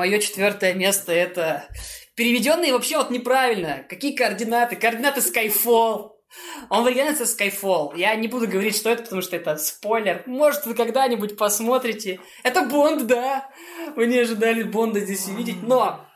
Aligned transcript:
мое 0.00 0.18
четвертое 0.18 0.72
место 0.72 1.12
это 1.12 1.68
переведенные 2.14 2.72
вообще 2.72 2.96
вот 2.96 3.10
неправильно. 3.10 3.84
Какие 3.86 4.16
координаты? 4.16 4.76
Координаты 4.76 5.20
Skyfall. 5.20 6.12
Он 6.70 6.84
в 6.84 6.86
оригинале 6.86 7.12
это 7.12 7.24
Skyfall. 7.24 7.98
Я 7.98 8.14
не 8.14 8.26
буду 8.26 8.48
говорить, 8.48 8.74
что 8.74 8.88
это, 8.88 9.02
потому 9.02 9.20
что 9.20 9.36
это 9.36 9.58
спойлер. 9.58 10.22
Может, 10.24 10.64
вы 10.64 10.74
когда-нибудь 10.74 11.36
посмотрите. 11.36 12.18
Это 12.42 12.62
Бонд, 12.62 13.06
да. 13.06 13.50
Вы 13.94 14.06
не 14.06 14.16
ожидали 14.20 14.62
Бонда 14.62 15.00
здесь 15.00 15.28
увидеть. 15.28 15.62
Но 15.62 16.06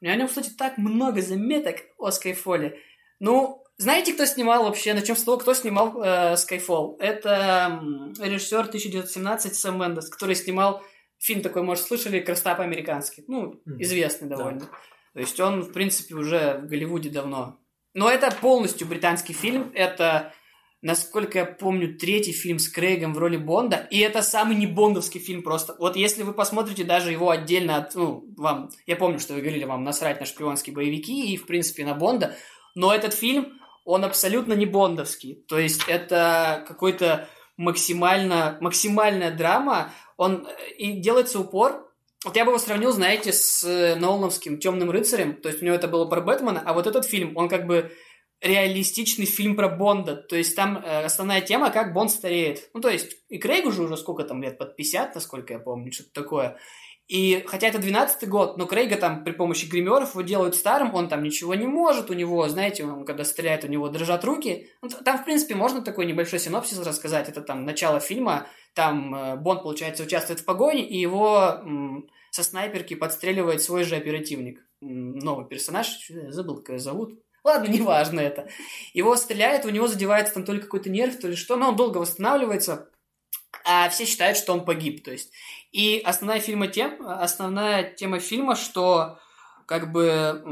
у 0.00 0.04
меня 0.04 0.14
о 0.14 0.16
нем, 0.16 0.28
кстати, 0.28 0.50
так 0.50 0.78
много 0.78 1.20
заметок 1.20 1.78
о 1.98 2.10
Skyfall. 2.10 2.74
Ну, 3.18 3.64
знаете, 3.76 4.12
кто 4.12 4.24
снимал 4.24 4.62
вообще? 4.62 4.94
Начнем 4.94 5.16
с 5.16 5.24
того, 5.24 5.38
кто 5.38 5.52
снимал 5.54 6.00
э, 6.00 6.34
Skyfall. 6.34 6.96
Это 7.00 7.82
режиссер 8.20 8.60
1917 8.60 9.56
Сэм 9.56 9.80
Мендес, 9.80 10.08
который 10.08 10.36
снимал 10.36 10.84
фильм 11.20 11.42
такой, 11.42 11.62
может, 11.62 11.84
слышали, 11.84 12.20
«Красота 12.20 12.54
по-американски». 12.54 13.22
Ну, 13.28 13.60
известный 13.78 14.28
довольно. 14.28 14.60
Да. 14.60 14.66
То 15.12 15.20
есть 15.20 15.38
он, 15.38 15.62
в 15.62 15.72
принципе, 15.72 16.14
уже 16.14 16.58
в 16.58 16.66
Голливуде 16.66 17.10
давно. 17.10 17.58
Но 17.94 18.10
это 18.10 18.30
полностью 18.30 18.86
британский 18.86 19.32
фильм. 19.32 19.70
Это, 19.74 20.32
насколько 20.80 21.40
я 21.40 21.44
помню, 21.44 21.98
третий 21.98 22.32
фильм 22.32 22.58
с 22.58 22.68
Крейгом 22.68 23.12
в 23.12 23.18
роли 23.18 23.36
Бонда. 23.36 23.88
И 23.90 23.98
это 23.98 24.22
самый 24.22 24.56
не 24.56 24.66
бондовский 24.66 25.20
фильм 25.20 25.42
просто. 25.42 25.74
Вот 25.78 25.96
если 25.96 26.22
вы 26.22 26.32
посмотрите 26.32 26.84
даже 26.84 27.10
его 27.10 27.30
отдельно 27.30 27.76
от... 27.76 27.94
Ну, 27.94 28.24
вам... 28.36 28.70
Я 28.86 28.96
помню, 28.96 29.18
что 29.18 29.34
вы 29.34 29.40
говорили, 29.40 29.64
вам 29.64 29.84
насрать 29.84 30.20
на 30.20 30.26
шпионские 30.26 30.74
боевики 30.74 31.32
и, 31.32 31.36
в 31.36 31.46
принципе, 31.46 31.84
на 31.84 31.94
Бонда. 31.94 32.36
Но 32.74 32.94
этот 32.94 33.12
фильм 33.12 33.60
он 33.84 34.04
абсолютно 34.04 34.52
не 34.52 34.66
бондовский. 34.66 35.44
То 35.48 35.58
есть 35.58 35.82
это 35.88 36.64
какой-то 36.68 37.28
максимально, 37.60 38.56
максимальная 38.60 39.30
драма. 39.30 39.92
Он 40.16 40.48
и 40.78 40.92
делается 40.92 41.38
упор. 41.38 41.86
Вот 42.24 42.36
я 42.36 42.44
бы 42.44 42.52
его 42.52 42.58
сравнил, 42.58 42.92
знаете, 42.92 43.32
с 43.32 43.64
э, 43.64 43.96
Нолановским 43.96 44.58
«Темным 44.58 44.90
рыцарем». 44.90 45.34
То 45.34 45.48
есть 45.48 45.62
у 45.62 45.64
него 45.64 45.74
это 45.74 45.88
было 45.88 46.06
про 46.06 46.20
Бэтмена, 46.20 46.62
а 46.64 46.74
вот 46.74 46.86
этот 46.86 47.06
фильм, 47.06 47.36
он 47.36 47.48
как 47.48 47.66
бы 47.66 47.92
реалистичный 48.40 49.26
фильм 49.26 49.56
про 49.56 49.68
Бонда. 49.68 50.16
То 50.16 50.36
есть 50.36 50.56
там 50.56 50.78
э, 50.78 51.04
основная 51.04 51.42
тема, 51.42 51.70
как 51.70 51.92
Бонд 51.92 52.10
стареет. 52.10 52.70
Ну, 52.74 52.80
то 52.80 52.88
есть 52.88 53.16
и 53.28 53.38
Крейгу 53.38 53.70
же 53.72 53.82
уже 53.82 53.96
сколько 53.96 54.24
там 54.24 54.42
лет, 54.42 54.58
под 54.58 54.76
50, 54.76 55.14
насколько 55.14 55.52
я 55.52 55.58
помню, 55.58 55.92
что-то 55.92 56.12
такое. 56.12 56.58
И 57.10 57.42
хотя 57.48 57.66
это 57.66 57.78
12-й 57.78 58.26
год, 58.28 58.56
но 58.56 58.66
Крейга 58.66 58.94
там 58.94 59.24
при 59.24 59.32
помощи 59.32 59.66
гримеров 59.66 60.10
его 60.10 60.22
делают 60.22 60.54
старым, 60.54 60.94
он 60.94 61.08
там 61.08 61.24
ничего 61.24 61.56
не 61.56 61.66
может, 61.66 62.08
у 62.08 62.14
него, 62.14 62.48
знаете, 62.48 62.84
он 62.84 63.04
когда 63.04 63.24
стреляет, 63.24 63.64
у 63.64 63.66
него 63.66 63.88
дрожат 63.88 64.24
руки. 64.24 64.68
Ну, 64.80 64.88
там, 64.88 65.18
в 65.18 65.24
принципе, 65.24 65.56
можно 65.56 65.82
такой 65.82 66.06
небольшой 66.06 66.38
синопсис 66.38 66.78
рассказать. 66.78 67.28
Это 67.28 67.40
там 67.40 67.64
начало 67.64 67.98
фильма, 67.98 68.46
там 68.74 69.12
э, 69.12 69.34
Бонд, 69.34 69.64
получается, 69.64 70.04
участвует 70.04 70.38
в 70.38 70.44
погоне, 70.44 70.88
и 70.88 71.00
его 71.00 71.60
со 72.30 72.44
снайперки 72.44 72.94
подстреливает 72.94 73.60
свой 73.60 73.82
же 73.82 73.96
оперативник. 73.96 74.64
Новый 74.80 75.48
персонаж, 75.48 76.08
я 76.10 76.30
забыл, 76.30 76.58
как 76.58 76.68
его 76.68 76.78
зовут. 76.78 77.18
Ладно, 77.42 77.66
неважно 77.72 78.20
это. 78.20 78.48
Его 78.94 79.16
стреляет, 79.16 79.64
у 79.64 79.70
него 79.70 79.88
задевается 79.88 80.34
там 80.34 80.44
то 80.44 80.52
ли 80.52 80.60
какой-то 80.60 80.88
нерв, 80.88 81.18
то 81.18 81.26
ли 81.26 81.34
что, 81.34 81.56
но 81.56 81.70
он 81.70 81.76
долго 81.76 81.98
восстанавливается, 81.98 82.88
а 83.64 83.88
все 83.88 84.04
считают, 84.04 84.36
что 84.38 84.52
он 84.52 84.64
погиб. 84.64 85.04
То 85.04 85.10
есть 85.10 85.32
и 85.72 86.00
основная, 86.04 86.40
фильма 86.40 86.68
тем, 86.68 86.96
основная 87.06 87.92
тема 87.94 88.18
фильма, 88.18 88.56
что 88.56 89.18
как 89.66 89.92
бы 89.92 90.42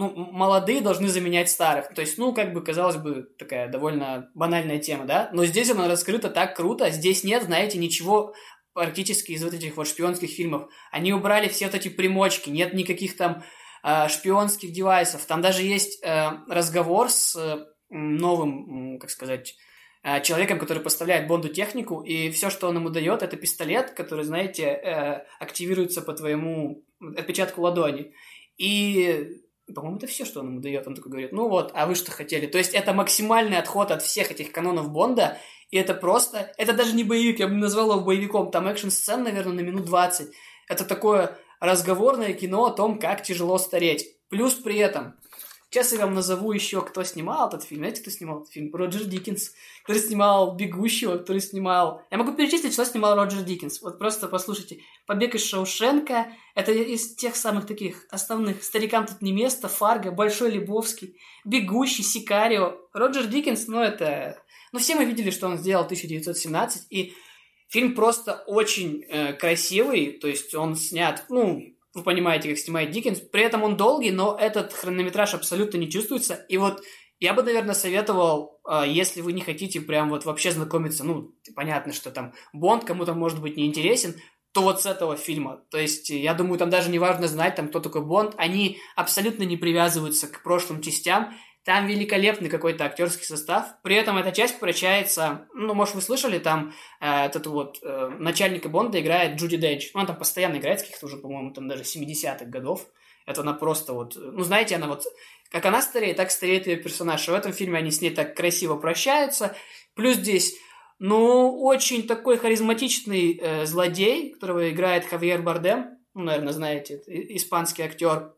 ну, 0.00 0.14
молодые 0.16 0.80
должны 0.80 1.08
заменять 1.08 1.50
старых. 1.50 1.92
То 1.94 2.00
есть, 2.00 2.16
ну, 2.16 2.32
как 2.32 2.52
бы, 2.52 2.62
казалось 2.62 2.96
бы, 2.96 3.28
такая 3.38 3.68
довольно 3.68 4.30
банальная 4.34 4.78
тема, 4.78 5.04
да? 5.04 5.28
Но 5.32 5.44
здесь 5.44 5.70
она 5.70 5.88
раскрыта 5.88 6.30
так 6.30 6.56
круто. 6.56 6.90
Здесь 6.90 7.22
нет, 7.22 7.42
знаете, 7.42 7.78
ничего 7.78 8.34
практически 8.72 9.32
из 9.32 9.44
вот 9.44 9.52
этих 9.52 9.76
вот 9.76 9.86
шпионских 9.86 10.30
фильмов. 10.30 10.70
Они 10.90 11.12
убрали 11.12 11.48
все 11.48 11.66
вот 11.66 11.74
эти 11.74 11.88
примочки, 11.88 12.50
нет 12.50 12.72
никаких 12.72 13.16
там 13.16 13.44
э, 13.84 14.08
шпионских 14.08 14.72
девайсов. 14.72 15.24
Там 15.26 15.42
даже 15.42 15.62
есть 15.62 16.02
э, 16.02 16.30
разговор 16.48 17.10
с 17.10 17.36
э, 17.36 17.66
новым, 17.90 18.98
как 18.98 19.10
сказать, 19.10 19.54
человеком, 20.22 20.58
который 20.58 20.82
поставляет 20.82 21.26
Бонду 21.26 21.48
технику, 21.48 22.00
и 22.00 22.30
все, 22.30 22.48
что 22.50 22.68
он 22.68 22.76
ему 22.76 22.88
дает, 22.88 23.22
это 23.22 23.36
пистолет, 23.36 23.90
который, 23.90 24.24
знаете, 24.24 24.64
э, 24.64 25.26
активируется 25.38 26.00
по 26.00 26.14
твоему 26.14 26.84
отпечатку 27.16 27.60
ладони. 27.60 28.14
И, 28.56 29.42
по-моему, 29.74 29.98
это 29.98 30.06
все, 30.06 30.24
что 30.24 30.40
он 30.40 30.48
ему 30.48 30.60
дает. 30.60 30.86
Он 30.86 30.94
такой 30.94 31.10
говорит, 31.10 31.32
ну 31.32 31.48
вот, 31.48 31.72
а 31.74 31.86
вы 31.86 31.94
что 31.94 32.12
хотели? 32.12 32.46
То 32.46 32.58
есть 32.58 32.74
это 32.74 32.94
максимальный 32.94 33.58
отход 33.58 33.90
от 33.90 34.02
всех 34.02 34.30
этих 34.30 34.52
канонов 34.52 34.90
Бонда, 34.90 35.38
и 35.70 35.76
это 35.76 35.94
просто, 35.94 36.52
это 36.56 36.72
даже 36.72 36.94
не 36.94 37.04
боевик, 37.04 37.38
я 37.38 37.46
бы 37.46 37.54
назвал 37.54 37.92
его 37.92 38.00
боевиком, 38.00 38.50
там 38.50 38.66
экшн-сцен, 38.66 39.22
наверное, 39.22 39.54
на 39.54 39.60
минут 39.60 39.84
20. 39.84 40.28
Это 40.68 40.84
такое 40.84 41.38
разговорное 41.60 42.32
кино 42.32 42.66
о 42.66 42.70
том, 42.70 42.98
как 42.98 43.22
тяжело 43.22 43.58
стареть. 43.58 44.16
Плюс 44.30 44.54
при 44.54 44.78
этом 44.78 45.14
Сейчас 45.70 45.92
я 45.92 46.00
вам 46.00 46.14
назову 46.14 46.50
еще, 46.50 46.82
кто 46.82 47.04
снимал 47.04 47.46
этот 47.46 47.62
фильм. 47.62 47.82
Знаете, 47.82 48.00
кто 48.00 48.10
снимал 48.10 48.40
этот 48.40 48.52
фильм? 48.52 48.74
Роджер 48.74 49.04
Диккенс, 49.04 49.52
который 49.84 50.02
снимал 50.02 50.56
«Бегущего», 50.56 51.16
который 51.16 51.40
снимал... 51.40 52.02
Я 52.10 52.18
могу 52.18 52.32
перечислить, 52.32 52.72
что 52.72 52.84
снимал 52.84 53.14
Роджер 53.14 53.42
Диккенс. 53.42 53.80
Вот 53.80 54.00
просто 54.00 54.26
послушайте. 54.26 54.80
«Побег 55.06 55.36
из 55.36 55.44
Шоушенка»— 55.46 56.32
это 56.56 56.72
из 56.72 57.14
тех 57.14 57.36
самых 57.36 57.66
таких 57.66 58.04
основных. 58.10 58.64
«Старикам 58.64 59.06
тут 59.06 59.22
не 59.22 59.32
место», 59.32 59.68
«Фарго», 59.68 60.10
«Большой 60.10 60.50
Лебовский», 60.50 61.16
«Бегущий», 61.44 62.02
«Сикарио». 62.02 62.76
Роджер 62.92 63.28
Диккенс, 63.28 63.68
ну 63.68 63.80
это... 63.80 64.42
Ну 64.72 64.80
все 64.80 64.96
мы 64.96 65.04
видели, 65.04 65.30
что 65.30 65.46
он 65.46 65.56
сделал 65.56 65.84
в 65.84 65.86
1917, 65.86 66.86
и 66.90 67.14
фильм 67.68 67.94
просто 67.94 68.42
очень 68.48 69.04
э, 69.08 69.34
красивый, 69.34 70.18
то 70.18 70.26
есть 70.26 70.52
он 70.52 70.74
снят, 70.74 71.24
ну, 71.28 71.62
вы 71.94 72.02
понимаете, 72.02 72.48
как 72.48 72.58
снимает 72.58 72.90
Диккенс. 72.90 73.20
При 73.20 73.42
этом 73.42 73.62
он 73.62 73.76
долгий, 73.76 74.10
но 74.10 74.36
этот 74.38 74.72
хронометраж 74.72 75.34
абсолютно 75.34 75.78
не 75.78 75.90
чувствуется. 75.90 76.34
И 76.48 76.56
вот 76.56 76.82
я 77.18 77.34
бы, 77.34 77.42
наверное, 77.42 77.74
советовал, 77.74 78.60
а, 78.64 78.86
если 78.86 79.20
вы 79.20 79.32
не 79.32 79.42
хотите 79.42 79.80
прям 79.80 80.08
вот 80.08 80.24
вообще 80.24 80.52
знакомиться, 80.52 81.04
ну, 81.04 81.34
понятно, 81.54 81.92
что 81.92 82.10
там 82.10 82.32
Бонд 82.52 82.84
кому-то 82.84 83.14
может 83.14 83.40
быть 83.40 83.56
неинтересен, 83.56 84.14
то 84.52 84.62
вот 84.62 84.82
с 84.82 84.86
этого 84.86 85.16
фильма. 85.16 85.62
То 85.70 85.78
есть, 85.78 86.10
я 86.10 86.34
думаю, 86.34 86.58
там 86.58 86.70
даже 86.70 86.90
не 86.90 86.98
важно 86.98 87.28
знать, 87.28 87.54
там, 87.54 87.68
кто 87.68 87.78
такой 87.80 88.02
Бонд. 88.04 88.34
Они 88.36 88.78
абсолютно 88.96 89.44
не 89.44 89.56
привязываются 89.56 90.26
к 90.26 90.42
прошлым 90.42 90.80
частям. 90.80 91.34
Там 91.70 91.86
великолепный 91.86 92.48
какой-то 92.48 92.84
актерский 92.84 93.24
состав. 93.24 93.80
При 93.84 93.94
этом 93.94 94.18
эта 94.18 94.32
часть 94.32 94.58
превращается... 94.58 95.46
Ну, 95.54 95.72
может, 95.72 95.94
вы 95.94 96.02
слышали, 96.02 96.40
там 96.40 96.74
э, 97.00 97.26
этот 97.26 97.46
вот 97.46 97.78
э, 97.80 98.08
начальника 98.18 98.68
Бонда 98.68 99.00
играет 99.00 99.38
Джуди 99.38 99.56
Денч. 99.56 99.92
Ну, 99.94 100.00
она 100.00 100.08
там 100.08 100.18
постоянно 100.18 100.56
играет 100.56 100.80
с 100.80 100.82
каких-то 100.82 101.06
уже, 101.06 101.18
по-моему, 101.18 101.52
там 101.52 101.68
даже 101.68 101.84
70-х 101.84 102.46
годов. 102.46 102.88
Это 103.24 103.42
она 103.42 103.52
просто 103.52 103.92
вот... 103.92 104.16
Ну, 104.16 104.42
знаете, 104.42 104.74
она 104.74 104.88
вот... 104.88 105.04
Как 105.48 105.64
она 105.64 105.80
стареет, 105.80 106.16
так 106.16 106.32
стареет 106.32 106.66
ее 106.66 106.74
персонаж. 106.74 107.28
И 107.28 107.30
в 107.30 107.34
этом 107.34 107.52
фильме 107.52 107.78
они 107.78 107.92
с 107.92 108.00
ней 108.00 108.10
так 108.10 108.34
красиво 108.34 108.74
прощаются. 108.74 109.54
Плюс 109.94 110.16
здесь 110.16 110.56
ну, 110.98 111.62
очень 111.62 112.04
такой 112.04 112.36
харизматичный 112.36 113.38
э, 113.40 113.64
злодей, 113.64 114.32
которого 114.32 114.68
играет 114.70 115.06
Хавьер 115.06 115.40
Бардем. 115.40 115.98
Ну, 116.14 116.24
наверное, 116.24 116.52
знаете, 116.52 117.00
испанский 117.06 117.84
актер. 117.84 118.34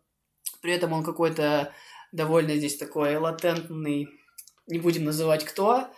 При 0.60 0.74
этом 0.74 0.92
он 0.92 1.02
какой-то 1.02 1.72
довольно 2.12 2.56
здесь 2.56 2.76
такой 2.76 3.16
латентный, 3.16 4.08
не 4.66 4.78
будем 4.78 5.04
называть 5.04 5.44
кто. 5.44 5.88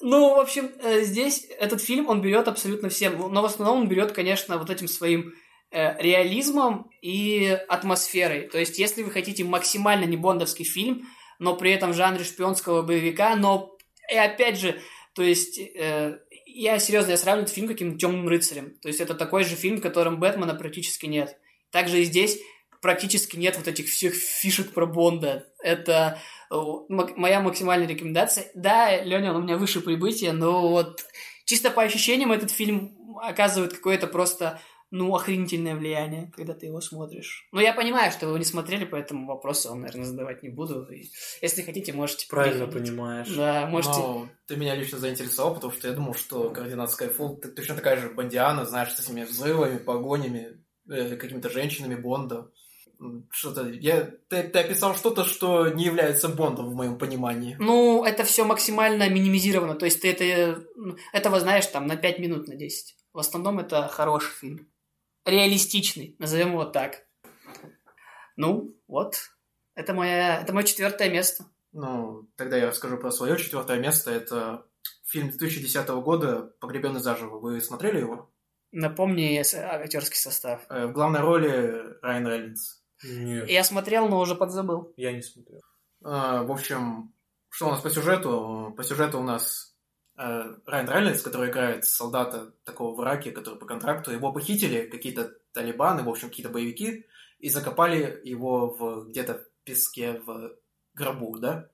Ну, 0.00 0.34
в 0.34 0.38
общем, 0.38 0.70
э, 0.82 1.02
здесь 1.02 1.46
этот 1.58 1.80
фильм, 1.82 2.08
он 2.08 2.20
берет 2.22 2.48
абсолютно 2.48 2.88
всем, 2.88 3.18
но 3.32 3.42
в 3.42 3.44
основном 3.44 3.82
он 3.82 3.88
берет, 3.88 4.12
конечно, 4.12 4.58
вот 4.58 4.70
этим 4.70 4.88
своим 4.88 5.34
э, 5.70 6.00
реализмом 6.00 6.90
и 7.02 7.58
атмосферой. 7.68 8.48
То 8.48 8.58
есть, 8.58 8.78
если 8.78 9.02
вы 9.02 9.10
хотите 9.10 9.44
максимально 9.44 10.04
не 10.04 10.16
бондовский 10.16 10.64
фильм, 10.64 11.06
но 11.38 11.56
при 11.56 11.72
этом 11.72 11.92
в 11.92 11.96
жанре 11.96 12.24
шпионского 12.24 12.82
боевика, 12.82 13.36
но, 13.36 13.76
и 14.10 14.16
опять 14.16 14.58
же, 14.58 14.80
то 15.14 15.22
есть, 15.22 15.58
э, 15.58 16.18
я 16.46 16.78
серьезно, 16.78 17.10
я 17.10 17.16
сравниваю 17.16 17.44
этот 17.44 17.54
фильм 17.54 17.68
каким-то 17.68 17.98
темным 17.98 18.28
рыцарем. 18.28 18.74
То 18.80 18.88
есть, 18.88 19.00
это 19.00 19.14
такой 19.14 19.44
же 19.44 19.56
фильм, 19.56 19.78
в 19.78 19.82
котором 19.82 20.20
Бэтмена 20.20 20.54
практически 20.54 21.06
нет. 21.06 21.38
Также 21.70 22.00
и 22.00 22.04
здесь 22.04 22.38
практически 22.86 23.36
нет 23.36 23.56
вот 23.56 23.66
этих 23.66 23.88
всех 23.88 24.14
фишек 24.14 24.70
про 24.70 24.86
Бонда. 24.86 25.44
Это 25.60 26.20
э, 26.52 26.54
моя 26.88 27.40
максимальная 27.40 27.88
рекомендация. 27.88 28.46
Да, 28.54 28.96
Леня, 29.02 29.30
он 29.30 29.38
у 29.38 29.42
меня 29.42 29.56
выше 29.56 29.80
прибытия, 29.80 30.30
но 30.30 30.68
вот 30.68 31.04
чисто 31.46 31.72
по 31.72 31.82
ощущениям 31.82 32.30
этот 32.30 32.52
фильм 32.52 32.96
оказывает 33.20 33.72
какое-то 33.72 34.06
просто 34.06 34.60
ну, 34.92 35.12
охренительное 35.16 35.74
влияние, 35.74 36.30
когда 36.36 36.54
ты 36.54 36.66
его 36.66 36.80
смотришь. 36.80 37.48
Но 37.50 37.60
я 37.60 37.72
понимаю, 37.72 38.12
что 38.12 38.26
вы 38.26 38.30
его 38.30 38.38
не 38.38 38.44
смотрели, 38.44 38.84
поэтому 38.84 39.26
вопросы 39.26 39.68
вам, 39.68 39.80
наверное, 39.80 40.04
задавать 40.04 40.44
не 40.44 40.48
буду. 40.48 40.86
И 40.92 41.10
если 41.42 41.62
хотите, 41.62 41.92
можете... 41.92 42.28
Правильно 42.28 42.66
приходить. 42.66 42.90
понимаешь. 42.90 43.28
Да, 43.34 43.66
можете... 43.66 43.98
Но 43.98 44.28
ты 44.46 44.54
меня 44.54 44.76
лично 44.76 44.98
заинтересовал, 44.98 45.54
потому 45.54 45.72
что 45.72 45.88
я 45.88 45.94
думал, 45.94 46.14
что 46.14 46.50
координат 46.50 46.90
Skyfall 46.90 47.48
точно 47.48 47.74
такая 47.74 47.96
же 47.96 48.10
бандиана, 48.10 48.64
знаешь, 48.64 48.92
с 48.92 49.00
этими 49.00 49.24
взрывами, 49.24 49.78
погонями, 49.78 50.64
э, 50.88 51.16
какими-то 51.16 51.50
женщинами 51.50 51.96
Бонда 51.96 52.52
что-то. 53.30 53.68
Я, 53.68 54.10
ты, 54.28 54.42
ты 54.44 54.58
описал 54.58 54.94
что-то, 54.94 55.24
что 55.24 55.68
не 55.68 55.84
является 55.84 56.28
Бондом 56.28 56.70
в 56.70 56.74
моем 56.74 56.98
понимании. 56.98 57.56
Ну, 57.58 58.04
это 58.04 58.24
все 58.24 58.44
максимально 58.44 59.08
минимизировано. 59.08 59.74
То 59.74 59.84
есть 59.84 60.02
ты 60.02 60.10
это, 60.12 60.64
этого 61.12 61.40
знаешь 61.40 61.66
там 61.66 61.86
на 61.86 61.96
5 61.96 62.18
минут, 62.18 62.48
на 62.48 62.56
10. 62.56 62.96
В 63.12 63.18
основном 63.18 63.58
это 63.58 63.88
хороший 63.88 64.32
фильм. 64.32 64.70
реалистичный, 65.24 66.16
назовем 66.18 66.52
его 66.52 66.64
так. 66.64 67.06
Ну, 68.36 68.76
вот, 68.86 69.16
это, 69.74 69.94
моя, 69.94 70.40
это 70.40 70.52
мое 70.52 70.64
четвертое 70.64 71.10
место. 71.10 71.44
Ну, 71.72 72.28
тогда 72.36 72.56
я 72.56 72.68
расскажу 72.68 72.96
про 72.98 73.10
свое 73.10 73.36
четвертое 73.36 73.78
место. 73.78 74.10
Это 74.10 74.66
фильм 75.04 75.28
2010 75.30 75.88
года 75.88 76.54
«Погребенный 76.60 77.00
заживо». 77.00 77.38
Вы 77.38 77.60
смотрели 77.60 78.00
его? 78.00 78.30
Напомни 78.72 79.42
актерский 79.54 80.16
состав. 80.16 80.66
Э, 80.68 80.86
в 80.86 80.92
главной 80.92 81.20
роли 81.20 81.98
Райан 82.02 82.26
Рейнольдс. 82.26 82.85
Нет, 83.04 83.48
Я 83.48 83.64
смотрел, 83.64 84.08
но 84.08 84.18
уже 84.20 84.34
подзабыл. 84.34 84.92
я 84.96 85.12
не 85.12 85.22
смотрел. 85.22 85.60
А, 86.02 86.42
В 86.42 86.50
общем, 86.52 87.12
что 87.50 87.68
у 87.68 87.70
нас 87.70 87.80
по 87.80 87.90
сюжету? 87.90 88.74
По 88.76 88.84
сюжету 88.84 89.18
у 89.18 89.22
нас 89.22 89.74
э, 90.16 90.54
Райан 90.66 90.88
Рейнольдс, 90.88 91.22
который 91.22 91.50
играет 91.50 91.84
солдата 91.84 92.52
такого 92.64 92.94
в 92.94 93.02
Ираке, 93.02 93.32
который 93.32 93.58
по 93.58 93.66
контракту. 93.66 94.12
Его 94.12 94.32
похитили 94.32 94.86
какие-то 94.86 95.32
талибаны, 95.52 96.02
в 96.02 96.08
общем, 96.08 96.28
какие-то 96.28 96.52
боевики, 96.52 97.06
и 97.38 97.48
закопали 97.48 98.20
его 98.24 98.70
в, 98.70 99.08
где-то 99.08 99.34
в 99.34 99.64
песке 99.64 100.20
в 100.24 100.56
гробу, 100.94 101.38
да? 101.38 101.68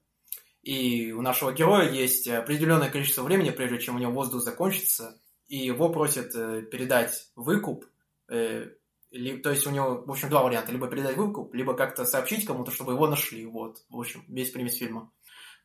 И 0.62 1.12
у 1.12 1.22
нашего 1.22 1.52
героя 1.52 1.90
есть 1.90 2.28
определенное 2.28 2.90
количество 2.90 3.22
времени, 3.22 3.50
прежде 3.50 3.80
чем 3.80 3.96
у 3.96 3.98
него 3.98 4.12
воздух 4.12 4.42
закончится, 4.42 5.20
и 5.48 5.56
его 5.56 5.88
просят 5.88 6.34
э, 6.34 6.62
передать 6.62 7.30
выкуп, 7.34 7.84
э, 8.28 8.70
ли- 9.12 9.38
то 9.38 9.50
есть 9.50 9.66
у 9.66 9.70
него, 9.70 10.02
в 10.04 10.10
общем, 10.10 10.28
два 10.30 10.42
варианта. 10.42 10.72
Либо 10.72 10.88
передать 10.88 11.16
выкуп, 11.16 11.54
либо 11.54 11.74
как-то 11.74 12.04
сообщить 12.04 12.46
кому-то, 12.46 12.70
чтобы 12.70 12.92
его 12.92 13.06
нашли. 13.06 13.46
Вот, 13.46 13.78
в 13.88 13.98
общем, 13.98 14.24
весь 14.28 14.50
примес 14.50 14.76
фильма. 14.76 15.12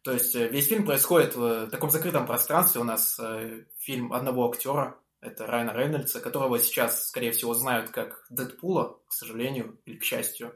То 0.03 0.13
есть 0.13 0.35
э, 0.35 0.47
весь 0.47 0.67
фильм 0.67 0.85
происходит 0.85 1.35
в 1.35 1.67
таком 1.69 1.89
закрытом 1.89 2.25
пространстве. 2.27 2.81
У 2.81 2.83
нас 2.83 3.19
э, 3.19 3.65
фильм 3.79 4.13
одного 4.13 4.49
актера, 4.49 4.99
это 5.21 5.47
Райана 5.47 5.71
Рейнольдса, 5.71 6.19
которого 6.19 6.59
сейчас, 6.59 7.07
скорее 7.07 7.31
всего, 7.31 7.53
знают 7.53 7.89
как 7.89 8.25
Дэдпула, 8.29 8.99
к 9.07 9.13
сожалению, 9.13 9.79
или 9.85 9.97
к 9.97 10.03
счастью. 10.03 10.53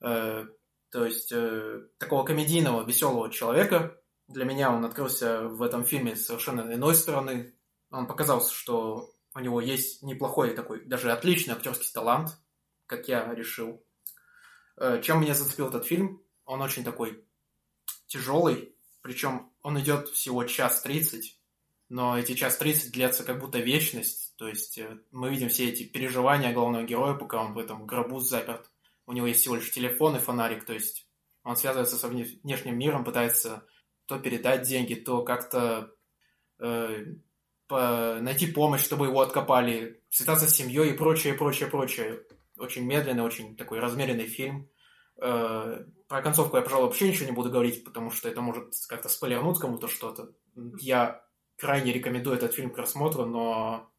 Э, 0.00 0.46
то 0.90 1.04
есть 1.06 1.32
э, 1.32 1.86
такого 1.98 2.24
комедийного, 2.24 2.84
веселого 2.84 3.30
человека. 3.30 3.96
Для 4.28 4.44
меня 4.44 4.70
он 4.70 4.84
открылся 4.84 5.42
в 5.42 5.62
этом 5.62 5.84
фильме 5.84 6.14
совершенно 6.16 6.72
иной 6.72 6.94
стороны. 6.94 7.54
Он 7.90 8.06
показал, 8.06 8.46
что 8.46 9.10
у 9.34 9.40
него 9.40 9.60
есть 9.60 10.02
неплохой 10.02 10.54
такой, 10.54 10.84
даже 10.84 11.12
отличный 11.12 11.54
актерский 11.54 11.90
талант, 11.92 12.30
как 12.86 13.08
я 13.08 13.34
решил. 13.34 13.84
Э, 14.76 15.00
Чем 15.02 15.20
меня 15.20 15.34
зацепил 15.34 15.68
этот 15.68 15.86
фильм? 15.86 16.22
Он 16.44 16.60
очень 16.60 16.84
такой 16.84 17.24
тяжелый, 18.06 18.76
причем 19.00 19.52
он 19.62 19.80
идет 19.80 20.08
всего 20.08 20.44
час 20.44 20.82
тридцать, 20.82 21.40
но 21.88 22.18
эти 22.18 22.34
час 22.34 22.56
тридцать 22.56 22.92
длятся 22.92 23.24
как 23.24 23.38
будто 23.38 23.58
вечность. 23.58 24.34
То 24.36 24.48
есть 24.48 24.78
э, 24.78 24.98
мы 25.10 25.30
видим 25.30 25.48
все 25.48 25.68
эти 25.68 25.84
переживания 25.84 26.52
главного 26.52 26.84
героя, 26.84 27.14
пока 27.14 27.42
он 27.42 27.54
в 27.54 27.58
этом 27.58 27.86
гробу 27.86 28.20
заперт. 28.20 28.70
У 29.06 29.12
него 29.12 29.26
есть 29.26 29.40
всего 29.40 29.56
лишь 29.56 29.70
телефон 29.70 30.16
и 30.16 30.20
фонарик, 30.20 30.64
то 30.64 30.72
есть 30.72 31.08
он 31.42 31.56
связывается 31.56 31.96
со 31.96 32.08
вне- 32.08 32.40
внешним 32.42 32.78
миром, 32.78 33.04
пытается 33.04 33.66
то 34.06 34.18
передать 34.18 34.62
деньги, 34.62 34.94
то 34.94 35.22
как-то 35.22 35.94
э, 36.58 37.06
найти 37.70 38.46
помощь, 38.46 38.82
чтобы 38.82 39.06
его 39.06 39.20
откопали, 39.20 40.02
связаться 40.10 40.48
с 40.48 40.54
семьей 40.54 40.90
и 40.90 40.96
прочее, 40.96 41.34
прочее, 41.34 41.68
прочее. 41.68 42.22
Очень 42.58 42.84
медленный, 42.84 43.22
очень 43.22 43.56
такой 43.56 43.80
размеренный 43.80 44.26
фильм. 44.26 44.68
Э, 45.20 45.84
Про 46.08 46.22
концовку 46.22 46.56
я, 46.56 46.62
пожалуй, 46.62 46.86
вообще 46.86 47.08
ничего 47.08 47.26
не 47.26 47.32
буду 47.32 47.50
говорить, 47.50 47.84
потому 47.84 48.10
что 48.10 48.28
это 48.28 48.40
может 48.40 48.74
как-то 48.88 49.08
спойлернуть 49.08 49.58
кому-то 49.58 49.88
что-то. 49.88 50.32
Я 50.78 51.24
крайне 51.56 51.92
рекомендую 51.92 52.36
этот 52.36 52.54
фильм 52.54 52.70
к 52.70 52.74
просмотру, 52.74 53.24
но, 53.24 53.90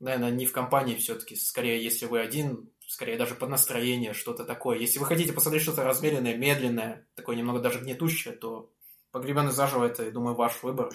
наверное, 0.00 0.30
не 0.30 0.46
в 0.46 0.52
компании 0.52 0.96
все-таки. 0.96 1.36
Скорее, 1.36 1.82
если 1.82 2.06
вы 2.06 2.20
один, 2.20 2.70
скорее 2.86 3.16
даже 3.16 3.34
под 3.34 3.50
настроение, 3.50 4.14
что-то 4.14 4.44
такое. 4.44 4.78
Если 4.78 4.98
вы 4.98 5.06
хотите 5.06 5.32
посмотреть 5.32 5.62
что-то 5.62 5.84
размеренное, 5.84 6.36
медленное, 6.36 7.06
такое 7.14 7.36
немного 7.36 7.60
даже 7.60 7.80
гнетущее, 7.80 8.34
то 8.34 8.72
«Погребенный 9.12 9.52
заживо»— 9.52 9.84
это, 9.86 10.04
я 10.04 10.10
думаю, 10.10 10.34
ваш 10.34 10.62
выбор. 10.62 10.90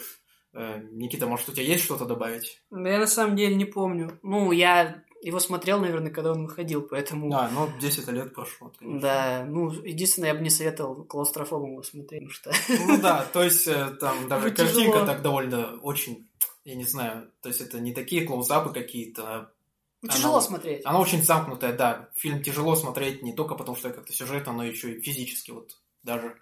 Э, 0.57 0.79
Никита, 0.91 1.27
может, 1.27 1.49
у 1.49 1.51
тебя 1.51 1.63
есть 1.65 1.83
что-то 1.83 2.05
добавить? 2.05 2.61
Да 2.71 2.89
я 2.89 2.99
на 2.99 3.07
самом 3.07 3.35
деле 3.35 3.55
не 3.55 3.65
помню. 3.65 4.17
Ну, 4.23 4.51
я 4.53 5.03
его 5.21 5.39
смотрел, 5.39 5.79
наверное, 5.79 6.11
когда 6.11 6.31
он 6.31 6.45
выходил, 6.45 6.81
поэтому... 6.81 7.35
А, 7.35 7.49
ну, 7.49 7.67
10 7.81 8.07
лет 8.09 8.33
прошло. 8.33 8.71
конечно. 8.79 9.01
Да, 9.01 9.43
ну, 9.47 9.69
единственное, 9.71 10.29
я 10.29 10.35
бы 10.35 10.41
не 10.41 10.49
советовал 10.49 11.03
клаустрофобам 11.03 11.71
его 11.71 11.83
смотреть, 11.83 12.29
потому 12.29 12.31
что... 12.31 12.51
Ну 12.87 13.01
да, 13.01 13.25
то 13.33 13.43
есть 13.43 13.67
э, 13.67 13.91
там 13.99 14.27
даже 14.29 14.51
тяжело. 14.51 14.73
картинка 14.91 15.05
так 15.05 15.21
довольно 15.23 15.77
очень, 15.81 16.29
я 16.63 16.75
не 16.75 16.83
знаю, 16.85 17.31
то 17.41 17.49
есть 17.49 17.59
это 17.61 17.79
не 17.79 17.91
такие 17.93 18.25
клоузапы 18.25 18.71
какие-то, 18.71 19.23
а 19.27 19.51
Ну, 20.01 20.09
Она- 20.09 20.13
тяжело 20.17 20.41
смотреть. 20.41 20.85
она 20.85 20.99
очень 20.99 21.21
замкнутая, 21.23 21.73
да. 21.75 22.09
Фильм 22.15 22.43
тяжело 22.43 22.75
смотреть 22.75 23.23
не 23.23 23.33
только 23.33 23.55
потому, 23.55 23.75
что 23.75 23.89
как-то 23.89 24.13
сюжетно, 24.13 24.53
но 24.53 24.63
еще 24.63 24.93
и 24.93 25.01
физически 25.01 25.51
вот 25.51 25.77
даже. 26.03 26.37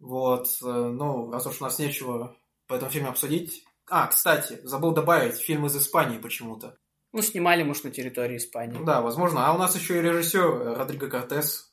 Вот, 0.00 0.46
э, 0.62 0.66
ну, 0.66 1.30
раз 1.30 1.46
уж 1.46 1.60
у 1.60 1.64
нас 1.64 1.78
нечего 1.78 2.34
по 2.66 2.74
этому 2.74 2.90
фильму 2.90 3.10
обсудить. 3.10 3.64
А, 3.88 4.06
кстати, 4.08 4.58
забыл 4.64 4.92
добавить, 4.92 5.36
фильм 5.36 5.66
из 5.66 5.76
Испании 5.76 6.18
почему-то. 6.18 6.76
Ну, 7.12 7.22
снимали, 7.22 7.62
может, 7.62 7.84
на 7.84 7.90
территории 7.90 8.36
Испании. 8.36 8.76
Ну 8.78 8.84
да, 8.84 9.00
возможно. 9.00 9.46
А 9.46 9.54
у 9.54 9.58
нас 9.58 9.74
еще 9.76 9.98
и 9.98 10.02
режиссер 10.02 10.40
э, 10.44 10.74
Родриго 10.74 11.08
Кортес. 11.08 11.72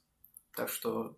Так 0.56 0.70
что 0.70 1.18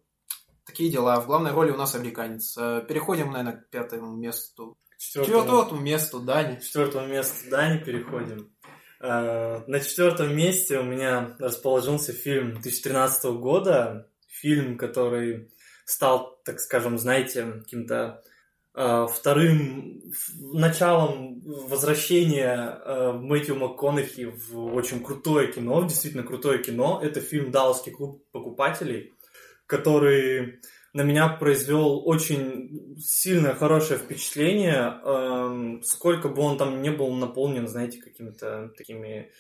такие 0.65 0.89
дела. 0.89 1.19
В 1.19 1.27
главной 1.27 1.51
роли 1.51 1.71
у 1.71 1.77
нас 1.77 1.93
американец. 1.95 2.57
Э, 2.57 2.83
Переходим, 2.87 3.31
наверное, 3.31 3.61
к 3.61 3.69
пятому 3.69 4.15
месту. 4.15 4.77
Четвертому, 4.97 5.43
Четвертому 5.43 5.81
месту, 5.81 6.19
Дани. 6.21 6.55
к 6.55 6.63
четвертому 6.63 7.07
месту 7.07 7.49
Дани 7.51 7.77
переходим. 7.83 8.55
Э, 9.01 9.59
На 9.67 9.79
четвертом 9.81 10.35
месте 10.35 10.79
у 10.79 10.83
меня 10.83 11.35
расположился 11.37 12.13
фильм 12.13 12.53
2013 12.53 13.25
года. 13.33 14.09
Фильм, 14.27 14.77
который 14.77 15.51
стал, 15.85 16.39
так 16.45 16.59
скажем, 16.61 16.97
знаете, 16.97 17.45
каким-то 17.59 18.23
вторым 18.75 20.01
ф- 20.11 20.29
началом 20.53 21.39
возвращения 21.41 22.79
э, 22.83 23.11
Мэтью 23.13 23.55
МакКонахи 23.55 24.25
в 24.25 24.73
очень 24.75 25.01
крутое 25.03 25.51
кино, 25.51 25.81
в 25.81 25.87
действительно 25.87 26.23
крутое 26.23 26.61
кино. 26.61 26.99
Это 27.01 27.21
фильм 27.21 27.51
«Далласский 27.51 27.91
клуб 27.91 28.23
покупателей», 28.31 29.13
который 29.65 30.59
на 30.93 31.01
меня 31.01 31.27
произвел 31.27 32.01
очень 32.07 32.95
сильное, 32.97 33.53
хорошее 33.53 33.99
впечатление, 33.99 34.99
эм, 35.03 35.81
сколько 35.83 36.29
бы 36.29 36.41
он 36.41 36.57
там 36.57 36.81
не 36.81 36.89
был 36.89 37.13
наполнен, 37.13 37.67
знаете, 37.67 38.01
какими-то 38.01 38.71
такими 38.77 39.31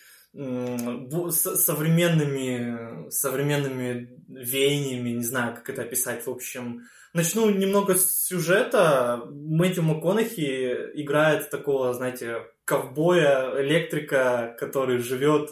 современными, 1.31 3.09
современными 3.09 4.09
веяниями, 4.27 5.11
не 5.11 5.23
знаю, 5.23 5.55
как 5.55 5.69
это 5.69 5.83
описать, 5.83 6.25
в 6.25 6.29
общем. 6.29 6.81
Начну 7.15 7.49
немного 7.49 7.95
с 7.95 8.25
сюжета. 8.25 9.23
Мэтью 9.31 9.83
МакКонахи 9.83 10.91
играет 10.95 11.49
такого, 11.49 11.93
знаете, 11.93 12.41
ковбоя, 12.65 13.61
электрика, 13.61 14.53
который 14.59 14.97
живет 14.97 15.49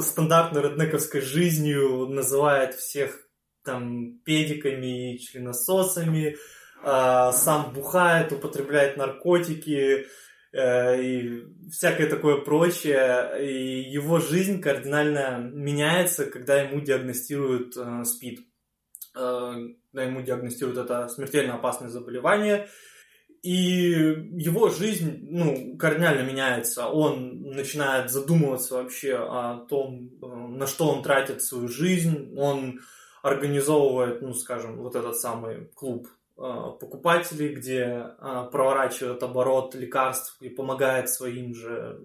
стандартной 0.00 0.62
реднековской 0.62 1.20
жизнью, 1.20 2.06
называет 2.06 2.76
всех 2.76 3.18
там 3.64 4.20
педиками 4.20 5.14
и 5.14 5.18
членососами, 5.18 6.36
а, 6.84 7.32
сам 7.32 7.72
бухает, 7.72 8.30
употребляет 8.30 8.96
наркотики 8.96 10.06
э, 10.52 11.02
и 11.02 11.42
всякое 11.68 12.06
такое 12.08 12.36
прочее. 12.42 13.44
И 13.44 13.90
его 13.90 14.20
жизнь 14.20 14.60
кардинально 14.60 15.50
меняется, 15.52 16.26
когда 16.26 16.62
ему 16.62 16.80
диагностируют 16.80 17.76
э, 17.76 18.04
СПИД. 18.04 18.38
Когда 19.92 20.08
ему 20.08 20.22
диагностируют 20.22 20.78
это 20.78 21.08
смертельно 21.08 21.54
опасное 21.54 21.88
заболевание. 21.88 22.68
И 23.42 23.90
его 24.36 24.70
жизнь, 24.70 25.26
ну, 25.28 25.76
кардинально 25.76 26.22
меняется. 26.22 26.86
Он 26.86 27.42
начинает 27.42 28.10
задумываться 28.10 28.76
вообще 28.76 29.16
о 29.16 29.66
том, 29.68 30.10
э, 30.22 30.26
на 30.26 30.66
что 30.66 30.88
он 30.88 31.02
тратит 31.02 31.42
свою 31.42 31.66
жизнь. 31.68 32.32
Он 32.38 32.80
организовывает, 33.22 34.22
ну, 34.22 34.32
скажем, 34.32 34.78
вот 34.78 34.94
этот 34.94 35.16
самый 35.16 35.66
клуб 35.74 36.06
э, 36.06 36.40
покупателей, 36.80 37.54
где 37.54 37.80
э, 37.80 38.48
проворачивает 38.52 39.22
оборот 39.24 39.74
лекарств 39.74 40.36
и 40.40 40.48
помогает 40.48 41.10
своим 41.10 41.52
же, 41.52 42.00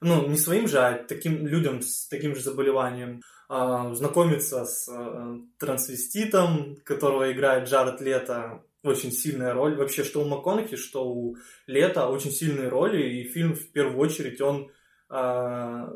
ну, 0.00 0.26
не 0.26 0.38
своим 0.38 0.68
же, 0.68 0.78
а 0.78 1.04
таким 1.04 1.46
людям 1.46 1.82
с 1.82 2.08
таким 2.08 2.34
же 2.34 2.42
заболеванием 2.42 3.20
э, 3.52 3.94
знакомиться 3.94 4.64
с 4.64 4.88
э, 4.88 5.36
трансвеститом, 5.58 6.76
которого 6.84 7.30
играет 7.32 7.68
Джаред 7.68 8.00
Лето. 8.00 8.62
Очень 8.82 9.12
сильная 9.12 9.54
роль. 9.54 9.76
Вообще, 9.76 10.02
что 10.02 10.22
у 10.22 10.24
МакКонахи, 10.28 10.76
что 10.76 11.08
у 11.08 11.36
Лето 11.68 12.08
очень 12.08 12.32
сильные 12.32 12.68
роли, 12.68 13.02
и 13.02 13.28
фильм 13.28 13.54
в 13.54 13.70
первую 13.70 13.98
очередь 13.98 14.40
он, 14.40 14.70
э, 15.10 15.86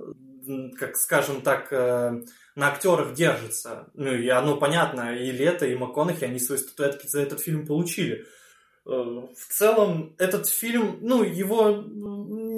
как 0.79 0.97
скажем 0.97 1.41
так, 1.41 1.73
э, 1.73 2.23
на 2.55 2.69
актерах 2.69 3.15
держится. 3.15 3.91
Ну, 3.95 4.13
и 4.15 4.29
оно 4.29 4.57
понятно, 4.57 5.17
и 5.17 5.33
Лето, 5.33 5.67
и 5.67 5.75
МакКонахи, 5.75 6.25
они 6.25 6.39
свои 6.39 6.59
статуэтки 6.59 7.09
за 7.09 7.23
этот 7.23 7.41
фильм 7.41 7.67
получили. 7.67 8.25
Э, 8.87 8.91
В 8.91 9.53
целом, 9.53 10.15
этот 10.19 10.47
фильм, 10.47 10.99
ну, 11.01 11.25
его 11.25 11.83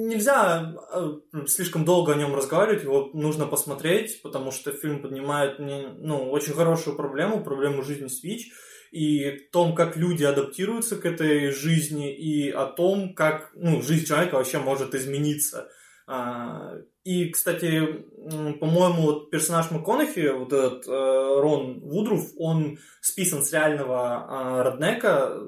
нельзя 0.09 0.75
э, 0.93 1.45
слишком 1.47 1.85
долго 1.85 2.13
о 2.13 2.17
нем 2.17 2.35
разговаривать, 2.35 2.83
его 2.83 3.11
нужно 3.13 3.47
посмотреть, 3.47 4.23
потому 4.23 4.51
что 4.51 4.73
фильм 4.73 5.03
поднимает 5.03 5.59
ну, 5.59 6.31
очень 6.31 6.55
хорошую 6.55 6.97
проблему, 6.97 7.45
проблему 7.45 7.83
жизни 7.83 8.09
Switch, 8.09 8.51
и 8.91 9.25
о 9.27 9.39
том, 9.53 9.75
как 9.75 9.97
люди 9.97 10.25
адаптируются 10.25 10.97
к 10.97 11.05
этой 11.05 11.51
жизни, 11.51 12.15
и 12.15 12.51
о 12.51 12.67
том, 12.67 13.15
как 13.15 13.51
ну, 13.55 13.83
жизнь 13.83 14.07
человека 14.07 14.37
вообще 14.37 14.59
может 14.59 14.95
измениться. 14.95 15.69
А, 16.07 16.73
и, 17.05 17.29
кстати, 17.29 17.83
по-моему, 18.61 19.03
вот 19.03 19.31
персонаж 19.31 19.71
МакКонахи, 19.71 20.29
вот 20.29 20.53
этот 20.53 20.87
э, 20.87 20.91
Рон 20.91 21.81
Вудруф, 21.81 22.33
он 22.39 22.79
списан 23.03 23.43
с 23.43 23.53
реального 23.53 24.27
э, 24.29 24.63
Роднека, 24.63 25.39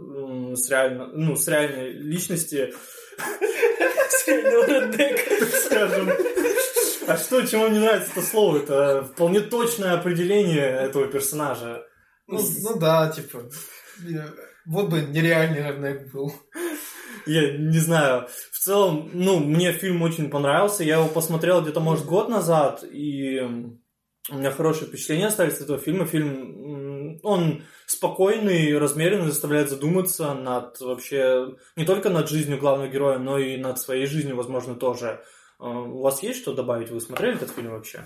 с, 0.55 0.71
реально, 0.71 1.07
ну, 1.09 1.37
с 1.37 1.49
реальной 1.49 1.93
личности. 1.93 2.75
Скажем. 5.65 6.11
А 7.07 7.17
что, 7.17 7.45
чему 7.47 7.69
мне 7.69 7.81
нравится 7.81 8.13
это 8.13 8.23
слово? 8.23 8.59
Это 8.59 9.05
вполне 9.05 9.41
точное 9.41 9.95
определение 9.95 10.67
этого 10.67 11.07
персонажа. 11.07 11.85
Ну, 12.27 12.41
ну 12.63 12.79
да, 12.79 13.11
типа, 13.11 13.51
вот 14.67 14.89
бы 14.89 15.01
нереальный 15.01 15.63
Реднек 15.63 16.13
был. 16.13 16.33
Я 17.27 17.57
не 17.59 17.79
знаю. 17.79 18.29
В 18.53 18.59
целом, 18.59 19.11
ну, 19.13 19.41
мне 19.41 19.73
фильм 19.73 20.03
очень 20.03 20.31
понравился. 20.31 20.85
Я 20.85 20.97
его 20.97 21.09
посмотрел 21.09 21.61
где-то, 21.63 21.81
может, 21.81 22.07
год 22.07 22.29
назад, 22.29 22.85
и 22.85 23.41
у 24.31 24.35
меня 24.37 24.51
хорошее 24.53 24.87
впечатление 24.87 25.27
остались 25.27 25.55
от 25.55 25.63
этого 25.63 25.79
фильма. 25.79 26.07
Фильм, 26.07 26.80
он 27.23 27.62
спокойный, 27.87 28.77
размеренный, 28.79 29.27
заставляет 29.27 29.69
задуматься 29.69 30.35
над 30.35 30.81
вообще, 30.81 31.57
не 31.77 31.85
только 31.85 32.11
над 32.11 32.29
жизнью 32.29 32.59
главного 32.59 32.89
героя, 32.89 33.19
но 33.19 33.39
и 33.39 33.57
над 33.57 33.79
своей 33.79 34.07
жизнью, 34.07 34.37
возможно, 34.37 34.75
тоже. 34.75 35.23
А, 35.59 35.69
у 35.69 36.00
вас 36.00 36.23
есть 36.23 36.41
что 36.41 36.55
добавить? 36.55 36.91
Вы 36.91 37.00
смотрели 37.00 37.37
этот 37.37 37.50
фильм 37.50 37.73
вообще? 37.73 38.05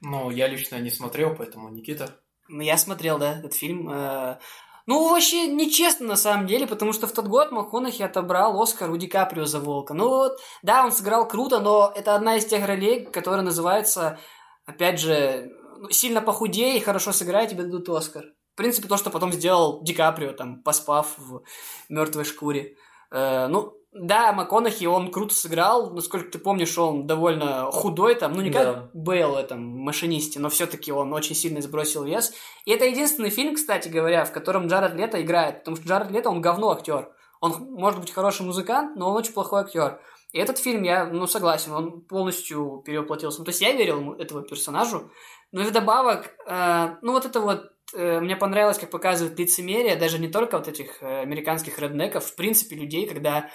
Ну, 0.00 0.30
я 0.30 0.48
лично 0.48 0.76
не 0.80 0.90
смотрел, 0.90 1.34
поэтому 1.36 1.68
Никита. 1.68 2.10
Ну, 2.48 2.62
я 2.62 2.76
смотрел, 2.76 3.18
да, 3.18 3.38
этот 3.38 3.54
фильм. 3.54 3.88
Э, 3.90 4.38
ну, 4.86 5.08
вообще 5.08 5.46
нечестно 5.46 6.08
на 6.08 6.16
самом 6.16 6.46
деле, 6.46 6.66
потому 6.66 6.92
что 6.92 7.06
в 7.06 7.12
тот 7.12 7.26
год 7.26 7.52
МакКонахи 7.52 8.02
отобрал 8.02 8.60
Оскар 8.60 8.90
у 8.90 8.96
Ди 8.96 9.06
Каприо 9.06 9.44
за 9.44 9.60
Волка. 9.60 9.94
Ну 9.94 10.08
вот, 10.08 10.40
да, 10.62 10.84
он 10.84 10.90
сыграл 10.90 11.28
круто, 11.28 11.60
но 11.60 11.92
это 11.94 12.14
одна 12.14 12.36
из 12.36 12.46
тех 12.46 12.66
ролей, 12.66 13.04
которая 13.04 13.42
называется, 13.42 14.18
опять 14.66 14.98
же, 14.98 15.52
сильно 15.90 16.20
похудей 16.20 16.76
и 16.76 16.80
хорошо 16.80 17.12
сыграй, 17.12 17.48
тебе 17.48 17.64
дадут 17.64 17.88
Оскар. 17.88 18.24
В 18.54 18.56
принципе, 18.56 18.88
то, 18.88 18.96
что 18.96 19.10
потом 19.10 19.32
сделал 19.32 19.82
Ди 19.82 19.94
Каприо, 19.94 20.32
там, 20.32 20.62
поспав 20.62 21.14
в 21.18 21.42
мертвой 21.88 22.24
шкуре. 22.24 22.76
Э, 23.10 23.46
ну, 23.46 23.74
да, 23.92 24.32
МакКонахи, 24.32 24.84
он 24.84 25.10
круто 25.10 25.34
сыграл. 25.34 25.92
Насколько 25.92 26.30
ты 26.30 26.38
помнишь, 26.38 26.78
он 26.78 27.06
довольно 27.06 27.70
худой 27.72 28.14
там. 28.14 28.32
Ну, 28.32 28.40
не 28.40 28.50
как 28.50 28.64
да. 28.64 28.90
Бейл 28.94 29.32
в 29.32 29.36
этом 29.36 29.62
машинисте, 29.62 30.38
но 30.38 30.48
все-таки 30.48 30.92
он 30.92 31.12
очень 31.12 31.34
сильно 31.34 31.60
сбросил 31.60 32.04
вес. 32.04 32.32
И 32.66 32.70
это 32.70 32.84
единственный 32.84 33.30
фильм, 33.30 33.56
кстати 33.56 33.88
говоря, 33.88 34.24
в 34.24 34.32
котором 34.32 34.68
Джаред 34.68 34.94
Лето 34.94 35.20
играет. 35.20 35.60
Потому 35.60 35.76
что 35.76 35.88
Джаред 35.88 36.10
Лето, 36.12 36.30
он 36.30 36.40
говно 36.40 36.70
актер. 36.70 37.10
Он 37.40 37.52
может 37.72 38.00
быть 38.00 38.12
хороший 38.12 38.42
музыкант, 38.42 38.96
но 38.96 39.10
он 39.10 39.16
очень 39.16 39.32
плохой 39.32 39.62
актер. 39.62 40.00
И 40.32 40.38
этот 40.38 40.58
фильм, 40.58 40.84
я, 40.84 41.06
ну, 41.06 41.26
согласен, 41.26 41.72
он 41.72 42.02
полностью 42.02 42.82
перевоплотился. 42.86 43.40
Ну, 43.40 43.44
то 43.44 43.48
есть 43.48 43.60
я 43.60 43.72
верил 43.72 44.12
этому 44.12 44.42
персонажу. 44.42 45.10
Но 45.52 45.62
и 45.62 45.64
вдобавок, 45.64 46.34
э, 46.46 46.96
ну, 47.02 47.12
вот 47.12 47.24
это 47.24 47.40
вот 47.40 47.72
э, 47.94 48.20
мне 48.20 48.36
понравилось, 48.36 48.78
как 48.78 48.90
показывает 48.90 49.38
лицемерие, 49.38 49.96
даже 49.96 50.18
не 50.18 50.28
только 50.28 50.58
вот 50.58 50.68
этих 50.68 51.02
э, 51.02 51.22
американских 51.22 51.78
реднеков, 51.78 52.24
в 52.24 52.36
принципе, 52.36 52.76
людей, 52.76 53.06
когда 53.06 53.50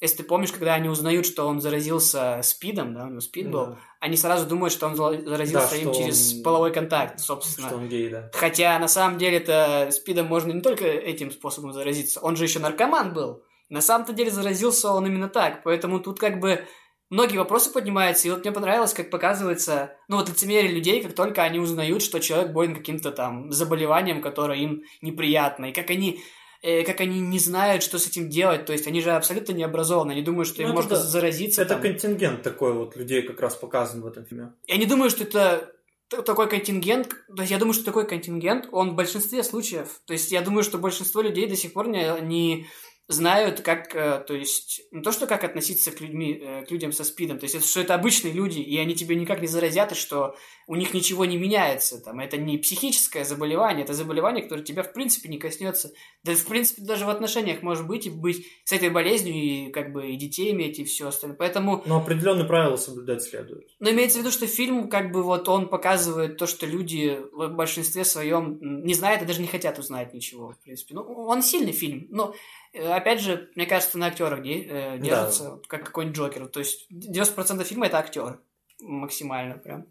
если 0.00 0.18
ты 0.18 0.22
помнишь, 0.22 0.52
когда 0.52 0.74
они 0.74 0.88
узнают, 0.88 1.26
что 1.26 1.46
он 1.48 1.60
заразился 1.60 2.40
спидом, 2.44 2.94
да, 2.94 3.06
ну, 3.06 3.20
спид 3.20 3.50
был, 3.50 3.66
да. 3.66 3.78
они 3.98 4.16
сразу 4.16 4.46
думают, 4.46 4.72
что 4.72 4.86
он 4.86 4.94
заразился 4.94 5.70
да, 5.72 5.76
им 5.76 5.92
через 5.92 6.34
он... 6.34 6.42
половой 6.44 6.72
контакт, 6.72 7.18
собственно. 7.18 7.66
Что 7.66 7.76
он 7.78 7.88
гей, 7.88 8.08
да. 8.08 8.30
Хотя, 8.32 8.78
на 8.78 8.86
самом 8.86 9.18
деле, 9.18 9.38
это 9.38 9.88
спидом 9.90 10.26
можно 10.26 10.52
не 10.52 10.60
только 10.60 10.84
этим 10.84 11.32
способом 11.32 11.72
заразиться, 11.72 12.20
он 12.20 12.36
же 12.36 12.44
еще 12.44 12.60
наркоман 12.60 13.12
был. 13.12 13.42
На 13.70 13.80
самом-то 13.80 14.12
деле 14.12 14.30
заразился 14.30 14.92
он 14.92 15.06
именно 15.06 15.28
так, 15.28 15.62
поэтому 15.64 15.98
тут 15.98 16.20
как 16.20 16.38
бы 16.38 16.64
многие 17.10 17.38
вопросы 17.38 17.72
поднимаются, 17.72 18.28
и 18.28 18.30
вот 18.30 18.40
мне 18.44 18.52
понравилось, 18.52 18.94
как 18.94 19.10
показывается, 19.10 19.96
ну 20.08 20.16
вот 20.16 20.28
лицемерие 20.28 20.72
людей, 20.72 21.02
как 21.02 21.14
только 21.14 21.42
они 21.42 21.58
узнают, 21.58 22.02
что 22.02 22.20
человек 22.20 22.52
болен 22.52 22.74
каким-то 22.74 23.10
там 23.10 23.50
заболеванием, 23.52 24.20
которое 24.20 24.58
им 24.58 24.82
неприятно, 25.02 25.66
и 25.66 25.72
как 25.72 25.90
они 25.90 26.20
э, 26.62 26.82
как 26.82 27.00
они 27.00 27.20
не 27.20 27.38
знают, 27.38 27.82
что 27.82 27.98
с 27.98 28.06
этим 28.06 28.28
делать. 28.28 28.66
То 28.66 28.72
есть 28.72 28.86
они 28.86 29.00
же 29.00 29.12
абсолютно 29.12 29.52
не 29.52 29.62
образованы. 29.62 30.12
Они 30.12 30.22
думают, 30.22 30.48
что 30.48 30.62
ну, 30.62 30.68
им 30.68 30.74
можно 30.74 30.96
да. 30.96 31.02
заразиться. 31.02 31.62
Это 31.62 31.74
там. 31.74 31.82
контингент 31.82 32.42
такой 32.42 32.72
вот 32.72 32.96
людей 32.96 33.22
как 33.22 33.40
раз 33.40 33.54
показан 33.54 34.02
в 34.02 34.06
этом 34.06 34.24
фильме. 34.26 34.52
Я 34.66 34.76
не 34.76 34.86
думаю, 34.86 35.10
что 35.10 35.24
это 35.24 35.72
такой 36.08 36.48
контингент, 36.48 37.08
то 37.34 37.42
есть 37.42 37.50
я 37.50 37.58
думаю, 37.58 37.74
что 37.74 37.84
такой 37.84 38.06
контингент, 38.06 38.68
он 38.72 38.90
в 38.90 38.94
большинстве 38.94 39.42
случаев, 39.42 40.00
то 40.06 40.14
есть 40.14 40.32
я 40.32 40.40
думаю, 40.40 40.64
что 40.64 40.78
большинство 40.78 41.20
людей 41.20 41.46
до 41.46 41.56
сих 41.56 41.72
пор 41.74 41.88
не, 41.88 42.20
не 42.22 42.66
знают, 43.08 43.62
как, 43.62 43.94
э, 43.96 44.22
то 44.26 44.34
есть, 44.34 44.82
не 44.92 45.02
то, 45.02 45.12
что 45.12 45.26
как 45.26 45.42
относиться 45.42 45.90
к, 45.90 46.00
людьми, 46.02 46.38
э, 46.40 46.64
к 46.66 46.70
людям 46.70 46.92
со 46.92 47.04
спидом, 47.04 47.38
то 47.38 47.44
есть, 47.44 47.54
это, 47.54 47.66
что 47.66 47.80
это 47.80 47.94
обычные 47.94 48.34
люди, 48.34 48.60
и 48.60 48.76
они 48.76 48.94
тебе 48.94 49.16
никак 49.16 49.40
не 49.40 49.46
заразят, 49.46 49.92
и 49.92 49.94
что 49.94 50.36
у 50.66 50.76
них 50.76 50.92
ничего 50.92 51.24
не 51.24 51.38
меняется, 51.38 52.02
там, 52.04 52.20
это 52.20 52.36
не 52.36 52.58
психическое 52.58 53.24
заболевание, 53.24 53.84
это 53.84 53.94
заболевание, 53.94 54.42
которое 54.42 54.62
тебя, 54.62 54.82
в 54.82 54.92
принципе, 54.92 55.30
не 55.30 55.38
коснется, 55.38 55.90
да, 56.22 56.34
в 56.34 56.44
принципе, 56.44 56.82
даже 56.82 57.06
в 57.06 57.08
отношениях 57.08 57.62
может 57.62 57.86
быть, 57.86 58.06
и 58.06 58.10
быть 58.10 58.46
с 58.64 58.72
этой 58.74 58.90
болезнью, 58.90 59.34
и, 59.34 59.70
как 59.70 59.90
бы, 59.90 60.10
и 60.10 60.16
детей 60.16 60.52
иметь, 60.52 60.78
и 60.78 60.84
все 60.84 61.08
остальное, 61.08 61.38
поэтому... 61.38 61.82
Но 61.86 61.96
определенные 61.96 62.46
правила 62.46 62.76
соблюдать 62.76 63.22
следует. 63.22 63.68
Но 63.80 63.90
имеется 63.90 64.18
в 64.18 64.20
виду, 64.20 64.30
что 64.30 64.46
фильм, 64.46 64.90
как 64.90 65.12
бы, 65.12 65.22
вот, 65.22 65.48
он 65.48 65.70
показывает 65.70 66.36
то, 66.36 66.46
что 66.46 66.66
люди 66.66 67.18
в 67.32 67.48
большинстве 67.48 68.04
своем 68.04 68.58
не 68.60 68.92
знают 68.92 69.22
и 69.22 69.24
даже 69.24 69.40
не 69.40 69.48
хотят 69.48 69.78
узнать 69.78 70.12
ничего, 70.12 70.50
в 70.50 70.58
принципе, 70.58 70.94
ну, 70.94 71.00
он 71.04 71.40
сильный 71.40 71.72
фильм, 71.72 72.06
но 72.10 72.34
Э, 72.72 72.94
опять 72.98 73.20
же, 73.20 73.50
мне 73.54 73.66
кажется, 73.66 73.98
на 73.98 74.06
актерах 74.06 74.40
э, 74.40 74.98
держится, 74.98 75.44
да. 75.44 75.58
как 75.66 75.86
какой-нибудь 75.86 76.16
Джокер. 76.16 76.46
То 76.48 76.60
есть 76.60 76.86
90% 76.92 77.64
фильма 77.64 77.86
это 77.86 77.98
актер. 77.98 78.40
Максимально 78.80 79.58
прям. 79.58 79.86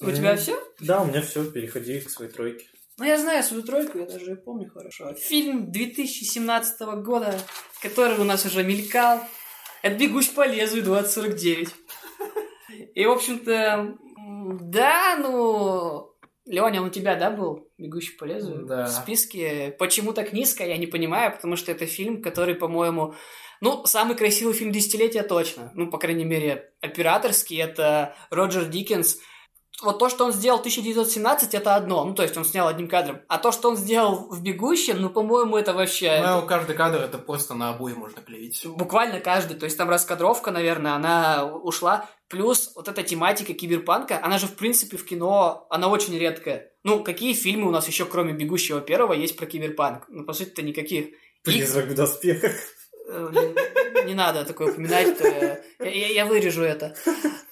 У 0.00 0.10
тебя 0.10 0.36
все? 0.36 0.58
Да, 0.80 1.02
у 1.02 1.06
меня 1.06 1.22
все. 1.22 1.44
Переходи 1.50 2.00
к 2.00 2.10
своей 2.10 2.30
тройке. 2.30 2.66
Ну, 2.96 3.04
я 3.04 3.18
знаю 3.18 3.42
свою 3.42 3.62
тройку, 3.64 3.98
я 3.98 4.06
даже 4.06 4.30
ее 4.30 4.36
помню 4.36 4.70
хорошо. 4.70 5.14
Фильм 5.14 5.72
2017 5.72 6.80
года, 7.02 7.36
который 7.82 8.18
у 8.18 8.24
нас 8.24 8.46
уже 8.46 8.62
мелькал. 8.62 9.20
Это 9.82 9.96
«Бегущий 9.96 10.32
по 10.32 10.46
лезвию 10.46 10.84
2049». 10.84 11.70
И, 12.94 13.04
в 13.04 13.10
общем-то, 13.10 13.96
да, 14.60 15.16
ну, 15.16 16.13
Леоня, 16.46 16.80
он 16.80 16.88
у 16.88 16.90
тебя, 16.90 17.16
да, 17.16 17.30
был 17.30 17.68
«Бегущий 17.78 18.16
по 18.16 18.24
лезвию»? 18.24 18.66
Да. 18.66 18.84
В 18.84 18.90
списке. 18.90 19.74
Почему 19.78 20.12
так 20.12 20.32
низко, 20.32 20.64
я 20.64 20.76
не 20.76 20.86
понимаю, 20.86 21.32
потому 21.32 21.56
что 21.56 21.72
это 21.72 21.86
фильм, 21.86 22.22
который, 22.22 22.54
по-моему, 22.54 23.14
ну, 23.60 23.86
самый 23.86 24.16
красивый 24.16 24.54
фильм 24.54 24.70
десятилетия 24.70 25.22
точно. 25.22 25.72
Ну, 25.74 25.90
по 25.90 25.98
крайней 25.98 26.24
мере, 26.24 26.72
операторский. 26.80 27.58
Это 27.58 28.14
Роджер 28.30 28.66
Диккенс– 28.66 29.18
вот 29.82 29.98
то, 29.98 30.08
что 30.08 30.24
он 30.24 30.32
сделал 30.32 30.58
в 30.58 30.60
1917, 30.60 31.54
это 31.54 31.74
одно. 31.74 32.04
Ну, 32.04 32.14
то 32.14 32.22
есть 32.22 32.36
он 32.36 32.44
снял 32.44 32.68
одним 32.68 32.88
кадром. 32.88 33.20
А 33.28 33.38
то, 33.38 33.50
что 33.52 33.68
он 33.68 33.76
сделал 33.76 34.28
в 34.30 34.42
«Бегущем», 34.42 35.00
ну, 35.00 35.10
по-моему, 35.10 35.56
это 35.56 35.74
вообще... 35.74 36.22
Ну, 36.24 36.42
каждый 36.46 36.76
кадр 36.76 37.00
это 37.00 37.18
просто 37.18 37.54
на 37.54 37.70
обои 37.70 37.92
можно 37.92 38.22
клеить. 38.22 38.64
Буквально 38.66 39.20
каждый. 39.20 39.56
То 39.56 39.64
есть 39.64 39.76
там 39.76 39.90
раскадровка, 39.90 40.50
наверное, 40.50 40.92
она 40.92 41.44
ушла. 41.44 42.08
Плюс 42.28 42.72
вот 42.74 42.88
эта 42.88 43.02
тематика 43.02 43.52
киберпанка, 43.52 44.20
она 44.22 44.38
же, 44.38 44.46
в 44.46 44.54
принципе, 44.54 44.96
в 44.96 45.04
кино, 45.04 45.66
она 45.70 45.88
очень 45.88 46.16
редкая. 46.16 46.70
Ну, 46.84 47.02
какие 47.02 47.34
фильмы 47.34 47.68
у 47.68 47.72
нас 47.72 47.88
еще, 47.88 48.04
кроме 48.04 48.32
«Бегущего 48.32 48.80
первого», 48.80 49.12
есть 49.12 49.36
про 49.36 49.46
киберпанк? 49.46 50.04
Ну, 50.08 50.24
по 50.24 50.32
сути-то 50.32 50.62
никаких. 50.62 51.08
«Призрак 51.42 51.86
в 51.86 51.94
доспехах». 51.94 52.52
Э, 53.06 53.30
не 54.06 54.14
надо 54.14 54.44
такое 54.44 54.72
упоминать, 54.72 55.16
я, 55.80 55.88
я 55.88 56.26
вырежу 56.26 56.62
это. 56.62 56.94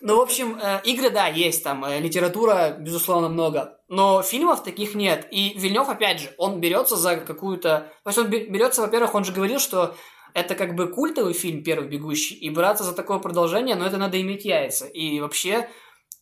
Ну, 0.00 0.16
в 0.16 0.20
общем, 0.20 0.58
э, 0.60 0.80
игры, 0.84 1.10
да, 1.10 1.26
есть 1.26 1.62
там, 1.62 1.84
э, 1.84 2.00
литература, 2.00 2.76
безусловно, 2.78 3.28
много, 3.28 3.78
но 3.88 4.22
фильмов 4.22 4.64
таких 4.64 4.94
нет. 4.94 5.28
И 5.30 5.52
Вильнев, 5.56 5.88
опять 5.88 6.20
же, 6.20 6.34
он 6.38 6.60
берется 6.60 6.96
за 6.96 7.16
какую-то... 7.16 7.92
То 8.02 8.08
есть 8.10 8.18
он 8.18 8.28
берется, 8.28 8.82
во-первых, 8.82 9.14
он 9.14 9.24
же 9.24 9.32
говорил, 9.32 9.58
что 9.58 9.94
это 10.34 10.54
как 10.54 10.74
бы 10.74 10.88
культовый 10.88 11.34
фильм 11.34 11.62
«Первый 11.62 11.88
бегущий», 11.88 12.34
и 12.34 12.50
браться 12.50 12.84
за 12.84 12.94
такое 12.94 13.18
продолжение, 13.18 13.76
но 13.76 13.86
это 13.86 13.98
надо 13.98 14.20
иметь 14.20 14.44
яйца. 14.44 14.86
И 14.86 15.20
вообще, 15.20 15.68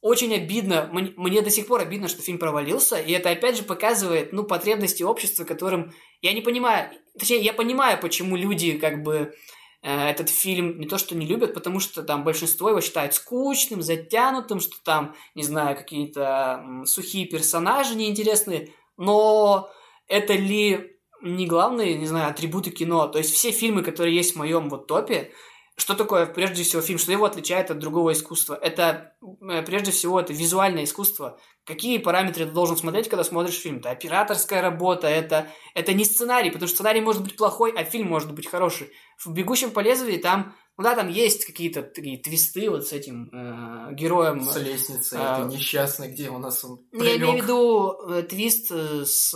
очень 0.00 0.34
обидно, 0.34 0.88
мне, 0.92 1.12
мне 1.16 1.42
до 1.42 1.50
сих 1.50 1.66
пор 1.66 1.80
обидно, 1.80 2.08
что 2.08 2.22
фильм 2.22 2.38
провалился, 2.38 2.96
и 2.96 3.12
это 3.12 3.30
опять 3.30 3.56
же 3.56 3.62
показывает, 3.62 4.32
ну, 4.32 4.44
потребности 4.44 5.02
общества, 5.02 5.44
которым 5.44 5.92
я 6.22 6.32
не 6.32 6.40
понимаю, 6.40 6.90
точнее, 7.18 7.40
я 7.40 7.52
понимаю, 7.52 8.00
почему 8.00 8.36
люди 8.36 8.78
как 8.78 9.02
бы 9.02 9.34
э, 9.82 10.08
этот 10.08 10.30
фильм 10.30 10.80
не 10.80 10.86
то 10.86 10.96
что 10.96 11.14
не 11.14 11.26
любят, 11.26 11.52
потому 11.52 11.80
что 11.80 12.02
там 12.02 12.24
большинство 12.24 12.70
его 12.70 12.80
считает 12.80 13.12
скучным, 13.12 13.82
затянутым, 13.82 14.60
что 14.60 14.76
там, 14.82 15.14
не 15.34 15.42
знаю, 15.42 15.76
какие-то 15.76 16.82
сухие 16.86 17.26
персонажи 17.26 17.94
неинтересные, 17.94 18.72
но 18.96 19.70
это 20.08 20.32
ли 20.32 20.96
не 21.22 21.46
главные, 21.46 21.98
не 21.98 22.06
знаю, 22.06 22.30
атрибуты 22.30 22.70
кино? 22.70 23.06
То 23.06 23.18
есть 23.18 23.34
все 23.34 23.50
фильмы, 23.50 23.82
которые 23.82 24.16
есть 24.16 24.34
в 24.34 24.38
моем 24.38 24.70
вот 24.70 24.86
топе, 24.86 25.32
что 25.80 25.94
такое, 25.94 26.26
прежде 26.26 26.62
всего, 26.62 26.82
фильм? 26.82 26.98
Что 26.98 27.10
его 27.10 27.24
отличает 27.24 27.70
от 27.70 27.78
другого 27.78 28.12
искусства? 28.12 28.58
Это, 28.60 29.14
э, 29.48 29.62
прежде 29.62 29.90
всего, 29.92 30.20
это 30.20 30.34
визуальное 30.34 30.84
искусство. 30.84 31.40
Какие 31.64 31.96
параметры 31.96 32.44
ты 32.44 32.52
должен 32.52 32.76
смотреть, 32.76 33.08
когда 33.08 33.24
смотришь 33.24 33.58
фильм? 33.58 33.78
Это 33.78 33.90
операторская 33.90 34.60
работа, 34.60 35.06
это, 35.06 35.48
это 35.74 35.94
не 35.94 36.04
сценарий, 36.04 36.50
потому 36.50 36.68
что 36.68 36.76
сценарий 36.76 37.00
может 37.00 37.22
быть 37.22 37.34
плохой, 37.34 37.72
а 37.72 37.84
фильм 37.84 38.08
может 38.08 38.32
быть 38.34 38.46
хороший. 38.46 38.90
В 39.18 39.32
«Бегущем 39.32 39.70
по 39.70 39.80
лезвию» 39.80 40.20
там 40.20 40.54
ну 40.76 40.84
да, 40.84 40.94
там 40.94 41.08
есть 41.08 41.44
какие-то 41.44 41.82
такие 41.82 42.16
твисты 42.16 42.70
вот 42.70 42.86
с 42.86 42.92
этим 42.92 43.28
э, 43.32 43.94
героем. 43.94 44.40
С 44.40 44.56
лестницей, 44.56 45.18
э, 45.18 45.22
это 45.22 45.44
несчастный, 45.44 46.10
где 46.10 46.30
у 46.30 46.38
нас 46.38 46.64
он 46.64 46.78
прилег. 46.90 47.06
Я 47.06 47.16
имею 47.16 47.32
в 47.32 47.42
виду 47.42 47.92
э, 48.08 48.22
твист 48.22 48.70
э, 48.70 49.04
с 49.04 49.34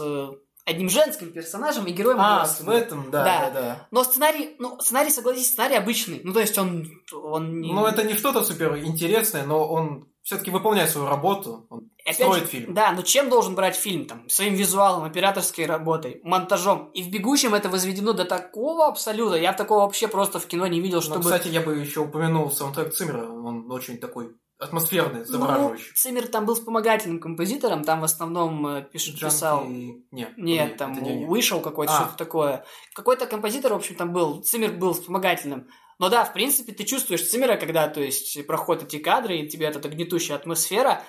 одним 0.65 0.89
женским 0.89 1.33
персонажем 1.33 1.87
и 1.87 1.93
героем 1.93 2.19
А, 2.21 2.47
в 2.47 2.69
этом, 2.69 3.11
да, 3.11 3.25
да, 3.25 3.51
да, 3.51 3.61
да. 3.61 3.89
Но 3.91 4.05
сценарий, 4.05 4.57
ну, 4.59 4.79
сценарий, 4.81 5.11
согласись, 5.11 5.49
сценарий 5.49 5.77
обычный. 5.77 6.21
Ну, 6.25 6.33
то 6.33 6.41
есть 6.41 6.57
он... 6.59 6.89
он 7.13 7.61
не... 7.61 7.73
Ну, 7.73 7.85
это 7.87 8.03
не 8.03 8.15
что-то 8.15 8.45
супер 8.45 8.77
интересное, 8.79 9.45
но 9.45 9.67
он 9.69 10.09
все-таки 10.23 10.51
выполняет 10.51 10.91
свою 10.91 11.07
работу, 11.07 11.67
он 11.69 11.91
Опять 12.03 12.17
строит 12.17 12.43
же, 12.45 12.47
фильм. 12.47 12.75
Да, 12.75 12.93
но 12.93 13.03
чем 13.03 13.29
должен 13.29 13.55
брать 13.55 13.77
фильм? 13.77 14.07
Там, 14.07 14.27
своим 14.29 14.55
визуалом, 14.55 15.05
операторской 15.05 15.67
работой, 15.67 16.21
монтажом. 16.25 16.91
И 16.95 17.03
в 17.03 17.11
«Бегущем» 17.11 17.55
это 17.55 17.69
возведено 17.69 18.15
до 18.15 18.25
такого 18.25 18.87
абсолюта. 18.87 19.37
Я 19.37 19.53
такого 19.53 19.81
вообще 19.81 20.09
просто 20.09 20.39
в 20.41 20.47
кино 20.47 20.67
не 20.67 20.81
видел, 20.81 21.03
чтобы... 21.03 21.17
Но, 21.17 21.23
кстати, 21.23 21.49
я 21.49 21.61
бы 21.61 21.77
еще 21.77 22.01
упомянул 22.01 22.51
саундтрек 22.51 22.95
Циммера. 22.95 23.29
Он 23.29 23.71
очень 23.71 23.99
такой 23.99 24.35
атмосферный, 24.65 25.25
завораживающий. 25.25 25.87
Ну, 25.89 25.95
Циммер 25.95 26.29
там 26.29 26.47
был 26.47 26.55
вспомогательным 26.55 27.21
композитором, 27.21 27.85
там 27.85 28.01
в 28.01 28.05
основном 28.05 28.67
э, 28.67 28.83
пишет, 28.83 29.15
Джанки... 29.15 29.35
писал... 29.35 29.65
Нет, 29.67 30.33
нет, 30.37 30.77
там 30.77 30.93
не, 31.03 31.27
вышел 31.27 31.61
какой-то, 31.61 31.93
а. 31.93 32.01
что-то 32.01 32.17
такое. 32.17 32.65
Какой-то 32.95 33.27
композитор, 33.27 33.73
в 33.73 33.77
общем, 33.77 33.95
там 33.95 34.13
был. 34.13 34.43
Циммер 34.43 34.73
был 34.73 34.95
вспомогательным. 34.95 35.69
Но 35.99 36.09
да, 36.09 36.25
в 36.25 36.33
принципе, 36.33 36.73
ты 36.73 36.85
чувствуешь 36.85 37.29
Циммера, 37.29 37.57
когда, 37.57 37.89
то 37.89 38.01
есть, 38.01 38.47
проходят 38.47 38.85
эти 38.85 38.99
кадры, 38.99 39.39
и 39.39 39.49
тебе 39.49 39.67
эта 39.67 39.89
гнетущая 39.89 40.37
атмосфера. 40.37 41.03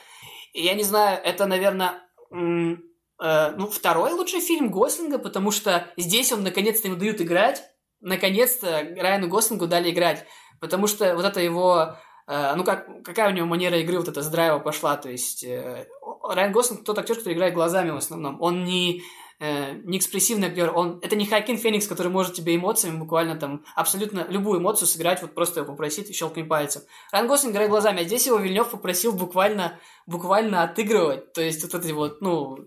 И 0.54 0.64
я 0.64 0.74
не 0.74 0.84
знаю, 0.84 1.20
это, 1.24 1.48
наверное, 1.48 2.04
м- 2.32 2.84
э, 3.22 3.52
ну, 3.58 3.68
второй 3.68 4.12
лучший 4.12 4.42
фильм 4.42 4.70
Гослинга, 4.70 5.18
потому 5.18 5.52
что 5.52 5.88
здесь 5.98 6.32
он 6.32 6.44
наконец-то 6.44 6.88
ему 6.88 6.98
дают 6.98 7.20
играть. 7.22 7.64
Наконец-то 8.02 8.68
Райану 8.98 9.28
Гослингу 9.28 9.68
дали 9.68 9.90
играть. 9.90 10.26
Потому 10.62 10.88
что 10.88 11.16
вот 11.16 11.26
это 11.26 11.40
его 11.42 11.98
ну, 12.28 12.64
как, 12.64 13.04
какая 13.04 13.30
у 13.30 13.34
него 13.34 13.46
манера 13.46 13.78
игры 13.78 13.98
вот 14.00 14.08
эта 14.08 14.22
с 14.22 14.28
драйва 14.28 14.60
пошла, 14.60 14.98
то 14.98 15.10
есть 15.10 15.44
э, 15.44 15.88
Райан 16.24 16.52
Гослинг 16.52 16.84
тот 16.84 16.98
актер, 16.98 17.16
который 17.16 17.34
играет 17.34 17.54
глазами 17.54 17.92
в 17.92 17.98
основном, 17.98 18.42
он 18.42 18.64
не, 18.64 19.04
э, 19.40 19.74
не 19.84 19.98
экспрессивный 19.98 20.48
актер, 20.48 20.72
он, 20.76 21.00
это 21.02 21.16
не 21.16 21.26
Хакин 21.26 21.58
Феникс, 21.58 21.88
который 21.88 22.12
может 22.12 22.34
тебе 22.34 22.56
эмоциями 22.56 22.98
буквально 22.98 23.36
там 23.36 23.64
абсолютно 23.76 24.26
любую 24.30 24.60
эмоцию 24.60 24.88
сыграть, 24.88 25.22
вот 25.22 25.36
просто 25.36 25.60
его 25.60 25.72
попросить 25.72 26.10
и 26.10 26.14
щелкни 26.14 26.44
пальцем. 26.44 26.82
Райан 27.12 27.28
Гослинг 27.28 27.54
играет 27.54 27.70
глазами, 27.70 28.02
а 28.02 28.06
здесь 28.06 28.26
его 28.26 28.38
Вильнев 28.38 28.70
попросил 28.70 29.14
буквально, 29.14 29.80
буквально 30.08 30.64
отыгрывать, 30.64 31.34
то 31.34 31.42
есть 31.42 31.62
вот 31.62 31.76
эти 31.76 31.92
вот, 31.92 32.22
ну, 32.22 32.58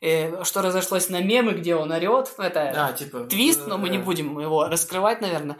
э, 0.00 0.44
что 0.44 0.62
разошлось 0.62 1.08
на 1.08 1.20
мемы, 1.20 1.52
где 1.52 1.74
он 1.74 1.90
орет, 1.90 2.32
ну, 2.38 2.44
это 2.44 2.70
да, 2.72 2.92
типа, 2.92 3.24
твист, 3.24 3.66
но 3.66 3.78
мы 3.78 3.88
не 3.88 3.98
будем 3.98 4.38
его 4.38 4.68
раскрывать, 4.68 5.20
наверное. 5.20 5.58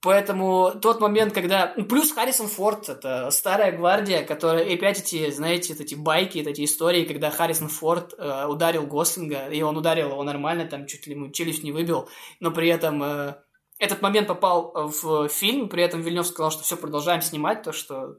Поэтому 0.00 0.72
тот 0.80 1.00
момент, 1.00 1.34
когда... 1.34 1.72
Ну, 1.76 1.84
плюс 1.84 2.12
Харрисон 2.12 2.46
Форд, 2.46 2.88
это 2.88 3.30
старая 3.30 3.72
гвардия, 3.72 4.22
которая... 4.22 4.64
И 4.64 4.74
опять 4.74 5.00
эти, 5.00 5.30
знаете, 5.30 5.74
эти 5.74 5.96
байки, 5.96 6.38
эти 6.38 6.64
истории, 6.64 7.04
когда 7.04 7.30
Харрисон 7.30 7.68
Форд 7.68 8.14
э, 8.16 8.46
ударил 8.46 8.86
Гослинга, 8.86 9.48
и 9.48 9.60
он 9.62 9.76
ударил 9.76 10.10
его 10.10 10.22
нормально, 10.22 10.66
там 10.66 10.86
чуть 10.86 11.06
ли 11.08 11.14
ему 11.14 11.30
челюсть 11.30 11.64
не 11.64 11.72
выбил, 11.72 12.08
но 12.40 12.52
при 12.52 12.68
этом... 12.68 13.02
Э, 13.02 13.34
этот 13.80 14.02
момент 14.02 14.26
попал 14.26 14.72
в 14.74 15.28
фильм, 15.28 15.68
при 15.68 15.84
этом 15.84 16.00
Вильнев 16.00 16.26
сказал, 16.26 16.50
что 16.50 16.64
все, 16.64 16.76
продолжаем 16.76 17.22
снимать, 17.22 17.62
то, 17.62 17.72
что 17.72 18.16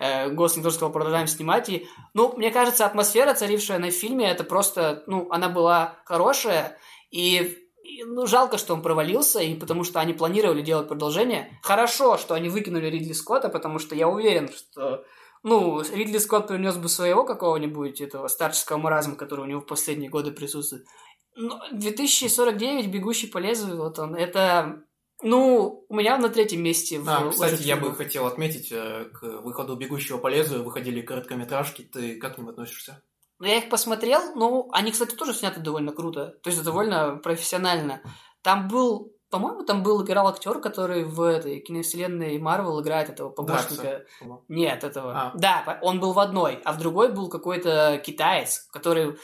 э, 0.00 0.30
Гослинг 0.30 0.64
тоже 0.64 0.76
сказал, 0.76 0.92
продолжаем 0.92 1.28
снимать. 1.28 1.68
И, 1.68 1.88
ну, 2.12 2.34
мне 2.36 2.50
кажется, 2.50 2.86
атмосфера, 2.86 3.34
царившая 3.34 3.78
на 3.78 3.92
фильме, 3.92 4.28
это 4.28 4.42
просто, 4.42 5.04
ну, 5.06 5.28
она 5.30 5.48
была 5.48 6.00
хорошая, 6.06 6.76
и 7.12 7.56
ну, 8.04 8.26
жалко, 8.26 8.58
что 8.58 8.74
он 8.74 8.82
провалился, 8.82 9.40
и 9.40 9.54
потому 9.54 9.84
что 9.84 10.00
они 10.00 10.12
планировали 10.12 10.62
делать 10.62 10.88
продолжение. 10.88 11.58
Хорошо, 11.62 12.18
что 12.18 12.34
они 12.34 12.48
выкинули 12.48 12.86
Ридли 12.86 13.12
Скотта, 13.12 13.48
потому 13.48 13.78
что 13.78 13.94
я 13.94 14.08
уверен, 14.08 14.48
что 14.48 15.04
ну, 15.42 15.80
Ридли 15.80 16.18
Скотт 16.18 16.48
принес 16.48 16.76
бы 16.76 16.88
своего 16.88 17.24
какого-нибудь 17.24 18.00
этого 18.00 18.28
старческого 18.28 18.78
маразма, 18.78 19.16
который 19.16 19.40
у 19.40 19.48
него 19.48 19.60
в 19.60 19.66
последние 19.66 20.10
годы 20.10 20.32
присутствует. 20.32 20.86
Но 21.34 21.60
2049, 21.72 22.86
«Бегущий 22.86 23.26
по 23.26 23.38
лезвию», 23.38 23.76
вот 23.76 23.98
он, 23.98 24.14
это 24.14 24.82
ну, 25.22 25.84
у 25.88 25.94
меня 25.94 26.18
на 26.18 26.28
третьем 26.28 26.62
месте. 26.62 26.98
В 26.98 27.08
а, 27.08 27.30
кстати, 27.30 27.62
я 27.62 27.76
бы 27.76 27.94
хотел 27.94 28.26
отметить, 28.26 28.68
э, 28.70 29.06
к 29.12 29.22
выходу 29.42 29.76
«Бегущего 29.76 30.18
по 30.18 30.28
лезвию» 30.28 30.62
выходили 30.62 31.00
короткометражки. 31.00 31.82
Ты 31.82 32.16
как 32.16 32.34
к 32.34 32.38
ним 32.38 32.48
относишься? 32.48 33.02
Ну, 33.38 33.46
я 33.46 33.58
их 33.58 33.68
посмотрел, 33.68 34.34
ну, 34.34 34.68
они, 34.72 34.92
кстати, 34.92 35.14
тоже 35.14 35.34
сняты 35.34 35.60
довольно 35.60 35.92
круто, 35.92 36.38
то 36.42 36.50
есть 36.50 36.62
довольно 36.62 37.16
профессионально. 37.16 38.00
Там 38.42 38.68
был, 38.68 39.12
по-моему, 39.30 39.64
там 39.64 39.82
был 39.82 40.02
играл 40.02 40.28
актер, 40.28 40.58
который 40.58 41.04
в 41.04 41.20
этой 41.20 41.60
киновселенной 41.60 42.38
Марвел 42.38 42.80
играет 42.80 43.10
этого 43.10 43.28
помощника. 43.28 44.06
Да, 44.22 44.38
Нет, 44.48 44.84
этого. 44.84 45.12
А. 45.12 45.32
Да, 45.34 45.78
он 45.82 46.00
был 46.00 46.12
в 46.12 46.18
одной, 46.18 46.62
а 46.64 46.72
в 46.72 46.78
другой 46.78 47.12
был 47.12 47.28
какой-то 47.28 48.00
китаец, 48.04 48.66
который... 48.72 49.18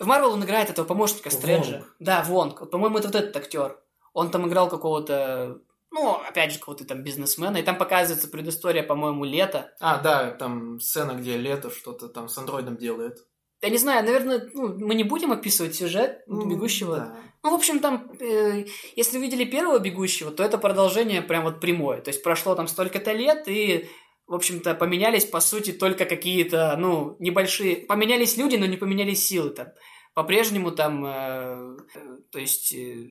В 0.00 0.06
Марвел 0.06 0.32
он 0.32 0.44
играет 0.44 0.68
этого 0.68 0.84
помощника 0.84 1.30
Стрэнджа. 1.30 1.72
Вонг. 1.72 1.94
Да, 2.00 2.24
Вонг. 2.24 2.70
По-моему, 2.70 2.98
это 2.98 3.08
вот 3.08 3.16
этот 3.16 3.36
актер. 3.36 3.80
Он 4.12 4.30
там 4.30 4.48
играл 4.48 4.68
какого-то 4.68 5.60
ну, 5.96 6.16
опять 6.16 6.52
же, 6.52 6.58
какого-то 6.58 6.84
там 6.84 7.02
бизнесмена, 7.02 7.56
и 7.56 7.62
там 7.62 7.78
показывается 7.78 8.28
предыстория, 8.28 8.82
по-моему, 8.82 9.24
лета. 9.24 9.72
А, 9.80 9.98
да, 9.98 10.30
там 10.32 10.78
сцена, 10.78 11.12
где 11.12 11.38
лето 11.38 11.70
что-то 11.70 12.08
там 12.08 12.28
с 12.28 12.36
андроидом 12.36 12.76
делает. 12.76 13.25
Я 13.62 13.70
не 13.70 13.78
знаю, 13.78 14.04
наверное, 14.04 14.50
ну, 14.52 14.76
мы 14.78 14.94
не 14.94 15.04
будем 15.04 15.32
описывать 15.32 15.74
сюжет 15.74 16.22
ну, 16.26 16.46
бегущего. 16.46 16.96
Да. 16.96 17.18
Ну, 17.42 17.50
в 17.52 17.54
общем, 17.54 17.78
там, 17.78 18.10
э, 18.20 18.66
если 18.96 19.18
видели 19.18 19.44
первого 19.44 19.78
бегущего, 19.78 20.30
то 20.30 20.42
это 20.42 20.58
продолжение 20.58 21.22
прям 21.22 21.44
вот 21.44 21.60
прямое. 21.60 22.00
То 22.00 22.10
есть 22.10 22.22
прошло 22.22 22.54
там 22.54 22.68
столько-то 22.68 23.12
лет, 23.12 23.48
и, 23.48 23.88
в 24.26 24.34
общем-то, 24.34 24.74
поменялись, 24.74 25.24
по 25.24 25.40
сути, 25.40 25.72
только 25.72 26.04
какие-то, 26.04 26.76
ну, 26.76 27.16
небольшие... 27.18 27.76
Поменялись 27.76 28.36
люди, 28.36 28.56
но 28.56 28.66
не 28.66 28.76
поменялись 28.76 29.26
силы 29.26 29.50
там. 29.50 29.68
По-прежнему 30.12 30.70
там, 30.70 31.06
э, 31.06 31.76
э, 31.94 32.18
то 32.30 32.38
есть, 32.38 32.74
э, 32.74 33.10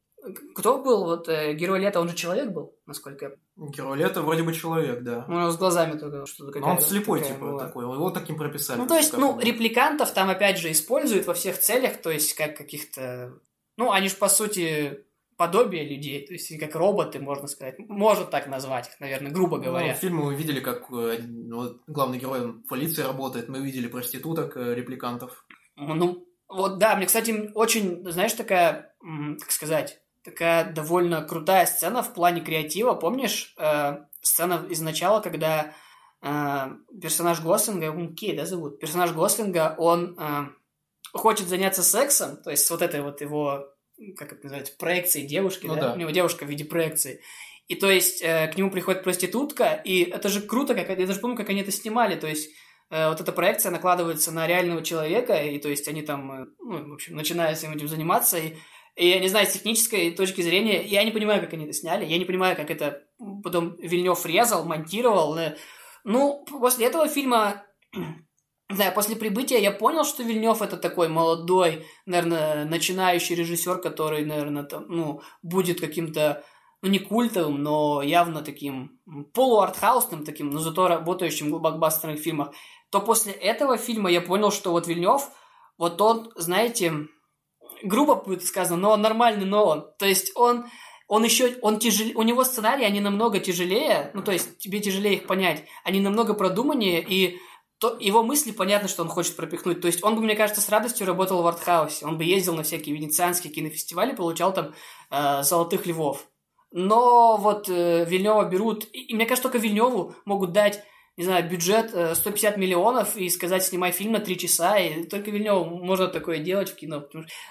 кто 0.53 0.81
был? 0.81 1.05
Вот 1.05 1.29
э, 1.29 1.53
герой 1.53 1.79
лета, 1.79 1.99
он 1.99 2.09
же 2.09 2.15
человек 2.15 2.51
был, 2.51 2.75
насколько 2.85 3.25
я 3.25 3.31
Герой 3.57 3.97
лета 3.97 4.21
вроде 4.21 4.43
бы 4.43 4.53
человек, 4.53 5.01
да. 5.01 5.25
Ну, 5.29 5.49
с 5.49 5.57
глазами 5.57 5.97
только 5.97 6.25
что-то 6.25 6.59
Но 6.59 6.71
он 6.71 6.81
слепой, 6.81 7.23
типа, 7.23 7.39
была. 7.39 7.65
такой. 7.65 7.85
Его 7.85 8.09
таким 8.09 8.37
прописали. 8.37 8.77
Ну, 8.77 8.85
то 8.85 8.97
есть, 8.97 9.17
ну, 9.17 9.39
репликантов 9.39 10.11
там, 10.11 10.29
опять 10.29 10.57
же, 10.57 10.71
используют 10.71 11.25
во 11.25 11.33
всех 11.33 11.57
целях, 11.57 12.01
то 12.01 12.11
есть, 12.11 12.33
как 12.33 12.57
каких-то... 12.57 13.39
Ну, 13.77 13.91
они 13.91 14.09
же, 14.09 14.17
по 14.17 14.27
сути, 14.27 15.05
подобие 15.37 15.87
людей, 15.87 16.27
то 16.27 16.33
есть, 16.33 16.59
как 16.59 16.75
роботы, 16.75 17.19
можно 17.19 17.47
сказать. 17.47 17.79
Можно 17.79 18.25
так 18.25 18.47
назвать 18.47 18.89
их, 18.89 18.99
наверное, 18.99 19.31
грубо 19.31 19.57
ну, 19.57 19.63
говоря. 19.63 19.87
Ну, 19.87 19.93
в 19.93 19.97
фильме 19.97 20.23
мы 20.23 20.35
видели, 20.35 20.59
как 20.59 20.89
ну, 20.89 21.79
главный 21.87 22.17
герой 22.17 22.41
в 22.41 22.67
полиции 22.67 23.03
работает, 23.03 23.47
мы 23.47 23.59
видели 23.59 23.87
проституток, 23.87 24.57
э, 24.57 24.75
репликантов. 24.75 25.45
Ну, 25.77 26.27
вот 26.49 26.77
да, 26.77 26.97
мне, 26.97 27.05
кстати, 27.05 27.51
очень, 27.53 28.03
знаешь, 28.11 28.33
такая, 28.33 28.93
как 29.39 29.51
сказать 29.51 30.01
такая 30.25 30.73
довольно 30.73 31.21
крутая 31.21 31.67
сцена 31.67 32.01
в 32.01 32.13
плане 32.13 32.41
креатива. 32.41 32.95
Помнишь 32.95 33.53
э, 33.57 33.97
сцена 34.21 34.65
из 34.69 34.81
начала, 34.81 35.21
когда 35.21 35.73
э, 36.21 36.67
персонаж 36.99 37.41
Гослинга, 37.41 38.13
Кей, 38.15 38.35
да, 38.35 38.45
зовут? 38.45 38.79
Персонаж 38.79 39.13
Гослинга, 39.13 39.75
он 39.77 40.17
э, 40.19 40.47
хочет 41.13 41.47
заняться 41.47 41.83
сексом, 41.83 42.37
то 42.37 42.49
есть 42.49 42.69
вот 42.71 42.81
этой 42.81 43.01
вот 43.01 43.21
его, 43.21 43.67
как 44.17 44.33
это 44.33 44.43
называется, 44.43 44.73
проекцией 44.77 45.27
девушки, 45.27 45.67
ну, 45.67 45.75
да? 45.75 45.81
да? 45.81 45.93
У 45.93 45.97
него 45.97 46.09
девушка 46.09 46.43
в 46.43 46.49
виде 46.49 46.65
проекции. 46.65 47.21
И 47.67 47.75
то 47.75 47.89
есть 47.89 48.21
э, 48.23 48.47
к 48.47 48.57
нему 48.57 48.71
приходит 48.71 49.03
проститутка, 49.03 49.79
и 49.85 50.03
это 50.03 50.29
же 50.29 50.41
круто, 50.41 50.73
как 50.73 50.89
я 50.89 51.07
даже 51.07 51.19
помню, 51.19 51.37
как 51.37 51.49
они 51.49 51.61
это 51.61 51.71
снимали, 51.71 52.15
то 52.15 52.27
есть 52.27 52.49
э, 52.89 53.09
вот 53.09 53.21
эта 53.21 53.31
проекция 53.31 53.71
накладывается 53.71 54.31
на 54.31 54.47
реального 54.47 54.83
человека, 54.83 55.35
и 55.35 55.59
то 55.59 55.69
есть 55.69 55.87
они 55.87 56.01
там, 56.01 56.31
э, 56.31 56.45
ну, 56.59 56.89
в 56.89 56.93
общем, 56.93 57.15
начинают 57.15 57.57
этим 57.57 57.87
заниматься, 57.87 58.37
и 58.37 58.55
и 58.95 59.09
я 59.09 59.19
не 59.19 59.27
знаю, 59.27 59.45
с 59.45 59.51
технической 59.53 60.11
точки 60.11 60.41
зрения, 60.41 60.83
я 60.83 61.03
не 61.03 61.11
понимаю, 61.11 61.41
как 61.41 61.53
они 61.53 61.65
это 61.65 61.73
сняли, 61.73 62.05
я 62.05 62.17
не 62.17 62.25
понимаю, 62.25 62.55
как 62.55 62.71
это 62.71 63.03
потом 63.43 63.75
Вильнев 63.77 64.25
резал, 64.25 64.63
монтировал. 64.63 65.37
Ну, 66.05 66.45
после 66.45 66.87
этого 66.87 67.07
фильма, 67.07 67.65
не 68.69 68.91
после 68.91 69.15
прибытия 69.15 69.59
я 69.59 69.71
понял, 69.71 70.05
что 70.05 70.23
Вильнев 70.23 70.61
это 70.61 70.77
такой 70.77 71.09
молодой, 71.09 71.85
наверное, 72.05 72.65
начинающий 72.65 73.35
режиссер, 73.35 73.79
который, 73.79 74.25
наверное, 74.25 74.63
там, 74.63 74.85
ну, 74.87 75.21
будет 75.43 75.81
каким-то 75.81 76.43
ну, 76.81 76.89
не 76.89 76.99
культовым, 76.99 77.63
но 77.63 78.01
явно 78.01 78.43
таким 78.43 78.99
полуартхаусным 79.33 80.23
таким, 80.23 80.51
но 80.51 80.59
зато 80.59 80.87
работающим 80.87 81.51
в 81.51 81.59
блокбастерных 81.59 82.19
фильмах, 82.19 82.53
то 82.91 83.01
после 83.01 83.33
этого 83.33 83.77
фильма 83.77 84.09
я 84.09 84.21
понял, 84.21 84.51
что 84.51 84.71
вот 84.71 84.87
Вильнев, 84.87 85.29
вот 85.77 85.99
он, 85.99 86.31
знаете, 86.35 87.07
грубо 87.83 88.15
будет 88.15 88.43
сказано, 88.43 88.77
но 88.77 88.91
он 88.91 89.01
нормальный 89.01 89.45
Нолан. 89.45 89.85
То 89.97 90.05
есть 90.05 90.31
он 90.35 90.65
он 91.07 91.23
еще, 91.23 91.57
он 91.61 91.77
тяжел, 91.77 92.07
у 92.15 92.23
него 92.23 92.43
сценарии, 92.43 92.83
они 92.83 92.99
намного 92.99 93.39
тяжелее, 93.39 94.09
ну, 94.15 94.23
то 94.23 94.31
есть 94.31 94.57
тебе 94.57 94.79
тяжелее 94.79 95.15
их 95.15 95.27
понять, 95.27 95.63
они 95.83 95.99
намного 95.99 96.33
продуманнее, 96.33 97.05
и 97.07 97.37
то, 97.77 97.97
его 97.99 98.23
мысли 98.23 98.51
понятно, 98.51 98.87
что 98.87 99.03
он 99.03 99.09
хочет 99.09 99.35
пропихнуть. 99.35 99.81
То 99.81 99.87
есть 99.87 100.03
он 100.03 100.15
бы, 100.15 100.21
мне 100.21 100.35
кажется, 100.35 100.61
с 100.61 100.69
радостью 100.69 101.05
работал 101.05 101.43
в 101.43 101.47
артхаусе. 101.47 102.05
Он 102.05 102.17
бы 102.17 102.23
ездил 102.23 102.55
на 102.55 102.63
всякие 102.63 102.95
венецианские 102.95 103.53
кинофестивали, 103.53 104.15
получал 104.15 104.53
там 104.53 104.73
э, 105.11 105.43
золотых 105.43 105.85
львов. 105.85 106.25
Но 106.71 107.37
вот 107.37 107.69
э, 107.69 108.05
Вильнева 108.05 108.45
берут, 108.45 108.85
и, 108.93 109.01
и 109.01 109.15
мне 109.15 109.25
кажется, 109.25 109.49
только 109.49 109.57
Вильневу 109.57 110.15
могут 110.25 110.53
дать 110.53 110.83
не 111.17 111.23
знаю, 111.23 111.49
бюджет 111.49 111.89
150 111.89 112.55
э, 112.55 112.59
миллионов 112.59 113.15
и 113.15 113.29
сказать, 113.29 113.63
снимай 113.63 113.91
фильм 113.91 114.13
на 114.13 114.19
три 114.19 114.37
часа, 114.37 114.77
и 114.77 115.03
только 115.03 115.31
Вильневу 115.31 115.63
можно 115.63 116.07
такое 116.07 116.39
делать 116.39 116.69
в 116.69 116.75
кино. 116.75 117.07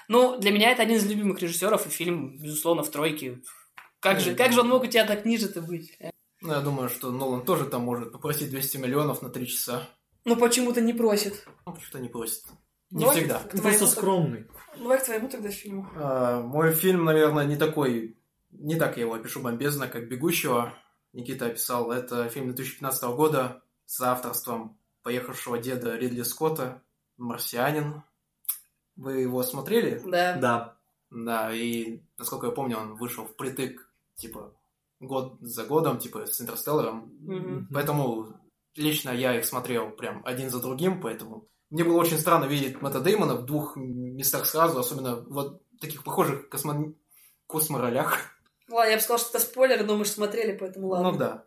Ну, 0.07 0.37
для 0.39 0.51
меня 0.51 0.71
это 0.71 0.83
один 0.83 0.97
из 0.97 1.05
любимых 1.05 1.41
режиссеров, 1.41 1.87
и 1.87 1.89
фильм, 1.89 2.37
безусловно, 2.37 2.83
в 2.83 2.91
тройке. 2.91 3.41
Как 3.99 4.19
же, 4.19 4.35
как 4.35 4.51
же 4.51 4.61
он 4.61 4.69
мог 4.69 4.83
у 4.83 4.87
тебя 4.87 5.05
так 5.05 5.25
ниже-то 5.25 5.61
быть? 5.61 5.97
Ну, 6.41 6.53
я 6.53 6.59
думаю, 6.59 6.89
что 6.89 7.11
Нолан 7.11 7.43
тоже 7.43 7.65
там 7.65 7.81
может 7.81 8.11
попросить 8.11 8.51
200 8.51 8.77
миллионов 8.77 9.23
на 9.23 9.29
три 9.29 9.47
часа. 9.47 9.89
Ну, 10.25 10.35
почему-то 10.35 10.79
не 10.79 10.93
просит. 10.93 11.47
Ну, 11.65 11.73
почему-то 11.73 11.99
не 11.99 12.09
просит. 12.09 12.43
Не 12.91 13.01
Давай 13.01 13.17
всегда. 13.17 13.39
Ты 13.39 13.59
просто 13.59 13.87
скромный. 13.87 14.45
Давай 14.77 14.99
к 14.99 15.05
твоему 15.05 15.27
тогда 15.27 15.49
фильму. 15.49 15.87
А, 15.95 16.41
мой 16.41 16.71
фильм, 16.73 17.05
наверное, 17.05 17.45
не 17.45 17.55
такой... 17.55 18.17
Не 18.51 18.75
так 18.75 18.95
я 18.97 19.03
его 19.03 19.15
опишу 19.15 19.41
бомбезно, 19.41 19.87
как 19.87 20.07
«Бегущего». 20.07 20.73
Никита 21.15 21.47
описал. 21.47 21.91
Это 21.91 22.27
фильм 22.29 22.47
2015 22.47 23.03
года 23.15 23.63
с 23.85 24.01
авторством 24.01 24.77
поехавшего 25.01 25.57
деда 25.57 25.95
Ридли 25.95 26.23
Скотта 26.23 26.81
«Марсианин». 27.17 28.03
Вы 28.95 29.21
его 29.21 29.41
смотрели? 29.43 30.01
Да. 30.05 30.35
Да. 30.35 30.77
Да, 31.11 31.53
и, 31.53 32.01
насколько 32.17 32.47
я 32.47 32.51
помню, 32.51 32.77
он 32.77 32.95
вышел 32.95 33.25
впритык, 33.25 33.89
типа, 34.15 34.53
год 34.99 35.37
за 35.39 35.65
годом, 35.65 35.99
типа, 35.99 36.25
с 36.25 36.41
«Интерстелларом». 36.41 37.13
Мгм. 37.21 37.69
Поэтому 37.73 38.35
лично 38.75 39.11
я 39.11 39.37
их 39.37 39.45
смотрел 39.45 39.91
прям 39.91 40.21
один 40.25 40.49
за 40.49 40.61
другим, 40.61 40.99
поэтому 41.01 41.47
мне 41.69 41.83
было 41.83 41.97
очень 41.97 42.19
странно 42.19 42.45
видеть 42.45 42.81
Мэтта 42.81 42.99
Деймона 42.99 43.35
в 43.35 43.45
двух 43.45 43.75
местах 43.75 44.45
сразу, 44.45 44.79
особенно 44.79 45.15
в 45.15 45.29
вот 45.29 45.61
таких 45.79 46.03
похожих 46.03 46.49
космо... 46.49 46.93
косморолях. 47.47 48.34
Ладно, 48.69 48.89
я 48.89 48.97
бы 48.97 49.01
сказал, 49.01 49.19
что 49.19 49.37
это 49.37 49.47
спойлер, 49.47 49.83
но 49.85 49.97
мы 49.97 50.05
же 50.05 50.11
смотрели, 50.11 50.57
поэтому 50.57 50.87
ладно. 50.87 51.11
Ну 51.11 51.17
да. 51.17 51.45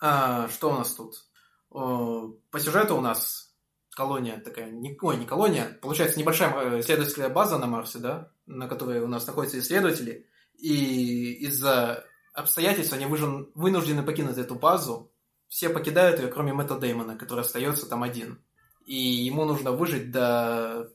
А, 0.00 0.48
что 0.48 0.70
у 0.70 0.74
нас 0.74 0.94
тут? 0.94 1.14
По 1.70 2.58
сюжету 2.58 2.96
у 2.96 3.00
нас 3.00 3.54
колония 3.90 4.40
такая, 4.40 4.70
не, 4.70 4.96
ой, 5.00 5.16
не 5.16 5.26
колония, 5.26 5.76
получается 5.82 6.18
небольшая 6.20 6.52
э, 6.54 6.80
исследовательская 6.80 7.28
база 7.28 7.58
на 7.58 7.66
Марсе, 7.66 7.98
да, 7.98 8.30
на 8.46 8.68
которой 8.68 9.00
у 9.00 9.08
нас 9.08 9.26
находятся 9.26 9.58
исследователи, 9.58 10.28
и 10.54 11.32
из-за 11.46 12.04
обстоятельств 12.32 12.92
они 12.92 13.06
выжен- 13.06 13.50
вынуждены 13.54 14.04
покинуть 14.04 14.38
эту 14.38 14.54
базу, 14.54 15.10
все 15.48 15.68
покидают 15.68 16.20
ее, 16.20 16.28
кроме 16.28 16.52
Мэтта 16.52 16.78
Деймона, 16.78 17.16
который 17.16 17.40
остается 17.40 17.88
там 17.88 18.04
один. 18.04 18.40
И 18.86 18.94
ему 18.94 19.44
нужно 19.44 19.72
выжить 19.72 20.12
до 20.12 20.90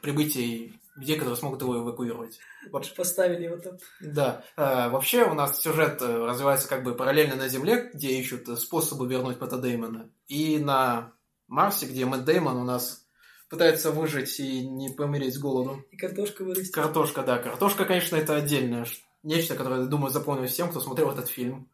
прибытия 0.00 0.72
людей, 0.96 1.16
которые 1.16 1.36
смогут 1.36 1.62
его 1.62 1.76
эвакуировать. 1.76 2.38
Вот 2.70 2.84
же 2.84 2.94
поставили 2.94 3.44
его 3.44 3.56
там. 3.58 3.78
Да. 4.00 4.44
Э, 4.56 4.88
вообще 4.88 5.24
у 5.24 5.34
нас 5.34 5.60
сюжет 5.60 6.00
э, 6.02 6.24
развивается 6.24 6.68
как 6.68 6.82
бы 6.82 6.94
параллельно 6.94 7.36
на 7.36 7.48
Земле, 7.48 7.90
где 7.92 8.18
ищут 8.18 8.48
э, 8.48 8.56
способы 8.56 9.06
вернуть 9.06 9.40
Мэтта 9.40 9.58
Деймона, 9.58 10.10
и 10.28 10.58
на 10.58 11.12
Марсе, 11.48 11.86
где 11.86 12.06
Мэтт 12.06 12.24
Деймон 12.24 12.56
у 12.56 12.64
нас 12.64 13.06
пытается 13.48 13.92
выжить 13.92 14.40
и 14.40 14.66
не 14.66 14.88
помереть 14.90 15.34
с 15.34 15.38
голоду. 15.38 15.84
И 15.90 15.96
картошка 15.96 16.42
вырастет. 16.42 16.74
Картошка, 16.74 17.22
да. 17.22 17.38
Картошка, 17.38 17.84
конечно, 17.84 18.16
это 18.16 18.34
отдельное 18.36 18.86
нечто, 19.26 19.56
которое, 19.56 19.84
думаю, 19.86 20.10
запомнилось 20.10 20.52
всем, 20.52 20.70
кто 20.70 20.80
смотрел 20.80 21.10
этот 21.10 21.28
фильм. 21.28 21.68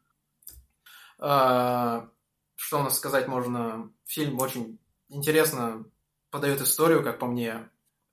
А, 1.18 2.08
Что 2.56 2.80
у 2.80 2.82
нас 2.82 2.96
сказать 2.96 3.28
можно? 3.28 3.90
Фильм 4.06 4.40
очень 4.40 4.78
интересно 5.08 5.84
подает 6.30 6.60
историю, 6.62 7.04
как 7.04 7.18
по 7.18 7.26
мне. 7.26 7.68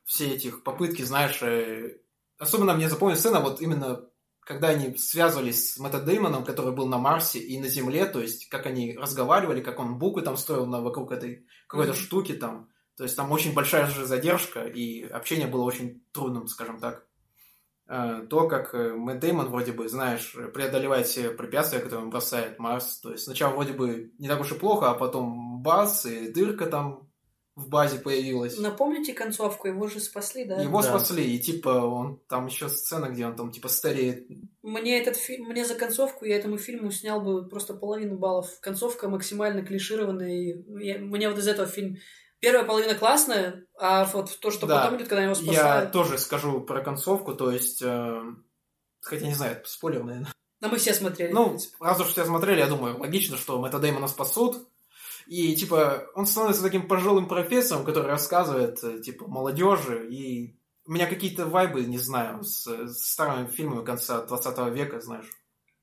Все 0.09 0.33
этих 0.33 0.63
попытки, 0.63 1.03
знаешь, 1.03 1.39
э, 1.43 1.99
особенно 2.39 2.73
мне 2.73 2.89
запомнилась 2.89 3.19
сцена, 3.19 3.41
вот 3.41 3.61
именно 3.61 4.09
когда 4.39 4.69
они 4.69 4.97
связывались 4.97 5.73
с 5.73 5.77
Мэтта 5.77 6.01
Деймоном, 6.01 6.43
который 6.43 6.73
был 6.73 6.87
на 6.87 6.97
Марсе 6.97 7.37
и 7.37 7.59
на 7.59 7.67
Земле, 7.67 8.07
то 8.07 8.19
есть 8.19 8.49
как 8.49 8.65
они 8.65 8.97
разговаривали, 8.97 9.61
как 9.61 9.77
он 9.79 9.99
буквы 9.99 10.23
там 10.23 10.35
строил 10.35 10.65
на, 10.65 10.81
вокруг 10.81 11.11
этой 11.11 11.45
какой-то 11.67 11.91
Мгм. 11.91 12.01
штуки 12.01 12.33
там. 12.33 12.69
То 12.97 13.03
есть 13.03 13.15
там 13.15 13.31
очень 13.31 13.53
большая 13.53 13.85
же 13.85 14.07
задержка, 14.07 14.63
и 14.63 15.03
общение 15.03 15.45
было 15.45 15.61
очень 15.61 16.03
трудным, 16.11 16.47
скажем 16.47 16.79
так. 16.79 17.05
Э, 17.87 18.25
То, 18.27 18.47
как 18.47 18.73
э, 18.73 18.95
Мэтт 18.95 19.19
Деймон 19.19 19.49
вроде 19.49 19.73
бы, 19.73 19.87
знаешь, 19.87 20.35
преодолевает 20.55 21.05
все 21.05 21.29
препятствия, 21.29 21.81
которые 21.81 22.05
он 22.05 22.09
бросает 22.09 22.57
Марс. 22.57 22.97
То 22.97 23.11
есть 23.11 23.25
сначала 23.25 23.53
вроде 23.53 23.73
бы 23.73 24.11
не 24.17 24.27
так 24.27 24.41
уж 24.41 24.51
и 24.53 24.55
плохо, 24.55 24.89
а 24.89 24.95
потом 24.95 25.61
бац, 25.61 26.07
и 26.07 26.31
дырка 26.33 26.65
там 26.65 27.08
в 27.59 27.69
базе 27.69 27.99
появилась. 27.99 28.57
Напомните 28.57 29.13
концовку, 29.13 29.67
его 29.67 29.87
же 29.87 29.99
спасли, 29.99 30.45
да? 30.45 30.61
Его 30.61 30.81
Да. 30.81 30.89
спасли, 30.89 31.35
и 31.35 31.39
типа 31.39 31.69
он 31.69 32.19
там 32.27 32.47
еще 32.47 32.69
сцена, 32.69 33.07
где 33.09 33.25
он 33.27 33.35
там 33.35 33.51
типа 33.51 33.67
стареет. 33.67 34.27
Мне 34.63 34.99
этот 34.99 35.15
фильм, 35.17 35.45
мне 35.49 35.65
за 35.65 35.75
концовку 35.75 36.25
я 36.25 36.37
этому 36.37 36.57
фильму 36.57 36.91
снял 36.91 37.21
бы 37.21 37.47
просто 37.47 37.73
половину 37.73 38.17
баллов. 38.17 38.47
Концовка 38.61 39.09
максимально 39.09 39.63
клишированная. 39.65 40.31
И 40.31 40.63
я- 40.83 40.97
мне 40.99 41.29
вот 41.29 41.37
из 41.37 41.47
этого 41.47 41.67
фильм 41.67 41.97
первая 42.39 42.63
половина 42.65 42.95
классная, 42.95 43.65
а 43.77 44.05
вот 44.05 44.39
то, 44.39 44.49
что 44.51 44.65
Да. 44.65 44.81
потом 44.81 44.97
идет, 44.97 45.07
когда 45.09 45.23
его 45.23 45.33
Я 45.33 45.53
спасают. 45.53 45.91
тоже 45.91 46.17
скажу 46.17 46.61
про 46.61 46.81
концовку, 46.81 47.35
то 47.35 47.51
есть, 47.51 47.81
э, 47.81 48.21
хотя 49.01 49.25
не 49.27 49.33
знаю, 49.33 49.61
спойлер, 49.65 50.03
наверное. 50.03 50.31
Да 50.61 50.67
мы 50.67 50.77
все 50.77 50.93
смотрели. 50.93 51.31
Ну, 51.31 51.57
раз 51.79 51.99
уж 52.01 52.07
все 52.07 52.25
смотрели, 52.25 52.59
я 52.59 52.67
думаю, 52.67 52.97
логично, 52.99 53.37
что 53.37 53.59
Мэтта 53.61 53.79
Дэймона 53.79 54.07
спасут. 54.07 54.67
И, 55.29 55.55
типа, 55.55 56.07
он 56.15 56.25
становится 56.25 56.63
таким 56.63 56.87
пожилым 56.87 57.27
профессором, 57.27 57.85
который 57.85 58.07
рассказывает, 58.07 58.83
э, 58.83 58.99
типа, 58.99 59.27
молодежи. 59.27 60.09
И 60.09 60.57
у 60.87 60.91
меня 60.91 61.05
какие-то 61.05 61.45
вайбы, 61.45 61.85
не 61.85 61.99
знаю, 61.99 62.43
с, 62.43 62.65
с 62.65 63.11
старыми 63.11 63.45
фильмами 63.45 63.85
конца 63.85 64.25
20 64.25 64.73
века, 64.73 64.99
знаешь. 64.99 65.29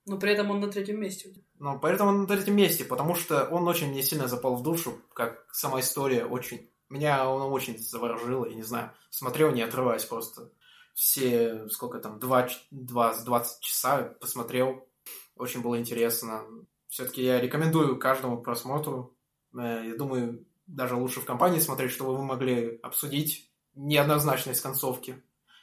Но 0.05 0.19
при 0.19 0.33
этом 0.33 0.51
он 0.51 0.59
на 0.59 0.67
третьем 0.67 1.01
месте. 1.01 1.33
Но 1.61 1.79
поэтому 1.79 2.11
он 2.11 2.23
на 2.23 2.27
третьем 2.27 2.57
месте, 2.57 2.85
потому 2.85 3.15
что 3.15 3.45
он 3.45 3.69
очень 3.69 3.91
мне 3.91 4.03
сильно 4.03 4.27
запал 4.27 4.57
в 4.57 4.65
душу, 4.65 5.01
как 5.15 5.47
сама 5.53 5.79
история 5.79 6.25
очень... 6.25 6.69
Меня 6.89 7.31
он 7.31 7.53
очень 7.53 7.79
заворожил, 7.79 8.47
я 8.47 8.55
не 8.55 8.65
знаю. 8.65 8.91
Смотрел, 9.11 9.53
не 9.53 9.63
отрываясь 9.63 10.05
просто. 10.05 10.51
Все, 10.93 11.69
сколько 11.69 12.01
там, 12.01 12.19
два, 12.19 12.49
два, 12.73 13.15
с 13.15 13.23
20 13.23 13.61
часа 13.61 14.17
посмотрел. 14.21 14.89
Очень 15.37 15.63
было 15.63 15.79
интересно. 15.79 16.43
Все-таки 16.89 17.23
я 17.23 17.41
рекомендую 17.41 17.97
каждому 18.01 18.43
просмотру. 18.43 19.15
Э, 19.59 19.87
Я 19.87 19.97
думаю, 19.97 20.45
даже 20.66 20.97
лучше 20.97 21.21
в 21.21 21.25
компании 21.25 21.61
смотреть, 21.61 21.92
чтобы 21.92 22.16
вы 22.16 22.23
могли 22.25 22.79
обсудить 22.83 23.51
неоднозначность 23.75 24.61
концовки. 24.62 25.23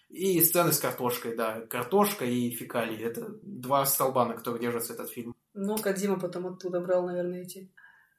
И 0.09 0.39
сцены 0.41 0.71
с 0.71 0.79
картошкой, 0.79 1.35
да. 1.35 1.61
Картошка 1.61 2.25
и 2.25 2.51
фекалии. 2.51 3.03
Это 3.03 3.39
два 3.41 3.85
столба, 3.85 4.25
на 4.25 4.35
которых 4.35 4.61
держится 4.61 4.93
этот 4.93 5.09
фильм. 5.09 5.35
Ну, 5.55 5.75
Кадима 5.77 6.19
потом 6.19 6.47
оттуда 6.47 6.79
брал, 6.79 7.05
наверное, 7.07 7.41
эти 7.41 7.71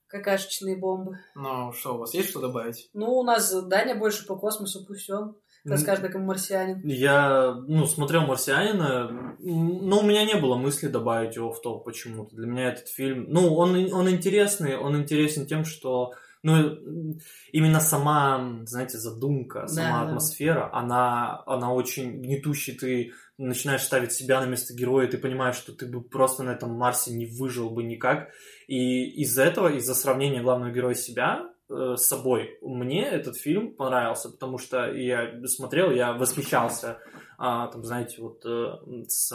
какашечные 0.09 0.77
бомбы. 0.77 1.19
Ну, 1.35 1.73
что, 1.73 1.95
у 1.95 1.99
вас 1.99 2.15
есть 2.15 2.31
что 2.31 2.41
добавить? 2.41 2.91
Ну, 2.95 3.13
у 3.19 3.23
нас 3.23 3.53
Даня 3.67 3.95
больше 3.95 4.27
по 4.27 4.37
космосу, 4.37 4.85
пусть 4.85 5.09
он 5.11 5.37
расскажет, 5.65 6.07
как 6.07 6.21
марсианин. 6.21 6.81
Я, 6.85 7.55
ну, 7.67 7.87
смотрел 7.87 8.27
«Марсианина», 8.27 9.37
но 9.39 10.01
у 10.01 10.03
меня 10.03 10.25
не 10.25 10.35
было 10.37 10.57
мысли 10.57 10.89
добавить 10.89 11.37
его 11.37 11.53
в 11.53 11.61
топ 11.61 11.85
почему-то. 11.85 12.37
Для 12.37 12.47
меня 12.47 12.69
этот 12.69 12.89
фильм... 12.89 13.27
Ну, 13.29 13.55
он, 13.55 13.93
он 13.93 14.11
интересный, 14.11 14.77
он 14.77 14.97
интересен 14.97 15.47
тем, 15.47 15.65
что... 15.65 16.13
Ну, 16.43 17.17
именно 17.53 17.81
сама, 17.81 18.59
знаете, 18.67 18.99
задумка, 18.99 19.67
сама 19.67 19.89
Да, 19.89 20.03
да. 20.03 20.09
атмосфера, 20.09 20.71
она, 20.75 21.43
она 21.47 21.73
очень 21.73 22.21
гнетущая. 22.21 22.77
Ты 22.77 23.13
начинаешь 23.39 23.83
ставить 23.83 24.13
себя 24.13 24.43
на 24.43 24.47
место 24.47 24.75
героя, 24.75 25.09
ты 25.09 25.17
понимаешь, 25.17 25.57
что 25.57 25.73
ты 25.73 25.87
бы 25.87 26.03
просто 26.03 26.43
на 26.43 26.51
этом 26.51 26.75
Марсе 26.75 27.13
не 27.13 27.25
выжил 27.25 27.71
бы 27.71 27.83
никак. 27.83 28.29
И 28.67 29.05
из-за 29.23 29.43
этого, 29.43 29.69
из-за 29.69 29.95
сравнения 29.95 30.43
главного 30.43 30.71
героя 30.71 30.95
себя 30.95 31.49
э, 31.71 31.97
с 31.97 32.07
собой, 32.07 32.59
мне 32.63 33.05
этот 33.09 33.37
фильм 33.37 33.75
понравился, 33.75 34.31
потому 34.31 34.59
что 34.59 34.93
я 34.93 35.47
смотрел, 35.47 35.91
я 35.91 36.13
восхищался, 36.13 36.99
а, 37.39 37.69
там, 37.69 37.85
знаете, 37.85 38.23
вот 38.23 38.45
э, 38.47 38.77
с 39.09 39.31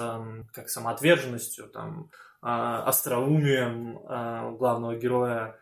как 0.54 0.70
самоотверженностью, 0.70 1.68
там, 1.68 2.10
а, 2.42 2.84
остроумием 2.84 4.00
а, 4.06 4.52
главного 4.52 4.96
героя. 4.96 5.60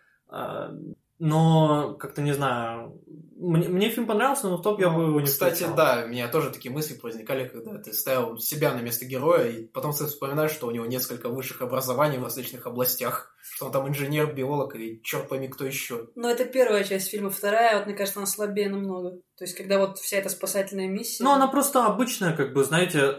Но 1.19 1.95
как-то 1.99 2.21
не 2.21 2.33
знаю, 2.33 3.01
мне, 3.39 3.67
мне 3.67 3.89
фильм 3.89 4.07
понравился, 4.07 4.47
но 4.47 4.57
в 4.57 4.61
топ 4.63 4.79
я 4.79 4.89
бы 4.89 5.03
его 5.03 5.19
не 5.19 5.19
Ну, 5.19 5.25
Кстати, 5.25 5.63
включал. 5.63 5.75
да, 5.75 6.03
у 6.05 6.07
меня 6.07 6.27
тоже 6.27 6.49
такие 6.49 6.73
мысли 6.73 6.99
возникали, 7.01 7.47
когда 7.47 7.77
ты 7.77 7.93
ставил 7.93 8.37
себя 8.37 8.73
на 8.73 8.81
место 8.81 9.05
героя, 9.05 9.49
и 9.49 9.65
потом 9.65 9.93
ты 9.93 10.05
вспоминаешь, 10.05 10.51
что 10.51 10.67
у 10.67 10.71
него 10.71 10.85
несколько 10.85 11.29
высших 11.29 11.61
образований 11.61 12.17
в 12.17 12.23
различных 12.23 12.65
областях, 12.65 13.35
что 13.41 13.67
он 13.67 13.71
там 13.71 13.87
инженер, 13.87 14.33
биолог 14.33 14.75
и 14.75 15.01
черт 15.03 15.29
пойми 15.29 15.47
кто 15.49 15.65
еще. 15.65 16.09
Но 16.15 16.29
это 16.29 16.45
первая 16.45 16.83
часть 16.83 17.09
фильма. 17.09 17.29
Вторая, 17.29 17.77
вот, 17.77 17.85
мне 17.85 17.95
кажется, 17.95 18.19
она 18.19 18.27
слабее 18.27 18.69
намного. 18.69 19.11
То 19.37 19.43
есть, 19.43 19.55
когда 19.55 19.77
вот 19.77 19.99
вся 19.99 20.17
эта 20.17 20.29
спасательная 20.29 20.87
миссия... 20.87 21.23
Ну, 21.23 21.31
она 21.31 21.47
просто 21.47 21.85
обычная, 21.85 22.35
как 22.35 22.53
бы, 22.53 22.63
знаете, 22.63 23.17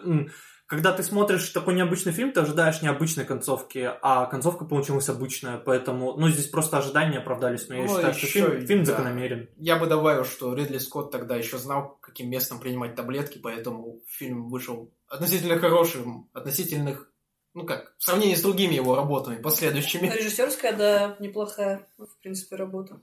когда 0.68 0.92
ты 0.92 1.02
смотришь 1.02 1.48
такой 1.48 1.74
необычный 1.74 2.12
фильм, 2.12 2.30
ты 2.30 2.40
ожидаешь 2.40 2.82
необычной 2.82 3.24
концовки, 3.24 3.90
а 4.02 4.26
концовка 4.26 4.66
получилась 4.66 5.08
обычная, 5.08 5.56
поэтому, 5.56 6.12
ну, 6.18 6.28
здесь 6.28 6.46
просто 6.46 6.76
ожидания 6.78 7.18
оправдались, 7.18 7.68
но 7.68 7.74
я 7.74 7.82
Ну, 7.82 7.88
считаю, 7.88 8.08
еще 8.14 8.26
что 8.26 8.26
фильм, 8.26 8.52
и- 8.58 8.66
фильм 8.66 8.84
да. 8.84 8.92
закономерен. 8.92 9.48
Я 9.56 9.76
бы 9.76 9.86
добавил, 9.86 10.24
что 10.24 10.52
Ридли 10.54 10.76
Скотт 10.78 11.10
тогда 11.10 11.36
еще 11.36 11.56
знал, 11.58 11.96
каким 12.02 12.28
местом 12.28 12.60
принимать 12.60 12.94
таблетки, 12.94 13.38
поэтому 13.38 14.02
фильм 14.06 14.50
вышел 14.50 14.92
относительно 15.08 15.58
хорошим, 15.58 16.28
относительных, 16.34 17.10
ну 17.54 17.64
как, 17.64 17.94
в 17.96 18.04
сравнении 18.04 18.34
с 18.34 18.42
другими 18.42 18.74
его 18.74 18.94
работами, 18.94 19.40
последующими. 19.40 20.06
Режиссерская, 20.08 20.76
да, 20.76 21.16
неплохая, 21.18 21.88
в 21.96 22.14
принципе, 22.22 22.56
работа. 22.56 23.00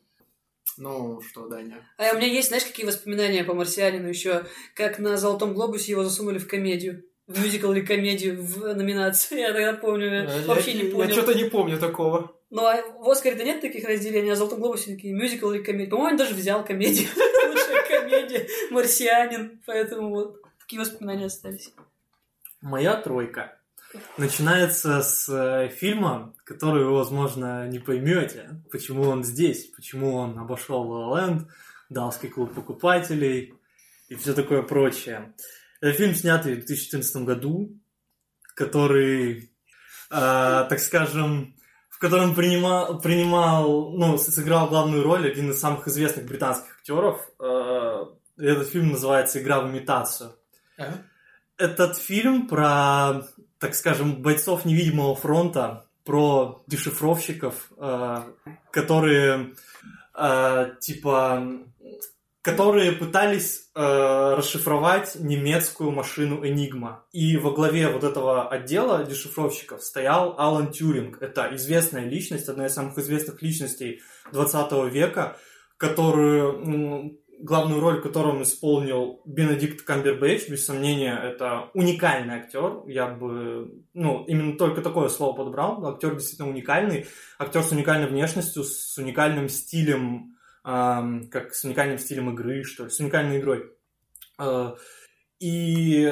Ну, 0.77 1.19
что, 1.21 1.47
Даня? 1.47 1.77
А 1.97 2.11
у 2.13 2.17
меня 2.17 2.27
есть, 2.27 2.49
знаешь, 2.49 2.65
какие 2.65 2.85
воспоминания 2.85 3.43
по 3.43 3.53
Марсианину 3.55 4.07
еще, 4.07 4.45
как 4.75 4.99
на 4.99 5.17
Золотом 5.17 5.53
Глобусе 5.55 5.93
его 5.93 6.03
засунули 6.03 6.37
в 6.37 6.47
комедию. 6.47 7.03
В 7.27 7.43
мюзикл 7.43 7.71
или 7.71 7.81
комедию 7.81 8.41
в 8.41 8.75
номинации. 8.75 9.39
Я 9.39 9.53
тогда 9.53 9.73
помню, 9.73 10.05
я 10.05 10.23
Я- 10.23 10.45
вообще 10.45 10.71
я, 10.73 10.83
не 10.83 10.89
понял. 10.91 11.07
Я 11.09 11.13
что-то 11.13 11.33
не 11.33 11.45
помню 11.45 11.79
такого. 11.79 12.31
Ну, 12.51 12.65
а 12.65 12.81
в 12.99 13.09
Оскаре-то 13.09 13.43
нет 13.43 13.61
таких 13.61 13.87
разделений, 13.87 14.31
а 14.31 14.35
в 14.35 14.37
Золотом 14.37 14.59
Глобусе 14.59 14.93
такие 14.93 15.13
мюзикл 15.13 15.51
или 15.51 15.63
комедия. 15.63 15.89
По-моему, 15.89 16.11
он 16.11 16.17
даже 16.17 16.35
взял 16.35 16.63
комедию. 16.63 17.09
Лучшая 17.15 18.01
комедия. 18.01 18.47
Марсианин. 18.69 19.61
Поэтому 19.65 20.09
вот 20.11 20.41
такие 20.59 20.79
воспоминания 20.79 21.25
остались. 21.25 21.73
Моя 22.61 22.95
тройка 22.95 23.57
начинается 24.17 25.01
с 25.01 25.27
э, 25.29 25.69
фильма, 25.69 26.33
который 26.43 26.85
вы, 26.85 26.93
возможно, 26.93 27.67
не 27.67 27.79
поймете, 27.79 28.49
почему 28.71 29.03
он 29.03 29.23
здесь, 29.23 29.65
почему 29.75 30.15
он 30.15 30.37
обошел 30.37 31.13
Land, 31.13 31.47
Далский 31.89 32.29
клуб 32.29 32.53
покупателей 32.53 33.53
и 34.09 34.15
все 34.15 34.33
такое 34.33 34.61
прочее. 34.61 35.33
Это 35.85 35.93
фильм, 35.93 36.15
снятый 36.15 36.53
в 36.53 36.65
2014 36.65 37.17
году, 37.17 37.79
который, 38.55 39.37
э, 39.39 39.45
так 40.09 40.79
скажем, 40.79 41.55
в 41.89 41.99
котором 41.99 42.33
принимал, 42.33 42.99
принимал, 42.99 43.91
ну, 43.91 44.17
сыграл 44.17 44.67
главную 44.67 45.03
роль 45.03 45.29
один 45.29 45.51
из 45.51 45.59
самых 45.59 45.87
известных 45.87 46.25
британских 46.25 46.77
актеров. 46.79 47.21
Э, 47.39 48.05
Этот 48.35 48.67
фильм 48.69 48.93
называется 48.93 49.39
«Игра 49.39 49.61
в 49.61 49.69
имитацию». 49.69 50.35
Этот 51.55 51.97
фильм 51.99 52.47
про, 52.47 53.21
так 53.59 53.75
скажем, 53.75 54.23
бойцов 54.23 54.65
невидимого 54.65 55.15
фронта, 55.15 55.85
про 56.03 56.63
дешифровщиков, 56.65 57.71
э, 57.77 58.23
которые, 58.71 59.53
э, 60.15 60.71
типа, 60.81 61.47
которые 62.45 62.91
пытались 62.91 63.71
э, 63.73 64.35
расшифровать 64.37 65.15
немецкую 65.19 65.89
машину 65.89 66.45
Энигма. 66.45 67.03
И 67.11 67.37
во 67.37 67.49
главе 67.49 67.89
вот 67.89 68.03
этого 68.03 68.47
отдела 68.47 69.03
дешифровщиков 69.03 69.81
стоял 69.81 70.35
Алан 70.37 70.71
Тюринг. 70.71 71.19
Это 71.23 71.49
известная 71.55 72.05
личность, 72.05 72.47
одна 72.47 72.67
из 72.67 72.75
самых 72.75 72.99
известных 72.99 73.41
личностей 73.41 74.01
20 74.31 74.93
века, 74.93 75.37
которую, 75.77 77.17
главную 77.39 77.81
роль 77.81 78.03
которого 78.03 78.43
исполнил 78.43 79.23
Бенедикт 79.25 79.81
Камбербэтч. 79.81 80.47
Без 80.47 80.67
сомнения, 80.67 81.19
это 81.19 81.71
уникальный 81.73 82.35
актер. 82.35 82.83
Я 82.85 83.07
бы, 83.07 83.71
ну, 83.95 84.23
именно 84.27 84.55
только 84.55 84.83
такое 84.83 85.09
слово 85.09 85.35
подобрал. 85.35 85.83
Актер 85.87 86.13
действительно 86.13 86.49
уникальный. 86.49 87.07
Актер 87.39 87.63
с 87.63 87.71
уникальной 87.71 88.07
внешностью, 88.07 88.63
с 88.63 88.95
уникальным 88.99 89.49
стилем 89.49 90.34
как 90.65 91.53
с 91.53 91.63
уникальным 91.63 91.99
стилем 91.99 92.31
игры, 92.31 92.63
что 92.63 92.85
ли, 92.85 92.89
с 92.89 92.99
уникальной 92.99 93.39
игрой. 93.39 93.71
Э, 94.39 94.75
И 95.39 96.11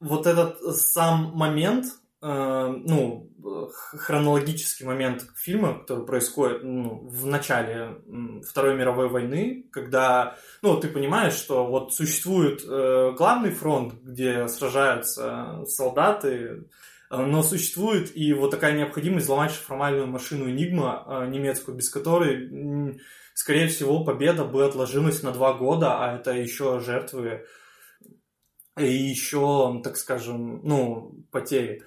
вот 0.00 0.26
этот 0.26 0.58
сам 0.76 1.32
момент, 1.34 1.86
э, 2.20 2.74
ну, 2.84 3.30
хронологический 3.72 4.84
момент 4.86 5.24
фильма, 5.36 5.80
который 5.80 6.06
происходит 6.06 6.62
ну, 6.64 7.06
в 7.06 7.26
начале 7.26 7.96
Второй 8.48 8.74
мировой 8.76 9.08
войны, 9.08 9.66
когда, 9.70 10.36
ну, 10.62 10.76
ты 10.80 10.88
понимаешь, 10.88 11.34
что 11.34 11.66
вот 11.66 11.94
существует 11.94 12.62
э, 12.64 13.12
главный 13.16 13.50
фронт, 13.50 13.94
где 14.02 14.48
сражаются 14.48 15.64
солдаты, 15.66 16.64
э, 17.10 17.16
но 17.16 17.42
существует 17.42 18.16
и 18.16 18.32
вот 18.32 18.50
такая 18.50 18.76
необходимость 18.76 19.26
взломать 19.26 19.52
шифровальную 19.52 20.06
машину 20.06 20.48
Enigma 20.48 21.04
э, 21.06 21.28
немецкую, 21.28 21.76
без 21.76 21.90
которой 21.90 22.48
скорее 23.34 23.68
всего, 23.68 24.04
победа 24.04 24.44
бы 24.44 24.64
отложилась 24.64 25.22
на 25.22 25.32
два 25.32 25.52
года, 25.54 25.98
а 26.04 26.16
это 26.16 26.32
еще 26.32 26.80
жертвы 26.80 27.46
и 28.78 28.86
еще, 28.86 29.80
так 29.84 29.96
скажем, 29.96 30.60
ну, 30.64 31.24
потери. 31.30 31.82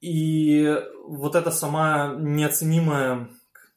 И 0.00 0.76
вот 1.06 1.34
это 1.34 1.50
сама 1.50 2.14
неоценимая 2.18 3.28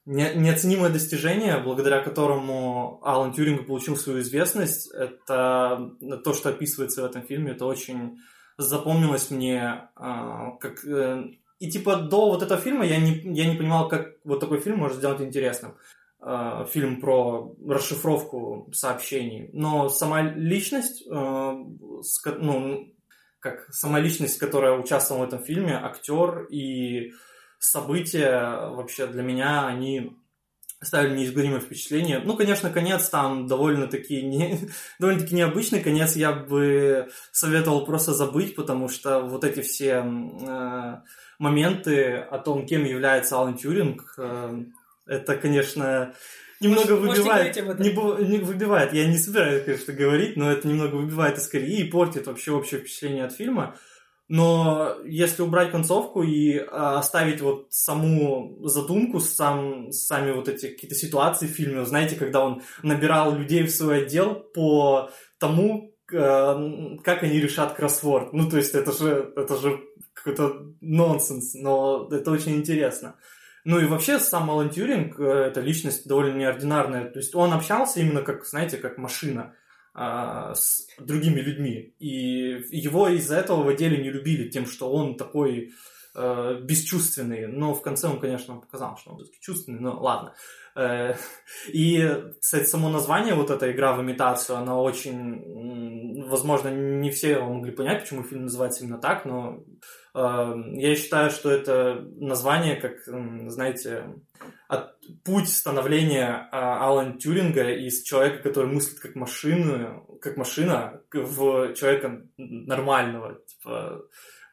не- 0.08 0.34
неоценимое 0.36 0.90
достижение, 0.90 1.58
благодаря 1.58 2.02
которому 2.02 3.02
Алан 3.04 3.34
Тюринг 3.34 3.68
получил 3.68 3.98
свою 3.98 4.22
известность, 4.22 4.90
это 4.94 5.92
то, 6.24 6.34
что 6.34 6.50
описывается 6.50 7.02
в 7.02 7.06
этом 7.06 7.24
фильме, 7.24 7.52
это 7.52 7.66
очень 7.66 8.18
запомнилось 8.58 9.30
мне 9.32 9.90
а, 9.96 10.52
как... 10.62 10.84
э, 10.86 11.26
И 11.60 11.70
типа 11.70 11.98
до 11.98 12.30
вот 12.30 12.42
этого 12.42 12.60
фильма 12.60 12.86
я 12.86 12.98
не, 12.98 13.20
я 13.36 13.52
не 13.52 13.58
понимал, 13.58 13.90
как 13.90 14.16
вот 14.24 14.40
такой 14.40 14.62
фильм 14.62 14.78
может 14.78 14.98
сделать 14.98 15.22
интересным. 15.22 15.76
А, 16.20 16.66
Фильм 16.66 17.00
про 17.00 17.56
расшифровку 17.66 18.70
сообщений. 18.74 19.50
Но 19.54 19.88
сама 19.90 20.24
личность, 20.24 21.04
э, 21.08 21.56
с 22.02 22.22
ну, 22.26 22.94
как 23.40 23.68
сама 23.72 24.00
личность, 24.00 24.40
которая 24.40 24.78
участвовала 24.78 25.26
в 25.26 25.28
этом 25.28 25.44
фильме, 25.44 25.74
актер 25.74 26.48
и 26.50 27.14
события 27.60 28.70
вообще 28.70 29.06
для 29.08 29.22
меня, 29.22 29.68
они 29.68 30.18
оставили 30.80 31.18
неизгладимое 31.18 31.60
впечатление. 31.60 32.20
Ну, 32.20 32.36
конечно, 32.36 32.72
конец 32.72 33.10
там 33.10 33.48
довольно-таки 33.48 34.22
не, 34.24 34.60
довольно-таки 35.00 35.36
необычный. 35.36 35.82
Конец 35.82 36.16
я 36.16 36.32
бы 36.34 37.10
советовал 37.32 37.86
просто 37.86 38.14
забыть, 38.14 38.56
потому 38.56 38.90
что 38.90 39.22
вот 39.22 39.44
эти 39.44 39.62
все 39.62 40.04
э, 40.04 40.96
моменты 41.40 42.16
о 42.16 42.40
том, 42.40 42.66
кем 42.66 42.86
является 42.86 43.38
Алан 43.38 43.56
Тюринг, 43.56 44.16
э, 44.18 44.64
это, 45.08 45.36
конечно, 45.36 46.14
немного 46.60 46.96
можете 46.98 47.22
выбивает, 47.22 47.80
не, 47.80 48.28
не 48.28 48.38
выбивает. 48.40 48.94
Я 48.94 49.06
не 49.08 49.18
собираюсь, 49.18 49.64
конечно, 49.64 49.94
говорить, 49.94 50.38
но 50.38 50.52
это 50.52 50.68
немного 50.68 50.96
выбивает 50.96 51.38
из 51.38 51.48
колеи 51.48 51.82
и 51.82 51.90
портит 51.90 52.28
вообще 52.28 52.52
общее 52.52 52.80
впечатление 52.80 53.26
от 53.26 53.34
фильма. 53.34 53.76
Но 54.30 54.98
если 55.06 55.42
убрать 55.42 55.72
концовку 55.72 56.22
и 56.22 56.58
а, 56.58 57.00
оставить 57.00 57.40
вот 57.40 57.68
саму 57.70 58.58
задумку, 58.64 59.22
сам, 59.22 59.92
сами 59.92 60.32
вот 60.32 60.50
эти 60.50 60.68
какие-то 60.68 60.96
ситуации 60.96 61.48
в 61.48 61.52
фильме, 61.52 61.86
знаете, 61.86 62.18
когда 62.18 62.44
он 62.44 62.62
набирал 62.84 63.34
людей 63.36 63.64
в 63.64 63.72
свой 63.72 64.04
отдел 64.04 64.36
по 64.36 65.12
тому, 65.38 65.94
э, 66.12 66.98
как 67.04 67.24
они 67.24 67.40
решат 67.40 67.76
кроссворд. 67.76 68.34
Ну, 68.34 68.50
то 68.50 68.58
есть 68.58 68.76
это 68.76 68.92
же, 68.92 69.32
это 69.38 69.56
же 69.56 69.80
какой-то 70.14 70.74
нонсенс, 70.82 71.54
но 71.54 72.10
это 72.12 72.32
очень 72.32 72.58
интересно. 72.58 73.16
Ну 73.66 73.80
и 73.80 73.86
вообще 73.86 74.20
сам 74.20 74.50
Алан 74.50 74.70
Тюринг, 74.70 75.20
э, 75.20 75.24
это 75.24 75.62
личность 75.62 76.08
довольно 76.08 76.38
неординарная. 76.38 77.10
То 77.10 77.20
есть 77.20 77.36
он 77.36 77.54
общался 77.54 78.00
именно 78.00 78.22
как, 78.22 78.46
знаете, 78.46 78.78
как 78.78 78.98
машина 78.98 79.54
а, 80.00 80.54
с 80.54 80.88
другими 81.00 81.40
людьми. 81.40 81.96
И 82.00 82.64
его 82.70 83.10
из-за 83.10 83.38
этого 83.38 83.64
в 83.64 83.68
отделе 83.68 83.98
не 83.98 84.12
любили 84.12 84.48
тем, 84.48 84.68
что 84.68 84.92
он 84.92 85.18
такой 85.18 85.74
э, 86.14 86.60
бесчувственный. 86.62 87.48
Но 87.48 87.74
в 87.74 87.82
конце 87.82 88.08
он, 88.08 88.20
конечно, 88.20 88.58
показал, 88.58 88.96
что 88.98 89.12
он 89.12 89.18
все-таки 89.18 89.40
чувственный, 89.42 89.80
но 89.80 90.00
ладно. 90.00 90.36
Э, 90.76 91.16
И, 91.74 92.08
кстати, 92.40 92.66
само 92.66 92.90
название, 92.90 93.34
вот 93.34 93.50
эта 93.50 93.72
игра 93.72 93.94
в 93.94 94.02
имитацию, 94.02 94.58
она 94.58 94.80
очень... 94.80 96.28
Возможно, 96.30 96.70
не 96.70 97.10
все 97.10 97.40
могли 97.40 97.72
понять, 97.72 98.02
почему 98.02 98.22
фильм 98.24 98.44
называется 98.44 98.84
именно 98.84 99.00
так, 99.00 99.26
но 99.26 99.64
я 100.74 100.96
считаю, 100.96 101.30
что 101.32 101.50
это 101.52 102.06
название, 102.18 102.76
как, 102.76 102.98
знаете, 103.06 104.06
от, 104.68 104.96
путь 105.24 105.48
становления 105.50 106.50
а, 106.52 106.86
Алана 106.88 107.18
Тюринга 107.18 107.72
из 107.72 108.04
человека, 108.04 108.44
который 108.44 108.72
мыслит 108.72 109.00
как 109.00 109.16
машина, 109.16 110.02
как 110.22 110.38
машина, 110.38 111.02
к- 111.10 111.20
в 111.20 111.74
человека 111.76 112.24
нормального. 112.38 113.40
Типа, 113.46 114.04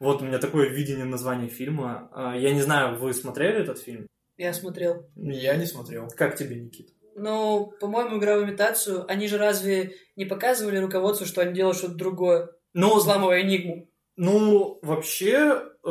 вот 0.00 0.22
у 0.22 0.24
меня 0.24 0.38
такое 0.38 0.68
видение 0.68 1.04
названия 1.04 1.48
фильма. 1.48 2.08
А, 2.12 2.36
Я 2.36 2.52
не 2.52 2.60
знаю, 2.60 2.98
вы 2.98 3.12
смотрели 3.14 3.60
этот 3.62 3.78
фильм? 3.78 4.06
Я 4.36 4.52
смотрел. 4.52 5.08
Я 5.16 5.56
не 5.56 5.66
смотрел. 5.66 6.08
Как 6.16 6.36
тебе, 6.36 6.56
Никит? 6.56 6.90
Ну, 7.16 7.72
по-моему, 7.80 8.18
игра 8.18 8.36
в 8.38 8.44
имитацию, 8.44 9.04
они 9.08 9.28
же 9.28 9.38
разве 9.38 9.94
не 10.16 10.24
показывали 10.24 10.78
руководству, 10.78 11.26
что 11.26 11.42
они 11.42 11.54
делают 11.54 11.76
что-то 11.78 11.94
другое, 11.94 12.50
Ну, 12.72 12.96
взламывая 12.96 13.42
Энигму? 13.42 13.88
Ну 14.16 14.78
вообще, 14.82 15.62
э, 15.84 15.88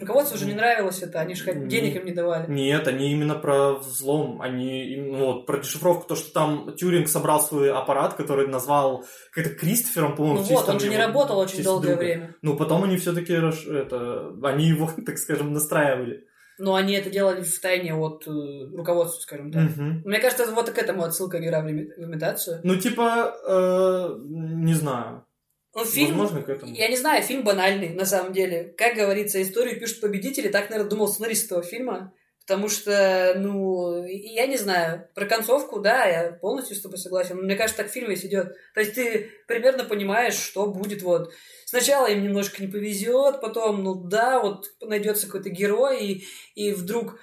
руководству 0.00 0.36
же 0.36 0.46
не 0.46 0.54
нравилось 0.54 1.02
это, 1.02 1.20
они 1.20 1.34
же 1.34 1.54
Не- 1.54 1.68
денег 1.68 1.96
им 1.96 2.04
не 2.06 2.12
давали. 2.12 2.50
Нет, 2.50 2.88
они 2.88 3.12
именно 3.12 3.34
про 3.34 3.74
взлом, 3.74 4.42
они 4.42 4.96
ну, 4.96 5.26
вот, 5.26 5.46
про 5.46 5.58
дешифровку, 5.58 6.08
то, 6.08 6.16
что 6.16 6.32
там 6.32 6.74
Тюринг 6.76 7.08
собрал 7.08 7.40
свой 7.40 7.72
аппарат, 7.72 8.14
который 8.14 8.48
назвал 8.48 9.04
как-то 9.32 9.50
Кристофером, 9.54 10.16
по-моему, 10.16 10.40
Ну 10.40 10.56
вот, 10.56 10.68
он 10.68 10.80
же 10.80 10.88
не 10.88 10.96
работал 10.98 11.38
очень 11.38 11.62
долгое 11.62 11.88
друга. 11.88 11.98
время. 12.00 12.36
Ну, 12.42 12.56
потом 12.56 12.84
они 12.84 12.96
все-таки, 12.96 13.32
это, 13.32 14.32
они 14.42 14.66
его, 14.66 14.90
так 15.06 15.18
скажем, 15.18 15.52
настраивали. 15.52 16.24
Но 16.58 16.74
они 16.76 16.94
это 16.94 17.10
делали 17.10 17.42
в 17.42 17.60
тайне 17.60 17.94
от 17.94 18.26
э, 18.28 18.30
руководства, 18.76 19.20
скажем 19.20 19.50
так. 19.50 19.62
Мгм. 19.62 20.02
Мне 20.04 20.20
кажется, 20.20 20.46
вот 20.52 20.70
к 20.70 20.78
этому 20.78 21.02
отсылка 21.02 21.38
игра 21.44 21.60
в 21.60 21.68
имитацию. 21.68 22.60
Ну, 22.62 22.76
типа, 22.76 23.34
э, 23.46 24.16
не 24.20 24.74
знаю. 24.74 25.26
Ну, 25.74 25.84
фильм, 25.84 26.18
Возможно, 26.18 26.42
к 26.42 26.48
этому. 26.48 26.72
я 26.74 26.88
не 26.88 26.96
знаю, 26.96 27.22
фильм 27.22 27.42
банальный, 27.42 27.90
на 27.90 28.04
самом 28.04 28.32
деле. 28.32 28.74
Как 28.76 28.94
говорится, 28.94 29.42
историю 29.42 29.78
пишут 29.78 30.00
победители, 30.00 30.48
так, 30.48 30.70
наверное, 30.70 30.90
думал 30.90 31.08
сценарист 31.08 31.46
этого 31.46 31.62
фильма. 31.62 32.12
Потому 32.46 32.68
что, 32.68 33.34
ну, 33.38 34.04
я 34.04 34.46
не 34.46 34.58
знаю, 34.58 35.08
про 35.14 35.24
концовку, 35.24 35.80
да, 35.80 36.04
я 36.04 36.32
полностью 36.32 36.76
с 36.76 36.82
тобой 36.82 36.98
согласен. 36.98 37.36
Но 37.36 37.42
мне 37.42 37.56
кажется, 37.56 37.82
так 37.82 37.90
фильм 37.90 38.10
весь 38.10 38.24
идет. 38.26 38.54
То 38.74 38.80
есть 38.80 38.94
ты 38.94 39.30
примерно 39.48 39.84
понимаешь, 39.84 40.34
что 40.34 40.66
будет 40.66 41.02
вот. 41.02 41.32
Сначала 41.64 42.06
им 42.06 42.22
немножко 42.22 42.62
не 42.62 42.70
повезет, 42.70 43.40
потом, 43.40 43.82
ну 43.82 43.94
да, 43.94 44.40
вот 44.40 44.66
найдется 44.82 45.26
какой-то 45.26 45.48
герой, 45.48 46.04
и, 46.04 46.26
и 46.54 46.72
вдруг... 46.72 47.18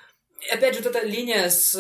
Опять 0.52 0.74
же, 0.76 0.82
вот 0.82 0.96
эта 0.96 1.06
линия 1.06 1.50
с... 1.50 1.76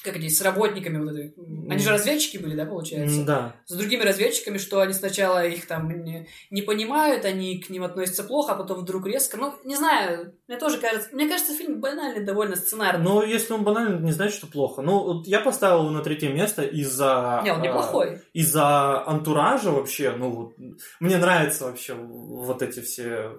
э, 0.00 0.04
Как 0.04 0.16
они, 0.16 0.28
с 0.28 0.40
работниками 0.42 0.98
вот 0.98 1.10
этой. 1.10 1.34
Они 1.68 1.82
же 1.82 1.90
разведчики 1.90 2.38
были, 2.38 2.54
да, 2.54 2.66
получается? 2.66 3.24
Да. 3.24 3.56
с 3.66 3.74
другими 3.74 4.02
разведчиками, 4.02 4.58
что 4.58 4.80
они 4.80 4.92
сначала 4.92 5.46
их 5.46 5.66
там 5.66 5.88
не, 6.04 6.28
не 6.50 6.62
понимают, 6.62 7.24
они 7.24 7.60
к 7.60 7.70
ним 7.70 7.84
относятся 7.84 8.24
плохо, 8.24 8.52
а 8.52 8.56
потом 8.56 8.80
вдруг 8.80 9.06
резко. 9.06 9.36
Ну, 9.36 9.54
не 9.64 9.76
знаю, 9.76 10.34
мне 10.48 10.58
тоже 10.58 10.78
кажется... 10.78 11.08
Мне 11.12 11.28
кажется, 11.28 11.54
фильм 11.54 11.80
банальный 11.80 12.24
довольно 12.24 12.56
сценарный. 12.56 13.04
Но 13.04 13.22
если 13.22 13.52
он 13.52 13.64
банальный, 13.64 14.00
не 14.00 14.12
значит, 14.12 14.36
что 14.36 14.46
плохо. 14.46 14.82
Ну, 14.82 15.02
вот 15.02 15.26
я 15.26 15.40
поставил 15.40 15.80
его 15.80 15.90
на 15.90 16.02
третье 16.02 16.30
место 16.30 16.62
из-за... 16.62 17.40
не, 17.44 17.52
он 17.52 17.60
э, 17.60 17.66
неплохой. 17.66 18.22
из-за 18.32 19.06
антуража 19.06 19.70
вообще, 19.70 20.12
ну 20.16 20.30
вот, 20.30 20.54
мне 21.00 21.18
нравятся 21.18 21.64
вообще 21.64 21.94
вот 21.94 22.62
эти 22.62 22.80
все 22.80 23.32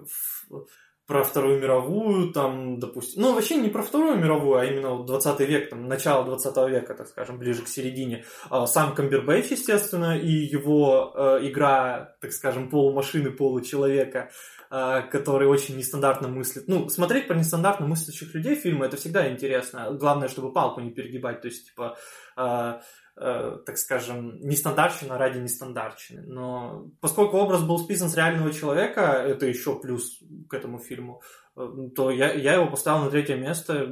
про 1.12 1.24
Вторую 1.24 1.60
мировую, 1.60 2.32
там, 2.32 2.78
допустим, 2.78 3.20
ну, 3.20 3.34
вообще 3.34 3.56
не 3.56 3.68
про 3.68 3.82
Вторую 3.82 4.16
мировую, 4.16 4.58
а 4.58 4.64
именно 4.64 4.94
вот 4.94 5.04
20 5.06 5.40
век, 5.40 5.68
там, 5.68 5.86
начало 5.86 6.24
20 6.24 6.56
века, 6.70 6.94
так 6.94 7.06
скажем, 7.06 7.38
ближе 7.38 7.62
к 7.62 7.68
середине. 7.68 8.24
А, 8.48 8.66
Сам 8.66 8.94
Камбербэтч, 8.94 9.50
естественно, 9.50 10.18
и 10.18 10.30
его 10.30 11.12
э, 11.14 11.40
игра, 11.42 12.16
так 12.22 12.32
скажем, 12.32 12.70
полумашины, 12.70 13.30
получеловека, 13.30 14.30
э, 14.70 15.02
который 15.10 15.48
очень 15.48 15.76
нестандартно 15.76 16.28
мыслит. 16.28 16.64
Ну, 16.66 16.88
смотреть 16.88 17.28
про 17.28 17.36
нестандартно 17.36 17.86
мыслящих 17.86 18.34
людей 18.34 18.54
фильмы, 18.54 18.86
это 18.86 18.96
всегда 18.96 19.30
интересно. 19.30 19.90
Главное, 19.92 20.28
чтобы 20.28 20.50
палку 20.50 20.80
не 20.80 20.92
перегибать, 20.92 21.42
то 21.42 21.48
есть, 21.48 21.66
типа, 21.66 21.98
э, 22.38 22.74
так 23.14 23.76
скажем, 23.78 24.38
нестандартщина 24.40 25.18
ради 25.18 25.38
нестандартщины. 25.38 26.22
Но 26.22 26.86
поскольку 27.00 27.36
образ 27.36 27.62
был 27.62 27.78
списан 27.78 28.08
с 28.08 28.16
реального 28.16 28.52
человека, 28.52 29.22
это 29.26 29.46
еще 29.46 29.78
плюс 29.78 30.18
к 30.48 30.54
этому 30.54 30.78
фильму, 30.78 31.20
э, 31.56 31.66
то 31.94 32.10
я, 32.10 32.32
я 32.32 32.54
его 32.54 32.66
поставил 32.68 33.04
на 33.04 33.10
третье 33.10 33.36
место. 33.36 33.88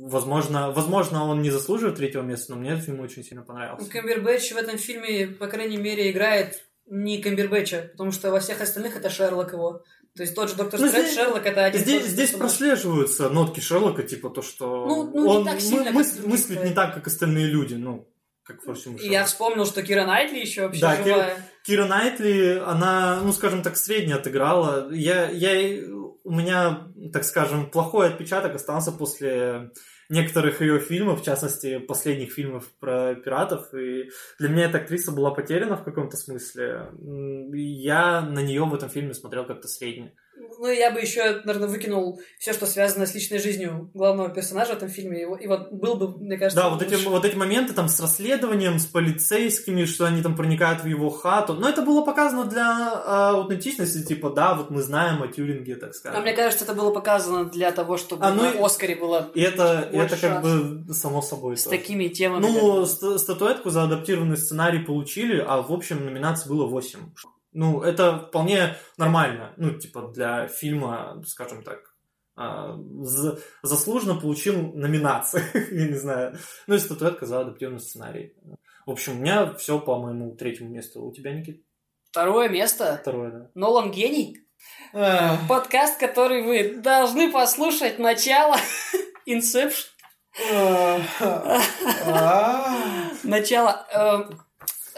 Возможно, 0.00 0.70
возможно, 0.70 1.24
он 1.24 1.42
не 1.42 1.50
заслуживает 1.50 1.96
третьего 1.96 2.22
места, 2.22 2.52
но 2.54 2.60
мне 2.60 2.72
этот 2.72 2.84
фильм 2.84 3.00
очень 3.00 3.24
сильно 3.24 3.42
понравился. 3.42 3.90
Камбербэтч 3.90 4.52
в 4.52 4.56
этом 4.56 4.78
фильме, 4.78 5.26
по 5.28 5.46
крайней 5.48 5.76
мере, 5.78 6.10
играет 6.10 6.62
не 6.86 7.20
Камбербэтча, 7.20 7.88
потому 7.92 8.12
что 8.12 8.30
во 8.30 8.40
всех 8.40 8.60
остальных 8.60 8.96
это 8.96 9.10
Шерлок 9.10 9.52
его. 9.52 9.82
То 10.16 10.22
есть 10.22 10.34
тот 10.34 10.48
же 10.50 10.56
Доктор 10.56 10.80
Ну, 10.80 10.88
Стрэндж, 10.88 11.06
здесь- 11.06 11.16
Шерлок 11.18 11.46
это 11.46 11.64
один 11.66 11.80
Здесь, 11.80 12.06
здесь 12.06 12.30
персонаж. 12.30 12.50
прослеживаются 12.50 13.28
нотки 13.30 13.60
Шерлока, 13.60 14.02
типа 14.02 14.30
то, 14.30 14.42
что 14.42 14.86
Ну, 14.86 15.10
ну, 15.12 15.22
не 15.24 15.28
он 15.38 15.44
так 15.44 15.60
сильно, 15.60 15.90
мы- 15.92 16.04
мыслит 16.26 16.64
не 16.64 16.72
так, 16.72 16.94
как 16.94 17.06
остальные 17.06 17.46
люди, 17.46 17.74
ну, 17.74 18.08
как 18.48 18.62
И 19.00 19.08
я 19.08 19.24
вспомнил, 19.24 19.66
что 19.66 19.82
Кира 19.82 20.06
Найтли 20.06 20.38
еще 20.38 20.62
вообще 20.62 20.80
Да, 20.80 20.96
живая. 20.96 21.36
Кира 21.64 21.84
Найтли, 21.84 22.62
она, 22.64 23.20
ну, 23.22 23.32
скажем 23.32 23.62
так, 23.62 23.76
средне 23.76 24.14
отыграла. 24.14 24.90
Я, 24.90 25.28
я, 25.28 25.84
у 26.24 26.32
меня, 26.32 26.88
так 27.12 27.24
скажем, 27.24 27.70
плохой 27.70 28.08
отпечаток 28.08 28.54
остался 28.54 28.90
после 28.90 29.70
некоторых 30.08 30.62
ее 30.62 30.80
фильмов, 30.80 31.20
в 31.20 31.24
частности, 31.24 31.78
последних 31.78 32.32
фильмов 32.32 32.64
про 32.80 33.14
пиратов. 33.14 33.74
И 33.74 34.08
для 34.38 34.48
меня 34.48 34.64
эта 34.64 34.78
актриса 34.78 35.12
была 35.12 35.30
потеряна 35.30 35.76
в 35.76 35.84
каком-то 35.84 36.16
смысле. 36.16 36.88
Я 37.52 38.22
на 38.22 38.40
нее 38.40 38.64
в 38.64 38.74
этом 38.74 38.88
фильме 38.88 39.12
смотрел 39.12 39.44
как-то 39.44 39.68
средне. 39.68 40.14
Ну, 40.60 40.68
я 40.70 40.90
бы 40.90 41.00
еще, 41.00 41.40
наверное, 41.44 41.68
выкинул 41.68 42.20
все, 42.38 42.52
что 42.52 42.66
связано 42.66 43.06
с 43.06 43.14
личной 43.14 43.38
жизнью 43.38 43.90
главного 43.94 44.28
персонажа 44.28 44.72
в 44.72 44.76
этом 44.76 44.88
фильме. 44.88 45.22
И, 45.22 45.24
вот- 45.24 45.40
и 45.40 45.46
вот 45.46 45.72
был 45.72 45.94
бы, 45.94 46.18
мне 46.18 46.36
кажется, 46.36 46.62
Да, 46.62 46.70
вот 46.70 46.82
эти, 46.82 46.94
вот 47.04 47.24
эти 47.24 47.36
моменты 47.36 47.72
там 47.74 47.88
с 47.88 48.00
расследованием, 48.00 48.78
с 48.78 48.86
полицейскими, 48.86 49.84
что 49.84 50.04
они 50.06 50.22
там 50.22 50.36
проникают 50.36 50.82
в 50.82 50.86
его 50.86 51.10
хату. 51.10 51.54
Но 51.54 51.68
это 51.68 51.82
было 51.82 52.02
показано 52.02 52.44
для 52.44 52.64
а, 53.04 53.30
аутентичности, 53.36 54.04
типа, 54.04 54.30
да, 54.30 54.54
вот 54.54 54.70
мы 54.70 54.82
знаем 54.82 55.22
о 55.22 55.28
Тюринге, 55.28 55.76
так 55.76 55.94
скажем. 55.94 56.18
А 56.18 56.22
мне 56.22 56.32
кажется, 56.32 56.64
это 56.64 56.74
было 56.74 56.90
показано 56.90 57.44
для 57.44 57.70
того, 57.72 57.96
чтобы 57.96 58.24
А, 58.24 58.32
ну 58.32 58.42
на 58.42 58.64
Оскаре 58.64 58.96
было 58.96 59.30
И 59.34 59.40
это, 59.40 59.88
это 59.92 60.16
как 60.16 60.42
бы 60.42 60.92
само 60.92 61.22
собой. 61.22 61.56
с 61.56 61.64
тоже. 61.64 61.76
такими 61.78 62.08
темами. 62.08 62.42
Ну, 62.42 62.80
как- 62.80 62.88
ст- 62.88 63.18
статуэтку 63.18 63.70
за 63.70 63.84
адаптированный 63.84 64.36
сценарий 64.36 64.80
получили, 64.80 65.44
а 65.46 65.62
в 65.62 65.72
общем 65.72 66.04
номинаций 66.04 66.48
было 66.50 66.66
8. 66.66 66.98
Ну, 67.58 67.82
это 67.82 68.28
вполне 68.28 68.76
нормально. 68.98 69.52
Ну, 69.56 69.76
типа, 69.76 70.12
для 70.14 70.46
фильма, 70.46 71.20
скажем 71.26 71.64
так, 71.64 71.80
а, 72.36 72.76
за- 73.00 73.40
заслуженно 73.62 74.14
получил 74.14 74.74
номинации. 74.74 75.42
Я 75.74 75.88
не 75.88 75.98
знаю. 75.98 76.38
Ну, 76.68 76.76
и 76.76 76.78
статуэтка 76.78 77.26
за 77.26 77.40
адаптированный 77.40 77.80
сценарий. 77.80 78.36
В 78.86 78.92
общем, 78.92 79.14
у 79.14 79.20
меня 79.20 79.54
все 79.54 79.80
по 79.80 79.98
моему 79.98 80.36
третьему 80.36 80.70
месту. 80.70 81.02
У 81.02 81.12
тебя, 81.12 81.32
Никит? 81.32 81.64
Второе 82.12 82.48
место. 82.48 82.96
Второе, 83.02 83.30
да. 83.32 83.50
Нолан 83.56 83.90
гений. 83.90 84.38
Подкаст, 85.48 85.98
который 85.98 86.44
вы 86.44 86.76
должны 86.80 87.32
послушать 87.32 87.98
начало. 87.98 88.54
Inception. 89.28 89.86
Начало. 93.24 94.38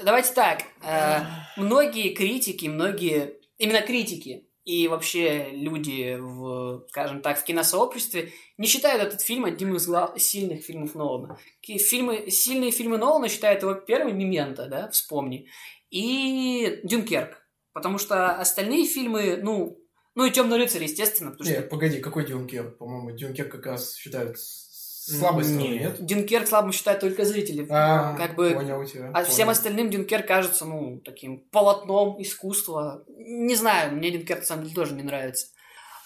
Давайте 0.05 0.33
так. 0.35 0.63
э, 0.83 1.21
Многие 1.57 2.15
критики, 2.15 2.67
многие... 2.67 3.35
Именно 3.59 3.83
критики 3.83 4.47
и 4.65 4.89
вообще 4.89 5.49
люди, 5.53 6.17
в, 6.19 6.87
скажем 6.91 7.21
так, 7.21 7.39
в 7.39 7.45
киносообществе 7.45 8.33
не 8.57 8.67
считают 8.67 9.03
этот 9.03 9.21
фильм 9.21 9.45
одним 9.45 9.75
из 9.77 9.87
глав- 9.87 10.19
сильных 10.19 10.63
фильмов 10.65 10.95
Нолана. 10.95 11.39
Фильмы, 11.63 12.31
сильные 12.31 12.71
фильмы 12.71 12.97
Нолана 12.99 13.29
считают 13.29 13.63
его 13.63 13.75
первым 13.75 14.17
«Мементо», 14.19 14.67
да, 14.67 14.89
вспомни, 14.91 15.49
и 15.91 16.81
«Дюнкерк». 16.85 17.37
Потому 17.73 17.99
что 17.99 18.31
остальные 18.33 18.87
фильмы, 18.87 19.39
ну, 19.43 19.79
ну 20.15 20.25
и 20.25 20.31
«Темный 20.31 20.57
рыцарь», 20.57 20.85
естественно, 20.85 21.33
потому 21.33 21.49
Не, 21.51 21.57
что 21.57 21.63
погоди, 21.69 22.01
какой 22.01 22.27
Дюнкер? 22.27 22.71
По-моему, 22.73 23.11
Дюнкер 23.17 23.49
как 23.49 23.67
раз 23.67 23.95
считают 23.97 24.39
с- 24.39 24.70
слабой 25.01 25.45
стороной, 25.45 25.79
Нет. 25.79 26.05
Дюнкерк 26.05 26.47
слабым 26.47 26.73
считают 26.73 27.01
только 27.01 27.25
зрители. 27.25 27.67
А, 27.71 28.15
как 28.17 28.35
бы 28.35 28.51
понял 28.51 28.85
тебя. 28.85 29.11
А 29.15 29.25
всем 29.25 29.47
понял. 29.47 29.51
остальным 29.51 29.91
Дюнкерк 29.91 30.27
кажется, 30.27 30.65
ну, 30.65 31.01
таким 31.05 31.41
полотном 31.51 32.21
искусства. 32.21 33.05
Не 33.09 33.55
знаю, 33.55 33.95
мне 33.95 34.11
Дюнкерк, 34.11 34.41
на 34.41 34.47
самом 34.47 34.65
деле, 34.65 34.75
тоже 34.75 34.95
не 34.95 35.03
нравится. 35.03 35.47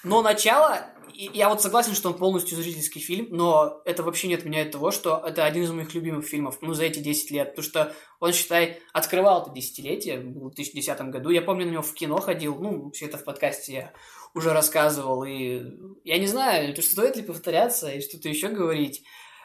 Но 0.05 0.21
начало, 0.21 0.87
я 1.15 1.49
вот 1.49 1.63
согласен, 1.63 1.95
что 1.95 2.11
он 2.11 2.19
полностью 2.19 2.57
зрительский 2.57 3.01
фильм, 3.01 3.29
но 3.31 3.81
это 3.87 4.03
вообще 4.03 4.29
не 4.29 4.35
отменяет 4.35 4.71
того, 4.71 4.91
что 4.91 5.23
это 5.27 5.47
один 5.47 5.65
из 5.65 5.71
моих 5.71 5.95
любимых 5.95 6.27
фильмов, 6.27 6.59
ну, 6.61 6.75
за 6.75 6.85
эти 6.85 6.99
10 6.99 7.31
лет, 7.31 7.51
потому 7.51 7.65
что 7.65 7.95
он, 8.21 8.33
считай, 8.33 8.81
открывал 8.93 9.43
это 9.43 9.51
десятилетие 9.51 10.21
в 10.21 10.51
2010 10.51 11.01
году. 11.11 11.31
Я 11.31 11.41
помню, 11.41 11.67
на 11.67 11.71
него 11.71 11.83
в 11.83 11.95
кино 11.95 12.21
ходил, 12.21 12.57
ну, 12.57 12.91
все 12.91 13.07
это 13.07 13.17
в 13.17 13.25
подкасте 13.25 13.73
я 13.73 13.93
уже 14.35 14.53
рассказывал, 14.53 15.25
и 15.25 15.63
я 16.03 16.19
не 16.19 16.27
знаю, 16.27 16.71
это 16.71 16.83
стоит 16.83 17.17
ли 17.17 17.23
повторяться 17.23 17.89
и 17.91 18.01
что-то 18.01 18.29
еще 18.29 18.49
говорить. 18.49 19.05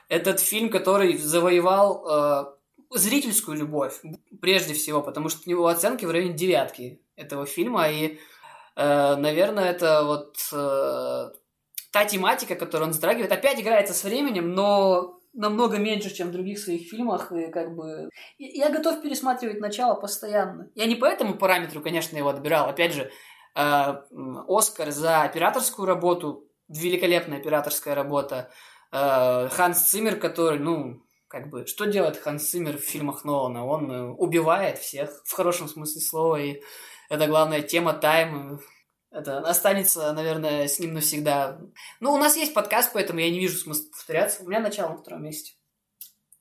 Этот 0.09 0.39
фильм, 0.39 0.69
который 0.69 1.17
завоевал 1.17 2.05
э, 2.91 2.97
зрительскую 2.97 3.57
любовь, 3.57 4.01
прежде 4.41 4.73
всего, 4.73 5.01
потому 5.01 5.29
что 5.29 5.41
у 5.45 5.49
него 5.49 5.67
оценки 5.67 6.05
в 6.05 6.11
районе 6.11 6.33
девятки 6.33 7.01
этого 7.15 7.45
фильма, 7.45 7.89
и, 7.89 8.17
э, 8.75 9.15
наверное, 9.15 9.71
это 9.71 10.03
вот 10.03 10.37
э, 10.51 11.29
та 11.91 12.05
тематика, 12.05 12.55
которую 12.55 12.87
он 12.87 12.93
затрагивает, 12.93 13.31
опять 13.31 13.61
играется 13.61 13.93
с 13.93 14.03
временем, 14.03 14.55
но 14.55 15.19
намного 15.33 15.77
меньше, 15.77 16.13
чем 16.13 16.29
в 16.29 16.31
других 16.31 16.59
своих 16.59 16.89
фильмах, 16.89 17.31
и 17.31 17.51
как 17.51 17.75
бы... 17.75 18.09
Я 18.37 18.69
готов 18.69 19.01
пересматривать 19.01 19.59
начало 19.59 19.93
постоянно. 19.93 20.69
Я 20.73 20.85
не 20.85 20.95
по 20.95 21.05
этому 21.05 21.35
параметру, 21.35 21.81
конечно, 21.81 22.17
его 22.17 22.29
отбирал. 22.29 22.67
Опять 22.67 22.93
же, 22.93 23.11
Оскар 24.47 24.91
за 24.91 25.23
операторскую 25.23 25.85
работу, 25.87 26.47
великолепная 26.67 27.39
операторская 27.39 27.95
работа, 27.95 28.51
Э, 28.91 29.47
Ханс 29.51 29.81
Циммер, 29.83 30.15
который, 30.19 30.57
ну, 30.59 31.03
как 31.27 31.49
бы, 31.49 31.67
что 31.67 31.85
делает 31.85 32.17
Ханс 32.17 32.49
Циммер 32.49 32.77
в 32.77 32.81
фильмах 32.81 33.23
Нолана? 33.23 33.65
Он 33.65 33.91
э, 33.91 34.07
убивает 34.09 34.79
всех, 34.79 35.21
в 35.25 35.31
хорошем 35.31 35.67
смысле 35.67 36.01
слова, 36.01 36.41
и 36.41 36.61
это 37.09 37.27
главная 37.27 37.61
тема 37.61 37.93
тайм. 37.93 38.59
Это 39.11 39.39
останется, 39.39 40.11
наверное, 40.13 40.67
с 40.67 40.79
ним 40.79 40.93
навсегда. 40.95 41.59
Ну, 41.99 42.13
у 42.13 42.17
нас 42.17 42.35
есть 42.35 42.53
подкаст, 42.53 42.91
поэтому 42.93 43.19
я 43.19 43.29
не 43.29 43.39
вижу 43.39 43.57
смысла 43.57 43.89
повторяться. 43.91 44.43
У 44.43 44.47
меня 44.47 44.59
начало 44.59 44.89
на 44.89 44.97
втором 44.97 45.23
месте. 45.23 45.53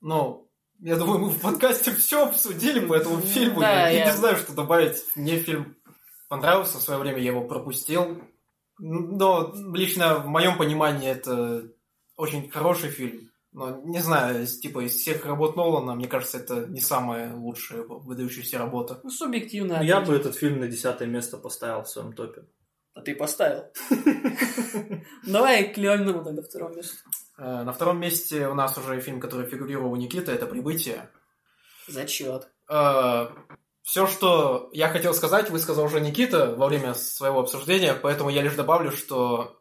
Ну, 0.01 0.49
я 0.79 0.95
думаю, 0.95 1.19
мы 1.19 1.29
в 1.29 1.41
подкасте 1.41 1.91
все 1.93 2.25
обсудили 2.25 2.79
по 2.79 2.93
этому 2.93 3.21
фильму. 3.21 3.59
Да, 3.59 3.71
я, 3.71 3.89
я 3.89 3.99
я- 3.99 4.05
не 4.11 4.17
знаю, 4.17 4.37
что 4.37 4.53
добавить. 4.53 5.03
Мне 5.15 5.37
фильм 5.37 5.75
понравился, 6.29 6.77
в 6.77 6.81
свое 6.81 6.99
время 6.99 7.19
я 7.19 7.31
его 7.31 7.45
пропустил. 7.45 8.21
Но 8.77 9.53
лично 9.73 10.19
в 10.19 10.27
моем 10.27 10.57
понимании 10.57 11.09
это 11.09 11.69
очень 12.15 12.49
хороший 12.49 12.89
фильм. 12.89 13.29
Но 13.51 13.81
не 13.83 13.99
знаю, 13.99 14.45
типа 14.45 14.85
из 14.85 14.95
всех 14.95 15.25
работ 15.25 15.55
Нолана, 15.55 15.95
мне 15.95 16.07
кажется, 16.07 16.37
это 16.37 16.67
не 16.67 16.79
самая 16.79 17.35
лучшая 17.35 17.81
выдающаяся 17.81 18.59
работа. 18.59 18.99
Ну, 19.03 19.09
субъективно. 19.09 19.81
Я 19.83 20.01
бы 20.01 20.15
этот 20.15 20.35
фильм 20.35 20.59
на 20.59 20.67
десятое 20.67 21.07
место 21.07 21.37
поставил 21.37 21.81
в 21.83 21.89
своем 21.89 22.13
топе. 22.13 22.43
А 22.93 23.01
ты 23.01 23.15
поставил. 23.15 23.65
Давай 25.25 25.73
к 25.73 25.77
Леонину 25.77 26.23
тогда 26.23 26.41
втором 26.41 26.75
месте. 26.75 26.97
Э, 27.37 27.63
На 27.63 27.71
втором 27.71 27.99
месте 27.99 28.47
у 28.47 28.53
нас 28.53 28.77
уже 28.77 28.99
фильм, 29.01 29.19
который 29.19 29.49
фигурировал 29.49 29.91
у 29.93 29.95
Никиты, 29.95 30.31
это 30.31 30.45
«Прибытие». 30.45 31.09
Зачет. 31.87 32.49
Все, 33.89 34.05
что 34.05 34.69
я 34.71 34.87
хотел 34.87 35.15
сказать, 35.15 35.49
высказал 35.49 35.85
уже 35.85 35.99
Никита 35.99 36.53
во 36.55 36.67
время 36.67 36.93
своего 36.93 37.39
обсуждения, 37.39 37.95
поэтому 37.95 38.29
я 38.29 38.43
лишь 38.43 38.53
добавлю, 38.53 38.91
что 38.91 39.59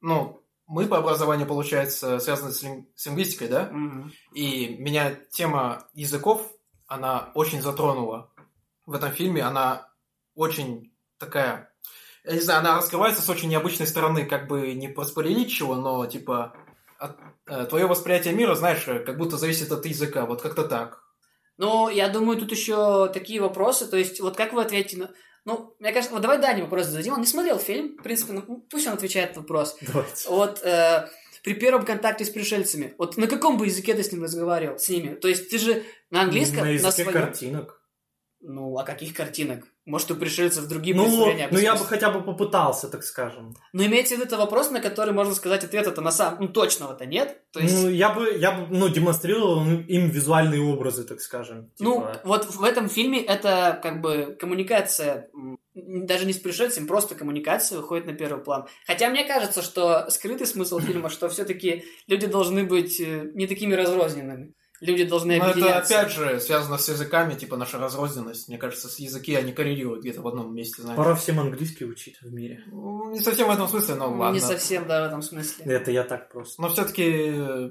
ну, 0.00 0.46
мы 0.68 0.86
по 0.86 0.98
образованию, 0.98 1.48
получается, 1.48 2.20
связаны 2.20 2.52
с, 2.52 2.62
лин- 2.62 2.86
с 2.94 3.06
лингвистикой, 3.06 3.48
да? 3.48 3.68
Мгм. 3.72 4.12
И 4.34 4.76
меня 4.78 5.16
тема 5.32 5.88
языков, 5.94 6.48
она 6.86 7.32
очень 7.34 7.60
затронула. 7.60 8.30
В 8.86 8.94
этом 8.94 9.10
фильме 9.10 9.42
она 9.42 9.88
очень 10.36 10.94
такая... 11.18 11.72
Я 12.22 12.34
не 12.34 12.40
знаю, 12.40 12.60
она 12.60 12.76
раскрывается 12.76 13.20
с 13.20 13.28
очень 13.28 13.48
необычной 13.48 13.88
стороны, 13.88 14.26
как 14.26 14.46
бы 14.46 14.74
не 14.74 14.86
проспойлерить 14.86 15.50
чего, 15.50 15.74
но 15.74 16.06
типа 16.06 16.54
от, 17.00 17.18
э, 17.48 17.66
твое 17.66 17.88
восприятие 17.88 18.32
мира, 18.32 18.54
знаешь, 18.54 18.84
как 18.84 19.18
будто 19.18 19.38
зависит 19.38 19.72
от 19.72 19.84
языка, 19.86 20.24
вот 20.24 20.40
как-то 20.40 20.62
так. 20.62 21.09
Ну, 21.60 21.90
я 21.90 22.08
думаю, 22.08 22.38
тут 22.38 22.50
еще 22.52 23.10
такие 23.12 23.38
вопросы. 23.38 23.86
То 23.86 23.98
есть, 23.98 24.18
вот 24.20 24.34
как 24.34 24.54
вы 24.54 24.62
ответите 24.62 24.96
на... 24.96 25.10
Ну, 25.44 25.74
мне 25.78 25.92
кажется, 25.92 26.14
вот 26.14 26.22
давай 26.22 26.38
Дане 26.38 26.62
вопрос 26.62 26.86
зададим. 26.86 27.12
Он 27.12 27.20
не 27.20 27.26
смотрел 27.26 27.58
фильм, 27.58 27.98
в 27.98 28.02
принципе, 28.02 28.32
ну, 28.32 28.66
пусть 28.70 28.86
он 28.86 28.94
отвечает 28.94 29.36
на 29.36 29.42
вопрос. 29.42 29.76
Давайте. 29.82 30.28
Вот 30.30 30.62
э, 30.62 31.08
при 31.44 31.52
первом 31.52 31.84
контакте 31.84 32.24
с 32.24 32.30
пришельцами, 32.30 32.94
вот 32.96 33.18
на 33.18 33.26
каком 33.26 33.58
бы 33.58 33.66
языке 33.66 33.92
ты 33.92 34.02
с 34.02 34.10
ним 34.10 34.22
разговаривал, 34.22 34.78
с 34.78 34.88
ними? 34.88 35.14
То 35.14 35.28
есть 35.28 35.50
ты 35.50 35.58
же 35.58 35.82
на 36.10 36.22
английском, 36.22 36.64
На 36.64 36.70
языке 36.70 37.04
своем- 37.04 37.12
картинок. 37.12 37.79
Ну, 38.42 38.78
а 38.78 38.84
каких 38.84 39.14
картинок? 39.14 39.66
Может, 39.84 40.12
у 40.12 40.14
пришельцев 40.14 40.66
другие 40.66 40.96
Ну, 40.96 41.04
представления 41.04 41.48
ну 41.50 41.58
я 41.58 41.74
бы 41.74 41.84
хотя 41.84 42.10
бы 42.10 42.22
попытался, 42.22 42.88
так 42.88 43.02
скажем. 43.04 43.54
Но 43.72 43.84
имеется 43.84 44.14
в 44.14 44.18
виду 44.18 44.26
это 44.26 44.38
вопрос, 44.38 44.70
на 44.70 44.80
который 44.80 45.12
можно 45.12 45.34
сказать 45.34 45.62
ответ 45.64 45.86
это 45.86 46.00
на 46.00 46.10
самом... 46.10 46.40
Ну, 46.40 46.48
точного-то 46.48 47.04
нет. 47.04 47.42
То 47.52 47.60
есть... 47.60 47.82
Ну, 47.82 47.90
я 47.90 48.10
бы, 48.10 48.32
я 48.38 48.52
бы, 48.52 48.66
ну, 48.74 48.88
демонстрировал 48.88 49.64
им 49.66 50.08
визуальные 50.08 50.62
образы, 50.62 51.04
так 51.04 51.20
скажем. 51.20 51.70
Ну, 51.78 51.96
Типа, 51.96 52.20
вот 52.24 52.46
в 52.46 52.62
этом 52.62 52.88
фильме 52.88 53.22
это 53.22 53.78
как 53.82 54.00
бы 54.00 54.36
коммуникация, 54.40 55.28
даже 55.74 56.24
не 56.24 56.32
с 56.32 56.38
пришельцем, 56.38 56.86
просто 56.86 57.14
коммуникация 57.14 57.78
выходит 57.78 58.06
на 58.06 58.14
первый 58.14 58.42
план. 58.42 58.66
Хотя 58.86 59.10
мне 59.10 59.24
кажется, 59.24 59.60
что 59.60 60.08
скрытый 60.08 60.46
смысл 60.46 60.78
фильма, 60.78 61.10
что 61.10 61.28
все-таки 61.28 61.84
люди 62.06 62.26
должны 62.26 62.64
быть 62.64 63.00
э, 63.00 63.30
не 63.34 63.46
такими 63.46 63.74
разрозненными. 63.74 64.54
Люди 64.80 65.04
должны 65.04 65.36
Но 65.36 65.44
это 65.44 65.50
объединяться. 65.52 66.00
опять 66.00 66.12
же 66.12 66.40
связано 66.40 66.78
с 66.78 66.88
языками, 66.88 67.34
типа 67.34 67.56
наша 67.56 67.78
разрозненность. 67.78 68.48
Мне 68.48 68.56
кажется, 68.56 68.88
с 68.88 68.98
языки 68.98 69.34
они 69.34 69.52
коррелируют 69.52 70.00
где-то 70.00 70.22
в 70.22 70.28
одном 70.28 70.54
месте, 70.54 70.80
знаешь. 70.82 70.96
Пора 70.96 71.14
всем 71.14 71.38
английский 71.38 71.84
учить 71.84 72.20
в 72.22 72.32
мире. 72.32 72.64
Ну, 72.66 73.10
Не 73.10 73.20
совсем 73.20 73.48
в 73.48 73.50
этом 73.50 73.68
смысле, 73.68 73.96
но 73.96 74.10
ладно. 74.10 74.34
Не 74.34 74.40
совсем, 74.40 74.86
да, 74.86 75.02
в 75.02 75.06
этом 75.06 75.20
смысле. 75.22 75.64
Это 75.66 75.90
я 75.90 76.04
так 76.04 76.30
просто. 76.32 76.62
Но 76.62 76.70
все-таки 76.70 77.70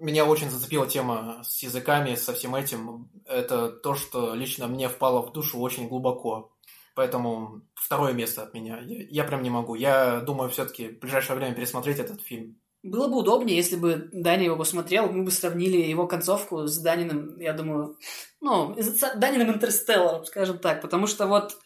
меня 0.00 0.24
очень 0.24 0.50
зацепила 0.50 0.86
тема 0.86 1.42
с 1.44 1.62
языками, 1.62 2.14
со 2.16 2.32
всем 2.32 2.54
этим. 2.54 3.10
Это 3.26 3.70
то, 3.70 3.94
что 3.94 4.34
лично 4.34 4.66
мне 4.66 4.88
впало 4.88 5.22
в 5.22 5.32
душу 5.32 5.60
очень 5.60 5.88
глубоко. 5.88 6.52
Поэтому 6.94 7.62
второе 7.74 8.12
место 8.12 8.42
от 8.42 8.54
меня. 8.54 8.80
Я, 8.80 9.06
я 9.08 9.24
прям 9.24 9.42
не 9.42 9.50
могу. 9.50 9.74
Я 9.74 10.20
думаю, 10.20 10.50
все-таки 10.50 10.88
в 10.88 10.98
ближайшее 10.98 11.36
время 11.36 11.54
пересмотреть 11.54 11.98
этот 11.98 12.22
фильм. 12.22 12.56
Было 12.82 13.08
бы 13.08 13.18
удобнее, 13.18 13.56
если 13.56 13.76
бы 13.76 14.08
Даня 14.12 14.44
его 14.44 14.56
посмотрел, 14.56 15.12
мы 15.12 15.24
бы 15.24 15.30
сравнили 15.30 15.76
его 15.76 16.06
концовку 16.06 16.66
с 16.66 16.78
Даниным, 16.78 17.38
я 17.38 17.52
думаю, 17.52 17.98
ну, 18.40 18.74
с 18.78 19.16
Даниным 19.16 19.50
Интерстелларом, 19.50 20.24
скажем 20.24 20.58
так, 20.58 20.80
потому 20.80 21.06
что 21.06 21.26
вот 21.26 21.58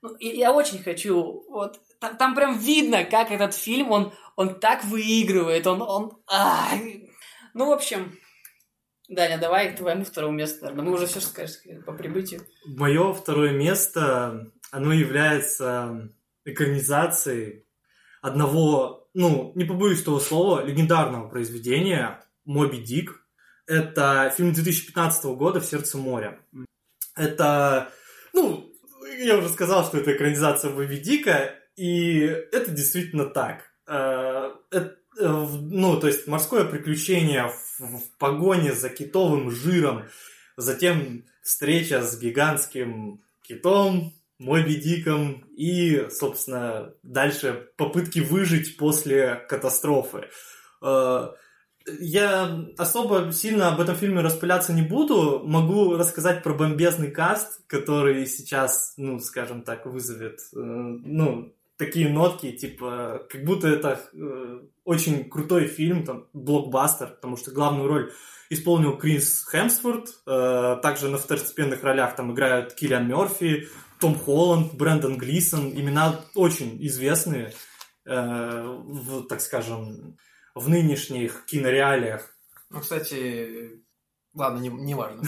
ну, 0.00 0.16
я, 0.18 0.52
очень 0.52 0.82
хочу, 0.82 1.44
вот, 1.48 1.78
там, 2.00 2.16
там 2.16 2.34
прям 2.34 2.58
видно, 2.58 3.04
как 3.04 3.30
этот 3.30 3.54
фильм, 3.54 3.90
он, 3.90 4.12
он 4.34 4.58
так 4.58 4.84
выигрывает, 4.84 5.66
он, 5.66 5.82
он, 5.82 6.12
ай. 6.26 7.10
ну, 7.54 7.66
в 7.66 7.72
общем, 7.72 8.18
Даня, 9.08 9.38
давай 9.38 9.72
к 9.72 9.76
твоему 9.76 10.04
второму 10.04 10.34
месту, 10.34 10.64
наверное, 10.64 10.84
мы 10.84 10.92
уже 10.92 11.06
все 11.06 11.20
скажешь 11.20 11.58
по 11.84 11.92
прибытию. 11.92 12.40
Мое 12.64 13.12
второе 13.12 13.52
место, 13.52 14.50
оно 14.70 14.92
является 14.92 16.10
экранизацией 16.44 17.66
одного, 18.22 19.01
ну, 19.14 19.52
не 19.54 19.64
побоюсь 19.64 20.02
того 20.02 20.20
слова, 20.20 20.64
легендарного 20.64 21.28
произведения 21.28 22.24
«Моби 22.44 22.78
Дик». 22.78 23.26
Это 23.66 24.32
фильм 24.36 24.52
2015 24.52 25.24
года 25.36 25.60
«В 25.60 25.64
сердце 25.66 25.98
моря». 25.98 26.40
Это, 27.16 27.90
ну, 28.32 28.72
я 29.18 29.36
уже 29.36 29.48
сказал, 29.48 29.84
что 29.84 29.98
это 29.98 30.12
экранизация 30.14 30.70
Моби 30.70 30.98
Дика, 30.98 31.54
и 31.76 32.20
это 32.20 32.70
действительно 32.70 33.26
так. 33.26 33.70
Э, 33.86 34.50
это, 34.70 34.96
э, 35.18 35.26
в- 35.28 35.62
ну, 35.62 35.98
то 36.00 36.06
есть 36.06 36.26
морское 36.26 36.64
приключение 36.64 37.48
в, 37.48 37.80
в 37.98 38.16
погоне 38.18 38.72
за 38.72 38.88
китовым 38.88 39.50
жиром, 39.50 40.04
затем 40.56 41.24
встреча 41.42 42.02
с 42.02 42.18
гигантским 42.18 43.22
китом, 43.42 44.14
Моби 44.42 44.76
Диком 44.76 45.44
и, 45.56 46.06
собственно, 46.10 46.92
дальше 47.02 47.68
попытки 47.76 48.20
выжить 48.20 48.76
после 48.76 49.36
катастрофы. 49.48 50.28
Э, 50.82 51.28
Я 52.00 52.64
особо 52.78 53.32
сильно 53.32 53.68
об 53.68 53.80
этом 53.80 53.96
фильме 53.96 54.20
распыляться 54.20 54.72
не 54.72 54.82
буду. 54.82 55.42
Могу 55.44 55.96
рассказать 55.96 56.42
про 56.42 56.54
бомбезный 56.54 57.10
каст, 57.10 57.60
который 57.66 58.26
сейчас, 58.26 58.94
ну, 58.96 59.18
скажем 59.18 59.62
так, 59.62 59.86
вызовет, 59.86 60.38
э, 60.54 60.58
ну, 60.58 61.52
такие 61.84 62.08
нотки, 62.08 62.52
типа, 62.52 63.26
как 63.28 63.44
будто 63.44 63.66
это 63.66 64.00
э, 64.12 64.60
очень 64.84 65.28
крутой 65.28 65.66
фильм, 65.66 66.04
там, 66.04 66.28
блокбастер, 66.32 67.08
потому 67.08 67.36
что 67.36 67.50
главную 67.50 67.88
роль 67.88 68.12
исполнил 68.50 68.96
Крис 68.96 69.44
Хемсворт, 69.50 70.08
э, 70.26 70.76
также 70.80 71.08
на 71.08 71.18
второстепенных 71.18 71.82
ролях 71.82 72.14
там 72.14 72.32
играют 72.32 72.74
Киллиан 72.74 73.08
Мерфи, 73.08 73.68
том 73.98 74.16
Холланд, 74.16 74.74
Брэндон 74.74 75.18
Глисон, 75.18 75.72
имена 75.72 76.20
очень 76.36 76.78
известные, 76.86 77.52
э, 78.04 78.62
в, 78.64 79.26
так 79.26 79.40
скажем, 79.40 80.16
в 80.54 80.68
нынешних 80.68 81.44
кинореалиях. 81.46 82.36
Ну, 82.70 82.80
кстати, 82.80 83.82
ладно, 84.34 84.60
не, 84.60 84.68
не 84.68 84.94
важно. 84.94 85.24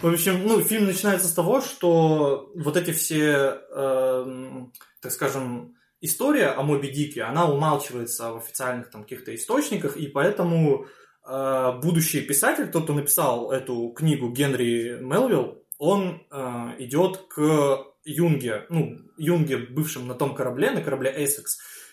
В 0.00 0.06
общем, 0.06 0.46
ну, 0.46 0.60
фильм 0.62 0.86
начинается 0.86 1.28
с 1.28 1.34
того, 1.34 1.60
что 1.60 2.50
вот 2.54 2.78
эти 2.78 2.90
все, 2.92 3.60
эм, 3.70 4.72
так 5.00 5.12
скажем, 5.12 5.74
история 6.00 6.48
о 6.48 6.62
Моби 6.62 6.90
Дике, 6.90 7.22
она 7.22 7.50
умалчивается 7.50 8.32
в 8.32 8.38
официальных 8.38 8.90
там 8.90 9.02
каких-то 9.02 9.34
источниках, 9.34 9.96
и 9.96 10.06
поэтому 10.06 10.86
э, 11.26 11.72
будущий 11.82 12.22
писатель, 12.22 12.70
тот, 12.70 12.84
кто 12.84 12.94
написал 12.94 13.50
эту 13.50 13.90
книгу 13.90 14.30
Генри 14.30 14.98
Мелвилл, 15.00 15.64
он 15.78 16.26
э, 16.30 16.74
идет 16.78 17.18
к 17.28 17.86
Юнге, 18.04 18.66
ну, 18.68 18.98
Юнге, 19.16 19.58
бывшем 19.58 20.06
на 20.06 20.14
том 20.14 20.34
корабле, 20.34 20.70
на 20.70 20.82
корабле 20.82 21.14
Essex, 21.16 21.44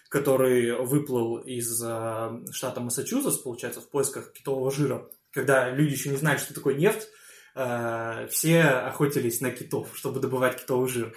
который 0.10 0.74
выплыл 0.86 1.38
из 1.38 1.82
э, 1.84 2.43
штата 2.51 2.80
Массачусетс, 2.80 3.38
получается, 3.38 3.82
в 3.82 3.89
поисках 3.89 4.32
китового 4.32 4.72
жира. 4.72 5.10
Когда 5.32 5.70
люди 5.70 5.93
еще 5.93 6.10
не 6.10 6.18
знали, 6.18 6.38
что 6.38 6.53
такое 6.53 6.76
нефть, 6.76 7.08
э, 7.55 8.28
все 8.30 8.62
охотились 8.62 9.41
на 9.41 9.51
китов, 9.51 9.89
чтобы 9.93 10.20
добывать 10.20 10.62
китовый 10.62 10.89
жир. 10.89 11.16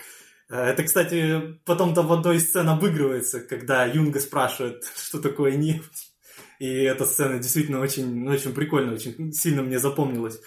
Это, 0.51 0.83
кстати, 0.83 1.59
потом-то 1.65 2.03
в 2.03 2.13
одной 2.13 2.39
из 2.39 2.49
сцен 2.49 2.69
обыгрывается, 2.69 3.39
когда 3.41 3.85
Юнга 3.85 4.19
спрашивает, 4.19 4.83
что 4.97 5.21
такое 5.21 5.53
нефть. 5.53 6.11
И 6.59 6.67
эта 6.67 7.07
сцена 7.07 7.39
действительно 7.39 7.81
очень, 7.81 8.25
ну, 8.25 8.33
очень 8.33 8.53
прикольно, 8.53 8.93
очень 8.93 9.33
сильно 9.33 9.63
мне 9.63 9.79
запомнилась. 9.79 10.41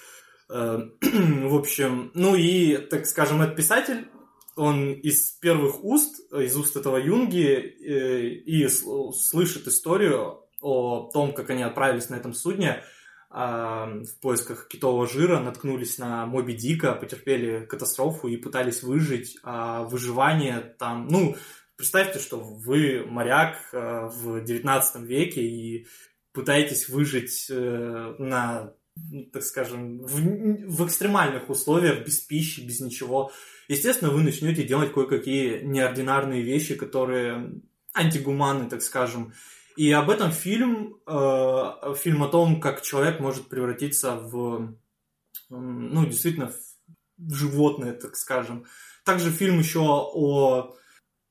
Э, 0.49 0.79
В 1.01 1.55
общем, 1.55 2.11
ну 2.13 2.35
и, 2.35 2.77
так 2.77 3.05
скажем, 3.05 3.41
этот 3.41 3.55
писатель, 3.55 4.09
он 4.57 4.91
из 4.91 5.31
первых 5.31 5.83
уст, 5.85 6.19
из 6.33 6.55
уст 6.57 6.75
этого 6.75 6.97
Юнги, 6.97 7.55
э, 7.55 8.27
и 8.27 8.65
сл- 8.65 9.13
слышит 9.13 9.67
историю 9.67 10.41
о 10.59 11.09
том, 11.13 11.33
как 11.33 11.49
они 11.49 11.63
отправились 11.63 12.09
на 12.09 12.15
этом 12.15 12.33
судне 12.33 12.83
в 13.33 14.19
поисках 14.21 14.67
китового 14.67 15.07
жира, 15.07 15.39
наткнулись 15.39 15.97
на 15.97 16.27
Моби 16.27 16.53
Дика, 16.53 16.93
потерпели 16.93 17.65
катастрофу 17.65 18.27
и 18.27 18.37
пытались 18.37 18.83
выжить. 18.83 19.37
А 19.41 19.83
выживание 19.83 20.59
там, 20.77 21.07
ну, 21.07 21.35
Представьте, 21.75 22.19
что 22.19 22.39
вы 22.39 23.03
моряк 23.05 23.57
э, 23.73 24.07
в 24.07 24.43
19 24.43 25.01
веке 25.01 25.41
и 25.41 25.87
пытаетесь 26.31 26.87
выжить 26.87 27.47
э, 27.49 28.15
на, 28.19 28.73
ну, 28.95 29.25
так 29.25 29.43
скажем, 29.43 29.99
в, 29.99 30.13
в 30.67 30.85
экстремальных 30.85 31.49
условиях, 31.49 32.05
без 32.05 32.19
пищи, 32.19 32.61
без 32.61 32.79
ничего. 32.79 33.31
Естественно, 33.67 34.11
вы 34.11 34.21
начнете 34.21 34.63
делать 34.63 34.93
кое-какие 34.93 35.63
неординарные 35.63 36.43
вещи, 36.43 36.75
которые 36.75 37.61
антигуманны, 37.95 38.69
так 38.69 38.83
скажем. 38.83 39.33
И 39.75 39.91
об 39.91 40.09
этом 40.09 40.31
фильм, 40.31 40.97
э, 41.07 41.93
фильм 41.97 42.23
о 42.23 42.27
том, 42.27 42.61
как 42.61 42.81
человек 42.81 43.19
может 43.19 43.49
превратиться 43.49 44.15
в, 44.15 44.75
ну, 45.49 46.05
действительно, 46.05 46.51
в 47.17 47.33
животное, 47.33 47.93
так 47.93 48.15
скажем. 48.15 48.65
Также 49.03 49.31
фильм 49.31 49.59
еще 49.59 49.79
о 49.81 50.75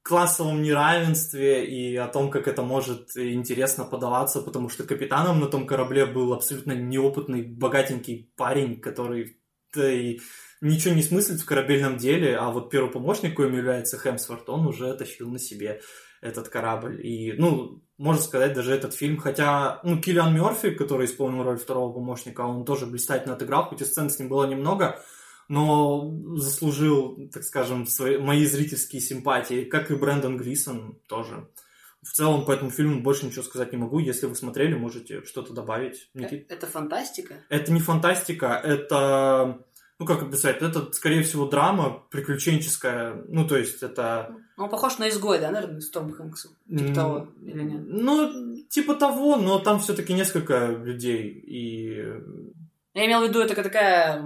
классовом 0.03 0.62
неравенстве 0.62 1.64
и 1.64 1.97
о 1.97 2.09
том, 2.09 2.30
как 2.30 2.49
это 2.49 2.62
может 2.62 3.16
интересно 3.16 3.84
подаваться, 3.84 4.43
потому 4.43 4.68
что 4.68 4.84
капитаном 4.84 5.38
на 5.38 5.47
том 5.47 5.66
корабле 5.66 6.07
был 6.07 6.32
абсолютно 6.32 6.72
неопытный, 6.72 7.43
богатенький 7.43 8.32
парень, 8.36 8.80
который 8.80 9.38
да, 9.74 9.90
и 9.90 10.20
ничего 10.61 10.95
не 10.95 11.03
смыслит 11.03 11.40
в 11.40 11.47
корабельном 11.47 11.97
деле, 11.97 12.36
а 12.36 12.51
вот 12.51 12.70
первый 12.70 12.90
помощник, 12.90 13.36
коим 13.36 13.57
является 13.57 13.99
Хемсворт, 13.99 14.49
он 14.49 14.66
уже 14.66 14.93
тащил 14.95 15.30
на 15.30 15.38
себе 15.38 15.80
этот 16.22 16.48
корабль. 16.48 17.04
И, 17.04 17.34
ну, 17.36 17.82
можно 17.98 18.22
сказать, 18.22 18.54
даже 18.54 18.72
этот 18.72 18.94
фильм, 18.94 19.18
хотя, 19.18 19.80
ну, 19.82 20.00
Киллиан 20.00 20.34
Мерфи, 20.34 20.70
который 20.70 21.06
исполнил 21.06 21.42
роль 21.42 21.58
второго 21.58 21.92
помощника, 21.92 22.40
он 22.40 22.64
тоже 22.64 22.86
блистательно 22.86 23.34
отыграл, 23.34 23.64
хоть 23.64 23.82
и 23.82 23.84
сцен 23.84 24.08
с 24.08 24.18
ним 24.18 24.28
было 24.28 24.46
немного, 24.46 25.02
но 25.48 26.10
заслужил, 26.36 27.28
так 27.32 27.42
скажем, 27.42 27.86
свои, 27.86 28.16
мои 28.16 28.46
зрительские 28.46 29.02
симпатии, 29.02 29.64
как 29.64 29.90
и 29.90 29.96
Брэндон 29.96 30.38
Глисон 30.38 30.98
тоже. 31.06 31.48
В 32.02 32.12
целом 32.12 32.44
по 32.44 32.52
этому 32.52 32.70
фильму 32.70 33.02
больше 33.02 33.26
ничего 33.26 33.42
сказать 33.42 33.72
не 33.72 33.78
могу. 33.78 34.00
Если 34.00 34.26
вы 34.26 34.34
смотрели, 34.34 34.74
можете 34.74 35.22
что-то 35.24 35.52
добавить. 35.52 36.10
Никит? 36.14 36.50
Это 36.50 36.66
фантастика? 36.66 37.34
Это 37.48 37.72
не 37.72 37.80
фантастика, 37.80 38.60
это... 38.64 39.64
Ну, 39.99 40.07
как 40.07 40.22
описать? 40.22 40.62
Это, 40.62 40.93
скорее 40.93 41.22
всего, 41.22 41.47
драма 41.47 42.03
приключенческая. 42.11 43.24
Ну, 43.28 43.47
то 43.47 43.57
есть, 43.57 43.82
это... 43.82 44.34
Он 44.57 44.68
похож 44.68 44.99
на 44.99 45.09
изгой, 45.09 45.38
да, 45.38 45.51
наверное, 45.51 45.80
с 45.80 45.90
Том 45.90 46.12
Хэнксом? 46.12 46.53
Типа 46.68 46.95
того, 46.95 47.28
или 47.40 47.62
нет? 47.62 47.82
Ну, 47.86 48.57
типа 48.68 48.95
того, 48.95 49.36
но 49.36 49.59
там 49.59 49.78
все-таки 49.78 50.12
несколько 50.12 50.66
людей. 50.66 51.28
И 51.28 52.05
я 52.95 53.07
имел 53.07 53.20
в 53.20 53.28
виду, 53.28 53.40
это 53.40 53.55
такая 53.62 54.24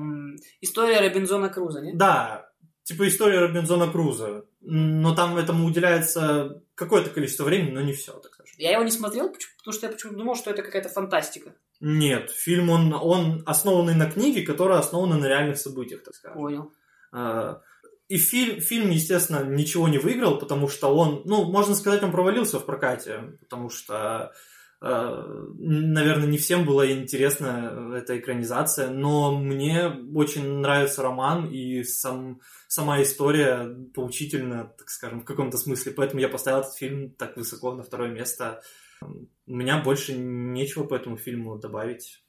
история 0.61 1.01
Робинзона 1.01 1.49
Круза, 1.49 1.81
нет? 1.81 1.97
Да, 1.97 2.51
типа 2.83 3.07
история 3.07 3.41
Робинзона 3.41 3.91
Круза. 3.91 4.45
Но 4.61 5.14
там 5.14 5.37
этому 5.37 5.67
уделяется 5.67 6.62
какое-то 6.75 7.11
количество 7.11 7.45
времени, 7.45 7.71
но 7.71 7.81
не 7.81 7.93
все, 7.93 8.12
так 8.12 8.35
скажем. 8.35 8.55
Я 8.59 8.73
его 8.73 8.83
не 8.83 8.91
смотрел, 8.91 9.29
потому 9.29 9.73
что 9.73 9.87
я 9.87 9.93
почему-то 9.93 10.19
думал, 10.19 10.35
что 10.35 10.51
это 10.51 10.62
какая-то 10.62 10.89
фантастика. 10.89 11.55
Нет, 11.81 12.31
фильм, 12.31 12.70
он, 12.70 12.93
он 12.93 13.43
основанный 13.47 13.95
на 13.95 14.11
книге, 14.11 14.43
которая 14.43 14.79
основана 14.79 15.18
на 15.18 15.27
реальных 15.27 15.59
событиях, 15.59 16.03
так 16.03 16.14
скажем. 16.14 16.39
Понял. 16.39 16.72
А, 17.12 17.61
и 18.09 18.16
фильм, 18.18 18.61
фильм, 18.61 18.91
естественно, 18.91 19.45
ничего 19.45 19.89
не 19.89 19.99
выиграл, 19.99 20.39
потому 20.39 20.68
что 20.68 20.95
он, 20.95 21.22
ну, 21.24 21.45
можно 21.45 21.74
сказать, 21.74 22.03
он 22.03 22.12
провалился 22.12 22.59
в 22.59 22.66
прокате, 22.66 23.37
потому 23.41 23.68
что 23.68 24.33
Э, 24.83 25.47
наверное, 25.59 26.27
не 26.27 26.37
всем 26.37 26.66
была 26.66 26.91
интересна 26.91 27.95
эта 27.97 28.18
экранизация, 28.18 28.91
но 28.91 29.37
мне 29.37 29.87
очень 30.14 30.59
нравится 30.59 31.03
роман 31.03 31.47
и 31.47 31.83
сам, 31.83 32.41
сама 32.68 33.03
история 33.03 33.74
поучительна, 33.95 34.72
так 34.79 34.91
скажем, 34.91 35.22
в 35.22 35.24
каком-то 35.24 35.57
смысле. 35.57 35.93
Поэтому 35.93 36.20
я 36.20 36.29
поставил 36.29 36.61
этот 36.61 36.74
фильм 36.74 37.11
так 37.11 37.37
высоко 37.37 37.74
на 37.74 37.83
второе 37.83 38.11
место. 38.11 38.62
У 39.01 39.55
меня 39.55 39.82
больше 39.82 40.16
нечего 40.16 40.84
по 40.84 40.94
этому 40.94 41.16
фильму 41.16 41.57
добавить, 41.59 42.24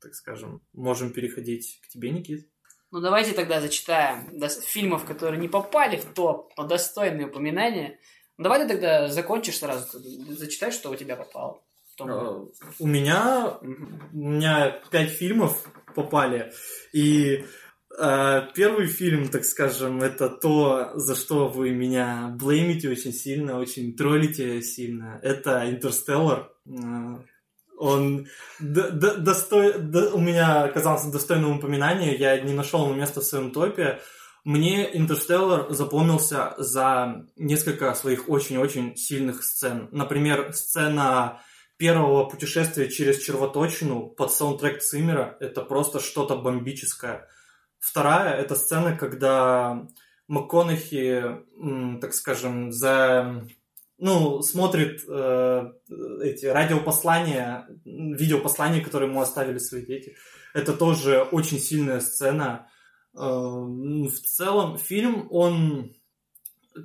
так 0.00 0.14
скажем. 0.14 0.62
Можем 0.72 1.12
переходить 1.12 1.80
к 1.82 1.88
тебе, 1.88 2.10
Никит. 2.10 2.48
Ну, 2.90 3.00
давайте 3.00 3.32
тогда 3.32 3.60
зачитаем 3.60 4.28
фильмов, 4.62 5.04
которые 5.04 5.40
не 5.40 5.48
попали 5.48 5.96
в 5.96 6.06
топ, 6.12 6.52
но 6.56 6.66
достойные 6.66 7.28
упоминания. 7.28 7.98
Давай 8.36 8.62
ты 8.62 8.68
тогда 8.68 9.08
закончишь 9.08 9.58
сразу, 9.58 9.98
зачитай, 10.28 10.72
что 10.72 10.90
у 10.90 10.96
тебя 10.96 11.16
попало. 11.16 11.62
А, 12.00 12.46
у 12.78 12.86
меня, 12.86 13.58
у 13.60 14.16
меня 14.16 14.80
пять 14.90 15.10
фильмов 15.10 15.68
попали, 15.94 16.52
и 16.92 17.44
первый 18.54 18.86
фильм, 18.86 19.28
так 19.28 19.44
скажем, 19.44 20.02
это 20.02 20.28
то, 20.28 20.92
за 20.94 21.14
что 21.14 21.48
вы 21.48 21.70
меня 21.70 22.34
блеймите 22.38 22.88
очень 22.88 23.12
сильно, 23.12 23.58
очень 23.58 23.96
троллите 23.96 24.62
сильно. 24.62 25.20
Это 25.22 25.68
«Интерстеллар». 25.68 26.50
Э, 26.66 27.18
он 27.78 28.26
до, 28.58 28.90
до, 28.90 29.16
достой, 29.16 29.78
до, 29.78 30.10
у 30.10 30.20
меня 30.20 30.64
оказался 30.64 31.10
достойным 31.10 31.58
упоминания, 31.58 32.14
я 32.14 32.40
не 32.40 32.52
нашел 32.52 32.84
ему 32.84 32.94
места 32.94 33.20
в 33.20 33.24
своем 33.24 33.50
топе. 33.52 34.00
Мне 34.44 34.96
«Интерстеллар» 34.96 35.70
запомнился 35.70 36.54
за 36.58 37.26
несколько 37.36 37.94
своих 37.94 38.28
очень-очень 38.28 38.96
сильных 38.96 39.42
сцен. 39.42 39.88
Например, 39.92 40.52
сцена 40.52 41.40
первого 41.76 42.24
путешествия 42.24 42.88
через 42.88 43.18
червоточину 43.18 44.08
под 44.08 44.32
саундтрек 44.32 44.82
Циммера 44.82 45.36
это 45.40 45.62
просто 45.62 46.00
что-то 46.00 46.36
бомбическое. 46.36 47.26
Вторая 47.80 48.34
это 48.34 48.54
сцена, 48.54 48.96
когда 48.96 49.88
МакКонахи, 50.28 51.24
так 52.00 52.14
скажем, 52.14 52.70
за 52.70 53.42
ну, 53.98 54.40
смотрит 54.42 55.02
э, 55.06 55.72
эти 56.22 56.46
радиопослания, 56.46 57.68
видеопослания, 57.84 58.82
которые 58.82 59.10
ему 59.10 59.20
оставили 59.20 59.58
свои 59.58 59.84
дети. 59.84 60.16
Это 60.54 60.72
тоже 60.72 61.22
очень 61.22 61.58
сильная 61.58 62.00
сцена. 62.00 62.66
Э, 63.14 63.18
в 63.18 64.12
целом, 64.24 64.78
фильм, 64.78 65.26
он 65.30 65.94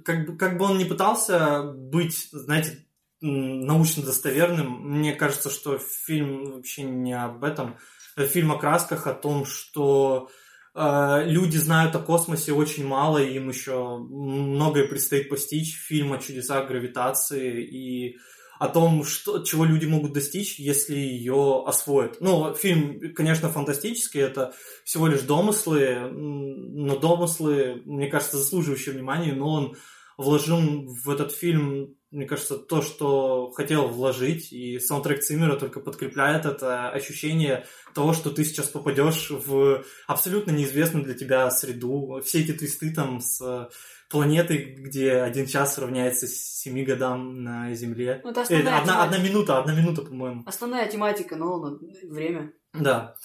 как 0.04 0.26
бы, 0.26 0.38
как 0.38 0.58
бы 0.58 0.66
он 0.66 0.78
не 0.78 0.86
пытался 0.86 1.64
быть, 1.64 2.28
знаете, 2.32 2.86
научно 3.22 4.04
достоверным. 4.04 4.98
Мне 4.98 5.14
кажется, 5.14 5.50
что 5.50 5.78
фильм 5.78 6.56
вообще 6.56 6.84
не 6.84 7.14
об 7.14 7.46
этом. 7.46 7.78
Фильм 8.18 8.52
о 8.52 8.58
красках, 8.58 9.08
о 9.08 9.14
том, 9.14 9.46
что 9.46 10.30
э, 10.30 10.45
люди 10.76 11.58
знают 11.58 11.96
о 11.96 12.00
космосе 12.00 12.52
очень 12.52 12.86
мало, 12.86 13.20
и 13.20 13.36
им 13.36 13.50
еще 13.50 13.98
многое 13.98 14.88
предстоит 14.88 15.30
постичь. 15.30 15.76
Фильм 15.78 16.14
о 16.14 16.18
чудесах 16.18 16.68
гравитации 16.68 17.64
и 17.64 18.18
о 18.60 18.68
том, 18.70 19.04
что, 19.04 19.44
чего 19.44 19.66
люди 19.66 19.86
могут 19.86 20.14
достичь, 20.14 20.60
если 20.60 20.96
ее 20.96 21.64
освоят. 21.66 22.18
Ну, 22.22 22.54
фильм, 22.54 23.14
конечно, 23.14 23.50
фантастический, 23.50 24.22
это 24.22 24.54
всего 24.84 25.08
лишь 25.08 25.22
домыслы, 25.22 26.10
но 26.12 26.98
домыслы, 26.98 27.82
мне 27.86 28.08
кажется, 28.08 28.38
заслуживающие 28.38 28.96
внимания, 28.96 29.34
но 29.34 29.50
он 29.50 29.76
вложил 30.18 30.60
в 30.88 31.10
этот 31.10 31.32
фильм 31.32 31.96
мне 32.16 32.26
кажется, 32.26 32.58
то, 32.58 32.82
что 32.82 33.52
хотел 33.52 33.90
вложить, 33.90 34.54
и 34.54 34.80
саундтрек 34.80 35.22
Циммера 35.22 35.58
только 35.58 35.82
подкрепляет 35.82 36.46
это 36.46 36.90
ощущение 36.90 37.66
того, 37.94 38.14
что 38.14 38.30
ты 38.30 38.46
сейчас 38.46 38.68
попадешь 38.68 39.32
в 39.32 39.84
абсолютно 40.08 40.52
неизвестную 40.52 41.04
для 41.04 41.14
тебя 41.14 41.52
среду. 41.52 42.22
Все 42.24 42.40
эти 42.40 42.54
твисты 42.54 42.94
там 42.94 43.20
с 43.20 43.70
планеты, 44.10 44.76
где 44.80 45.14
один 45.14 45.46
час 45.46 45.78
равняется 45.78 46.26
семи 46.26 46.86
годам 46.86 47.44
на 47.44 47.74
Земле. 47.74 48.22
Ну, 48.24 48.30
это 48.32 48.46
э, 48.50 48.62
одна, 48.62 49.04
одна 49.04 49.18
минута, 49.18 49.60
одна 49.60 49.76
минута, 49.76 50.04
по-моему. 50.04 50.44
Основная 50.46 50.88
тематика, 50.88 51.36
но 51.36 51.80
время. 52.04 52.54
Да. 52.74 53.16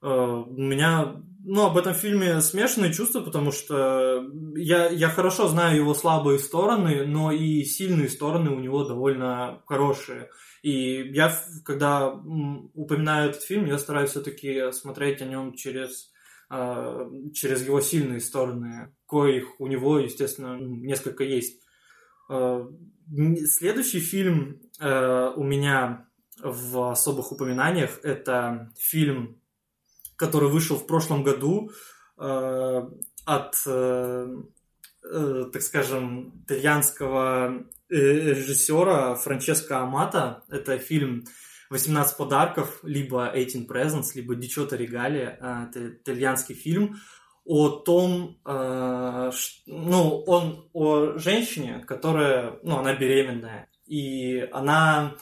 Э, 0.00 0.08
у 0.08 0.56
меня 0.56 1.22
ну, 1.50 1.64
об 1.64 1.78
этом 1.78 1.94
фильме 1.94 2.42
смешанные 2.42 2.92
чувства, 2.92 3.20
потому 3.20 3.52
что 3.52 4.22
я, 4.54 4.90
я 4.90 5.08
хорошо 5.08 5.48
знаю 5.48 5.76
его 5.76 5.94
слабые 5.94 6.38
стороны, 6.38 7.06
но 7.06 7.32
и 7.32 7.64
сильные 7.64 8.10
стороны 8.10 8.50
у 8.50 8.60
него 8.60 8.84
довольно 8.84 9.62
хорошие. 9.66 10.28
И 10.60 11.10
я, 11.10 11.34
когда 11.64 12.12
упоминаю 12.74 13.30
этот 13.30 13.42
фильм, 13.42 13.64
я 13.64 13.78
стараюсь 13.78 14.10
все-таки 14.10 14.72
смотреть 14.72 15.22
о 15.22 15.24
нем 15.24 15.54
через, 15.54 16.12
э, 16.50 17.10
через 17.32 17.64
его 17.64 17.80
сильные 17.80 18.20
стороны, 18.20 18.94
коих 19.06 19.58
у 19.58 19.68
него, 19.68 20.00
естественно, 20.00 20.58
несколько 20.60 21.24
есть. 21.24 21.62
Э, 22.28 22.66
следующий 23.46 24.00
фильм 24.00 24.60
у 24.80 25.42
меня 25.42 26.08
в 26.42 26.90
особых 26.90 27.32
упоминаниях 27.32 27.98
это 28.04 28.70
фильм 28.76 29.37
который 30.18 30.50
вышел 30.50 30.76
в 30.76 30.86
прошлом 30.86 31.22
году 31.22 31.70
э, 32.18 32.82
от, 33.24 33.54
э, 33.66 34.36
э, 35.04 35.44
так 35.52 35.62
скажем, 35.62 36.42
итальянского 36.44 37.64
э, 37.88 37.96
режиссера 37.96 39.14
Франческо 39.14 39.78
Амата. 39.78 40.42
Это 40.48 40.76
фильм 40.78 41.24
«18 41.72 42.16
подарков», 42.18 42.80
либо 42.82 43.32
«18 43.34 43.66
Presents», 43.68 44.08
либо 44.14 44.34
«Дичота 44.34 44.76
Регалия». 44.76 45.38
Э, 45.40 45.68
это 45.68 45.88
итальянский 45.88 46.54
фильм. 46.54 46.96
о 47.50 47.70
том, 47.70 48.38
э, 48.44 49.30
ну, 49.66 50.22
он 50.26 50.68
о 50.74 51.16
женщине, 51.16 51.82
которая, 51.86 52.58
ну, 52.62 52.76
она 52.76 52.94
беременная, 52.94 53.70
и 53.86 54.46
она 54.52 55.14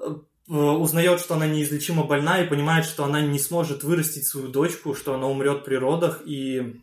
э, 0.00 0.14
узнает, 0.48 1.20
что 1.20 1.34
она 1.34 1.46
неизлечимо 1.46 2.04
больна, 2.04 2.42
и 2.42 2.48
понимает, 2.48 2.84
что 2.84 3.04
она 3.04 3.20
не 3.20 3.38
сможет 3.38 3.82
вырастить 3.82 4.26
свою 4.26 4.48
дочку, 4.48 4.94
что 4.94 5.14
она 5.14 5.26
умрет 5.26 5.64
при 5.64 5.74
родах, 5.74 6.22
и 6.24 6.82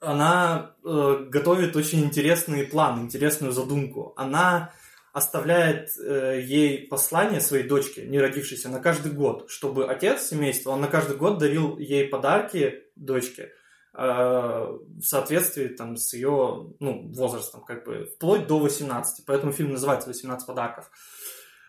она 0.00 0.76
э, 0.84 1.26
готовит 1.28 1.74
очень 1.74 2.04
интересный 2.04 2.64
план, 2.64 3.02
интересную 3.02 3.52
задумку. 3.52 4.12
Она 4.16 4.72
оставляет 5.12 5.90
э, 5.98 6.40
ей 6.44 6.86
послание 6.86 7.40
своей 7.40 7.66
дочке, 7.66 8.06
не 8.06 8.20
родившейся, 8.20 8.68
на 8.68 8.78
каждый 8.78 9.12
год, 9.12 9.50
чтобы 9.50 9.86
отец 9.86 10.28
семейства, 10.28 10.70
он 10.70 10.80
на 10.80 10.86
каждый 10.86 11.16
год 11.16 11.38
дарил 11.38 11.78
ей 11.78 12.06
подарки 12.06 12.84
дочке 12.94 13.50
э, 13.94 13.98
в 13.98 15.02
соответствии 15.02 15.68
там, 15.68 15.96
с 15.96 16.14
ее 16.14 16.74
ну, 16.78 17.08
возрастом, 17.12 17.64
как 17.64 17.84
бы, 17.84 18.08
вплоть 18.14 18.46
до 18.46 18.60
18. 18.60 19.26
Поэтому 19.26 19.52
фильм 19.52 19.72
называется 19.72 20.10
«18 20.10 20.38
подарков». 20.46 20.90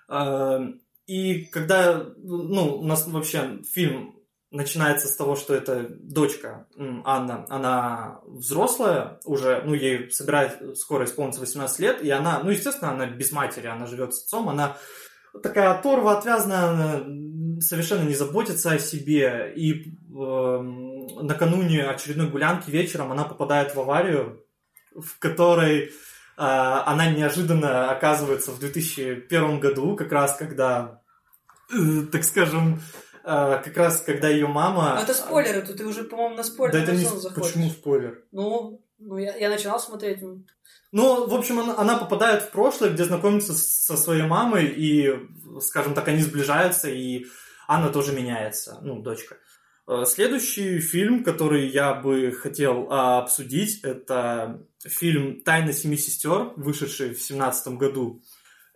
Э, 0.08 0.60
и 1.10 1.46
когда, 1.46 2.06
ну, 2.18 2.76
у 2.76 2.86
нас 2.86 3.08
вообще 3.08 3.64
фильм 3.64 4.16
начинается 4.52 5.08
с 5.08 5.16
того, 5.16 5.36
что 5.36 5.56
это 5.56 5.88
дочка 5.90 6.68
Анна, 6.78 7.48
она 7.50 8.20
взрослая 8.26 9.20
уже, 9.26 9.64
ну, 9.66 9.74
ей 9.74 10.12
собирает 10.12 10.78
скоро 10.78 11.06
исполнится 11.06 11.42
18 11.42 11.80
лет, 11.80 12.04
и 12.04 12.12
она, 12.12 12.42
ну, 12.44 12.52
естественно, 12.52 12.92
она 12.92 13.08
без 13.08 13.32
матери, 13.32 13.66
она 13.66 13.88
живет 13.88 14.14
с 14.14 14.24
отцом, 14.24 14.50
она 14.50 14.78
такая 15.42 15.72
оторва, 15.72 16.16
отвязная, 16.16 17.04
совершенно 17.60 18.08
не 18.08 18.14
заботится 18.14 18.74
о 18.74 18.78
себе, 18.78 19.52
и 19.56 19.92
э, 19.92 20.62
накануне 21.24 21.86
очередной 21.86 22.30
гулянки 22.30 22.70
вечером 22.70 23.12
она 23.12 23.24
попадает 23.24 23.74
в 23.74 23.80
аварию, 23.80 24.46
в 24.94 25.18
которой 25.18 25.92
она 26.46 27.12
неожиданно 27.12 27.92
оказывается 27.92 28.52
в 28.52 28.60
2001 28.60 29.60
году, 29.60 29.96
как 29.98 30.12
раз 30.12 30.38
когда, 30.38 31.02
э, 31.70 32.04
так 32.12 32.24
скажем, 32.24 32.82
э, 33.26 33.62
как 33.64 33.76
раз 33.76 34.02
когда 34.02 34.30
ее 34.30 34.48
мама... 34.48 34.96
Ну, 34.96 35.02
это 35.02 35.14
спойлеры, 35.14 35.62
тут 35.62 35.78
ты 35.78 35.86
уже, 35.86 36.06
по-моему, 36.06 36.36
на 36.36 36.44
спойлер 36.44 36.74
Да 36.74 36.84
это 36.84 36.94
не... 36.94 37.04
заходишь. 37.04 37.36
Почему 37.36 37.70
спойлер? 37.70 38.24
Ну, 38.32 38.82
ну 39.00 39.18
я, 39.18 39.36
я 39.36 39.50
начинал 39.50 39.82
смотреть. 39.82 40.22
ну, 40.22 40.46
Ну, 40.94 41.28
в 41.28 41.34
общем, 41.34 41.60
она, 41.60 41.78
она 41.78 41.98
попадает 41.98 42.44
в 42.44 42.52
прошлое, 42.52 42.92
где 42.92 43.04
знакомится 43.04 43.54
со 43.54 43.98
своей 43.98 44.24
мамой, 44.24 44.68
и, 44.68 45.14
скажем 45.60 45.94
так, 45.94 46.08
они 46.08 46.22
сближаются, 46.22 46.90
и 46.90 47.26
Анна 47.68 47.90
тоже 47.90 48.14
меняется, 48.14 48.80
ну, 48.82 49.02
дочка. 49.02 49.36
Э, 49.90 50.06
Следующий 50.06 50.80
фильм, 50.80 51.24
который 51.24 51.68
я 51.68 51.94
бы 51.94 52.32
хотел 52.32 52.88
а, 52.90 53.20
обсудить, 53.20 53.82
это 53.84 54.62
фильм 54.88 55.42
«Тайна 55.42 55.74
семи 55.74 55.98
сестер», 55.98 56.54
вышедший 56.56 57.14
в 57.14 57.22
семнадцатом 57.22 57.78
году. 57.78 58.22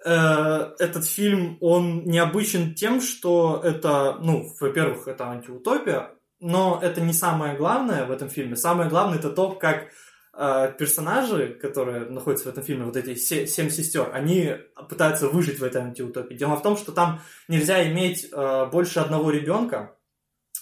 Э, 0.06 0.74
Этот 0.80 1.06
фильм, 1.06 1.58
он 1.62 2.04
необычен 2.06 2.76
тем, 2.76 3.02
что 3.02 3.62
это, 3.64 4.18
ну, 4.22 4.46
во-первых, 4.60 5.08
это 5.08 5.30
антиутопия, 5.30 6.12
но 6.40 6.80
это 6.82 7.00
не 7.00 7.14
самое 7.14 7.56
главное 7.56 8.06
в 8.06 8.12
этом 8.12 8.30
фильме. 8.30 8.56
Самое 8.56 8.90
главное 8.90 9.18
это 9.18 9.30
то, 9.30 9.52
как 9.52 9.88
э, 10.36 10.74
персонажи, 10.78 11.58
которые 11.62 12.10
находятся 12.10 12.50
в 12.50 12.52
этом 12.52 12.64
фильме, 12.64 12.86
вот 12.86 12.98
эти 12.98 13.16
се- 13.16 13.48
семь 13.48 13.70
сестер, 13.70 14.10
они 14.14 14.56
пытаются 14.90 15.30
выжить 15.30 15.60
в 15.60 15.64
этой 15.64 15.82
антиутопии. 15.82 16.36
Дело 16.36 16.56
в 16.56 16.62
том, 16.62 16.76
что 16.76 16.92
там 16.92 17.22
нельзя 17.48 17.90
иметь 17.90 18.28
э, 18.30 18.66
больше 18.72 19.00
одного 19.00 19.32
ребенка 19.32 19.96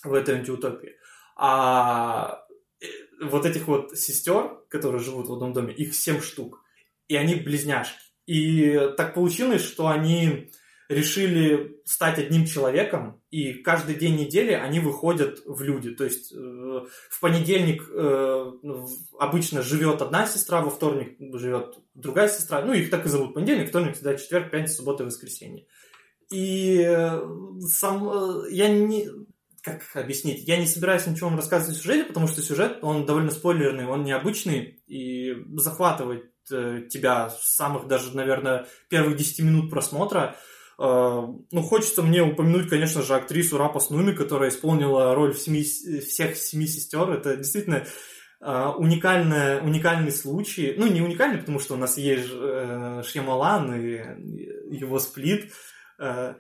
в 0.04 0.14
этой 0.14 0.36
антиутопии. 0.36 0.98
А 1.36 2.41
вот 3.22 3.46
этих 3.46 3.68
вот 3.68 3.98
сестер, 3.98 4.58
которые 4.70 5.02
живут 5.02 5.28
в 5.28 5.34
одном 5.34 5.54
доме, 5.54 5.74
их 5.74 5.94
семь 5.96 6.22
штук. 6.22 6.64
И 7.08 7.16
они 7.16 7.36
близняшки. 7.36 8.00
И 8.26 8.80
так 8.98 9.14
получилось, 9.14 9.64
что 9.64 9.88
они 9.88 10.52
решили 10.92 11.82
стать 11.86 12.20
одним 12.20 12.46
человеком, 12.46 13.22
и 13.30 13.54
каждый 13.54 13.96
день 13.96 14.18
недели 14.18 14.52
они 14.52 14.80
выходят 14.80 15.42
в 15.46 15.62
люди. 15.62 15.92
То 15.92 16.04
есть 16.04 16.34
э, 16.34 16.36
в 16.38 17.20
понедельник 17.22 17.90
э, 17.90 17.94
в- 17.94 19.18
обычно 19.18 19.62
живет 19.62 20.02
одна 20.02 20.28
сестра, 20.28 20.62
во 20.62 20.70
вторник 20.70 21.16
живет 21.40 21.78
другая 21.94 22.28
сестра. 22.28 22.62
Ну, 22.62 22.74
их 22.74 22.90
так 22.90 23.06
и 23.06 23.10
зовут. 23.10 23.34
Понедельник, 23.34 23.70
вторник, 23.70 23.96
среда, 23.96 24.16
четверг, 24.16 24.52
пятница, 24.52 24.76
суббота 24.76 25.04
и 25.04 25.06
воскресенье. 25.06 25.66
И 26.30 26.82
э, 26.86 27.22
сам 27.68 28.10
э, 28.10 28.52
я 28.52 28.68
не 28.68 29.08
как 29.62 29.82
объяснить? 29.94 30.48
Я 30.48 30.58
не 30.58 30.66
собираюсь 30.66 31.06
ничего 31.06 31.30
вам 31.30 31.38
рассказывать 31.38 31.78
о 31.78 31.80
сюжете, 31.80 32.06
потому 32.06 32.28
что 32.28 32.42
сюжет, 32.42 32.80
он 32.82 33.06
довольно 33.06 33.32
спойлерный, 33.32 33.86
он 33.86 34.04
необычный 34.04 34.82
и 34.88 35.36
захватывает 35.56 36.32
э, 36.52 36.84
тебя 36.90 37.30
с 37.30 37.56
самых 37.56 37.88
даже, 37.88 38.16
наверное, 38.16 38.68
первых 38.90 39.18
10 39.18 39.40
минут 39.46 39.70
просмотра. 39.70 40.36
Э, 40.80 41.22
ну, 41.52 41.62
хочется 41.62 42.02
мне 42.02 42.24
упомянуть, 42.24 42.70
конечно 42.70 43.04
же, 43.04 43.14
актрису 43.14 43.58
Рапас 43.58 43.92
Нуми, 43.92 44.14
которая 44.14 44.50
исполнила 44.50 45.14
роль 45.14 45.34
в 45.34 45.40
семи, 45.40 45.64
всех 45.64 46.38
семи 46.38 46.66
сестер. 46.66 47.12
Это 47.12 47.38
действительно 47.38 47.86
э, 48.42 48.66
уникальная, 48.78 49.62
уникальный 49.62 50.12
случай. 50.12 50.74
Ну, 50.76 50.88
не 50.88 51.02
уникальный, 51.02 51.38
потому 51.38 51.60
что 51.60 51.76
у 51.76 51.78
нас 51.78 51.98
есть 51.98 52.30
э, 52.32 53.04
Шьямалан 53.06 53.76
и 53.76 54.76
его 54.76 54.98
сплит. 54.98 55.52
Э, 56.00 56.34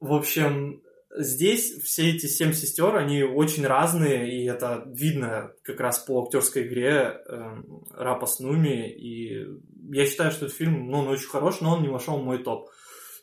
в 0.00 0.12
общем, 0.12 0.82
здесь 1.18 1.82
все 1.82 2.10
эти 2.10 2.26
семь 2.26 2.52
сестер, 2.52 2.96
они 2.96 3.22
очень 3.22 3.66
разные, 3.66 4.32
и 4.32 4.46
это 4.46 4.84
видно 4.86 5.52
как 5.64 5.80
раз 5.80 5.98
по 5.98 6.24
актерской 6.24 6.66
игре 6.66 7.20
э, 7.28 7.62
Рапа 7.90 8.26
Снуми. 8.26 8.90
И 8.90 9.46
я 9.90 10.06
считаю, 10.06 10.30
что 10.30 10.46
этот 10.46 10.56
фильм, 10.56 10.88
ну, 10.88 11.00
он 11.00 11.08
очень 11.08 11.28
хорош, 11.28 11.60
но 11.60 11.74
он 11.74 11.82
не 11.82 11.88
вошел 11.88 12.18
в 12.18 12.24
мой 12.24 12.42
топ. 12.42 12.70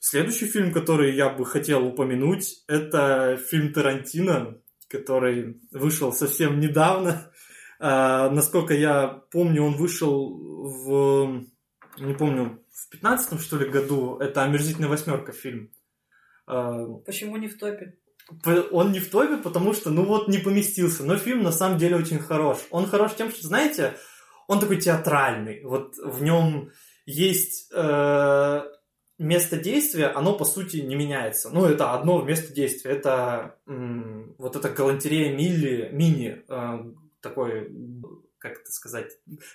Следующий 0.01 0.45
фильм, 0.45 0.71
который 0.71 1.15
я 1.15 1.29
бы 1.29 1.45
хотел 1.45 1.85
упомянуть, 1.85 2.63
это 2.67 3.37
фильм 3.37 3.73
Тарантино, 3.73 4.59
который 4.89 5.61
вышел 5.71 6.13
совсем 6.13 6.59
недавно. 6.59 7.31
А, 7.79 8.29
насколько 8.29 8.73
я 8.73 9.07
помню, 9.31 9.63
он 9.63 9.77
вышел 9.77 10.29
в, 10.29 11.45
не 11.97 12.13
помню, 12.13 12.63
в 12.71 12.89
15 12.89 13.41
что 13.41 13.57
ли, 13.57 13.69
году. 13.69 14.17
Это 14.17 14.43
«Омерзительная 14.43 14.89
восьмерка» 14.89 15.31
фильм. 15.31 15.71
А, 16.47 16.85
Почему 17.05 17.37
не 17.37 17.47
в 17.47 17.57
топе? 17.57 17.97
Он 18.71 18.91
не 18.91 18.99
в 18.99 19.09
топе, 19.09 19.37
потому 19.37 19.73
что, 19.73 19.91
ну 19.91 20.03
вот, 20.03 20.27
не 20.27 20.39
поместился. 20.39 21.03
Но 21.03 21.17
фильм 21.17 21.43
на 21.43 21.51
самом 21.51 21.77
деле 21.77 21.95
очень 21.95 22.19
хорош. 22.19 22.59
Он 22.71 22.87
хорош 22.87 23.13
тем, 23.15 23.29
что, 23.29 23.47
знаете, 23.47 23.93
он 24.47 24.59
такой 24.59 24.77
театральный. 24.77 25.63
Вот 25.63 25.95
в 25.97 26.23
нем 26.23 26.71
есть 27.05 27.69
э, 27.71 28.61
место 29.19 29.57
действия, 29.57 30.07
оно 30.07 30.33
по 30.33 30.45
сути 30.45 30.77
не 30.77 30.95
меняется. 30.95 31.49
Ну, 31.51 31.65
это 31.65 31.93
одно 31.93 32.21
место 32.21 32.53
действия. 32.53 32.91
Это 32.91 33.57
м, 33.67 34.35
вот 34.37 34.55
эта 34.55 34.69
галантерея 34.69 35.35
Милли, 35.35 35.89
Мини, 35.91 36.43
э, 36.47 36.79
такой, 37.21 37.71
как 38.39 38.53
это 38.61 38.71
сказать, 38.71 39.11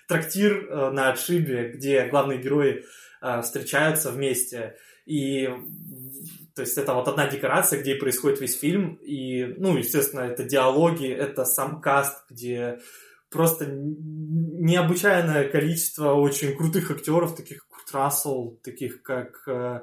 трактир 0.08 0.68
э, 0.68 0.90
на 0.90 1.10
отшибе, 1.10 1.72
где 1.72 2.06
главные 2.06 2.40
герои 2.40 2.84
э, 3.20 3.42
встречаются 3.42 4.10
вместе. 4.10 4.76
И 5.10 5.48
то 6.54 6.62
есть 6.62 6.78
это 6.78 6.94
вот 6.94 7.08
одна 7.08 7.26
декорация, 7.26 7.80
где 7.80 7.96
происходит 7.96 8.40
весь 8.40 8.58
фильм. 8.58 8.94
И, 9.02 9.54
ну, 9.58 9.76
естественно, 9.76 10.20
это 10.20 10.44
диалоги, 10.44 11.08
это 11.08 11.44
сам 11.44 11.80
каст, 11.80 12.24
где 12.30 12.78
просто 13.28 13.66
необычайное 13.68 15.48
количество 15.48 16.12
очень 16.12 16.56
крутых 16.56 16.90
актеров, 16.90 17.34
таких 17.34 17.58
как 17.58 17.68
Курт 17.68 17.94
Рассел, 17.94 18.60
таких 18.62 19.02
как 19.02 19.42
э, 19.48 19.80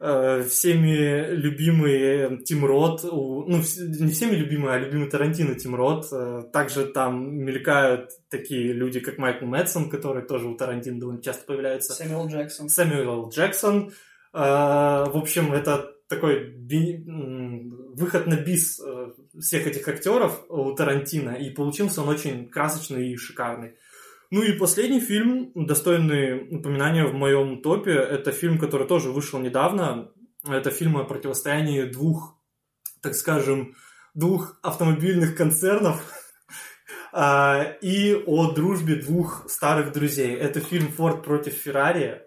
э, 0.00 0.42
всеми 0.48 1.30
любимый 1.32 2.42
Тим 2.44 2.64
Рот, 2.64 3.02
ну, 3.04 3.58
не 3.58 4.10
всеми 4.10 4.36
любимый, 4.36 4.74
а 4.74 4.78
любимый 4.78 5.10
Тарантино 5.10 5.54
Тим 5.54 5.74
Рот. 5.74 6.06
Э, 6.12 6.42
Также 6.52 6.86
там 6.86 7.36
мелькают 7.36 8.10
такие 8.30 8.72
люди, 8.72 9.00
как 9.00 9.18
Майкл 9.18 9.44
Мэтсон, 9.44 9.90
который 9.90 10.22
тоже 10.22 10.48
у 10.48 10.56
Тарантино 10.56 10.98
довольно 10.98 11.22
часто 11.22 11.44
появляется. 11.44 11.92
Сэмюэл 11.92 12.28
Джексон. 12.28 12.68
Сэмюэл. 12.68 13.28
Джексон. 13.28 13.88
Э, 13.88 13.92
В 14.36 15.16
общем, 15.16 15.52
это 15.52 15.92
такой 16.08 16.54
выход 17.96 18.26
на 18.26 18.36
бис 18.36 18.78
э, 18.78 19.12
всех 19.40 19.66
этих 19.66 19.88
актеров 19.88 20.44
у 20.50 20.72
Тарантино, 20.74 21.30
и 21.30 21.50
получился 21.50 22.02
он 22.02 22.10
очень 22.10 22.48
красочный 22.48 23.12
и 23.12 23.16
шикарный. 23.16 23.74
Ну 24.30 24.42
и 24.42 24.58
последний 24.58 25.00
фильм, 25.00 25.52
достойный 25.54 26.56
упоминания 26.58 27.06
в 27.06 27.14
моем 27.14 27.62
топе, 27.62 27.92
это 27.92 28.32
фильм, 28.32 28.58
который 28.58 28.86
тоже 28.86 29.10
вышел 29.10 29.40
недавно. 29.40 30.10
Это 30.46 30.70
фильм 30.70 30.98
о 30.98 31.04
противостоянии 31.04 31.84
двух, 31.84 32.38
так 33.00 33.14
скажем, 33.14 33.74
двух 34.14 34.58
автомобильных 34.62 35.36
концернов 35.36 36.02
а, 37.12 37.62
и 37.80 38.14
о 38.26 38.52
дружбе 38.52 38.96
двух 38.96 39.48
старых 39.48 39.92
друзей. 39.92 40.34
Это 40.34 40.60
фильм 40.60 40.88
«Форд 40.92 41.24
против 41.24 41.54
Феррари». 41.54 42.22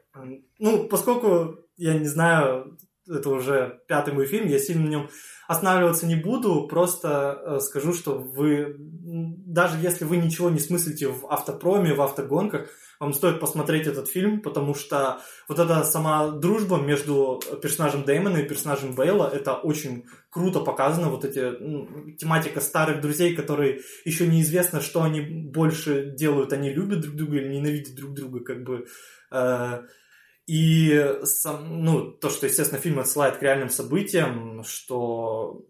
Ну, 0.58 0.88
поскольку, 0.88 1.69
я 1.80 1.98
не 1.98 2.08
знаю, 2.08 2.78
это 3.08 3.30
уже 3.30 3.80
пятый 3.88 4.14
мой 4.14 4.26
фильм, 4.26 4.48
я 4.48 4.60
сильно 4.60 4.84
на 4.84 4.90
нем 4.90 5.10
останавливаться 5.48 6.06
не 6.06 6.16
буду, 6.16 6.68
просто 6.68 7.42
э, 7.44 7.60
скажу, 7.62 7.94
что 7.94 8.20
вы, 8.20 8.76
даже 8.78 9.80
если 9.80 10.06
вы 10.06 10.18
ничего 10.18 10.52
не 10.52 10.60
смыслите 10.60 11.08
в 11.08 11.26
автопроме, 11.26 11.96
в 11.96 12.02
автогонках, 12.04 12.70
вам 13.00 13.14
стоит 13.14 13.40
посмотреть 13.40 13.88
этот 13.88 14.10
фильм, 14.10 14.42
потому 14.42 14.76
что 14.76 15.22
вот 15.48 15.58
эта 15.58 15.84
сама 15.86 16.32
дружба 16.32 16.78
между 16.78 17.42
персонажем 17.64 18.04
Дэймона 18.04 18.38
и 18.38 18.48
персонажем 18.48 18.94
Бейла, 18.94 19.28
это 19.34 19.56
очень 19.56 20.06
круто 20.30 20.60
показано, 20.60 21.10
вот 21.10 21.26
эти 21.26 21.40
тематика 22.18 22.62
старых 22.62 23.02
друзей, 23.02 23.36
которые 23.36 23.80
еще 24.06 24.28
неизвестно, 24.28 24.82
что 24.82 25.02
они 25.02 25.22
больше 25.22 26.14
делают, 26.16 26.54
они 26.54 26.72
любят 26.72 27.00
друг 27.00 27.16
друга 27.16 27.38
или 27.38 27.56
ненавидят 27.56 27.96
друг 27.96 28.14
друга, 28.14 28.42
как 28.42 28.64
бы 28.64 28.86
э, 29.32 29.82
и 30.50 31.20
сам, 31.26 31.84
ну, 31.86 32.10
то, 32.10 32.32
что, 32.32 32.48
естественно, 32.48 32.82
фильм 32.82 32.98
отсылает 32.98 33.38
к 33.38 33.44
реальным 33.44 33.70
событиям, 33.70 34.64
что 34.64 35.64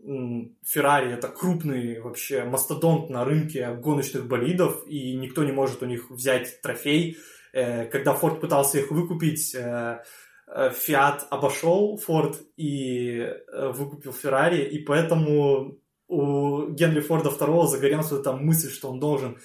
Феррари 0.66 1.12
это 1.12 1.28
крупный 1.28 2.00
вообще 2.00 2.46
мастодонт 2.46 3.10
на 3.10 3.26
рынке 3.26 3.74
гоночных 3.74 4.26
болидов, 4.26 4.88
и 4.88 5.18
никто 5.18 5.44
не 5.44 5.52
может 5.52 5.84
у 5.84 5.86
них 5.86 6.10
взять 6.10 6.62
трофей. 6.62 7.18
Э, 7.52 7.88
когда 7.88 8.14
Форд 8.14 8.40
пытался 8.40 8.80
их 8.80 8.90
выкупить, 8.90 9.52
Фиат 9.52 10.08
э, 10.48 11.26
обошел 11.30 11.98
Форд 11.98 12.40
и 12.56 13.18
э, 13.20 13.72
выкупил 13.74 14.14
Феррари, 14.14 14.64
и 14.64 14.80
поэтому 14.80 15.78
у 16.08 16.70
Генри 16.70 17.02
Форда 17.02 17.32
II 17.32 17.68
загорелась 17.68 18.12
вот 18.12 18.22
эта 18.22 18.32
мысль, 18.32 18.72
что 18.72 18.90
он 18.90 19.02
должен 19.02 19.40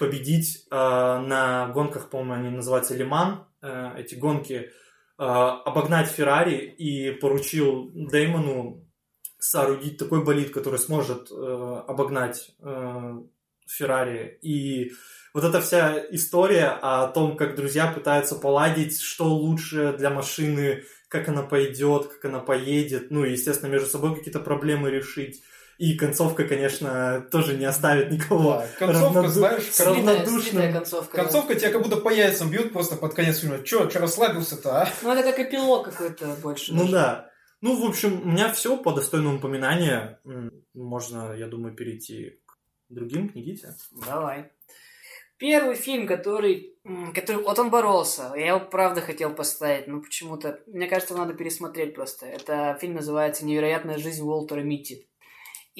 победить 0.00 0.66
на 0.72 1.68
гонках, 1.74 2.10
по-моему, 2.10 2.32
они 2.32 2.56
называются 2.56 2.96
Лиман, 2.96 3.46
эти 3.62 4.14
гонки 4.14 4.54
Э, 4.54 4.79
обогнать 5.26 6.08
Феррари 6.08 6.74
и 6.78 7.10
поручил 7.10 7.90
Деймону 7.94 8.86
соорудить 9.38 9.98
такой 9.98 10.24
болид, 10.24 10.50
который 10.50 10.78
сможет 10.78 11.30
э, 11.30 11.82
обогнать 11.86 12.50
э, 12.60 13.20
Феррари. 13.66 14.38
И 14.42 14.92
вот 15.34 15.44
эта 15.44 15.60
вся 15.60 16.02
история 16.10 16.78
о 16.80 17.08
том, 17.08 17.36
как 17.36 17.54
друзья 17.54 17.92
пытаются 17.92 18.34
поладить, 18.34 19.00
что 19.00 19.24
лучше 19.24 19.94
для 19.98 20.10
машины, 20.10 20.84
как 21.08 21.28
она 21.28 21.42
пойдет, 21.42 22.08
как 22.08 22.24
она 22.26 22.38
поедет, 22.40 23.10
ну 23.10 23.24
и, 23.24 23.32
естественно, 23.32 23.70
между 23.70 23.88
собой 23.88 24.16
какие-то 24.16 24.40
проблемы 24.40 24.90
решить. 24.90 25.42
И 25.80 25.94
концовка, 25.94 26.46
конечно, 26.46 27.26
тоже 27.30 27.56
не 27.56 27.64
оставит 27.64 28.10
никого. 28.10 28.52
Да, 28.52 28.68
концовка, 28.78 29.14
равноду... 29.14 29.28
знаешь, 29.28 29.80
равнодушным. 29.80 30.72
концовка. 30.74 31.16
Концовка 31.16 31.54
да. 31.54 31.60
тебя 31.60 31.70
как 31.70 31.82
будто 31.82 31.96
по 31.96 32.10
яйцам 32.10 32.50
бьют 32.50 32.74
просто 32.74 32.96
под 32.96 33.14
конец 33.14 33.38
фильма. 33.38 33.62
Че, 33.62 33.88
че 33.88 33.98
расслабился-то, 33.98 34.82
а? 34.82 34.88
Ну, 35.00 35.10
это 35.10 35.22
как 35.22 35.38
эпилог 35.38 35.86
какой-то 35.86 36.36
больше. 36.42 36.74
Ну 36.74 36.80
даже. 36.80 36.92
да. 36.92 37.30
Ну, 37.62 37.82
в 37.82 37.88
общем, 37.88 38.20
у 38.20 38.26
меня 38.26 38.52
все 38.52 38.76
по 38.76 38.92
достойному 38.92 39.38
упоминанию. 39.38 40.18
Можно, 40.74 41.32
я 41.32 41.46
думаю, 41.46 41.74
перейти 41.74 42.42
к 42.44 42.58
другим 42.90 43.30
книгите. 43.30 43.74
Давай. 44.06 44.52
Первый 45.38 45.76
фильм, 45.76 46.06
который, 46.06 46.76
который... 47.14 47.42
Вот 47.42 47.58
он 47.58 47.70
боролся. 47.70 48.34
Я 48.36 48.48
его, 48.48 48.60
правда, 48.60 49.00
хотел 49.00 49.32
поставить, 49.32 49.86
но 49.86 50.02
почему-то... 50.02 50.60
Мне 50.66 50.88
кажется, 50.88 51.16
надо 51.16 51.32
пересмотреть 51.32 51.94
просто. 51.94 52.26
Это 52.26 52.76
фильм 52.78 52.96
называется 52.96 53.46
«Невероятная 53.46 53.96
жизнь 53.96 54.22
Уолтера 54.22 54.60
Митти». 54.60 55.06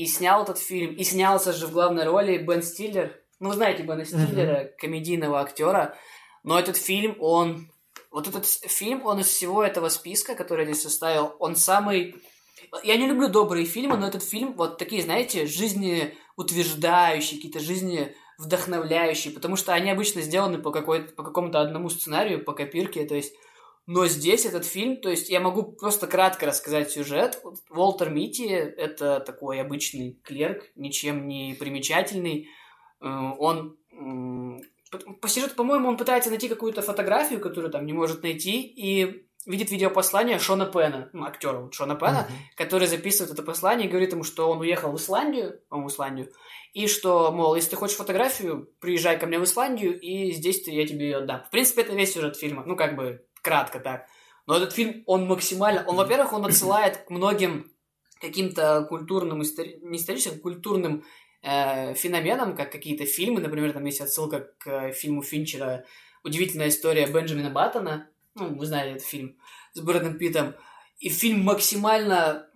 И 0.01 0.07
снял 0.07 0.45
этот 0.45 0.57
фильм, 0.59 0.95
и 0.95 1.05
снялся 1.05 1.53
же 1.53 1.67
в 1.67 1.73
главной 1.73 2.05
роли 2.05 2.39
Бен 2.39 2.63
Стиллер. 2.63 3.21
Ну, 3.39 3.51
вы 3.51 3.55
знаете 3.55 3.83
Бена 3.83 4.07
Стиллера, 4.07 4.63
mm-hmm. 4.63 4.71
комедийного 4.79 5.43
актера. 5.43 5.95
Но 6.43 6.59
этот 6.59 6.79
фильм, 6.79 7.17
он... 7.21 7.71
Вот 8.11 8.27
этот 8.27 8.47
фильм, 8.47 9.05
он 9.05 9.21
из 9.21 9.27
всего 9.27 9.63
этого 9.63 9.91
списка, 9.91 10.35
который 10.35 10.65
я 10.65 10.73
здесь 10.73 10.85
составил, 10.85 11.37
он 11.39 11.55
самый... 11.55 12.15
Я 12.83 12.97
не 12.97 13.09
люблю 13.09 13.29
добрые 13.29 13.67
фильмы, 13.67 13.99
но 13.99 14.09
этот 14.09 14.23
фильм, 14.25 14.55
вот 14.55 14.79
такие, 14.79 15.03
знаете, 15.03 15.45
жизнеутверждающие, 15.45 17.37
какие-то 17.37 17.61
жизни 17.61 18.17
вдохновляющие, 18.39 19.35
потому 19.35 19.57
что 19.57 19.75
они 19.75 19.91
обычно 19.91 20.23
сделаны 20.23 20.57
по, 20.57 20.71
какой 20.71 21.03
по 21.03 21.23
какому-то 21.23 21.61
одному 21.61 21.91
сценарию, 21.91 22.43
по 22.43 22.55
копирке, 22.55 23.05
то 23.05 23.15
есть 23.15 23.35
но 23.93 24.07
здесь 24.07 24.47
этот 24.47 24.65
фильм, 24.65 24.99
то 24.99 25.11
есть 25.11 25.31
я 25.31 25.41
могу 25.41 25.65
просто 25.65 26.07
кратко 26.07 26.47
рассказать 26.47 26.93
сюжет. 26.93 27.43
Уолтер 27.71 28.11
Митти– 28.11 28.47
это 28.47 29.19
такой 29.19 29.61
обычный 29.61 30.13
клерк, 30.23 30.63
ничем 30.77 31.27
не 31.27 31.57
примечательный. 31.59 32.49
Э, 33.01 33.33
он 33.37 33.77
по 35.21 35.27
сюжету, 35.27 35.57
по-моему, 35.57 35.89
он 35.89 35.97
пытается 35.97 36.31
найти 36.31 36.49
какую-то 36.49 36.83
фотографию, 36.83 37.41
которую 37.41 37.73
там 37.73 37.85
не 37.85 37.93
может 37.93 38.23
найти, 38.23 38.63
и 38.63 39.27
видит 39.45 39.73
видеопослание 39.73 40.39
Шона 40.39 40.67
Пена, 40.67 41.11
ну, 41.13 41.25
актера 41.25 41.69
Шона 41.73 41.97
Пена, 41.97 42.29
uh-huh. 42.29 42.57
который 42.57 42.87
записывает 42.87 43.33
это 43.33 43.43
послание 43.43 43.89
и 43.89 43.91
говорит 43.91 44.13
ему, 44.13 44.23
что 44.23 44.49
он 44.49 44.61
уехал 44.61 44.93
в 44.93 44.97
Исландию, 44.99 45.63
по 45.69 45.79
в 45.79 45.89
Исландию, 45.89 46.31
и 46.75 46.87
что, 46.87 47.33
мол, 47.33 47.57
если 47.57 47.71
ты 47.71 47.77
хочешь 47.77 47.97
фотографию, 47.97 48.69
приезжай 48.79 49.19
ко 49.19 49.27
мне 49.27 49.41
в 49.41 49.45
Исландию, 49.45 49.99
и 49.99 50.31
здесь 50.31 50.65
я 50.69 50.87
тебе 50.87 51.07
ее 51.07 51.17
отдам. 51.17 51.43
В 51.45 51.51
принципе, 51.51 51.83
это 51.83 51.95
весь 51.95 52.13
сюжет 52.13 52.37
фильма. 52.37 52.63
Ну, 52.65 52.77
как 52.77 52.95
бы, 52.95 53.25
кратко 53.43 53.81
так. 53.81 54.07
Но 54.47 54.57
этот 54.57 54.73
фильм, 54.73 55.03
он 55.07 55.27
максимально... 55.27 55.85
Он, 55.87 55.97
во-первых, 55.97 56.33
он 56.33 56.45
отсылает 56.45 56.99
к 56.99 57.11
многим 57.11 57.71
каким-то 58.21 58.85
культурным, 58.89 59.43
истори... 59.43 59.79
не 59.83 59.99
историческим, 59.99 60.41
культурным 60.41 61.05
э, 61.43 61.95
феноменам, 61.95 62.57
как 62.57 62.73
какие-то 62.73 63.07
фильмы. 63.07 63.41
Например, 63.41 63.73
там 63.73 63.85
есть 63.85 64.01
отсылка 64.01 64.51
к 64.59 64.67
э, 64.67 64.93
фильму 64.93 65.23
Финчера 65.23 65.85
«Удивительная 66.25 66.69
история 66.69 67.07
Бенджамина 67.07 67.51
Баттона». 67.51 68.11
Ну, 68.35 68.55
вы 68.57 68.67
знаете 68.67 68.97
этот 68.97 69.07
фильм 69.07 69.37
с 69.73 69.81
Брэдом 69.81 70.19
Питтом. 70.19 70.55
И 70.99 71.09
фильм 71.09 71.41
максимально, 71.43 72.47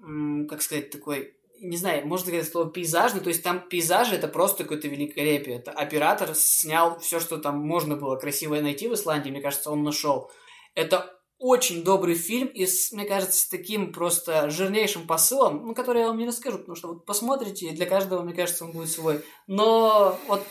как 0.49 0.63
сказать, 0.63 0.91
такой 0.91 1.35
не 1.61 1.77
знаю, 1.77 2.07
можно 2.07 2.27
сказать 2.27 2.49
слово 2.49 2.71
пейзажный, 2.71 3.21
то 3.21 3.29
есть 3.29 3.43
там 3.43 3.69
пейзажи 3.69 4.17
это 4.17 4.29
просто 4.29 4.65
какое-то 4.65 4.89
великолепие. 4.89 5.57
Это 5.57 5.71
оператор 5.71 6.35
снял 6.35 6.99
все, 6.99 7.21
что 7.21 7.39
там 7.39 7.59
можно 7.59 7.97
было 7.97 8.17
красивое 8.17 8.61
найти 8.61 8.87
в 8.87 8.95
Исландии, 8.95 9.31
мне 9.31 9.41
кажется, 9.41 9.71
он 9.71 9.83
нашел. 9.83 10.31
Это 10.75 11.11
очень 11.39 11.85
добрый 11.85 12.15
фильм 12.15 12.49
и, 12.49 12.67
с, 12.67 12.93
мне 12.93 13.05
кажется, 13.05 13.39
с 13.39 13.49
таким 13.49 13.93
просто 13.93 14.51
жирнейшим 14.51 15.07
посылом, 15.07 15.67
ну, 15.67 15.75
который 15.75 16.03
я 16.03 16.09
вам 16.09 16.19
не 16.19 16.27
расскажу, 16.27 16.59
потому 16.59 16.77
что 16.77 16.89
вот 16.89 17.05
посмотрите, 17.05 17.67
и 17.67 17.77
для 17.77 17.87
каждого, 17.87 18.23
мне 18.23 18.35
кажется, 18.35 18.65
он 18.65 18.73
будет 18.73 18.91
свой. 18.91 19.23
Но 19.47 20.19
вот 20.27 20.43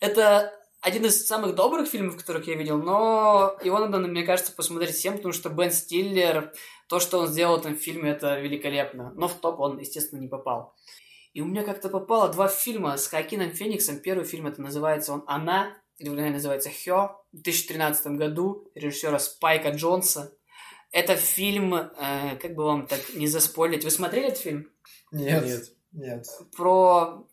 это 0.00 0.52
один 0.80 1.04
из 1.04 1.26
самых 1.26 1.54
добрых 1.54 1.88
фильмов, 1.88 2.16
которых 2.16 2.48
я 2.48 2.56
видел, 2.56 2.76
но 2.76 3.56
его 3.62 3.78
надо, 3.78 3.98
мне 3.98 4.24
кажется, 4.24 4.52
посмотреть 4.52 4.96
всем, 4.96 5.14
потому 5.14 5.32
что 5.32 5.48
Бен 5.48 5.70
Стиллер, 5.70 6.52
то, 6.88 6.98
что 6.98 7.20
он 7.20 7.28
сделал 7.28 7.56
в 7.56 7.60
этом 7.60 7.76
фильме, 7.76 8.10
это 8.10 8.40
великолепно. 8.40 9.12
Но 9.14 9.28
в 9.28 9.34
топ 9.34 9.60
он, 9.60 9.78
естественно, 9.78 10.20
не 10.20 10.28
попал. 10.28 10.74
И 11.34 11.40
у 11.40 11.46
меня 11.46 11.62
как-то 11.62 11.88
попало 11.88 12.28
два 12.28 12.48
фильма 12.48 12.96
с 12.96 13.06
Хакином 13.06 13.52
Фениксом. 13.52 14.00
Первый 14.00 14.24
фильм 14.24 14.48
это 14.48 14.60
называется 14.60 15.12
он 15.12 15.22
«Она», 15.26 15.72
в 16.10 16.14
называется 16.14 16.70
«Хё», 16.70 17.22
в 17.32 17.36
2013 17.36 18.06
году, 18.18 18.70
режиссера 18.74 19.18
Спайка 19.18 19.70
Джонса. 19.70 20.32
Это 20.90 21.16
фильм, 21.16 21.74
э, 21.74 22.36
как 22.40 22.54
бы 22.54 22.64
вам 22.64 22.86
так 22.86 23.00
не 23.14 23.26
заспойлить. 23.26 23.84
Вы 23.84 23.90
смотрели 23.90 24.28
этот 24.28 24.40
фильм? 24.40 24.70
Нет. 25.10 25.44
Нет. 25.44 25.72
Нет. 25.92 26.26
Про, 26.56 27.26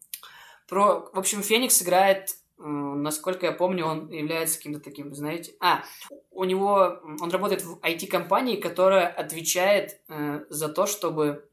про... 0.68 1.10
В 1.14 1.20
общем, 1.20 1.44
Феникс 1.44 1.82
играет 1.82 2.36
насколько 2.60 3.46
я 3.46 3.52
помню, 3.54 3.86
он 3.86 4.10
является 4.10 4.58
каким-то 4.58 4.80
таким, 4.80 5.16
знаете... 5.16 5.56
А, 5.60 5.84
у 6.32 6.44
него... 6.44 7.00
Он 7.22 7.32
работает 7.32 7.64
в 7.64 7.80
IT-компании, 7.80 8.58
которая 8.58 9.08
отвечает 9.08 10.02
э, 10.10 10.42
за 10.50 10.70
то, 10.70 10.86
чтобы... 10.86 11.49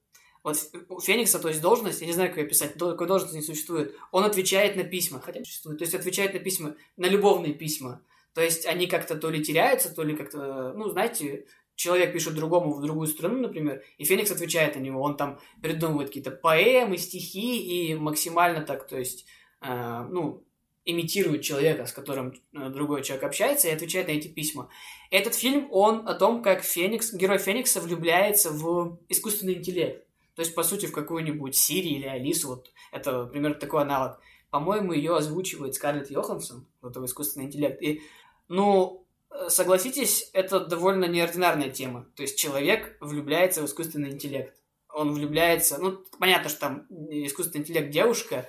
Вот 0.47 0.57
у 0.91 1.01
Феникса, 1.01 1.41
то 1.41 1.49
есть 1.49 1.61
должность, 1.61 2.01
я 2.03 2.07
не 2.07 2.13
знаю, 2.13 2.29
как 2.29 2.39
ее 2.39 2.47
писать, 2.47 2.75
такой 2.75 3.09
должности 3.09 3.35
не 3.35 3.43
существует. 3.43 3.97
Он 4.13 4.23
отвечает 4.23 4.77
на 4.77 4.85
письма, 4.85 5.21
хотя 5.21 5.41
существует. 5.41 5.79
То 5.79 5.83
есть 5.83 5.97
отвечает 5.97 6.35
на 6.35 6.39
письма, 6.39 6.77
на 6.97 7.07
любовные 7.07 7.53
письма. 7.53 8.01
То 8.33 8.43
есть 8.43 8.65
они 8.65 8.87
как-то 8.87 9.17
то 9.17 9.29
ли 9.29 9.43
теряются, 9.43 9.93
то 9.93 10.05
ли 10.05 10.15
как-то, 10.15 10.73
ну, 10.77 10.89
знаете, 10.89 11.47
человек 11.75 12.13
пишет 12.13 12.37
другому 12.37 12.75
в 12.75 12.81
другую 12.81 13.09
страну, 13.09 13.41
например, 13.41 13.83
и 13.99 14.05
Феникс 14.05 14.31
отвечает 14.31 14.77
на 14.77 14.81
него. 14.81 15.03
Он 15.03 15.17
там 15.17 15.41
придумывает 15.61 16.11
какие-то 16.11 16.31
поэмы, 16.31 16.97
стихи 16.97 17.91
и 17.91 17.97
максимально 17.97 18.61
так, 18.61 18.87
то 18.87 18.97
есть, 18.97 19.27
э, 19.63 20.07
ну, 20.09 20.45
имитирует 20.85 21.43
человека, 21.43 21.87
с 21.87 21.93
которым 21.93 22.35
э, 22.53 22.69
другой 22.69 23.03
человек 23.03 23.25
общается, 23.25 23.67
и 23.67 23.73
отвечает 23.73 24.07
на 24.07 24.13
эти 24.13 24.29
письма. 24.29 24.69
Этот 25.11 25.35
фильм, 25.35 25.67
он 25.73 26.07
о 26.07 26.15
том, 26.15 26.41
как 26.41 26.63
Феникс, 26.63 27.13
герой 27.13 27.39
Феникса 27.39 27.81
влюбляется 27.81 28.53
в 28.53 29.01
искусственный 29.09 29.55
интеллект. 29.55 30.06
То 30.37 30.43
есть, 30.43 30.55
по 30.55 30.63
сути, 30.63 30.87
в 30.87 30.93
какую-нибудь 30.93 31.57
Сири 31.57 31.89
или 31.89 32.07
Алису. 32.07 32.49
Вот 32.49 32.71
это, 32.93 33.25
примерно, 33.25 33.59
такой 33.59 33.83
аналог. 33.83 34.21
По-моему, 34.51 34.93
ее 34.93 35.17
озвучивает 35.17 35.75
Скарлетт 35.75 36.11
Йоханссон, 36.11 36.67
вот 36.83 36.91
этого 36.91 37.07
искусственный 37.07 37.47
интеллект. 37.47 37.83
И, 37.83 38.03
ну, 38.49 39.07
э, 39.31 39.49
согласитесь, 39.49 40.31
это 40.35 40.61
довольно 40.61 41.07
неординарная 41.07 41.71
тема. 41.71 42.07
То 42.15 42.23
есть, 42.23 42.39
человек 42.39 42.99
влюбляется 43.01 43.63
в 43.63 43.65
искусственный 43.65 44.11
интеллект. 44.11 44.55
Он 44.91 45.15
влюбляется... 45.15 45.79
Ну, 45.79 46.05
понятно, 46.19 46.51
что 46.51 46.61
там 46.61 46.87
искусственный 47.11 47.63
интеллект 47.63 47.91
девушка, 47.91 48.47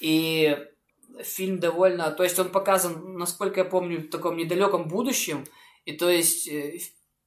и 0.00 0.56
фильм 1.22 1.58
довольно... 1.58 2.10
То 2.12 2.24
есть 2.24 2.38
он 2.38 2.48
показан, 2.48 3.18
насколько 3.18 3.60
я 3.60 3.66
помню, 3.66 4.00
в 4.00 4.08
таком 4.08 4.38
недалеком 4.38 4.88
будущем. 4.88 5.44
И 5.84 5.92
то 5.92 6.08
есть 6.08 6.48
э, 6.48 6.78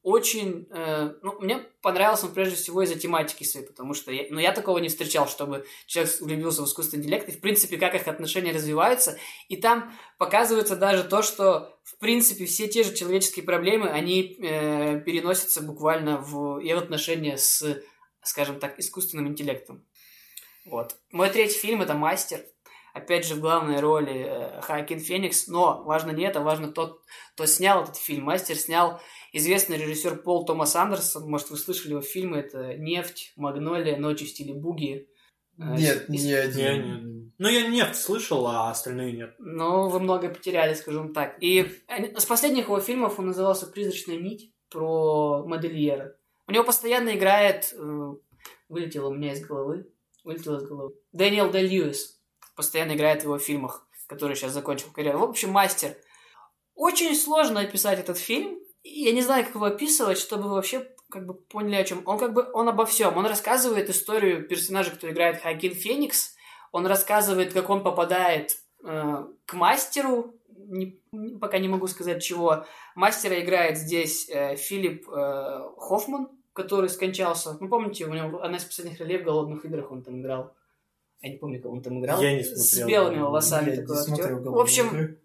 очень... 0.09 0.67
Э, 0.71 1.13
ну, 1.21 1.39
мне 1.39 1.59
понравился 1.81 2.25
он 2.25 2.33
прежде 2.33 2.55
всего 2.55 2.81
из-за 2.81 2.97
тематики 2.97 3.43
своей, 3.43 3.65
потому 3.65 3.93
что 3.93 4.11
я, 4.11 4.25
ну, 4.29 4.39
я 4.39 4.51
такого 4.51 4.79
не 4.79 4.89
встречал, 4.89 5.27
чтобы 5.27 5.65
человек 5.85 6.19
влюбился 6.19 6.63
в 6.63 6.65
искусственный 6.65 7.03
интеллект, 7.03 7.29
и, 7.29 7.31
в 7.31 7.39
принципе, 7.39 7.77
как 7.77 7.93
их 7.93 8.07
отношения 8.07 8.51
развиваются. 8.51 9.19
И 9.49 9.57
там 9.57 9.93
показывается 10.17 10.75
даже 10.75 11.03
то, 11.03 11.21
что, 11.21 11.79
в 11.83 11.97
принципе, 11.99 12.45
все 12.45 12.67
те 12.67 12.83
же 12.83 12.95
человеческие 12.95 13.45
проблемы, 13.45 13.89
они 13.89 14.35
э, 14.39 14.99
переносятся 15.01 15.61
буквально 15.61 16.17
в 16.17 16.59
и 16.59 16.73
в 16.73 16.77
отношения 16.77 17.37
с, 17.37 17.81
скажем 18.23 18.59
так, 18.59 18.79
искусственным 18.79 19.27
интеллектом. 19.27 19.85
Вот. 20.65 20.95
Мой 21.11 21.29
третий 21.29 21.57
фильм– 21.57 21.81
это 21.83 21.93
«Мастер». 21.93 22.43
Опять 22.93 23.25
же, 23.25 23.35
в 23.35 23.39
главной 23.39 23.79
роли 23.79 24.25
э, 24.27 24.61
Хайкин 24.61 24.99
Феникс, 24.99 25.47
но 25.47 25.83
важно 25.83 26.11
не 26.11 26.23
это, 26.23 26.41
важно 26.41 26.71
тот, 26.71 27.03
кто 27.33 27.45
снял 27.45 27.83
этот 27.83 27.97
фильм. 27.97 28.25
«Мастер» 28.25 28.55
снял 28.57 28.99
известный 29.31 29.77
режиссер 29.77 30.21
Пол 30.23 30.45
Томас 30.45 30.75
Андерсон. 30.75 31.29
Может, 31.29 31.49
вы 31.49 31.57
слышали 31.57 31.91
его 31.91 32.01
фильмы. 32.01 32.37
Это 32.37 32.75
«Нефть», 32.77 33.33
«Магнолия», 33.35 33.97
«Ночи 33.97 34.25
в 34.25 34.29
стиле 34.29 34.53
буги». 34.53 35.09
Э, 35.57 35.75
нет, 35.75 36.09
не 36.09 36.33
один. 36.33 36.59
Я 36.59 36.77
не... 36.77 37.33
Ну, 37.37 37.47
я 37.47 37.67
«Нефть» 37.67 37.95
слышал, 37.95 38.47
а 38.47 38.69
остальные 38.69 39.13
нет. 39.13 39.35
Ну, 39.39 39.89
вы 39.89 39.99
много 39.99 40.29
потеряли, 40.29 40.73
скажем 40.73 41.13
так. 41.13 41.37
И 41.41 41.69
с 42.17 42.25
последних 42.25 42.65
его 42.65 42.79
фильмов 42.79 43.19
он 43.19 43.27
назывался 43.27 43.67
«Призрачная 43.67 44.17
нить» 44.17 44.53
про 44.69 45.45
модельера. 45.45 46.15
У 46.47 46.51
него 46.51 46.63
постоянно 46.63 47.15
играет... 47.15 47.73
Э, 47.73 48.13
вылетело 48.69 49.09
у 49.09 49.13
меня 49.13 49.33
из 49.33 49.45
головы. 49.45 49.91
Вылетело 50.23 50.57
из 50.57 50.63
головы. 50.63 50.93
Дэниел 51.11 51.49
Дэ 51.51 51.61
Льюис. 51.61 52.21
Постоянно 52.55 52.93
играет 52.93 53.21
в 53.21 53.25
его 53.25 53.37
фильмах, 53.37 53.87
который 54.07 54.35
сейчас 54.35 54.51
закончил 54.51 54.91
карьеру. 54.91 55.19
В 55.19 55.23
общем, 55.23 55.51
мастер. 55.51 55.95
Очень 56.75 57.15
сложно 57.15 57.61
описать 57.61 57.99
этот 57.99 58.17
фильм 58.17 58.59
я 58.83 59.11
не 59.11 59.21
знаю, 59.21 59.45
как 59.45 59.55
его 59.55 59.65
описывать, 59.65 60.17
чтобы 60.17 60.43
вы 60.43 60.55
вообще 60.55 60.87
как 61.09 61.25
бы 61.25 61.33
поняли, 61.33 61.75
о 61.75 61.83
чем. 61.83 62.03
Он 62.05 62.17
как 62.19 62.33
бы, 62.33 62.47
он 62.53 62.69
обо 62.69 62.85
всем. 62.85 63.17
Он 63.17 63.25
рассказывает 63.25 63.89
историю 63.89 64.47
персонажа, 64.47 64.91
кто 64.91 65.09
играет 65.09 65.41
Хакин 65.41 65.73
Феникс. 65.73 66.35
Он 66.71 66.85
рассказывает, 66.85 67.53
как 67.53 67.69
он 67.69 67.83
попадает 67.83 68.57
э, 68.85 69.25
к 69.45 69.53
мастеру, 69.53 70.35
не, 70.47 71.01
пока 71.39 71.57
не 71.57 71.67
могу 71.67 71.87
сказать 71.87 72.21
чего. 72.21 72.65
Мастера 72.95 73.39
играет 73.39 73.77
здесь 73.77 74.29
э, 74.29 74.55
Филипп 74.55 75.09
э, 75.09 75.61
Хоффман, 75.77 76.29
который 76.53 76.89
скончался. 76.89 77.57
Ну, 77.59 77.69
помните, 77.69 78.05
у 78.05 78.13
него 78.13 78.43
одна 78.43 78.57
из 78.57 78.65
последних 78.65 78.99
ролей 78.99 79.17
в 79.17 79.23
«Голодных 79.23 79.65
играх» 79.65 79.91
он 79.91 80.03
там 80.03 80.21
играл. 80.21 80.53
Я 81.21 81.31
не 81.31 81.37
помню, 81.37 81.61
кого 81.61 81.73
он 81.73 81.81
там 81.81 81.99
играл. 81.99 82.21
Я 82.21 82.35
не 82.35 82.43
смотрел. 82.43 82.63
С 82.63 82.87
белыми 82.87 83.21
волосами 83.21 83.71
я 83.71 83.81
такой 83.81 83.97
актер. 83.97 84.35
В 84.35 84.59
общем, 84.59 85.17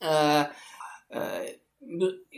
э, 0.00 0.44
э, 1.10 1.46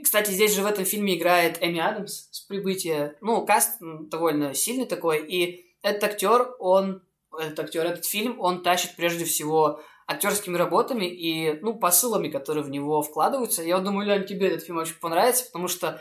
кстати, 0.02 0.30
здесь 0.30 0.54
же 0.54 0.62
в 0.62 0.66
этом 0.66 0.84
фильме 0.84 1.16
играет 1.16 1.58
Эми 1.62 1.80
Адамс 1.80 2.28
с 2.30 2.40
прибытия. 2.40 3.16
Ну, 3.20 3.44
каст 3.44 3.78
довольно 3.80 4.54
сильный 4.54 4.86
такой. 4.86 5.26
И 5.26 5.66
этот 5.82 6.04
актер, 6.04 6.54
он, 6.58 7.02
этот 7.38 7.60
актер, 7.60 7.86
этот 7.86 8.04
фильм, 8.04 8.40
он 8.40 8.62
тащит 8.62 8.96
прежде 8.96 9.24
всего 9.24 9.80
актерскими 10.06 10.56
работами 10.56 11.06
и, 11.06 11.58
ну, 11.60 11.74
посылами, 11.74 12.28
которые 12.28 12.64
в 12.64 12.70
него 12.70 13.02
вкладываются. 13.02 13.62
Я 13.62 13.78
думаю, 13.78 14.06
Лен, 14.06 14.24
тебе 14.24 14.48
этот 14.48 14.64
фильм 14.64 14.78
очень 14.78 15.00
понравится, 15.00 15.46
потому 15.46 15.68
что 15.68 16.00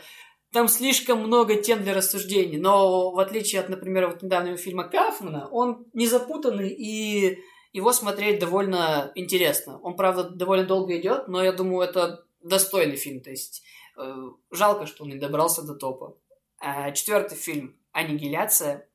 там 0.52 0.68
слишком 0.68 1.20
много 1.20 1.56
тем 1.56 1.82
для 1.82 1.94
рассуждений. 1.94 2.58
Но 2.58 3.10
в 3.10 3.18
отличие 3.18 3.60
от, 3.60 3.68
например, 3.68 4.08
вот 4.08 4.22
недавнего 4.22 4.56
фильма 4.56 4.84
Кафмана, 4.84 5.48
он 5.50 5.86
не 5.92 6.06
запутанный 6.06 6.70
и 6.70 7.38
его 7.72 7.92
смотреть 7.92 8.38
довольно 8.38 9.12
интересно. 9.16 9.78
Он, 9.82 9.96
правда, 9.96 10.30
довольно 10.30 10.64
долго 10.64 10.96
идет, 10.98 11.28
но 11.28 11.42
я 11.42 11.52
думаю, 11.52 11.86
это 11.86 12.25
достойный 12.48 12.96
фильм. 12.96 13.20
То 13.20 13.30
есть 13.30 13.62
э, 13.96 14.14
жалко, 14.50 14.86
что 14.86 15.04
он 15.04 15.10
не 15.10 15.18
добрался 15.18 15.62
до 15.62 15.74
топа. 15.74 16.16
А 16.58 16.90
четвертый 16.92 17.36
фильм 17.36 17.76
«Аннигиляция» 17.92 18.88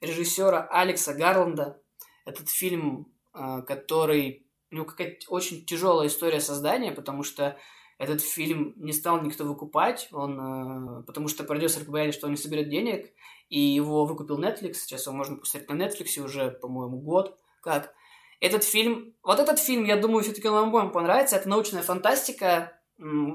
режиссера 0.00 0.68
Алекса 0.70 1.14
Гарланда. 1.14 1.80
Этот 2.24 2.48
фильм, 2.48 3.12
э, 3.34 3.62
который... 3.62 4.46
Ну, 4.70 4.84
какая-то 4.84 5.26
очень 5.28 5.64
тяжелая 5.64 6.08
история 6.08 6.40
создания, 6.40 6.90
потому 6.90 7.22
что 7.22 7.56
этот 7.98 8.20
фильм 8.20 8.74
не 8.76 8.92
стал 8.92 9.22
никто 9.22 9.44
выкупать, 9.44 10.08
он, 10.12 10.40
э, 10.40 11.02
потому 11.04 11.28
что 11.28 11.44
продюсеры 11.44 11.90
боялись, 11.90 12.14
что 12.14 12.26
он 12.26 12.32
не 12.32 12.36
соберет 12.36 12.68
денег, 12.68 13.12
и 13.48 13.60
его 13.60 14.04
выкупил 14.04 14.38
Netflix. 14.42 14.74
Сейчас 14.74 15.06
его 15.06 15.16
можно 15.16 15.36
посмотреть 15.36 15.70
на 15.70 15.74
Netflix 15.74 16.22
уже, 16.22 16.50
по-моему, 16.50 16.98
год 16.98 17.38
как. 17.62 17.94
Этот 18.38 18.64
фильм, 18.64 19.14
вот 19.22 19.40
этот 19.40 19.58
фильм, 19.58 19.84
я 19.84 19.96
думаю, 19.96 20.22
все-таки 20.22 20.48
вам 20.48 20.68
обоим 20.68 20.92
понравится. 20.92 21.36
Это 21.36 21.48
научная 21.48 21.82
фантастика, 21.82 22.75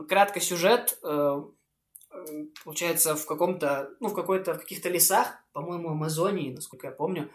кратко 0.08 0.40
сюжет, 0.40 0.98
э, 1.04 1.44
получается, 2.64 3.16
в 3.16 3.26
каком-то, 3.26 3.92
ну, 4.00 4.10
в 4.10 4.14
какой-то, 4.14 4.56
в 4.56 4.60
каких-то 4.60 4.90
лесах, 4.90 5.36
по-моему, 5.54 5.90
Амазонии, 5.90 6.54
насколько 6.54 6.88
я 6.88 6.94
помню, 6.94 7.30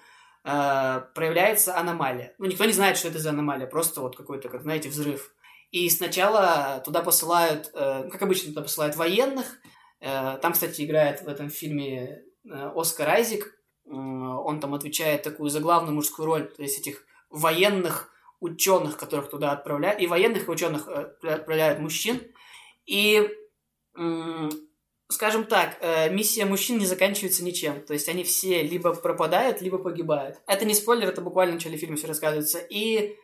э, 0.44 1.00
проявляется 1.14 1.76
аномалия. 1.76 2.34
Ну, 2.38 2.46
никто 2.46 2.64
не 2.64 2.72
знает, 2.72 2.96
что 2.96 3.08
это 3.08 3.18
за 3.18 3.30
аномалия, 3.30 3.66
просто 3.66 4.00
вот 4.00 4.16
какой-то, 4.16 4.48
как, 4.48 4.62
знаете, 4.62 4.88
взрыв. 4.88 5.32
И 5.70 5.88
сначала 5.90 6.80
туда 6.84 7.02
посылают, 7.02 7.70
э, 7.74 8.08
как 8.10 8.22
обычно, 8.22 8.50
туда 8.50 8.62
посылают 8.62 8.96
военных. 8.96 9.58
Там, 9.98 10.52
кстати, 10.52 10.84
играет 10.84 11.22
в 11.22 11.28
этом 11.28 11.48
фильме 11.48 12.22
Оскар 12.44 13.08
Айзек. 13.08 13.58
Он 13.86 14.60
там 14.60 14.74
отвечает 14.74 15.22
такую 15.22 15.48
заглавную 15.48 15.94
мужскую 15.94 16.26
роль, 16.26 16.52
то 16.54 16.62
есть 16.62 16.78
этих 16.78 17.06
военных 17.30 18.12
ученых, 18.46 18.96
которых 18.96 19.28
туда 19.30 19.52
отправляют, 19.52 20.00
и 20.00 20.06
военных 20.06 20.48
и 20.48 20.50
ученых 20.50 20.88
э, 20.88 21.12
отправляют 21.22 21.80
мужчин. 21.80 22.20
И, 22.86 23.28
скажем 25.08 25.44
так, 25.44 25.78
э, 25.80 26.10
миссия 26.10 26.44
мужчин 26.44 26.78
не 26.78 26.86
заканчивается 26.86 27.44
ничем. 27.44 27.80
То 27.84 27.92
есть 27.92 28.08
они 28.08 28.24
все 28.24 28.62
либо 28.62 28.94
пропадают, 28.94 29.60
либо 29.60 29.78
погибают. 29.78 30.38
Это 30.46 30.64
не 30.64 30.74
спойлер, 30.74 31.08
это 31.08 31.20
буквально 31.20 31.52
в 31.52 31.54
начале 31.56 31.76
фильма 31.76 31.96
все 31.96 32.06
рассказывается. 32.06 32.58
И 32.58 33.16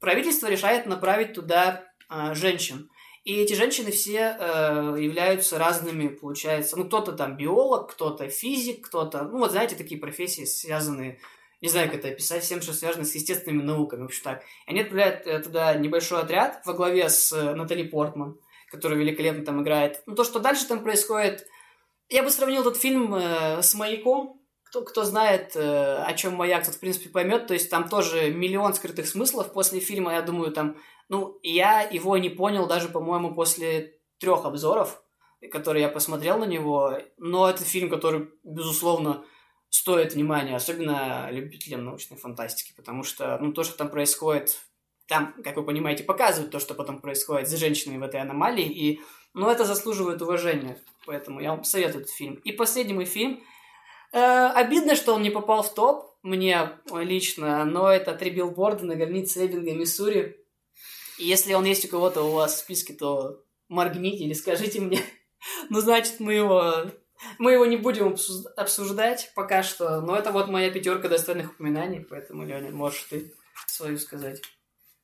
правительство 0.00 0.46
решает 0.48 0.86
направить 0.86 1.32
туда 1.32 1.84
э, 2.10 2.34
женщин. 2.34 2.90
И 3.24 3.34
эти 3.34 3.52
женщины 3.52 3.90
все 3.90 4.36
э, 4.38 4.96
являются 4.98 5.58
разными, 5.58 6.08
получается. 6.08 6.78
Ну, 6.78 6.86
кто-то 6.86 7.12
там 7.12 7.36
биолог, 7.36 7.92
кто-то 7.92 8.28
физик, 8.30 8.86
кто-то... 8.86 9.24
Ну, 9.24 9.38
вот 9.38 9.50
знаете, 9.50 9.76
такие 9.76 10.00
профессии, 10.00 10.44
связанные 10.44 11.18
не 11.60 11.68
знаю, 11.68 11.90
как 11.90 12.00
это 12.00 12.08
описать, 12.08 12.44
всем, 12.44 12.62
что 12.62 12.72
связано 12.72 13.04
с 13.04 13.14
естественными 13.14 13.62
науками, 13.62 14.02
в 14.02 14.06
общем 14.06 14.22
так. 14.24 14.42
И 14.42 14.70
они 14.70 14.80
отправляют 14.80 15.26
э, 15.26 15.40
туда 15.40 15.74
небольшой 15.74 16.20
отряд 16.20 16.62
во 16.64 16.72
главе 16.72 17.08
с 17.08 17.32
э, 17.32 17.54
Натали 17.54 17.82
Портман, 17.82 18.38
которая 18.70 18.98
великолепно 18.98 19.44
там 19.44 19.62
играет. 19.62 20.02
Ну, 20.06 20.14
то, 20.14 20.24
что 20.24 20.38
дальше 20.38 20.66
там 20.66 20.82
происходит... 20.82 21.46
Я 22.10 22.22
бы 22.22 22.30
сравнил 22.30 22.62
этот 22.62 22.76
фильм 22.76 23.14
э, 23.14 23.60
с 23.60 23.74
«Маяком», 23.74 24.40
кто, 24.68 24.82
кто 24.82 25.04
знает, 25.04 25.56
э, 25.56 26.02
о 26.02 26.12
чем 26.14 26.34
маяк, 26.34 26.64
тот, 26.64 26.74
в 26.74 26.80
принципе, 26.80 27.08
поймет. 27.08 27.46
То 27.46 27.54
есть 27.54 27.70
там 27.70 27.88
тоже 27.88 28.30
миллион 28.30 28.74
скрытых 28.74 29.06
смыслов 29.06 29.52
после 29.52 29.80
фильма. 29.80 30.12
Я 30.12 30.22
думаю, 30.22 30.52
там... 30.52 30.76
Ну, 31.08 31.38
я 31.42 31.80
его 31.80 32.18
не 32.18 32.28
понял 32.28 32.66
даже, 32.66 32.88
по-моему, 32.88 33.34
после 33.34 33.98
трех 34.18 34.44
обзоров, 34.44 35.02
которые 35.50 35.82
я 35.82 35.88
посмотрел 35.88 36.38
на 36.38 36.44
него. 36.44 36.98
Но 37.16 37.48
это 37.48 37.64
фильм, 37.64 37.88
который, 37.88 38.28
безусловно, 38.44 39.24
стоит 39.70 40.14
внимания, 40.14 40.56
особенно 40.56 41.28
любителям 41.30 41.84
научной 41.84 42.16
фантастики, 42.16 42.72
потому 42.76 43.02
что, 43.02 43.38
ну, 43.40 43.52
то, 43.52 43.64
что 43.64 43.76
там 43.76 43.90
происходит, 43.90 44.60
там, 45.06 45.34
как 45.42 45.56
вы 45.56 45.64
понимаете, 45.64 46.04
показывают 46.04 46.52
то, 46.52 46.60
что 46.60 46.74
потом 46.74 47.00
происходит 47.00 47.48
с 47.48 47.56
женщинами 47.56 47.98
в 47.98 48.02
этой 48.02 48.20
аномалии, 48.20 48.66
и, 48.66 49.00
ну, 49.34 49.48
это 49.48 49.64
заслуживает 49.64 50.22
уважения, 50.22 50.78
поэтому 51.06 51.40
я 51.40 51.50
вам 51.50 51.64
советую 51.64 52.02
этот 52.02 52.14
фильм. 52.14 52.34
И 52.44 52.52
последний 52.52 52.94
мой 52.94 53.04
фильм. 53.04 53.42
Э, 54.12 54.46
обидно, 54.54 54.96
что 54.96 55.14
он 55.14 55.22
не 55.22 55.30
попал 55.30 55.62
в 55.62 55.74
топ, 55.74 56.16
мне 56.22 56.72
лично, 56.92 57.64
но 57.64 57.90
это 57.90 58.14
«Три 58.14 58.30
билборда 58.30 58.84
на 58.84 58.96
границе 58.96 59.46
Эббинга, 59.46 59.72
Миссури». 59.72 60.36
И 61.18 61.24
если 61.24 61.54
он 61.54 61.64
есть 61.64 61.84
у 61.84 61.88
кого-то 61.88 62.22
у 62.22 62.32
вас 62.32 62.54
в 62.54 62.58
списке, 62.58 62.92
то 62.92 63.42
моргните 63.68 64.24
или 64.24 64.32
скажите 64.32 64.80
мне. 64.80 65.00
ну, 65.70 65.80
значит, 65.80 66.20
мы 66.20 66.34
его 66.34 66.86
мы 67.38 67.52
его 67.52 67.66
не 67.66 67.76
будем 67.76 68.16
обсуждать 68.56 69.32
пока 69.34 69.62
что, 69.62 70.00
но 70.00 70.16
это 70.16 70.32
вот 70.32 70.48
моя 70.48 70.70
пятерка 70.70 71.08
достойных 71.08 71.52
упоминаний, 71.52 72.00
поэтому, 72.00 72.44
Леня, 72.44 72.70
можешь 72.70 73.04
ты 73.04 73.34
свою 73.66 73.98
сказать. 73.98 74.42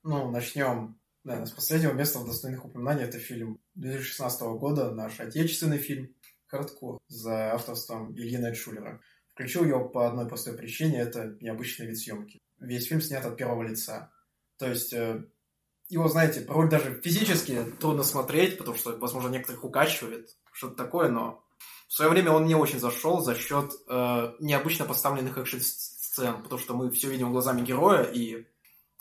Ну, 0.02 0.30
начнем 0.30 0.98
наверное, 1.24 1.46
с 1.46 1.52
последнего 1.52 1.92
места 1.92 2.18
в 2.18 2.26
достойных 2.26 2.64
упоминаний. 2.64 3.04
Это 3.04 3.18
фильм 3.18 3.58
2016 3.74 4.42
года, 4.58 4.92
наш 4.92 5.18
отечественный 5.18 5.78
фильм 5.78 6.14
«Хардкор» 6.46 6.98
за 7.08 7.54
авторством 7.54 8.14
Ильи 8.14 8.36
Найтшулера. 8.38 9.00
Включил 9.32 9.64
его 9.64 9.88
по 9.88 10.06
одной 10.06 10.28
простой 10.28 10.56
причине– 10.56 10.98
это 11.00 11.36
необычный 11.40 11.86
вид 11.86 11.98
съемки. 11.98 12.40
Весь 12.60 12.86
фильм 12.86 13.00
снят 13.00 13.24
от 13.24 13.36
первого 13.36 13.64
лица. 13.64 14.12
То 14.58 14.68
есть 14.68 14.92
э, 14.92 15.24
его, 15.88 16.08
знаете, 16.08 16.42
порой 16.42 16.70
даже 16.70 17.00
физически 17.00 17.64
трудно 17.80 18.04
смотреть, 18.04 18.58
потому 18.58 18.76
что, 18.76 18.96
возможно, 18.96 19.30
некоторых 19.30 19.64
укачивает, 19.64 20.28
что-то 20.52 20.76
такое, 20.76 21.08
но 21.08 21.43
в 21.86 21.92
свое 21.92 22.10
время 22.10 22.32
он 22.32 22.46
не 22.46 22.54
очень 22.54 22.80
зашел 22.80 23.20
за 23.20 23.34
счет 23.34 23.72
э, 23.88 24.34
необычно 24.40 24.84
поставленных 24.84 25.38
экшн-сцен, 25.38 26.42
потому 26.42 26.60
что 26.60 26.74
мы 26.74 26.90
все 26.90 27.10
видим 27.10 27.32
глазами 27.32 27.64
героя, 27.64 28.02
и 28.02 28.46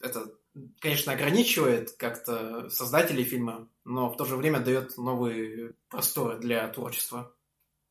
это, 0.02 0.32
конечно, 0.80 1.14
ограничивает 1.14 1.92
как-то 1.98 2.70
создателей 2.70 3.24
фильма, 3.24 3.68
но 3.86 4.10
в 4.10 4.18
то 4.18 4.26
же 4.26 4.36
время 4.36 4.60
дает 4.60 4.98
новые 4.98 5.74
просторы 5.90 6.40
для 6.40 6.68
творчества. 6.68 7.34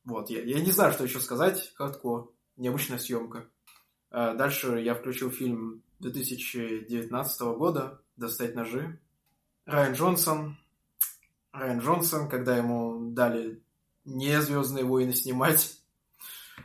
Вот, 0.05 0.31
я, 0.31 0.43
я 0.43 0.61
не 0.61 0.71
знаю, 0.71 0.93
что 0.93 1.05
еще 1.05 1.21
сказать. 1.21 1.73
Хардкор. 1.75 2.33
Необычная 2.57 2.99
съемка. 2.99 3.49
А 4.11 4.35
дальше 4.35 4.81
я 4.81 4.95
включил 4.95 5.31
фильм 5.31 5.83
2019 6.01 7.41
года 7.57 8.03
«Достать 8.17 8.55
ножи». 8.55 9.01
Райан 9.65 9.95
Джонсон. 9.95 10.59
Райан 11.53 11.79
Джонсон, 11.79 12.29
когда 12.29 12.57
ему 12.57 13.13
дали 13.13 13.62
не 14.05 14.41
«Звездные 14.41 14.85
войны» 14.85 15.13
снимать. 15.13 15.79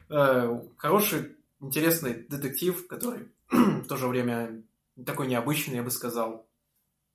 Э, 0.09 0.59
хороший, 0.77 1.35
интересный 1.59 2.25
детектив, 2.27 2.87
который 2.87 3.31
в 3.49 3.87
то 3.87 3.97
же 3.97 4.07
время 4.07 4.63
такой 5.05 5.27
необычный, 5.27 5.75
я 5.75 5.83
бы 5.83 5.91
сказал. 5.91 6.47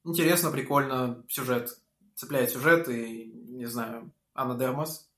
Интересно, 0.05 0.51
прикольно, 0.51 1.25
сюжет. 1.29 1.79
Цепляет 2.15 2.51
сюжет 2.51 2.89
и, 2.89 3.33
не 3.49 3.67
знаю, 3.67 4.13
Анна 4.35 4.57
Дермас. 4.57 5.09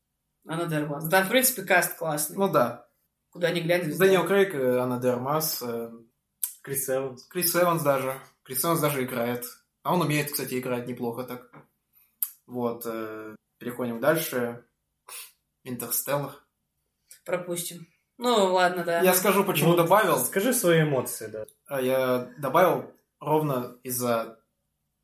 Анна 0.46 0.66
Дермас. 0.66 1.07
Да, 1.09 1.22
в 1.24 1.28
принципе, 1.28 1.62
каст 1.62 1.96
классный. 1.96 2.36
Ну 2.36 2.50
да. 2.50 2.86
Куда 3.30 3.50
ни 3.50 3.61
глянь, 3.61 3.84
звезда. 3.84 4.05
Дэниел 4.05 4.26
Крейг, 4.26 4.55
э, 4.55 4.78
Анна 4.78 5.00
Дермас, 5.00 5.62
э, 5.62 5.90
Крис 6.62 6.88
Эванс. 6.88 7.24
Крис 7.24 7.55
Эванс 7.57 7.82
даже. 7.82 8.20
Крис 8.42 8.64
Эванс 8.64 8.80
даже 8.80 9.05
играет. 9.05 9.44
А 9.82 9.94
он 9.94 10.02
умеет, 10.02 10.30
кстати, 10.30 10.59
играть 10.59 10.86
неплохо 10.86 11.24
так. 11.24 11.50
Вот. 12.46 12.84
э, 12.86 13.34
Переходим 13.59 14.00
дальше. 14.00 14.64
Интерстеллар. 15.64 16.32
Пропустим. 17.24 17.86
Ну, 18.18 18.52
ладно, 18.54 18.84
да. 18.84 19.00
Я 19.00 19.14
скажу, 19.14 19.44
почему 19.44 19.70
Ну, 19.70 19.76
добавил. 19.76 20.18
Скажи 20.18 20.52
свои 20.52 20.82
эмоции, 20.82 21.26
да. 21.26 21.46
А 21.66 21.80
Я 21.80 22.30
добавил 22.38 22.92
ровно 23.18 23.76
из-за, 23.82 24.38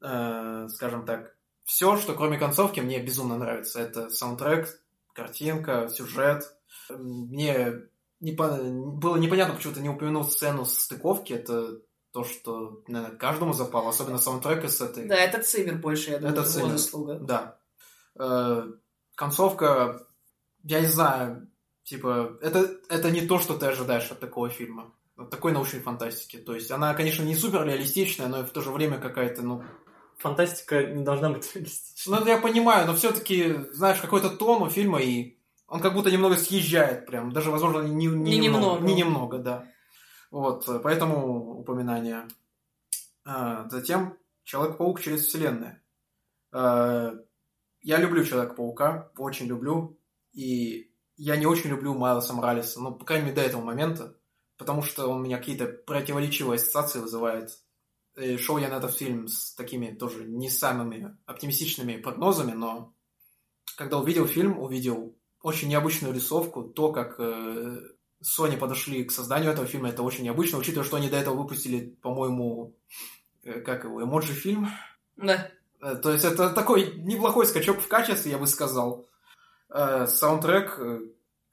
э, 0.03 0.69
скажем 0.69 1.05
так, 1.07 1.35
все, 1.65 1.97
что 1.97 2.15
кроме 2.15 2.39
концовки 2.39 2.81
мне 2.81 3.01
безумно 3.01 3.37
нравится. 3.37 3.81
Это 3.81 4.11
саундтрек, 4.11 4.69
картинка, 5.15 5.89
сюжет. 5.89 6.45
Мне 6.89 7.83
не 8.21 8.33
по- 8.33 8.59
было 8.59 9.17
непонятно, 9.17 9.55
почему 9.55 9.75
ты 9.75 9.81
не 9.81 9.89
упомянул 9.89 10.25
сцену 10.25 10.65
стыковки. 10.65 11.33
Это 11.33 11.79
то, 12.13 12.25
что, 12.25 12.83
наверное, 12.87 13.17
каждому 13.17 13.53
запало, 13.53 13.91
особенно 13.91 14.19
саундтрек 14.19 14.69
с 14.69 14.81
этой. 14.81 15.07
Да, 15.07 15.17
это 15.17 15.43
Циммер 15.43 15.77
больше, 15.77 16.11
я 16.11 16.19
думаю, 16.19 16.35
Это 16.39 16.49
это 16.49 16.59
его 16.59 16.69
заслуга. 16.71 17.15
Да. 17.21 17.59
Э, 18.19 18.65
концовка, 19.15 20.07
я 20.65 20.81
не 20.81 20.87
знаю, 20.87 21.49
типа, 21.85 22.39
это, 22.41 22.79
это 22.89 23.11
не 23.11 23.23
то, 23.23 23.39
что 23.39 23.57
ты 23.57 23.67
ожидаешь 23.67 24.11
от 24.11 24.21
такого 24.21 24.49
фильма. 24.49 24.93
От 25.17 25.31
такой 25.31 25.53
научной 25.53 25.81
фантастики. 25.81 26.39
То 26.39 26.55
есть 26.55 26.71
она, 26.71 26.95
конечно, 26.95 27.23
не 27.23 27.35
супер 27.35 27.65
реалистичная, 27.65 28.29
но 28.29 28.41
и 28.41 28.45
в 28.45 28.51
то 28.51 28.61
же 28.61 28.71
время 28.71 28.99
какая-то, 28.99 29.43
ну... 29.43 29.63
Фантастика 30.19 30.83
не 30.85 31.03
должна 31.03 31.31
быть 31.31 31.51
реалистичной. 31.55 32.15
Ну, 32.15 32.21
это 32.21 32.31
я 32.31 32.39
понимаю, 32.39 32.87
но 32.87 32.95
все-таки, 32.95 33.65
знаешь, 33.73 34.01
какой-то 34.01 34.29
тон 34.29 34.63
у 34.63 34.69
фильма, 34.69 35.01
и 35.01 35.39
он 35.67 35.81
как 35.81 35.95
будто 35.95 36.11
немного 36.11 36.37
съезжает 36.37 37.07
прям. 37.07 37.33
Даже, 37.33 37.51
возможно, 37.51 37.81
не, 37.83 38.07
не, 38.07 38.33
Не 38.33 38.39
немного. 38.39 38.85
Не 38.85 38.95
немного, 38.95 39.39
да. 39.39 39.67
Вот, 40.31 40.69
поэтому 40.83 41.59
упоминание. 41.59 42.29
А, 43.25 43.69
затем 43.71 44.17
Человек-паук 44.45 45.01
через 45.01 45.27
вселенную. 45.27 45.81
А, 46.53 47.15
я 47.83 47.99
люблю 47.99 48.25
Человека-паука, 48.25 49.11
очень 49.17 49.47
люблю. 49.47 50.00
И 50.33 50.93
я 51.17 51.37
не 51.37 51.47
очень 51.47 51.71
люблю 51.71 51.95
Майлса 51.95 52.33
Моралеса, 52.33 52.81
ну, 52.81 52.95
по 52.95 53.05
крайней 53.05 53.27
мере, 53.27 53.37
до 53.37 53.43
этого 53.43 53.63
момента, 53.63 54.17
потому 54.57 54.83
что 54.83 55.07
он 55.07 55.21
у 55.21 55.25
меня 55.25 55.39
какие-то 55.39 55.67
противоречивые 55.67 56.57
ассоциации 56.57 57.01
вызывает. 57.01 57.51
И 58.17 58.37
шел 58.37 58.59
я 58.59 58.69
на 58.69 58.79
этот 58.79 58.97
фильм 58.97 59.29
с 59.29 59.55
такими 59.55 59.93
тоже 59.93 60.25
не 60.25 60.51
самыми 60.51 61.17
оптимистичными 61.27 61.97
прогнозами, 61.97 62.53
но 62.53 62.95
когда 63.77 63.99
увидел 63.99 64.27
фильм, 64.27 64.59
увидел 64.59 65.17
очень 65.43 65.69
необычную 65.69 66.15
рисовку, 66.15 66.65
то, 66.65 66.93
как 66.93 67.17
э, 67.19 67.81
Sony 68.23 68.59
подошли 68.59 69.05
к 69.05 69.13
созданию 69.13 69.53
этого 69.53 69.67
фильма, 69.67 69.89
это 69.89 70.03
очень 70.03 70.25
необычно, 70.25 70.59
учитывая, 70.59 70.87
что 70.87 70.97
они 70.97 71.09
до 71.09 71.17
этого 71.17 71.37
выпустили, 71.37 71.97
по-моему, 72.03 72.77
э, 73.43 73.61
как 73.61 73.85
его, 73.85 74.03
эмоджи-фильм. 74.03 74.69
Да. 75.17 75.51
Э, 75.81 75.97
То 75.97 76.13
есть 76.13 76.25
это 76.25 76.51
такой 76.51 76.97
неплохой 76.99 77.47
скачок 77.47 77.81
в 77.81 77.89
качестве, 77.89 78.33
я 78.33 78.39
бы 78.39 78.47
сказал. 78.47 79.09
Э, 79.71 80.07
Саундтрек, 80.07 80.79
э, 80.79 81.01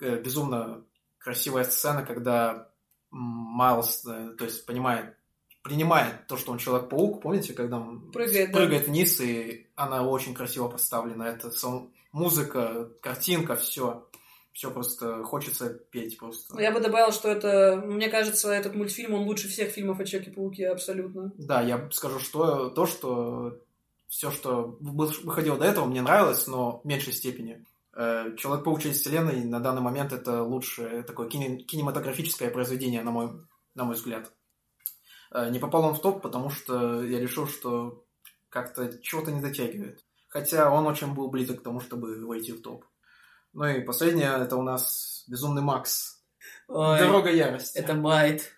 э, 0.01 0.21
безумно 0.21 0.83
красивая 1.17 1.63
сцена, 1.63 2.03
когда 2.03 2.69
Майлз, 3.11 4.01
то 4.01 4.43
есть 4.45 4.65
понимает, 4.65 5.15
принимает 5.61 6.27
то, 6.27 6.37
что 6.37 6.51
он 6.51 6.57
Человек-паук, 6.57 7.21
помните, 7.21 7.53
когда 7.53 7.77
он 7.77 8.11
Прыгает, 8.11 8.51
да. 8.51 8.57
прыгает 8.57 8.87
вниз, 8.87 9.19
и 9.21 9.67
она 9.75 10.07
очень 10.07 10.33
красиво 10.33 10.67
поставлена. 10.67 11.23
Это 11.23 11.51
сау- 11.51 11.91
музыка, 12.11 12.89
картинка, 13.01 13.55
все. 13.55 14.07
Все 14.53 14.71
просто 14.71 15.23
хочется 15.23 15.69
петь 15.69 16.17
просто. 16.17 16.59
Я 16.59 16.71
бы 16.71 16.79
добавил, 16.79 17.11
что 17.11 17.29
это, 17.29 17.79
мне 17.85 18.09
кажется, 18.09 18.51
этот 18.51 18.73
мультфильм, 18.73 19.13
он 19.13 19.27
лучше 19.27 19.47
всех 19.47 19.69
фильмов 19.69 19.99
о 19.99 20.05
Человеке-пауке, 20.05 20.69
абсолютно. 20.69 21.31
Да, 21.37 21.61
я 21.61 21.87
скажу, 21.91 22.17
что 22.19 22.69
то, 22.69 22.87
что 22.87 23.59
все, 24.07 24.31
что 24.31 24.77
выходило 24.81 25.57
до 25.57 25.65
этого, 25.65 25.85
мне 25.85 26.01
нравилось, 26.01 26.47
но 26.47 26.81
в 26.83 26.87
меньшей 26.87 27.13
степени. 27.13 27.63
Э, 27.99 28.35
Человек-паук 28.37 28.81
через 28.81 29.01
вселенной 29.01 29.43
на 29.43 29.59
данный 29.59 29.81
момент 29.81 30.13
это 30.13 30.43
лучшее 30.43 31.01
такое 31.01 31.27
кине- 31.29 31.57
кинематографическое 31.57 32.51
произведение, 32.51 33.01
на 33.01 33.09
мой, 33.11 33.31
на 33.73 33.85
мой 33.85 33.95
взгляд. 33.95 34.31
Э, 35.31 35.49
Не 35.49 35.57
попал 35.59 35.83
он 35.85 35.95
в 35.95 36.01
топ, 36.01 36.21
потому 36.21 36.51
что 36.51 37.03
я 37.03 37.19
решил, 37.19 37.47
что 37.47 38.05
как-то 38.49 38.99
чего-то 39.01 39.31
не 39.31 39.41
дотягивает. 39.41 40.05
Хотя 40.29 40.71
он 40.71 40.85
очень 40.85 41.13
был 41.15 41.29
близок 41.29 41.59
к 41.61 41.63
тому, 41.63 41.79
чтобы 41.79 42.23
войти 42.25 42.51
в 42.51 42.61
топ. 42.61 42.85
Ну 43.53 43.65
и 43.65 43.81
последнее, 43.81 44.29
это 44.37 44.57
у 44.57 44.61
нас 44.61 45.23
Безумный 45.27 45.63
Макс. 45.63 46.21
Ой, 46.67 46.99
Дорога 46.99 47.31
ярости. 47.31 47.77
это 47.79 47.95
bait. 47.95 48.53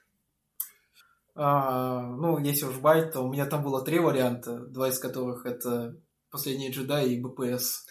А, 1.36 2.02
ну, 2.02 2.38
если 2.40 2.66
уж 2.66 2.78
bait, 2.80 3.14
то 3.14 3.22
у 3.22 3.32
меня 3.32 3.46
там 3.46 3.64
было 3.64 3.84
три 3.86 4.00
варианта, 4.00 4.58
два 4.60 4.90
из 4.90 5.00
которых 5.00 5.46
это 5.46 5.96
«Последний 6.30 6.70
джедай» 6.72 7.10
и 7.10 7.22
«БПС». 7.22 7.86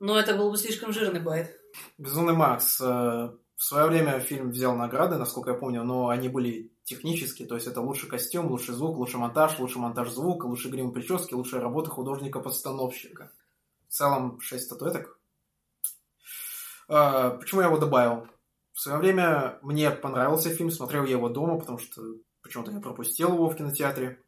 Но 0.00 0.18
это 0.18 0.34
был 0.34 0.50
бы 0.50 0.56
слишком 0.56 0.92
жирный 0.92 1.20
bait. 1.20 1.56
«Безумный 1.98 2.34
Макс». 2.34 2.80
э, 2.80 2.84
В 2.84 3.62
свое 3.62 3.86
время 3.86 4.18
фильм 4.20 4.50
взял 4.50 4.74
награды, 4.74 5.16
насколько 5.16 5.50
я 5.50 5.56
помню, 5.56 5.84
но 5.84 6.08
они 6.08 6.30
были 6.30 6.72
технические, 6.84 7.46
то 7.46 7.54
есть 7.54 7.66
это 7.66 7.82
лучший 7.82 8.08
костюм, 8.08 8.50
лучший 8.50 8.74
звук, 8.74 8.96
лучший 8.96 9.20
монтаж, 9.20 9.58
лучший 9.58 9.80
монтаж 9.82 10.08
звука, 10.10 10.46
лучший 10.46 10.70
грим 10.70 10.92
прически, 10.92 11.34
лучшая 11.34 11.60
работа 11.60 11.90
художника-постановщика. 11.90 13.30
В 13.88 13.92
целом 13.92 14.40
шесть 14.40 14.64
статуэток. 14.64 15.20
А, 16.88 17.30
Почему 17.36 17.60
я 17.60 17.66
его 17.68 17.78
добавил? 17.78 18.26
В 18.72 18.80
свое 18.80 18.98
время 18.98 19.58
мне 19.62 19.90
понравился 19.90 20.48
фильм, 20.48 20.70
смотрел 20.70 21.04
я 21.04 21.12
его 21.12 21.28
дома, 21.28 21.58
потому 21.60 21.78
что 21.78 22.02
почему-то 22.42 22.72
я 22.72 22.80
пропустил 22.80 23.34
его 23.34 23.48
в 23.50 23.56
кинотеатре. 23.56 24.18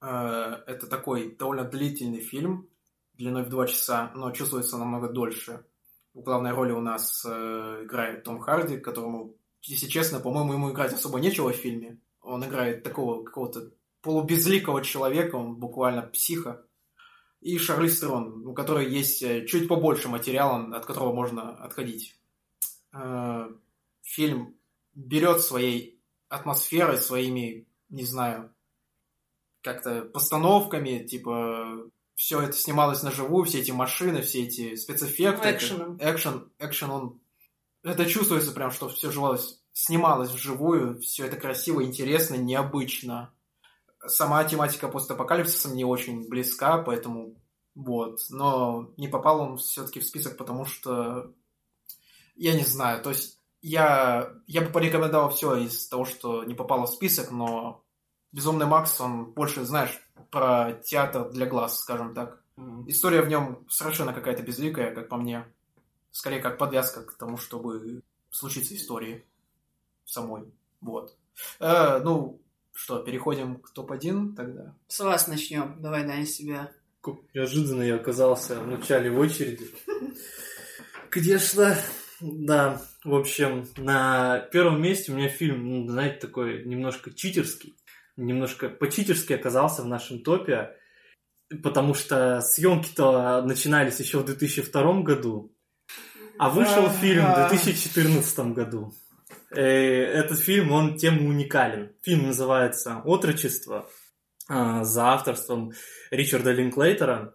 Э, 0.00 0.62
Это 0.66 0.86
такой 0.86 1.34
довольно 1.36 1.64
длительный 1.64 2.20
фильм, 2.20 2.69
длиной 3.20 3.44
в 3.44 3.50
два 3.50 3.66
часа, 3.66 4.10
но 4.14 4.32
чувствуется 4.32 4.78
намного 4.78 5.08
дольше. 5.08 5.64
В 6.14 6.22
главной 6.22 6.52
роли 6.52 6.72
у 6.72 6.80
нас 6.80 7.24
э, 7.28 7.82
играет 7.84 8.24
Том 8.24 8.40
Харди, 8.40 8.78
которому, 8.78 9.36
если 9.62 9.86
честно, 9.86 10.20
по-моему, 10.20 10.54
ему 10.54 10.72
играть 10.72 10.94
особо 10.94 11.20
нечего 11.20 11.52
в 11.52 11.56
фильме. 11.56 12.00
Он 12.22 12.44
играет 12.44 12.82
такого 12.82 13.22
какого-то 13.22 13.72
полубезликого 14.00 14.82
человека, 14.82 15.36
он 15.36 15.56
буквально 15.56 16.02
психа. 16.02 16.64
И 17.40 17.58
Шарли 17.58 17.88
Стерон, 17.88 18.46
у 18.46 18.54
которой 18.54 18.90
есть 18.90 19.22
э, 19.22 19.46
чуть 19.46 19.68
побольше 19.68 20.08
материала, 20.08 20.74
от 20.74 20.86
которого 20.86 21.12
можно 21.12 21.50
отходить. 21.62 22.18
Э, 22.92 23.48
Фильм 24.02 24.56
берет 24.94 25.42
своей 25.42 26.02
атмосферой, 26.28 26.96
своими, 26.96 27.68
не 27.90 28.04
знаю, 28.04 28.52
как-то 29.62 30.02
постановками, 30.02 31.04
типа, 31.06 31.90
все 32.20 32.42
это 32.42 32.52
снималось 32.52 33.02
на 33.02 33.10
живую, 33.10 33.46
все 33.46 33.60
эти 33.60 33.70
машины, 33.70 34.20
все 34.20 34.42
эти 34.42 34.74
спецэффекты. 34.74 35.48
Это- 35.48 35.56
Экшен, 35.98 36.52
экшен, 36.58 36.90
он... 36.90 37.20
Это 37.82 38.04
чувствуется 38.04 38.52
прям, 38.52 38.70
что 38.70 38.90
все 38.90 39.10
жилось, 39.10 39.62
снималось 39.72 40.30
вживую, 40.30 41.00
все 41.00 41.24
это 41.24 41.38
красиво, 41.38 41.82
интересно, 41.82 42.34
необычно. 42.34 43.32
Сама 44.06 44.44
тематика 44.44 44.88
постапокалипсиса 44.88 45.70
мне 45.70 45.86
очень 45.86 46.28
близка, 46.28 46.76
поэтому 46.82 47.40
вот. 47.74 48.20
Но 48.28 48.92
не 48.98 49.08
попал 49.08 49.40
он 49.40 49.56
все-таки 49.56 50.00
в 50.00 50.04
список, 50.06 50.36
потому 50.36 50.66
что 50.66 51.32
я 52.36 52.54
не 52.54 52.64
знаю, 52.64 53.02
то 53.02 53.08
есть 53.08 53.40
я, 53.62 54.30
я 54.46 54.60
бы 54.60 54.70
порекомендовал 54.70 55.30
все 55.30 55.56
из 55.56 55.88
того, 55.88 56.04
что 56.04 56.44
не 56.44 56.52
попало 56.54 56.84
в 56.84 56.90
список, 56.90 57.30
но 57.30 57.82
Безумный 58.32 58.66
Макс, 58.66 59.00
он 59.00 59.26
больше, 59.32 59.64
знаешь, 59.64 59.98
про 60.30 60.72
театр 60.84 61.30
для 61.30 61.46
глаз, 61.46 61.80
скажем 61.80 62.14
так. 62.14 62.42
История 62.86 63.22
в 63.22 63.28
нем 63.28 63.66
совершенно 63.68 64.12
какая-то 64.12 64.42
безликая, 64.42 64.94
как 64.94 65.08
по 65.08 65.16
мне. 65.16 65.46
Скорее, 66.10 66.40
как 66.40 66.58
подвязка 66.58 67.02
к 67.02 67.16
тому, 67.16 67.36
чтобы 67.36 68.02
случиться 68.30 68.74
истории 68.74 69.24
самой. 70.04 70.44
Вот. 70.80 71.16
Э, 71.58 72.00
ну, 72.02 72.40
что, 72.72 73.00
переходим 73.00 73.56
к 73.60 73.70
топ-1 73.70 74.34
тогда? 74.34 74.74
С 74.88 75.00
вас 75.00 75.26
начнем. 75.26 75.76
Давай, 75.80 76.06
Дань, 76.06 76.26
с 76.26 76.36
тебя. 76.36 76.70
Как 77.00 77.16
неожиданно 77.34 77.82
я 77.82 77.96
оказался 77.96 78.60
в 78.60 78.66
начале 78.66 79.10
очереди. 79.10 79.70
Конечно, 81.10 81.76
Да, 82.20 82.80
в 83.02 83.14
общем, 83.14 83.66
на 83.76 84.40
первом 84.52 84.82
месте 84.82 85.10
у 85.10 85.16
меня 85.16 85.28
фильм, 85.28 85.66
ну, 85.68 85.88
знаете, 85.88 86.18
такой 86.20 86.64
немножко 86.64 87.12
читерский. 87.12 87.74
Немножко 88.20 88.68
по-читерски 88.68 89.32
оказался 89.32 89.82
в 89.82 89.86
нашем 89.86 90.22
топе, 90.22 90.76
потому 91.62 91.94
что 91.94 92.42
съемки-то 92.42 93.42
начинались 93.42 93.98
еще 93.98 94.18
в 94.18 94.26
2002 94.26 95.00
году, 95.00 95.56
а 96.38 96.50
вышел 96.50 96.88
фильм 96.90 97.24
в 97.24 97.48
2014 97.48 98.38
году. 98.52 98.92
И 99.56 99.60
этот 99.60 100.38
фильм, 100.38 100.70
он 100.70 100.96
тем 100.96 101.26
уникален. 101.26 101.92
Фильм 102.02 102.26
называется 102.26 103.00
«Отрочество» 103.04 103.88
а, 104.48 104.84
за 104.84 105.08
авторством 105.14 105.72
Ричарда 106.10 106.52
Линклейтера. 106.52 107.34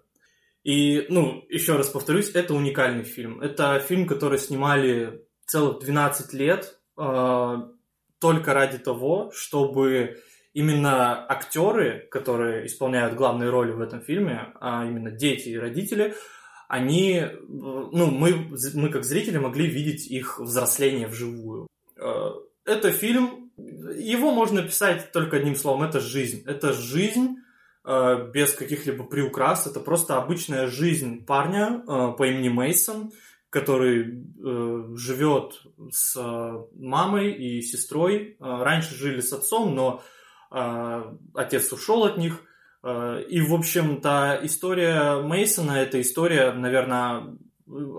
И, 0.63 1.07
ну, 1.09 1.43
еще 1.49 1.77
раз 1.77 1.89
повторюсь, 1.89 2.29
это 2.29 2.53
уникальный 2.53 3.03
фильм. 3.03 3.41
Это 3.41 3.79
фильм, 3.79 4.07
который 4.07 4.37
снимали 4.37 5.25
целых 5.45 5.79
12 5.79 6.33
лет 6.33 6.79
э, 6.97 7.55
только 8.19 8.53
ради 8.53 8.77
того, 8.79 9.31
чтобы 9.31 10.21
именно 10.55 11.25
актеры, 11.27 12.07
которые 12.09 12.65
исполняют 12.65 13.15
главные 13.15 13.49
роли 13.49 13.73
в 13.73 13.81
этом 13.81 14.01
фильме, 14.01 14.53
а 14.61 14.85
именно 14.85 15.11
дети 15.11 15.49
и 15.49 15.57
родители, 15.57 16.15
они, 16.69 17.23
ну, 17.49 18.09
мы, 18.09 18.49
мы 18.73 18.89
как 18.89 19.03
зрители 19.03 19.37
могли 19.37 19.67
видеть 19.67 20.07
их 20.07 20.39
взросление 20.39 21.07
вживую. 21.07 21.67
Э, 21.97 22.31
это 22.63 22.91
фильм, 22.91 23.51
его 23.57 24.31
можно 24.31 24.63
писать 24.63 25.11
только 25.11 25.37
одним 25.37 25.55
словом, 25.55 25.83
это 25.83 25.99
жизнь. 25.99 26.43
Это 26.47 26.71
жизнь 26.71 27.35
э, 27.83 28.31
без 28.33 28.53
каких-либо 28.53 29.03
приукрас, 29.03 29.67
это 29.67 29.81
просто 29.81 30.15
обычная 30.15 30.67
жизнь 30.67 31.25
парня 31.25 31.83
э, 31.85 32.13
по 32.17 32.25
имени 32.25 32.47
Мейсон, 32.47 33.11
который 33.49 34.25
живет 34.97 35.61
с 35.89 36.19
мамой 36.75 37.31
и 37.31 37.61
сестрой. 37.61 38.35
Раньше 38.37 38.95
жили 38.95 39.21
с 39.21 39.31
отцом, 39.31 39.73
но 39.73 40.03
отец 41.33 41.71
ушел 41.71 42.05
от 42.05 42.17
них. 42.17 42.41
И, 42.83 43.41
в 43.41 43.53
общем-то, 43.53 44.39
история 44.43 45.21
Мейсона 45.21 45.71
это 45.71 45.99
история, 45.99 46.51
наверное, 46.51 47.35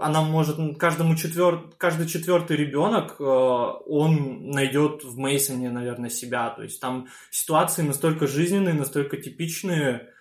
она 0.01 0.23
может 0.23 0.59
каждому 0.79 1.17
четвер... 1.17 1.71
каждый 1.77 2.07
четвертый 2.07 2.57
ребенок, 2.57 3.17
э, 3.19 3.25
он 3.25 4.51
найдет 4.51 5.03
в 5.03 5.19
Мейсоне, 5.19 5.71
наверное, 5.71 6.11
себя. 6.11 6.51
То 6.51 6.63
есть 6.63 6.81
там 6.81 7.09
ситуации 7.31 7.83
настолько 7.83 8.27
жизненные, 8.27 8.75
настолько 8.75 9.17
типичные 9.17 10.13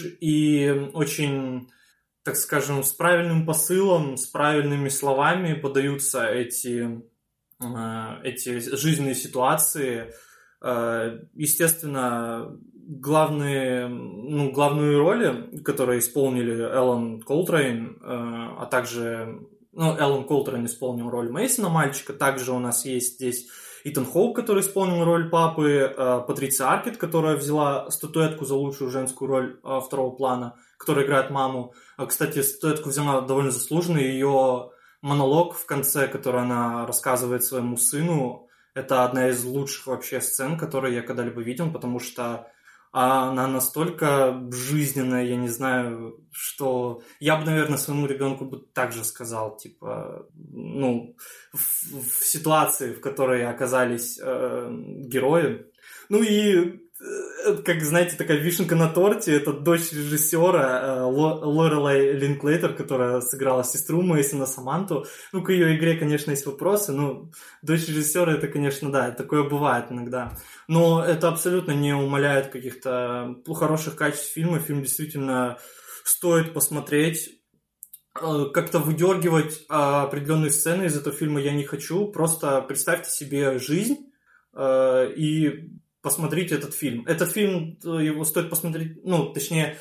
и 0.00 0.88
очень, 0.94 1.70
так 2.24 2.36
скажем, 2.36 2.82
с 2.82 2.92
правильным 2.92 3.44
посылом, 3.44 4.16
с 4.16 4.26
правильными 4.26 4.88
словами 4.88 5.52
подаются 5.52 6.26
эти, 6.26 7.02
эти 8.24 8.76
жизненные 8.76 9.14
ситуации. 9.14 10.12
Э, 10.62 11.18
естественно, 11.34 12.56
главные, 12.72 13.88
ну, 13.88 14.50
главную 14.52 14.98
роль, 14.98 15.50
которую 15.64 15.98
исполнили 15.98 16.54
Эллен 16.54 17.20
Колтрейн, 17.22 17.98
э, 18.00 18.06
а 18.58 18.66
также 18.70 19.40
ну, 19.72 19.96
Эллен 19.96 20.24
Колтрейн 20.24 20.64
исполнил 20.66 21.10
роль 21.10 21.30
Мейсона 21.30 21.68
мальчика, 21.68 22.12
также 22.14 22.52
у 22.52 22.58
нас 22.58 22.86
есть 22.86 23.16
здесь 23.16 23.48
Итан 23.84 24.06
Хоук, 24.06 24.34
который 24.34 24.62
исполнил 24.62 25.04
роль 25.04 25.28
папы, 25.28 25.94
э, 25.96 26.20
Патриция 26.26 26.68
Аркет, 26.68 26.96
которая 26.96 27.36
взяла 27.36 27.90
статуэтку 27.90 28.44
за 28.46 28.54
лучшую 28.54 28.90
женскую 28.90 29.28
роль 29.28 29.60
второго 29.62 30.10
плана, 30.10 30.56
которая 30.78 31.04
играет 31.04 31.30
маму. 31.30 31.74
Кстати, 32.08 32.42
статуэтку 32.42 32.88
взяла 32.88 33.20
довольно 33.20 33.50
заслуженно, 33.50 33.98
ее 33.98 34.70
монолог 35.02 35.54
в 35.54 35.66
конце, 35.66 36.08
который 36.08 36.40
она 36.40 36.86
рассказывает 36.86 37.44
своему 37.44 37.76
сыну, 37.76 38.45
это 38.76 39.04
одна 39.04 39.30
из 39.30 39.42
лучших 39.42 39.86
вообще 39.86 40.20
сцен, 40.20 40.58
которые 40.58 40.94
я 40.94 41.02
когда-либо 41.02 41.40
видел, 41.40 41.72
потому 41.72 41.98
что 41.98 42.46
она 42.92 43.46
настолько 43.46 44.48
жизненная, 44.52 45.24
я 45.24 45.36
не 45.36 45.48
знаю, 45.48 46.20
что 46.30 47.02
я 47.20 47.36
бы, 47.36 47.44
наверное, 47.44 47.78
своему 47.78 48.06
ребенку 48.06 48.44
бы 48.44 48.58
также 48.58 49.04
сказал, 49.04 49.56
типа, 49.56 50.26
ну, 50.34 51.16
в, 51.52 52.00
в 52.00 52.24
ситуации, 52.24 52.92
в 52.92 53.00
которой 53.00 53.46
оказались 53.46 54.18
э, 54.22 54.68
герои. 54.70 55.66
Ну 56.08 56.22
и 56.22 56.85
как, 57.64 57.82
знаете, 57.82 58.16
такая 58.16 58.38
вишенка 58.38 58.74
на 58.74 58.88
торте, 58.88 59.36
это 59.36 59.52
дочь 59.52 59.92
режиссера 59.92 60.80
э, 60.80 61.00
Лорелай 61.02 62.12
Линклейтер, 62.12 62.74
которая 62.74 63.20
сыграла 63.20 63.64
сестру 63.64 64.02
Мейсона 64.02 64.46
Саманту. 64.46 65.06
Ну, 65.32 65.42
к 65.42 65.50
ее 65.50 65.76
игре, 65.76 65.96
конечно, 65.96 66.30
есть 66.30 66.46
вопросы, 66.46 66.92
но 66.92 67.30
дочь 67.62 67.86
режиссера, 67.86 68.32
это, 68.32 68.48
конечно, 68.48 68.90
да, 68.90 69.10
такое 69.10 69.42
бывает 69.42 69.86
иногда. 69.90 70.38
Но 70.68 71.04
это 71.04 71.28
абсолютно 71.28 71.72
не 71.72 71.92
умаляет 71.92 72.48
каких-то 72.48 73.36
хороших 73.46 73.96
качеств 73.96 74.32
фильма. 74.32 74.58
Фильм 74.58 74.82
действительно 74.82 75.58
стоит 76.02 76.54
посмотреть. 76.54 77.40
Э, 78.20 78.46
как-то 78.54 78.78
выдергивать 78.78 79.64
определенные 79.68 80.50
сцены 80.50 80.84
из 80.84 80.96
этого 80.96 81.14
фильма 81.14 81.40
я 81.40 81.52
не 81.52 81.64
хочу. 81.64 82.08
Просто 82.08 82.62
представьте 82.62 83.10
себе 83.10 83.58
жизнь 83.58 84.10
и 84.58 85.70
посмотрите 86.06 86.54
этот 86.54 86.72
фильм. 86.72 87.04
Этот 87.04 87.32
фильм, 87.32 87.80
э, 87.84 88.04
его 88.04 88.24
стоит 88.24 88.48
посмотреть, 88.48 89.04
ну, 89.04 89.32
точнее, 89.32 89.76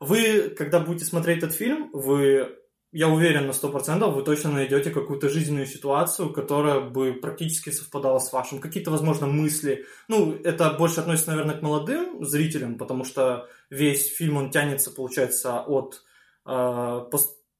вы, 0.00 0.48
когда 0.56 0.80
будете 0.80 1.04
смотреть 1.04 1.42
этот 1.42 1.52
фильм, 1.52 1.90
вы, 1.92 2.56
я 2.92 3.08
уверен 3.08 3.46
на 3.46 3.50
100%, 3.50 4.10
вы 4.10 4.22
точно 4.22 4.52
найдете 4.52 4.90
какую-то 4.90 5.28
жизненную 5.28 5.66
ситуацию, 5.66 6.32
которая 6.32 6.80
бы 6.80 7.12
практически 7.12 7.68
совпадала 7.68 8.20
с 8.20 8.32
вашим. 8.32 8.58
Какие-то, 8.58 8.90
возможно, 8.90 9.26
мысли. 9.26 9.84
Ну, 10.08 10.32
это 10.44 10.70
больше 10.70 11.00
относится, 11.00 11.32
наверное, 11.32 11.58
к 11.58 11.62
молодым 11.62 12.24
зрителям, 12.24 12.78
потому 12.78 13.04
что 13.04 13.46
весь 13.68 14.10
фильм, 14.16 14.38
он 14.38 14.50
тянется, 14.50 14.90
получается, 14.90 15.60
от 15.60 16.04
э, 16.46 17.06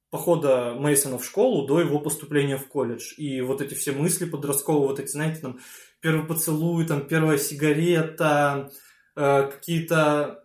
похода 0.09 0.73
Мейсона 0.73 1.17
в 1.17 1.25
школу 1.25 1.67
до 1.67 1.79
его 1.79 1.99
поступления 1.99 2.57
в 2.57 2.67
колледж. 2.67 3.13
И 3.17 3.41
вот 3.41 3.61
эти 3.61 3.73
все 3.73 3.91
мысли 3.91 4.25
подростковые, 4.25 4.87
вот 4.87 4.99
эти, 4.99 5.09
знаете, 5.09 5.41
там, 5.41 5.59
первый 5.99 6.25
поцелуй, 6.25 6.85
там 6.85 7.07
первая 7.07 7.37
сигарета, 7.37 8.69
э, 9.15 9.49
какие-то 9.51 10.41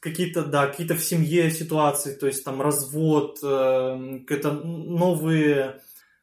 какие-то 0.00 0.44
да 0.44 0.66
какие-то 0.66 0.94
в 0.94 1.04
семье 1.04 1.50
ситуации, 1.50 2.14
то 2.14 2.26
есть 2.26 2.44
там 2.44 2.62
развод, 2.62 3.38
э, 3.42 4.20
какие-то 4.26 4.52
новые 4.52 5.80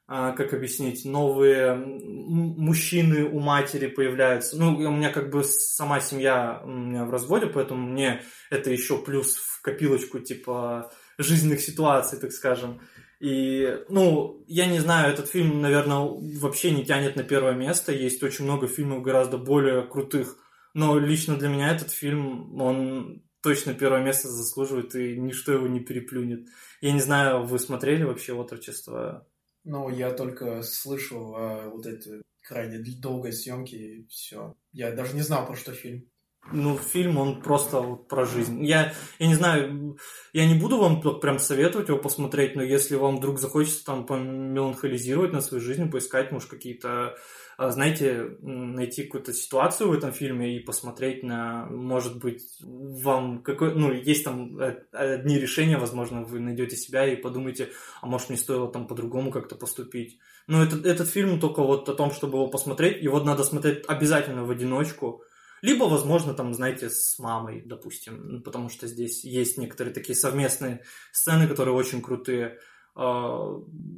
э, 0.08 0.34
как 0.36 0.54
объяснить, 0.54 1.06
новые 1.06 1.76
мужчины 1.76 3.26
у 3.26 3.40
матери 3.40 3.88
появляются. 3.88 4.58
Ну, 4.58 4.76
у 4.76 4.92
меня 4.92 5.12
как 5.12 5.30
бы 5.30 5.44
сама 5.44 6.00
семья 6.00 6.62
у 6.64 6.70
меня 6.70 7.06
в 7.06 7.12
разводе, 7.12 7.48
поэтому 7.48 7.88
мне 7.88 8.24
это 8.50 8.72
еще 8.72 8.98
плюс 8.98 9.36
в 9.36 9.62
копилочку 9.62 10.20
типа 10.20 10.92
жизненных 11.18 11.62
ситуаций, 11.62 12.20
так 12.20 12.32
скажем. 12.32 12.82
И, 13.20 13.78
ну, 13.90 14.44
я 14.48 14.66
не 14.66 14.80
знаю, 14.80 15.14
этот 15.14 15.28
фильм, 15.28 15.62
наверное, 15.62 16.00
вообще 16.40 16.72
не 16.72 16.84
тянет 16.84 17.16
на 17.16 17.24
первое 17.24 17.54
место. 17.54 17.92
Есть 17.92 18.24
очень 18.24 18.46
много 18.46 18.68
фильмов 18.68 19.04
гораздо 19.04 19.38
более 19.38 19.84
крутых. 19.84 20.38
Но 20.74 20.98
лично 20.98 21.38
для 21.38 21.50
меня 21.50 21.76
этот 21.76 21.92
фильм, 21.92 22.60
он 22.60 23.24
точно 23.42 23.74
первое 23.74 24.02
место 24.02 24.28
заслуживает, 24.28 24.96
и 24.96 25.18
ничто 25.18 25.52
его 25.52 25.68
не 25.68 25.82
переплюнет. 25.82 26.48
Я 26.80 26.94
не 26.94 27.02
знаю, 27.02 27.46
вы 27.46 27.60
смотрели 27.60 28.04
вообще 28.04 28.34
«Отрочество»? 28.34 29.28
Ну, 29.64 29.90
я 29.90 30.12
только 30.12 30.64
слышал 30.64 31.36
о 31.36 31.70
вот 31.70 31.86
этой 31.86 32.24
крайне 32.42 32.80
долгой 32.80 33.34
съемке, 33.34 33.78
и 33.78 34.08
все. 34.08 34.56
Я 34.72 34.92
даже 34.92 35.14
не 35.14 35.22
знал, 35.22 35.46
про 35.46 35.56
что 35.56 35.74
фильм 35.74 36.11
ну, 36.52 36.78
фильм, 36.78 37.18
он 37.18 37.42
просто 37.42 37.80
вот 37.80 38.08
про 38.08 38.26
жизнь. 38.26 38.66
Я, 38.66 38.94
я 39.20 39.28
не 39.28 39.36
знаю, 39.36 39.98
я 40.34 40.48
не 40.48 40.60
буду 40.60 40.78
вам 40.78 41.20
прям 41.20 41.40
советовать 41.40 41.90
его 41.90 41.98
посмотреть, 41.98 42.56
но 42.56 42.64
если 42.64 42.96
вам 42.96 43.18
вдруг 43.18 43.40
захочется 43.40 43.86
там 43.86 44.06
помеланхолизировать 44.06 45.34
на 45.34 45.42
свою 45.42 45.64
жизнь, 45.64 45.90
поискать, 45.90 46.32
может, 46.32 46.50
какие-то, 46.50 47.16
а, 47.58 47.70
знаете, 47.70 48.38
найти 48.42 49.04
какую-то 49.04 49.34
ситуацию 49.34 49.90
в 49.90 49.94
этом 49.94 50.12
фильме 50.12 50.58
и 50.58 50.64
посмотреть 50.64 51.24
на, 51.24 51.68
может 51.68 52.18
быть, 52.20 52.44
вам 52.62 53.44
какой, 53.44 53.76
ну, 53.76 53.92
есть 53.92 54.26
там 54.26 54.58
одни 54.92 55.40
решения, 55.40 55.78
возможно, 55.78 56.24
вы 56.24 56.40
найдете 56.40 56.76
себя 56.76 57.06
и 57.06 57.16
подумаете, 57.16 57.70
а 58.02 58.08
может, 58.08 58.30
мне 58.30 58.38
стоило 58.38 58.70
там 58.70 58.88
по-другому 58.88 59.32
как-то 59.32 59.56
поступить. 59.56 60.20
Но 60.48 60.64
этот, 60.64 60.86
этот 60.86 61.08
фильм 61.08 61.40
только 61.40 61.62
вот 61.64 61.88
о 61.88 61.94
том, 61.94 62.12
чтобы 62.12 62.40
его 62.40 62.48
посмотреть, 62.48 63.02
его 63.02 63.22
надо 63.24 63.44
смотреть 63.44 63.86
обязательно 63.88 64.44
в 64.44 64.52
одиночку, 64.52 65.24
либо, 65.62 65.84
возможно, 65.86 66.34
там, 66.34 66.54
знаете, 66.54 66.90
с 66.90 67.18
мамой, 67.20 67.62
допустим, 67.66 68.42
потому 68.44 68.70
что 68.70 68.88
здесь 68.88 69.24
есть 69.24 69.58
некоторые 69.58 69.94
такие 69.94 70.16
совместные 70.16 70.84
сцены, 71.12 71.48
которые 71.48 71.76
очень 71.76 72.02
крутые. 72.02 72.58
А, 72.96 73.48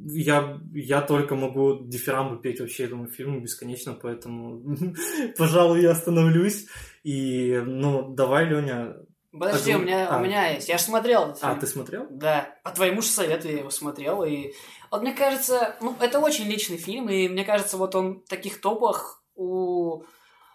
я, 0.06 0.60
я 0.72 1.00
только 1.00 1.34
могу 1.34 1.80
дифирамбы 1.84 2.40
петь 2.40 2.60
вообще 2.60 2.84
этому 2.84 3.08
фильму 3.08 3.40
бесконечно, 3.40 3.98
поэтому, 4.00 4.76
пожалуй, 5.38 5.82
я 5.82 5.92
остановлюсь. 5.92 6.66
И, 7.02 7.60
ну, 7.64 8.14
давай, 8.14 8.46
Леня, 8.46 8.96
Подожди, 9.36 9.72
А 9.72 9.78
у 9.78 9.80
меня, 9.80 10.08
а. 10.08 10.18
у 10.18 10.22
меня 10.22 10.50
есть. 10.50 10.68
Я 10.68 10.78
же 10.78 10.84
смотрел 10.84 11.30
этот 11.30 11.42
А, 11.42 11.48
фильм. 11.48 11.60
ты 11.60 11.66
смотрел? 11.66 12.06
Да, 12.08 12.54
по 12.62 12.70
твоему 12.70 13.02
же 13.02 13.08
совету 13.08 13.48
я 13.48 13.58
его 13.58 13.70
смотрел, 13.70 14.22
и 14.22 14.52
вот 14.92 15.02
мне 15.02 15.12
кажется, 15.12 15.76
ну, 15.80 15.96
это 16.00 16.20
очень 16.20 16.44
личный 16.44 16.76
фильм, 16.76 17.08
и 17.08 17.26
мне 17.28 17.44
кажется, 17.44 17.76
вот 17.76 17.96
он 17.96 18.20
в 18.20 18.28
таких 18.28 18.60
топах 18.60 19.24
у... 19.34 20.04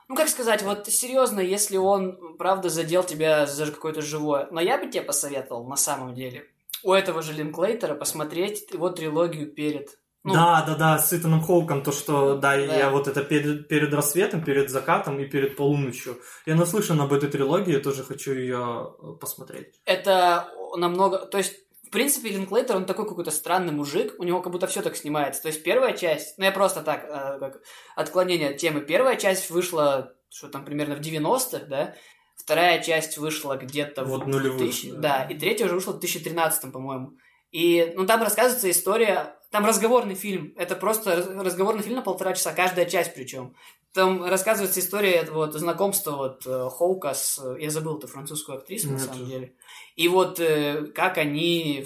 Ну, 0.10 0.16
как 0.16 0.28
сказать, 0.28 0.64
вот 0.64 0.88
серьезно, 0.88 1.40
если 1.40 1.78
он, 1.78 2.36
правда, 2.38 2.70
задел 2.70 3.04
тебя 3.04 3.46
за 3.46 3.72
какое-то 3.72 4.02
живое. 4.02 4.48
Но 4.50 4.60
я 4.60 4.80
бы 4.80 4.90
тебе 4.90 5.04
посоветовал, 5.04 5.68
на 5.68 5.76
самом 5.76 6.16
деле, 6.16 6.46
у 6.84 6.94
этого 6.94 7.22
же 7.22 7.32
Линклейтера 7.34 7.94
посмотреть 7.94 8.72
его 8.74 8.90
трилогию 8.90 9.52
перед. 9.52 10.00
Ну, 10.24 10.34
да, 10.34 10.64
да, 10.68 10.76
да, 10.76 10.98
с 10.98 11.14
Итаном 11.14 11.42
Хоуком, 11.42 11.84
то, 11.84 11.92
что, 11.92 12.36
да, 12.36 12.58
Да. 12.58 12.76
я 12.76 12.90
вот 12.90 13.08
это 13.08 13.24
перед, 13.24 13.68
перед 13.68 13.94
рассветом, 13.94 14.44
перед 14.44 14.70
закатом 14.70 15.20
и 15.20 15.26
перед 15.26 15.56
полуночью. 15.56 16.18
Я 16.46 16.56
наслышан 16.56 17.00
об 17.00 17.14
этой 17.14 17.30
трилогии, 17.30 17.74
я 17.74 17.80
тоже 17.80 18.04
хочу 18.04 18.34
ее 18.34 18.96
посмотреть. 19.22 19.80
это 19.86 20.50
намного... 20.76 21.20
То 21.20 21.38
есть, 21.38 21.56
в 21.90 21.92
принципе, 21.92 22.30
Линклейтер, 22.30 22.76
он 22.76 22.86
такой 22.86 23.08
какой-то 23.08 23.32
странный 23.32 23.74
мужик, 23.74 24.14
у 24.20 24.24
него 24.24 24.44
как 24.44 24.52
будто 24.52 24.68
все 24.68 24.84
так 24.84 24.96
снимается. 24.96 25.42
То 25.42 25.48
есть, 25.48 25.64
первая 25.64 25.98
часть, 25.98 26.38
ну, 26.38 26.46
я 26.46 26.52
просто 26.52 26.84
так, 26.84 27.04
э, 27.04 27.40
как 27.40 27.64
отклонение 27.96 28.52
от 28.52 28.58
темы. 28.58 28.82
Первая 28.82 29.16
часть 29.16 29.50
вышла, 29.50 30.14
что 30.30 30.50
там, 30.50 30.66
примерно 30.66 30.96
в 30.96 31.00
90-х, 31.00 31.66
да? 31.66 31.96
Вторая 32.38 32.80
часть 32.84 33.18
вышла 33.18 33.58
где-то 33.58 34.06
Вот 34.06 34.26
в 34.26 34.28
нулевых, 34.28 34.60
2000 34.60 34.92
да. 34.92 35.00
да. 35.00 35.24
и 35.24 35.36
третья 35.36 35.66
уже 35.66 35.74
вышла 35.74 35.94
в 35.94 36.00
2013, 36.00 36.72
по-моему. 36.72 37.14
И, 37.50 37.92
ну, 37.96 38.06
там 38.06 38.22
рассказывается 38.22 38.70
история... 38.70 39.36
Там 39.52 39.66
разговорный 39.66 40.16
фильм. 40.16 40.54
Это 40.58 40.76
просто 40.76 41.16
раз- 41.16 41.28
разговорный 41.28 41.82
фильм 41.82 41.96
на 41.96 42.02
полтора 42.02 42.34
часа, 42.34 42.54
каждая 42.54 42.86
часть 42.86 43.14
причем. 43.16 43.56
Там 43.94 44.24
рассказывается 44.24 44.80
история 44.80 45.14
этого 45.14 45.46
вот, 45.48 45.56
знакомства 45.56 46.12
вот 46.12 46.46
э, 46.46 46.70
Хоука 46.70 47.16
с... 47.16 47.40
э, 47.44 47.60
Я 47.60 47.72
забыл 47.72 47.98
эту 47.98 48.08
французскую 48.08 48.60
актрису, 48.60 48.90
на 48.90 48.98
Нет. 48.98 49.02
самом 49.02 49.26
деле. 49.26 49.56
И 49.96 50.08
вот 50.08 50.40
э, 50.40 50.86
как 50.94 51.18
они... 51.18 51.86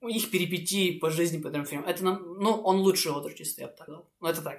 Их 0.00 0.30
перипетии 0.30 0.98
по 0.98 1.10
жизни 1.10 1.42
по 1.42 1.48
этому 1.48 1.64
фильму. 1.66 1.84
Это 1.86 2.04
нам... 2.04 2.38
Ну, 2.38 2.52
он 2.62 2.78
лучший 2.78 3.12
отрочист, 3.12 3.58
я 3.58 3.66
бы 3.66 3.74
так 3.76 3.86
сказал. 3.86 4.08
Ну, 4.20 4.28
это 4.28 4.40
так. 4.40 4.58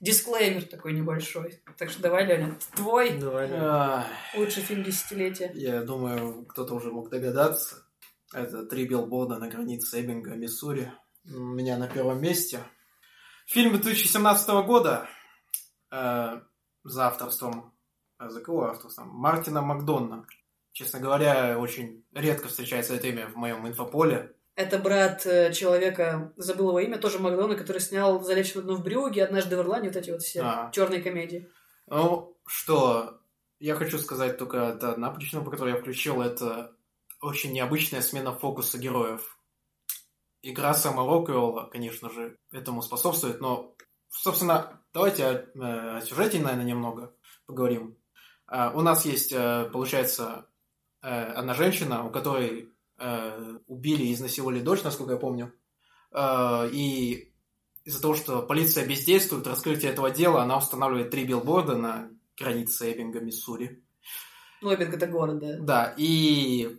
Дисклеймер 0.00 0.64
такой 0.64 0.94
небольшой. 0.94 1.62
Так 1.76 1.90
что 1.90 2.00
давай, 2.00 2.24
Леня, 2.26 2.56
твой 2.74 3.10
Давай. 3.10 3.48
Ах, 3.52 4.06
лучший 4.36 4.62
фильм 4.62 4.82
десятилетия. 4.82 5.50
Я 5.54 5.82
думаю, 5.82 6.44
кто-то 6.46 6.74
уже 6.74 6.90
мог 6.90 7.10
догадаться. 7.10 7.84
Это 8.32 8.64
«Три 8.64 8.86
билборда 8.86 9.38
на 9.38 9.48
границе 9.48 10.00
Эббинга, 10.00 10.30
Миссури». 10.30 10.90
У 11.24 11.38
меня 11.38 11.76
на 11.76 11.88
первом 11.88 12.20
месте. 12.20 12.60
Фильм 13.46 13.72
2017 13.72 14.48
года 14.66 15.08
э, 15.90 16.40
за 16.84 17.06
авторством... 17.06 17.72
э, 18.18 18.28
За 18.28 18.40
кого 18.40 18.66
авторством? 18.66 19.08
Мартина 19.08 19.62
Макдонна. 19.62 20.26
Честно 20.72 21.00
говоря, 21.00 21.58
очень 21.58 22.04
редко 22.12 22.48
встречается 22.48 22.94
это 22.94 23.06
имя 23.08 23.28
в 23.28 23.36
моем 23.36 23.66
инфополе. 23.68 24.34
Это 24.54 24.78
брат 24.78 25.24
э, 25.26 25.52
человека, 25.52 26.32
забыл 26.36 26.70
его 26.70 26.80
имя, 26.80 26.98
тоже 26.98 27.18
Макдона, 27.18 27.56
который 27.56 27.80
снял 27.80 28.22
«Залечь 28.22 28.54
на 28.54 28.62
дно 28.62 28.74
в 28.74 28.82
брюге», 28.82 29.24
«Однажды 29.24 29.56
в 29.56 29.60
Ирландии», 29.60 29.88
вот 29.88 29.96
эти 29.96 30.10
вот 30.10 30.22
все 30.22 30.40
А. 30.42 30.70
черные 30.72 31.00
комедии. 31.02 31.48
Ну, 31.86 32.36
что, 32.46 33.20
я 33.60 33.74
хочу 33.76 33.98
сказать 33.98 34.38
только 34.38 34.58
это 34.58 34.92
одна 34.92 35.10
причина, 35.10 35.42
по 35.42 35.50
которой 35.50 35.74
я 35.74 35.80
включил, 35.80 36.20
это 36.20 36.74
очень 37.20 37.52
необычная 37.52 38.02
смена 38.02 38.34
фокуса 38.34 38.76
героев. 38.78 39.38
Игра 40.42 40.74
Сэма 40.74 41.04
Роквелла, 41.06 41.68
конечно 41.70 42.10
же, 42.10 42.36
этому 42.50 42.82
способствует, 42.82 43.40
но, 43.40 43.74
собственно, 44.08 44.80
давайте 44.92 45.24
о, 45.24 45.32
э, 45.34 45.96
о 45.98 46.00
сюжете, 46.00 46.40
наверное, 46.40 46.64
немного 46.64 47.14
поговорим. 47.46 47.96
А, 48.46 48.72
У 48.74 48.80
нас 48.80 49.04
есть, 49.04 49.32
э, 49.32 49.70
получается, 49.72 50.46
э, 51.00 51.08
одна 51.08 51.54
женщина, 51.54 52.04
у 52.06 52.10
которой 52.10 52.68
э, 52.98 53.58
убили 53.66 54.04
и 54.04 54.14
изнасиловали 54.14 54.60
дочь, 54.60 54.82
насколько 54.82 55.12
я 55.12 55.18
помню. 55.18 55.52
Э, 56.12 56.68
И 56.72 57.32
из-за 57.84 58.00
того, 58.02 58.14
что 58.14 58.42
полиция 58.42 58.86
бездействует, 58.86 59.46
раскрытие 59.46 59.92
этого 59.92 60.10
дела, 60.10 60.42
она 60.42 60.58
устанавливает 60.58 61.10
три 61.10 61.24
билборда 61.24 61.76
на 61.76 62.10
границе 62.38 62.92
Эббинга, 62.92 63.20
Миссури. 63.20 63.82
Ну, 64.60 64.72
Эббинг 64.72 64.94
это 64.94 65.06
город, 65.06 65.38
да. 65.40 65.56
Да, 65.58 65.94
и 65.96 66.78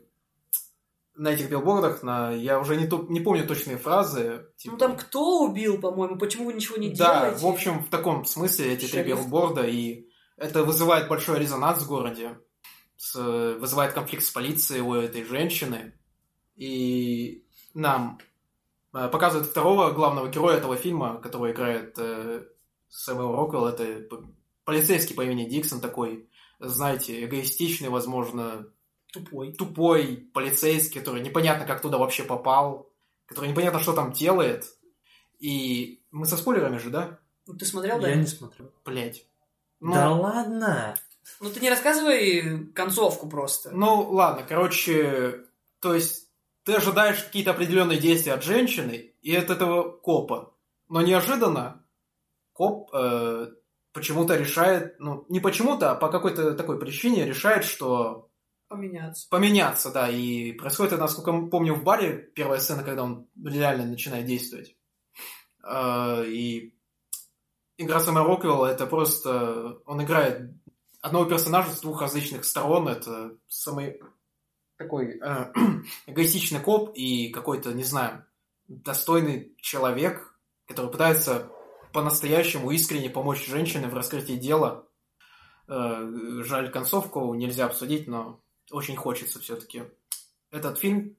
на 1.16 1.30
этих 1.30 1.50
билбордах, 1.50 2.02
на, 2.04 2.32
я 2.32 2.60
уже 2.60 2.76
не, 2.76 2.88
то- 2.88 3.06
не 3.10 3.20
помню 3.20 3.46
точные 3.48 3.78
фразы. 3.78 4.48
типа- 4.58 4.74
Ну, 4.74 4.78
там 4.80 4.98
кто 4.98 5.44
убил, 5.44 5.80
по-моему, 5.80 6.18
почему 6.18 6.46
вы 6.46 6.54
ничего 6.54 6.78
не 6.78 6.90
да, 6.90 7.20
делаете? 7.22 7.40
в 7.46 7.48
общем, 7.48 7.84
в 7.84 7.90
таком 7.90 8.26
смысле 8.26 8.74
эти 8.74 8.82
три 8.82 9.00
Шериф. 9.04 9.18
билборда, 9.20 9.64
и 9.68 10.08
это 10.38 10.64
вызывает 10.64 11.08
большой 11.08 11.40
резонанс 11.40 11.84
в 11.84 11.88
городе, 11.88 12.40
с- 12.98 13.56
вызывает 13.60 13.94
конфликт 13.94 14.24
с 14.24 14.32
полицией 14.32 14.82
у 14.82 14.94
этой 14.96 15.24
женщины, 15.24 15.94
и 16.56 17.46
нам 17.74 18.20
э, 18.94 19.08
показывают 19.10 19.50
второго 19.50 19.92
главного 19.92 20.30
героя 20.30 20.58
этого 20.58 20.76
фильма, 20.76 21.20
которого 21.22 21.52
играет 21.52 21.96
э, 21.98 22.44
Сэмюэл 22.90 23.36
Роквелл, 23.36 23.68
это 23.68 24.08
полицейский 24.66 25.16
по 25.16 25.24
имени 25.24 25.50
Диксон 25.50 25.82
такой, 25.82 26.30
знаете, 26.60 27.26
эгоистичный, 27.26 27.90
возможно, 27.90 28.68
Тупой. 29.14 29.54
тупой 29.54 30.28
полицейский, 30.34 31.00
который 31.00 31.22
непонятно, 31.22 31.66
как 31.68 31.82
туда 31.82 32.00
вообще 32.00 32.24
попал, 32.24 32.90
который 33.28 33.50
непонятно, 33.50 33.80
что 33.80 33.94
там 33.94 34.12
делает. 34.12 34.66
И 35.40 36.02
мы 36.12 36.26
со 36.26 36.36
спойлерами 36.36 36.80
же, 36.80 36.90
да? 36.90 37.20
Ну, 37.46 37.54
ты 37.54 37.66
смотрел, 37.66 38.00
да? 38.00 38.10
Я 38.10 38.16
не 38.16 38.26
смотрел. 38.26 38.72
Блять. 38.84 39.28
Ну, 39.80 39.94
Да 39.94 40.12
ладно! 40.12 40.96
Ну, 41.40 41.50
ты 41.50 41.60
не 41.60 41.70
рассказывай 41.70 42.68
концовку 42.74 43.30
просто. 43.30 43.72
ну, 43.72 44.10
ладно, 44.10 44.46
короче, 44.48 45.46
то 45.80 45.94
есть 45.94 46.28
ты 46.64 46.74
ожидаешь 46.74 47.24
какие-то 47.24 47.52
определенные 47.52 48.00
действия 48.00 48.34
от 48.34 48.44
женщины 48.44 49.14
и 49.22 49.36
от 49.36 49.50
этого 49.50 49.92
копа. 49.92 50.54
Но 50.90 51.02
неожиданно 51.02 51.86
коп 52.54 52.90
э, 52.94 53.48
почему-то 53.94 54.36
решает, 54.36 55.00
ну, 55.00 55.26
не 55.30 55.40
почему-то, 55.40 55.92
а 55.92 55.96
по 55.96 56.10
какой-то 56.10 56.54
такой 56.56 56.80
причине 56.80 57.26
решает, 57.26 57.64
что 57.64 58.30
Поменяться. 58.74 59.28
поменяться, 59.30 59.92
да, 59.92 60.10
и 60.10 60.52
происходит 60.54 60.94
это, 60.94 61.02
насколько 61.02 61.48
помню, 61.48 61.76
в 61.76 61.84
баре 61.84 62.32
первая 62.36 62.60
сцена, 62.60 62.84
когда 62.84 63.04
он 63.04 63.28
реально 63.44 63.86
начинает 63.86 64.26
действовать. 64.26 64.76
Э, 65.64 66.26
И 66.26 66.76
игра 67.78 68.00
Сэма 68.00 68.24
Роквелла 68.24 68.66
это 68.68 68.88
просто... 68.88 69.80
Он 69.86 70.04
играет 70.04 70.52
одного 71.02 71.26
персонажа 71.26 71.72
с 71.72 71.82
двух 71.82 72.02
различных 72.02 72.46
сторон. 72.46 72.88
Это 72.88 73.38
самый 73.48 74.02
такой 74.78 75.20
э, 75.20 75.54
эгоистичный 76.08 76.60
коп 76.60 76.92
и 76.96 77.30
какой-то, 77.30 77.74
не 77.74 77.84
знаю, 77.84 78.26
достойный 78.68 79.56
человек, 79.62 80.38
который 80.68 80.92
пытается 80.92 81.52
по-настоящему 81.92 82.72
искренне 82.72 83.10
помочь 83.10 83.46
женщине 83.46 83.88
в 83.88 83.94
раскрытии 83.94 84.34
дела. 84.34 84.88
Э, 85.68 86.10
Жаль, 86.44 86.72
концовку 86.72 87.34
нельзя 87.34 87.66
обсудить, 87.66 88.08
но 88.08 88.43
очень 88.74 88.96
хочется 88.96 89.40
все-таки. 89.40 89.84
Этот 90.52 90.78
фильм, 90.80 91.16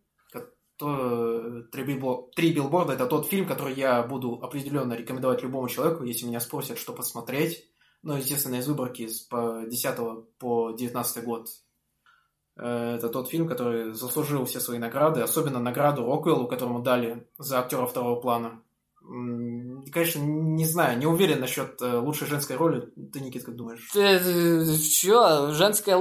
то, 0.76 1.62
«Три, 1.70 1.84
билбо- 1.84 2.30
«Три 2.34 2.52
билборда» 2.52 2.94
это 2.94 3.06
тот 3.06 3.26
фильм, 3.26 3.46
который 3.46 3.74
я 3.74 4.02
буду 4.02 4.40
определенно 4.42 4.94
рекомендовать 4.94 5.42
любому 5.42 5.68
человеку, 5.68 6.02
если 6.04 6.26
меня 6.26 6.40
спросят, 6.40 6.78
что 6.78 6.92
посмотреть. 6.92 7.70
Ну, 8.02 8.16
естественно, 8.16 8.56
из 8.56 8.66
выборки 8.66 9.06
с 9.06 9.20
по 9.20 9.62
10 9.66 10.26
по 10.38 10.72
19 10.72 11.24
год. 11.24 11.48
Э, 12.56 12.96
Это 12.96 13.08
тот 13.08 13.28
фильм, 13.30 13.46
который 13.48 13.92
заслужил 13.92 14.44
все 14.46 14.58
свои 14.60 14.78
награды, 14.78 15.20
особенно 15.20 15.60
награду 15.60 16.04
Роквеллу, 16.04 16.48
которому 16.48 16.82
дали 16.82 17.28
за 17.38 17.60
актера 17.60 17.86
второго 17.86 18.20
плана. 18.20 18.62
Конечно, 19.06 20.20
не 20.20 20.64
знаю, 20.64 20.98
не 20.98 21.06
уверен 21.06 21.40
насчет 21.40 21.80
э, 21.82 21.98
лучшей 21.98 22.26
женской 22.26 22.56
роли. 22.56 22.88
Ты, 23.12 23.20
Никит, 23.20 23.44
как 23.44 23.54
думаешь? 23.54 23.88
Ты, 23.92 24.78
чё, 24.78 25.52
женская 25.52 26.00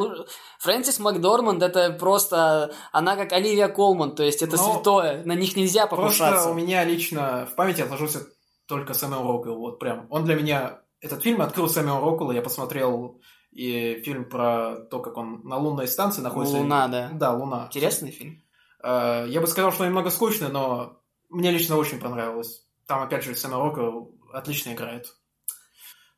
Фрэнсис 0.60 1.00
Макдорманд 1.00 1.62
это 1.62 1.92
просто... 1.92 2.74
Она 2.94 3.18
как 3.18 3.34
Оливия 3.34 3.68
Колман, 3.68 4.16
то 4.16 4.24
есть 4.24 4.42
это 4.42 4.56
Ну, 4.56 4.64
святое. 4.74 5.24
На 5.26 5.34
них 5.36 5.58
нельзя 5.58 5.86
покушаться. 5.86 6.30
Просто 6.32 6.50
у 6.52 6.54
меня 6.54 6.86
лично 6.86 7.46
в 7.52 7.56
памяти 7.56 7.82
отложился 7.82 8.26
только 8.68 8.94
Сэмюэл 8.94 9.28
Роквелл, 9.28 9.58
вот 9.60 9.80
прям. 9.80 10.08
Он 10.10 10.24
для 10.24 10.36
меня... 10.36 10.80
Этот 11.02 11.22
фильм 11.22 11.42
открыл 11.42 11.68
Сэмюэл 11.68 12.00
Роквелл, 12.00 12.32
я 12.32 12.42
посмотрел 12.42 13.20
и 13.52 14.02
фильм 14.06 14.30
про 14.30 14.78
то, 14.90 15.00
как 15.00 15.18
он 15.18 15.42
на 15.44 15.58
лунной 15.58 15.88
станции 15.88 16.22
находится. 16.22 16.56
Луна, 16.58 16.88
да. 16.88 17.10
Да, 17.14 17.34
Луна. 17.34 17.66
Интересный 17.68 18.12
фильм. 18.12 18.42
Э, 18.82 19.26
Я 19.28 19.42
бы 19.42 19.48
сказал, 19.48 19.74
что 19.74 19.86
немного 19.86 20.10
скучный, 20.10 20.50
но 20.50 21.02
мне 21.30 21.52
лично 21.52 21.76
очень 21.76 22.00
понравилось. 22.00 22.66
Там, 22.94 23.02
опять 23.02 23.24
же, 23.24 23.34
Сэм 23.34 23.56
Роквелл 23.56 24.14
отлично 24.32 24.74
играет. 24.74 25.16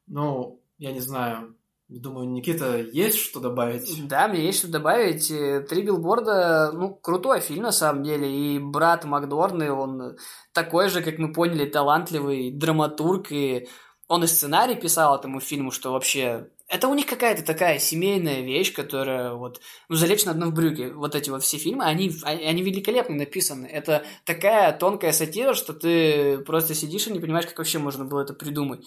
Ну, 0.07 0.61
я 0.77 0.91
не 0.91 0.99
знаю. 0.99 1.55
Думаю, 1.87 2.27
Никита, 2.27 2.81
есть 2.81 3.17
что 3.17 3.39
добавить? 3.39 4.05
Да, 4.09 4.27
мне 4.27 4.45
есть 4.45 4.59
что 4.59 4.67
добавить. 4.67 5.31
Э, 5.31 5.61
Три 5.61 5.83
билборда, 5.83 6.73
ну, 6.73 6.93
крутой 6.93 7.39
фильм 7.39 7.63
на 7.63 7.71
самом 7.71 8.03
деле. 8.03 8.29
И 8.29 8.59
брат 8.59 9.05
Макдорны, 9.05 9.71
он 9.71 10.17
такой 10.51 10.89
же, 10.89 11.01
как 11.01 11.17
мы 11.17 11.31
поняли, 11.31 11.65
талантливый 11.65 12.51
драматург. 12.51 13.31
И 13.31 13.69
он 14.09 14.25
и 14.25 14.27
сценарий 14.27 14.75
писал 14.75 15.15
этому 15.17 15.39
фильму, 15.39 15.71
что 15.71 15.93
вообще 15.93 16.49
это 16.75 16.87
у 16.89 16.93
них 16.93 17.05
какая-то 17.05 17.43
такая 17.43 17.79
семейная 17.79 18.41
вещь, 18.41 18.73
которая 18.73 19.33
вот, 19.33 19.61
ну, 19.87 19.95
залечь 19.95 20.25
на 20.25 20.31
одном 20.31 20.53
брюке. 20.53 20.91
Вот 20.91 21.15
эти 21.15 21.29
вот 21.29 21.41
все 21.41 21.57
фильмы, 21.57 21.85
они, 21.85 22.11
они 22.23 22.61
великолепно 22.61 23.15
написаны. 23.15 23.65
Это 23.65 24.03
такая 24.25 24.77
тонкая 24.77 25.13
сатира, 25.13 25.53
что 25.53 25.73
ты 25.73 26.39
просто 26.39 26.75
сидишь 26.75 27.07
и 27.07 27.13
не 27.13 27.19
понимаешь, 27.19 27.47
как 27.47 27.57
вообще 27.57 27.79
можно 27.79 28.03
было 28.03 28.21
это 28.21 28.33
придумать. 28.33 28.85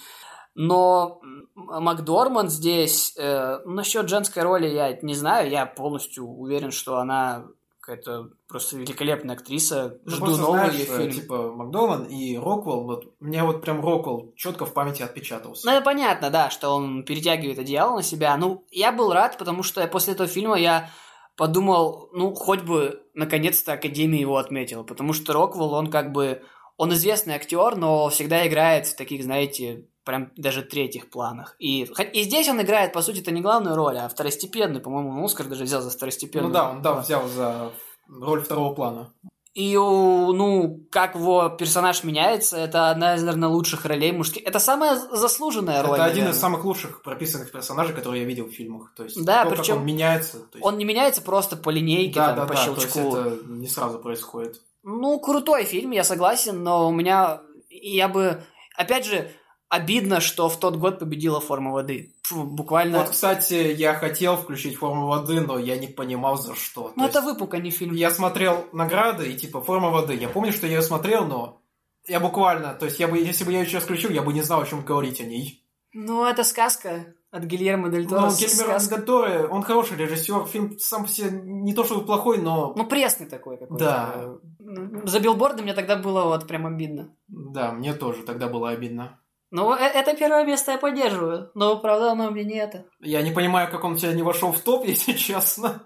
Но 0.55 1.21
Макдорман 1.55 2.51
здесь, 2.51 3.15
э, 3.17 3.61
насчет 3.65 4.09
женской 4.09 4.43
роли 4.43 4.69
я 4.69 4.99
не 5.03 5.15
знаю, 5.15 5.51
я 5.51 5.65
полностью 5.67 6.27
уверен, 6.27 6.73
что 6.73 6.99
она 6.99 7.47
какая-то 7.89 8.31
просто 8.47 8.77
великолепная 8.77 9.35
актриса. 9.35 9.99
Ну, 10.05 10.11
Жду 10.11 10.27
просто 10.27 10.43
новый 10.43 10.71
знаешь, 10.71 10.87
фильм. 10.87 11.09
э, 11.09 11.11
типа 11.11 11.53
Макдован 11.53 12.05
и 12.05 12.37
Роквелл, 12.37 12.85
вот 12.85 13.15
у 13.19 13.25
меня 13.25 13.45
вот 13.45 13.63
прям 13.63 13.81
Роквелл 13.81 14.35
четко 14.37 14.67
в 14.67 14.75
памяти 14.75 15.03
отпечатался. 15.03 15.67
Ну, 15.67 15.73
это 15.73 15.83
понятно, 15.83 16.31
да, 16.31 16.51
что 16.51 16.71
он 16.71 17.05
перетягивает 17.05 17.59
одеяло 17.59 17.97
на 17.97 18.03
себя. 18.03 18.37
Ну, 18.37 18.67
я 18.71 18.93
был 18.93 19.13
рад, 19.13 19.39
потому 19.39 19.63
что 19.63 19.87
после 19.87 20.13
этого 20.13 20.29
фильма 20.29 20.57
я 20.57 20.91
подумал, 21.37 22.11
ну, 22.13 22.35
хоть 22.35 22.63
бы 22.63 23.03
наконец-то 23.15 23.73
Академия 23.73 24.21
его 24.21 24.37
отметила, 24.37 24.83
потому 24.83 25.15
что 25.15 25.33
Роквелл, 25.33 25.73
он 25.73 25.91
как 25.91 26.13
бы, 26.13 26.43
он 26.77 26.93
известный 26.93 27.35
актер, 27.35 27.77
но 27.77 28.09
всегда 28.11 28.47
играет 28.47 28.87
в 28.87 28.97
таких, 28.97 29.23
знаете, 29.23 29.87
прям 30.09 30.33
даже 30.37 30.63
третьих 30.63 31.11
планах. 31.11 31.55
И, 31.59 31.83
и 31.83 32.23
здесь 32.23 32.49
он 32.49 32.63
играет, 32.63 32.95
по 32.95 33.03
сути, 33.03 33.21
это 33.21 33.31
не 33.31 33.43
главную 33.43 33.77
роль, 33.77 33.99
а 33.99 34.09
второстепенную, 34.09 34.83
по-моему, 34.83 35.11
он 35.11 35.23
Оскар 35.23 35.47
даже 35.47 35.65
взял 35.65 35.83
за 35.83 35.91
второстепенную. 35.91 36.49
Ну 36.49 36.55
да, 36.55 36.71
он 36.71 36.81
да, 36.81 36.95
взял 36.95 37.29
за 37.29 37.73
роль 38.09 38.41
второго 38.41 38.75
плана. 38.75 39.13
И, 39.53 39.75
ну, 39.77 40.81
как 40.91 41.15
его 41.15 41.51
персонаж 41.51 42.05
меняется, 42.05 42.57
это 42.57 42.89
одна 42.89 43.17
из, 43.17 43.21
наверное, 43.23 43.51
лучших 43.51 43.85
ролей 43.85 44.13
мужских. 44.13 44.47
Это 44.47 44.61
самая 44.61 44.97
заслуженная 44.97 45.83
роль, 45.83 45.97
Это 45.97 46.05
один 46.05 46.25
наверное. 46.25 46.33
из 46.33 46.41
самых 46.41 46.65
лучших 46.65 47.03
прописанных 47.03 47.53
персонажей, 47.53 47.95
которые 47.95 48.23
я 48.23 48.27
видел 48.27 48.47
в 48.47 48.53
фильмах. 48.53 48.95
То 48.97 49.05
есть 49.05 49.23
Да, 49.23 49.45
то, 49.45 49.51
причем 49.51 49.75
как 49.75 49.77
он 49.77 49.85
меняется. 49.85 50.39
То 50.39 50.55
есть... 50.55 50.65
Он 50.65 50.79
не 50.79 50.87
меняется 50.87 51.21
просто 51.21 51.59
по 51.59 51.69
линейке, 51.69 52.15
да, 52.15 52.29
там, 52.29 52.37
да, 52.37 52.47
по 52.47 52.55
да, 52.55 52.65
щелчку. 52.65 52.93
то 52.93 53.25
есть 53.25 53.43
это 53.43 53.47
не 53.51 53.69
сразу 53.69 53.99
происходит. 53.99 54.63
Ну, 54.85 55.21
крутой 55.21 55.65
фильм, 55.65 55.91
я 55.91 56.03
согласен, 56.03 56.63
но 56.63 56.89
у 56.89 56.93
меня... 56.93 57.43
Я 57.69 58.09
бы... 58.09 58.43
Опять 58.75 59.05
же, 59.05 59.31
обидно, 59.69 60.21
что 60.21 60.49
в 60.49 60.59
тот 60.59 60.77
год 60.77 60.99
победила 60.99 61.41
«Форма 61.41 61.73
воды». 61.73 62.15
Фу, 62.25 62.45
буквально... 62.45 62.99
Вот, 62.99 63.11
кстати, 63.11 63.55
я 63.77 63.95
хотел 63.95 64.37
включить 64.37 64.77
форму 64.77 65.07
воды, 65.07 65.41
но 65.41 65.59
я 65.59 65.79
не 65.79 65.87
понимал 65.87 66.37
за 66.37 66.55
что. 66.55 66.93
ну, 66.97 67.05
То 67.05 67.09
это 67.09 67.19
есть 67.21 67.33
выпук, 67.33 67.55
а 67.55 67.59
не 67.59 67.71
фильм. 67.71 67.95
Я 67.95 68.11
смотрел 68.11 68.67
награды 68.73 69.31
и 69.31 69.37
типа 69.37 69.61
форма 69.61 69.91
воды. 69.91 70.15
Я 70.15 70.29
помню, 70.29 70.53
что 70.53 70.67
я 70.67 70.75
ее 70.77 70.83
смотрел, 70.83 71.27
но 71.27 71.61
я 72.07 72.21
буквально, 72.21 72.75
то 72.75 72.87
есть 72.87 72.99
я 73.01 73.09
бы, 73.09 73.19
если 73.19 73.45
бы 73.45 73.53
я 73.53 73.61
ее 73.61 73.67
сейчас 73.67 73.85
включил, 73.85 74.11
я 74.11 74.23
бы 74.23 74.33
не 74.33 74.43
знал, 74.43 74.61
о 74.63 74.67
чем 74.67 74.85
говорить 74.85 75.21
о 75.21 75.25
ней. 75.25 75.65
Ну, 75.93 76.25
это 76.25 76.45
сказка 76.45 77.15
от 77.31 77.45
Гильермо 77.45 77.89
Дель 77.91 78.07
Торо. 78.09 78.31
Гильмер 78.31 78.49
сказка. 78.49 78.97
Дель 78.97 79.05
Торо, 79.05 79.49
он 79.49 79.63
хороший 79.63 79.97
режиссер, 79.97 80.47
фильм 80.47 80.79
сам 80.79 81.05
по 81.05 81.11
себе 81.11 81.31
не 81.31 81.75
то 81.75 81.85
чтобы 81.85 82.05
плохой, 82.07 82.39
но 82.39 82.73
Ну, 82.77 82.87
пресный 82.87 83.27
такой 83.27 83.59
какой-то. 83.59 83.85
Да. 83.85 84.35
Ну, 84.59 85.07
За 85.07 85.21
билборды 85.21 85.63
мне 85.63 85.75
тогда 85.75 85.97
было 85.97 86.25
вот 86.25 86.47
прям 86.47 86.67
обидно. 86.67 87.15
да, 87.29 87.73
мне 87.73 87.93
тоже 87.95 88.23
тогда 88.23 88.49
было 88.49 88.71
обидно. 88.71 89.19
Ну, 89.51 89.75
э- 89.75 89.79
это 89.79 90.15
первое 90.17 90.45
место 90.45 90.73
я 90.73 90.79
поддерживаю, 90.79 91.51
но, 91.55 91.79
правда, 91.79 92.13
оно 92.13 92.31
мне 92.31 92.45
не 92.45 92.57
это. 92.57 92.85
Я 93.01 93.23
не 93.23 93.31
понимаю, 93.31 93.71
как 93.71 93.85
он 93.85 93.93
у 93.93 93.97
тебя 93.97 94.13
не 94.13 94.23
вошел 94.23 94.53
в 94.53 94.61
топ, 94.61 94.85
если 94.87 95.13
честно. 95.13 95.83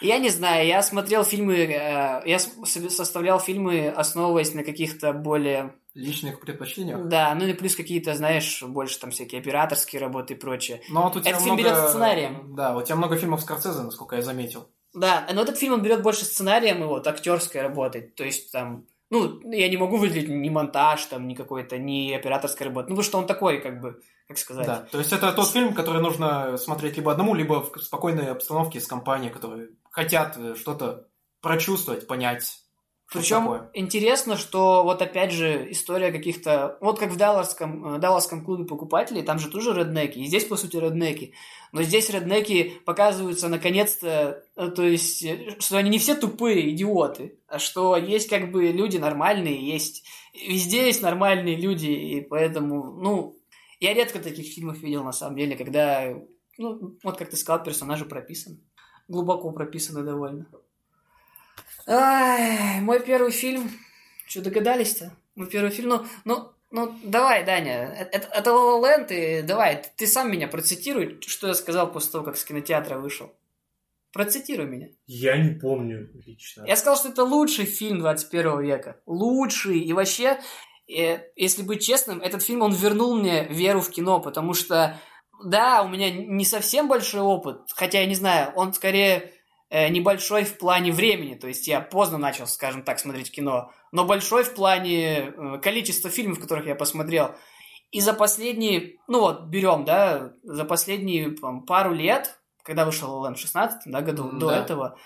Я 0.00 0.18
не 0.18 0.28
знаю, 0.28 0.66
я 0.66 0.82
смотрел 0.82 1.24
фильмы, 1.24 1.56
э, 1.56 2.22
я 2.26 2.38
составлял 2.38 3.40
фильмы, 3.40 3.88
основываясь 3.88 4.54
на 4.54 4.64
каких-то 4.64 5.12
более 5.12 5.74
Личных 5.98 6.38
предпочтениях. 6.38 7.08
Да, 7.08 7.34
ну 7.34 7.44
и 7.44 7.54
плюс 7.54 7.74
какие-то, 7.74 8.14
знаешь, 8.14 8.62
больше 8.62 9.00
там 9.00 9.10
всякие 9.10 9.40
операторские 9.40 10.00
работы 10.00 10.34
и 10.34 10.36
прочее. 10.36 10.80
Но 10.90 11.02
вот 11.02 11.16
у 11.16 11.20
тебя 11.20 11.30
Этот 11.30 11.42
фильм 11.42 11.54
много... 11.54 11.70
берет 11.70 11.88
сценарием. 11.88 12.54
Да, 12.54 12.76
у 12.76 12.82
тебя 12.82 12.94
много 12.94 13.16
фильмов 13.16 13.40
Скорсезе, 13.40 13.80
насколько 13.80 14.14
я 14.14 14.22
заметил. 14.22 14.68
Да, 14.94 15.26
но 15.32 15.42
этот 15.42 15.58
фильм 15.58 15.74
он 15.74 15.82
берет 15.82 16.02
больше 16.02 16.24
сценарием 16.24 16.84
и 16.84 16.86
вот 16.86 17.06
актерской 17.08 17.62
работой. 17.62 18.02
То 18.02 18.22
есть 18.22 18.52
там, 18.52 18.86
ну, 19.10 19.40
я 19.50 19.68
не 19.68 19.76
могу 19.76 19.96
выделить 19.96 20.28
ни 20.28 20.48
монтаж, 20.48 21.04
там, 21.06 21.26
ни 21.26 21.34
какой-то, 21.34 21.78
ни 21.78 22.12
операторской 22.12 22.66
работы. 22.66 22.90
Ну, 22.90 22.96
потому 22.96 23.02
что 23.02 23.18
он 23.18 23.26
такой, 23.26 23.60
как 23.60 23.80
бы, 23.80 24.00
как 24.26 24.38
сказать. 24.38 24.66
Да, 24.66 24.86
то 24.90 24.98
есть 24.98 25.12
это 25.12 25.32
тот 25.32 25.48
фильм, 25.48 25.74
который 25.74 26.02
нужно 26.02 26.56
смотреть 26.58 26.96
либо 26.96 27.12
одному, 27.12 27.34
либо 27.34 27.62
в 27.62 27.78
спокойной 27.78 28.30
обстановке 28.30 28.80
с 28.80 28.86
компанией, 28.86 29.32
которые 29.32 29.70
хотят 29.90 30.38
что-то 30.56 31.08
прочувствовать, 31.40 32.06
понять. 32.06 32.64
Причем 33.10 33.42
такое. 33.42 33.70
интересно, 33.72 34.36
что 34.36 34.82
вот 34.82 35.00
опять 35.00 35.32
же 35.32 35.70
история 35.72 36.12
каких-то... 36.12 36.76
Вот 36.82 36.98
как 36.98 37.10
в 37.10 37.16
Далласском, 37.16 37.94
э, 37.94 37.98
Далласском 37.98 38.44
клубе 38.44 38.64
покупателей, 38.64 39.22
там 39.22 39.38
же 39.38 39.48
тоже 39.48 39.72
реднеки. 39.72 40.18
И 40.18 40.26
здесь, 40.26 40.44
по 40.44 40.56
сути, 40.56 40.76
реднеки. 40.76 41.32
Но 41.72 41.82
здесь 41.82 42.10
реднеки 42.10 42.74
показываются 42.84 43.48
наконец-то, 43.48 44.44
э, 44.56 44.68
то 44.68 44.82
есть, 44.82 45.24
э, 45.24 45.56
что 45.58 45.78
они 45.78 45.88
не 45.88 45.98
все 45.98 46.16
тупые 46.16 46.70
идиоты, 46.70 47.38
а 47.48 47.58
что 47.58 47.96
есть 47.96 48.28
как 48.28 48.52
бы 48.52 48.66
люди 48.66 48.98
нормальные, 48.98 49.66
есть... 49.66 50.04
Везде 50.34 50.86
есть 50.86 51.00
нормальные 51.02 51.56
люди, 51.56 51.86
и 51.86 52.20
поэтому, 52.20 52.92
ну... 52.92 53.34
Я 53.80 53.94
редко 53.94 54.18
таких 54.18 54.52
фильмов 54.52 54.80
видел, 54.80 55.04
на 55.04 55.12
самом 55.12 55.36
деле, 55.36 55.56
когда, 55.56 56.12
ну, 56.58 56.98
вот 57.02 57.16
как 57.16 57.30
ты 57.30 57.36
сказал, 57.36 57.62
персонажи 57.62 58.04
прописаны. 58.04 58.58
Глубоко 59.06 59.52
прописаны 59.52 60.02
довольно. 60.02 60.48
Ай, 61.90 62.80
мой 62.82 63.00
первый 63.00 63.30
фильм. 63.32 63.70
Что, 64.26 64.42
догадались-то? 64.42 65.16
Мой 65.34 65.48
первый 65.48 65.70
фильм. 65.70 65.88
Ну, 65.88 66.04
ну, 66.26 66.52
ну, 66.70 66.94
давай, 67.02 67.46
Даня. 67.46 68.08
Это, 68.12 68.28
это 68.28 68.50
La 68.50 68.82
La 68.82 68.82
Land, 68.82 69.14
и 69.14 69.42
давай, 69.42 69.82
ты, 69.96 70.06
сам 70.06 70.30
меня 70.30 70.48
процитируй, 70.48 71.18
что 71.26 71.46
я 71.46 71.54
сказал 71.54 71.90
после 71.90 72.12
того, 72.12 72.24
как 72.24 72.36
с 72.36 72.44
кинотеатра 72.44 72.98
вышел. 72.98 73.32
Процитируй 74.12 74.66
меня. 74.66 74.88
Я 75.06 75.38
не 75.38 75.58
помню 75.58 76.10
лично. 76.26 76.64
Я 76.66 76.76
сказал, 76.76 76.98
что 76.98 77.08
это 77.08 77.24
лучший 77.24 77.64
фильм 77.64 78.00
21 78.00 78.60
века. 78.60 79.00
Лучший. 79.06 79.80
И 79.80 79.92
вообще, 79.94 80.40
э, 80.88 81.20
если 81.36 81.62
быть 81.62 81.82
честным, 81.82 82.20
этот 82.20 82.42
фильм, 82.42 82.60
он 82.60 82.74
вернул 82.74 83.16
мне 83.16 83.46
веру 83.48 83.80
в 83.80 83.90
кино, 83.90 84.20
потому 84.20 84.52
что, 84.52 84.98
да, 85.42 85.82
у 85.82 85.88
меня 85.88 86.10
не 86.10 86.44
совсем 86.44 86.86
большой 86.86 87.22
опыт, 87.22 87.60
хотя 87.74 88.00
я 88.00 88.06
не 88.06 88.14
знаю, 88.14 88.52
он 88.56 88.74
скорее 88.74 89.16
э, 89.16 89.30
небольшой 89.70 90.44
в 90.44 90.58
плане 90.58 90.92
времени, 90.92 91.34
то 91.34 91.46
есть 91.46 91.68
я 91.68 91.80
поздно 91.80 92.18
начал, 92.18 92.46
скажем 92.46 92.82
так, 92.82 92.98
смотреть 92.98 93.30
кино, 93.30 93.70
но 93.92 94.04
большой 94.04 94.44
в 94.44 94.54
плане 94.54 95.28
э, 95.28 95.58
количества 95.62 96.10
фильмов, 96.10 96.40
которых 96.40 96.66
я 96.66 96.74
посмотрел. 96.74 97.34
И 97.90 98.00
за 98.00 98.12
последние, 98.12 98.96
ну 99.08 99.20
вот, 99.20 99.44
берем, 99.44 99.84
да, 99.84 100.32
за 100.42 100.64
последние 100.64 101.30
там, 101.30 101.64
пару 101.64 101.92
лет, 101.92 102.38
когда 102.62 102.84
вышел 102.84 103.24
Land 103.24 103.34
в 103.34 103.40
16 103.40 103.80
да, 103.86 104.00
году, 104.00 104.28
М, 104.28 104.38
до 104.38 104.48
да. 104.48 104.58
этого, 104.58 104.98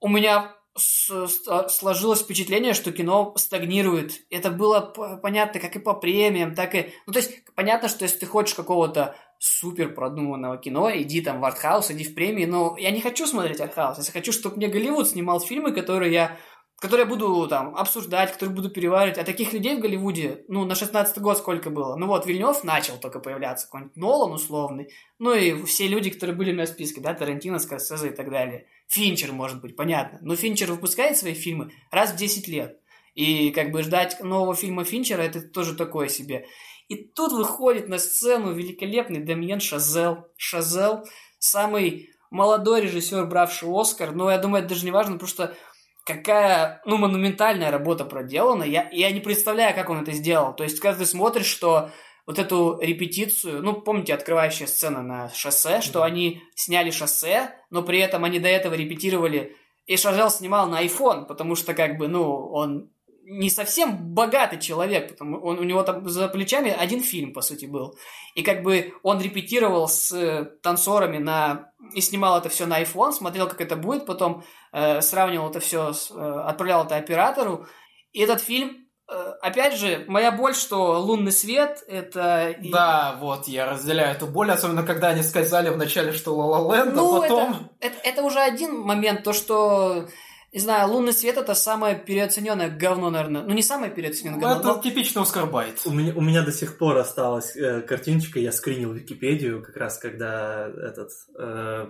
у 0.00 0.08
меня 0.08 0.54
с- 0.76 1.68
сложилось 1.68 2.22
впечатление, 2.22 2.72
что 2.72 2.92
кино 2.92 3.34
стагнирует. 3.36 4.22
Это 4.30 4.50
было 4.50 4.80
понятно 5.22 5.60
как 5.60 5.76
и 5.76 5.78
по 5.78 5.92
премиям, 5.94 6.54
так 6.54 6.74
и... 6.74 6.92
Ну, 7.06 7.12
то 7.12 7.18
есть, 7.18 7.44
понятно, 7.54 7.88
что 7.88 8.04
если 8.04 8.20
ты 8.20 8.26
хочешь 8.26 8.54
какого-то 8.54 9.14
супер 9.42 9.92
продуманного 9.92 10.56
кино, 10.56 10.88
иди 10.94 11.20
там 11.20 11.40
в 11.40 11.44
артхаус, 11.44 11.90
иди 11.90 12.04
в 12.04 12.14
премии, 12.14 12.44
но 12.44 12.76
я 12.78 12.92
не 12.92 13.00
хочу 13.00 13.26
смотреть 13.26 13.60
артхаус. 13.60 13.98
Я 13.98 14.12
хочу, 14.12 14.30
чтобы 14.30 14.56
мне 14.56 14.68
Голливуд 14.68 15.08
снимал 15.08 15.40
фильмы, 15.40 15.72
которые 15.72 16.12
я 16.12 16.38
которые 16.78 17.04
я 17.04 17.08
буду 17.08 17.46
там 17.46 17.76
обсуждать, 17.76 18.32
которые 18.32 18.56
буду 18.56 18.68
переваривать. 18.68 19.16
А 19.16 19.22
таких 19.22 19.52
людей 19.52 19.76
в 19.76 19.80
Голливуде, 19.80 20.44
ну, 20.48 20.64
на 20.64 20.74
16 20.74 21.18
год 21.18 21.38
сколько 21.38 21.70
было? 21.70 21.94
Ну 21.94 22.08
вот, 22.08 22.26
Вильнев 22.26 22.64
начал 22.64 22.98
только 22.98 23.20
появляться, 23.20 23.66
какой-нибудь 23.66 23.96
Нолан 23.96 24.32
условный. 24.32 24.88
Ну 25.20 25.32
и 25.32 25.62
все 25.62 25.86
люди, 25.86 26.10
которые 26.10 26.36
были 26.36 26.50
у 26.50 26.54
меня 26.54 26.66
в 26.66 26.68
списке, 26.68 27.00
да, 27.00 27.14
Тарантино, 27.14 27.60
Скорсезе 27.60 28.08
и 28.08 28.12
так 28.12 28.30
далее. 28.30 28.66
Финчер, 28.88 29.32
может 29.32 29.60
быть, 29.60 29.76
понятно. 29.76 30.18
Но 30.22 30.34
Финчер 30.34 30.72
выпускает 30.72 31.16
свои 31.16 31.34
фильмы 31.34 31.70
раз 31.92 32.12
в 32.12 32.16
10 32.16 32.48
лет. 32.48 32.78
И 33.14 33.50
как 33.50 33.70
бы 33.70 33.82
ждать 33.82 34.20
нового 34.20 34.56
фильма 34.56 34.84
Финчера, 34.84 35.22
это 35.22 35.40
тоже 35.40 35.76
такое 35.76 36.08
себе. 36.08 36.46
И 36.92 36.96
тут 36.96 37.32
выходит 37.32 37.88
на 37.88 37.96
сцену 37.96 38.52
великолепный 38.52 39.20
Дамьен 39.20 39.60
Шазел. 39.60 40.26
Шазел– 40.36 41.04
самый 41.38 42.10
молодой 42.30 42.82
режиссер, 42.82 43.24
бравший 43.24 43.70
Оскар. 43.72 44.12
Но 44.12 44.30
я 44.30 44.36
думаю, 44.36 44.60
это 44.62 44.74
даже 44.74 44.84
не 44.84 44.90
важно, 44.90 45.14
потому 45.14 45.28
что 45.28 45.56
какая, 46.04 46.82
ну, 46.84 46.98
монументальная 46.98 47.70
работа 47.70 48.04
проделана. 48.04 48.64
Я, 48.64 48.90
я 48.92 49.10
не 49.10 49.20
представляю, 49.20 49.74
как 49.74 49.88
он 49.88 50.02
это 50.02 50.12
сделал. 50.12 50.54
То 50.54 50.64
есть, 50.64 50.80
когда 50.80 50.98
ты 50.98 51.06
смотришь, 51.06 51.46
что 51.46 51.88
вот 52.26 52.38
эту 52.38 52.78
репетицию, 52.78 53.62
ну, 53.62 53.72
помните, 53.72 54.12
открывающая 54.12 54.66
сцена 54.66 55.02
на 55.02 55.30
шоссе, 55.30 55.80
что 55.80 56.00
Мгм. 56.00 56.06
они 56.06 56.42
сняли 56.56 56.90
шоссе, 56.90 57.54
но 57.70 57.82
при 57.82 58.00
этом 58.00 58.24
они 58.24 58.38
до 58.38 58.48
этого 58.48 58.74
репетировали, 58.74 59.56
и 59.86 59.96
Шажел 59.96 60.28
снимал 60.30 60.68
на 60.68 60.84
iPhone, 60.84 61.24
потому 61.24 61.54
что, 61.54 61.72
как 61.72 61.96
бы, 61.96 62.06
ну, 62.06 62.50
он 62.52 62.90
не 63.24 63.50
совсем 63.50 63.96
богатый 64.14 64.58
человек, 64.58 65.10
потому 65.10 65.38
он, 65.42 65.58
у 65.58 65.62
него 65.62 65.82
там 65.82 66.08
за 66.08 66.28
плечами 66.28 66.70
один 66.70 67.00
фильм, 67.00 67.32
по 67.32 67.40
сути, 67.40 67.66
был. 67.66 67.96
И 68.34 68.42
как 68.42 68.62
бы 68.62 68.94
он 69.02 69.20
репетировал 69.20 69.88
с 69.88 70.12
э, 70.12 70.44
танцорами 70.62 71.18
на... 71.18 71.72
и 71.94 72.00
снимал 72.00 72.38
это 72.38 72.48
все 72.48 72.66
на 72.66 72.82
iPhone, 72.82 73.12
смотрел, 73.12 73.48
как 73.48 73.60
это 73.60 73.76
будет, 73.76 74.06
потом 74.06 74.44
э, 74.72 75.00
сравнивал 75.00 75.50
это 75.50 75.60
все, 75.60 75.92
с, 75.92 76.10
э, 76.10 76.14
отправлял 76.14 76.84
это 76.84 76.96
оператору. 76.96 77.66
И 78.12 78.20
этот 78.20 78.40
фильм 78.40 78.88
э, 79.08 79.34
опять 79.40 79.76
же, 79.76 80.04
моя 80.08 80.32
боль, 80.32 80.54
что 80.54 81.00
лунный 81.00 81.32
свет 81.32 81.84
это... 81.86 82.56
Да, 82.72 83.16
вот, 83.20 83.46
я 83.46 83.66
разделяю 83.66 84.16
эту 84.16 84.26
боль, 84.26 84.50
особенно 84.50 84.82
когда 84.82 85.08
они 85.08 85.22
сказали 85.22 85.70
вначале, 85.70 86.12
что 86.12 86.34
Ла 86.34 86.58
Ла 86.58 86.76
Ленд, 86.76 86.94
ну, 86.96 87.16
а 87.16 87.20
потом... 87.20 87.70
Это, 87.78 87.96
это, 87.96 88.08
это 88.08 88.22
уже 88.22 88.40
один 88.40 88.80
момент, 88.80 89.22
то, 89.22 89.32
что 89.32 90.08
не 90.52 90.60
знаю, 90.60 90.92
«Лунный 90.92 91.14
свет»— 91.14 91.36
это 91.38 91.54
самое 91.54 91.96
переоцененное 91.96 92.68
говно, 92.68 93.08
наверное. 93.08 93.42
Ну, 93.42 93.54
не 93.54 93.62
самое 93.62 93.90
переоцененное 93.90 94.38
говно. 94.38 94.56
Это 94.58 94.68
но... 94.76 94.82
типично 94.82 95.22
Оскар 95.22 95.46
Байт. 95.46 95.80
У 95.86 95.90
меня, 95.90 96.12
у 96.14 96.20
меня 96.20 96.42
до 96.42 96.52
сих 96.52 96.76
пор 96.76 96.98
осталась 96.98 97.56
э, 97.56 97.80
картиночка, 97.80 98.38
я 98.38 98.52
скринил 98.52 98.92
Википедию, 98.92 99.62
как 99.62 99.76
раз 99.78 99.96
когда 99.96 100.68
этот... 100.68 101.10
Э, 101.38 101.86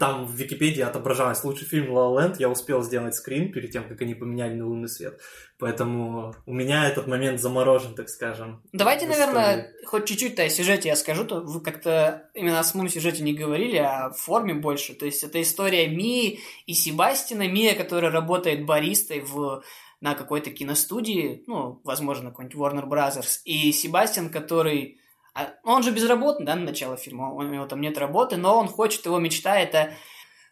там 0.00 0.26
в 0.26 0.34
Википедии 0.34 0.82
отображалась 0.82 1.44
лучший 1.44 1.68
фильм 1.68 1.92
«Ла 1.92 2.20
Ленд», 2.20 2.40
я 2.40 2.48
успел 2.48 2.82
сделать 2.82 3.14
скрин 3.14 3.52
перед 3.52 3.70
тем, 3.70 3.86
как 3.86 4.00
они 4.00 4.16
поменяли 4.16 4.54
на 4.54 4.66
«Лунный 4.66 4.88
свет». 4.88 5.20
Поэтому 5.62 6.34
у 6.44 6.52
меня 6.52 6.88
этот 6.88 7.06
момент 7.06 7.40
заморожен, 7.40 7.94
так 7.94 8.08
скажем. 8.08 8.64
Давайте, 8.72 9.06
наверное, 9.06 9.72
хоть 9.86 10.06
чуть-чуть-то 10.06 10.42
о 10.42 10.48
сюжете 10.48 10.88
я 10.88 10.96
скажу. 10.96 11.24
То 11.24 11.40
вы 11.40 11.60
как-то 11.60 12.28
именно 12.34 12.58
о 12.58 12.64
самом 12.64 12.88
сюжете 12.88 13.22
не 13.22 13.32
говорили, 13.32 13.76
а 13.76 14.06
о 14.06 14.10
форме 14.10 14.54
больше. 14.54 14.92
То 14.94 15.06
есть 15.06 15.22
это 15.22 15.40
история 15.40 15.86
Мии 15.86 16.40
и 16.66 16.74
Себастина. 16.74 17.46
Мия, 17.46 17.76
которая 17.76 18.10
работает 18.10 18.66
баристой 18.66 19.20
в 19.20 19.62
на 20.00 20.16
какой-то 20.16 20.50
киностудии, 20.50 21.44
ну, 21.46 21.80
возможно, 21.84 22.30
какой-нибудь 22.30 22.58
Warner 22.58 22.88
Brothers, 22.88 23.42
и 23.44 23.70
Себастьян, 23.70 24.30
который... 24.30 24.98
А, 25.32 25.52
он 25.62 25.84
же 25.84 25.92
безработный, 25.92 26.44
да, 26.44 26.56
на 26.56 26.62
начало 26.62 26.96
фильма, 26.96 27.32
у 27.32 27.40
него 27.42 27.66
там 27.66 27.80
нет 27.80 27.96
работы, 27.96 28.36
но 28.36 28.58
он 28.58 28.66
хочет, 28.66 29.06
его 29.06 29.20
мечта 29.20 29.60
это 29.60 29.94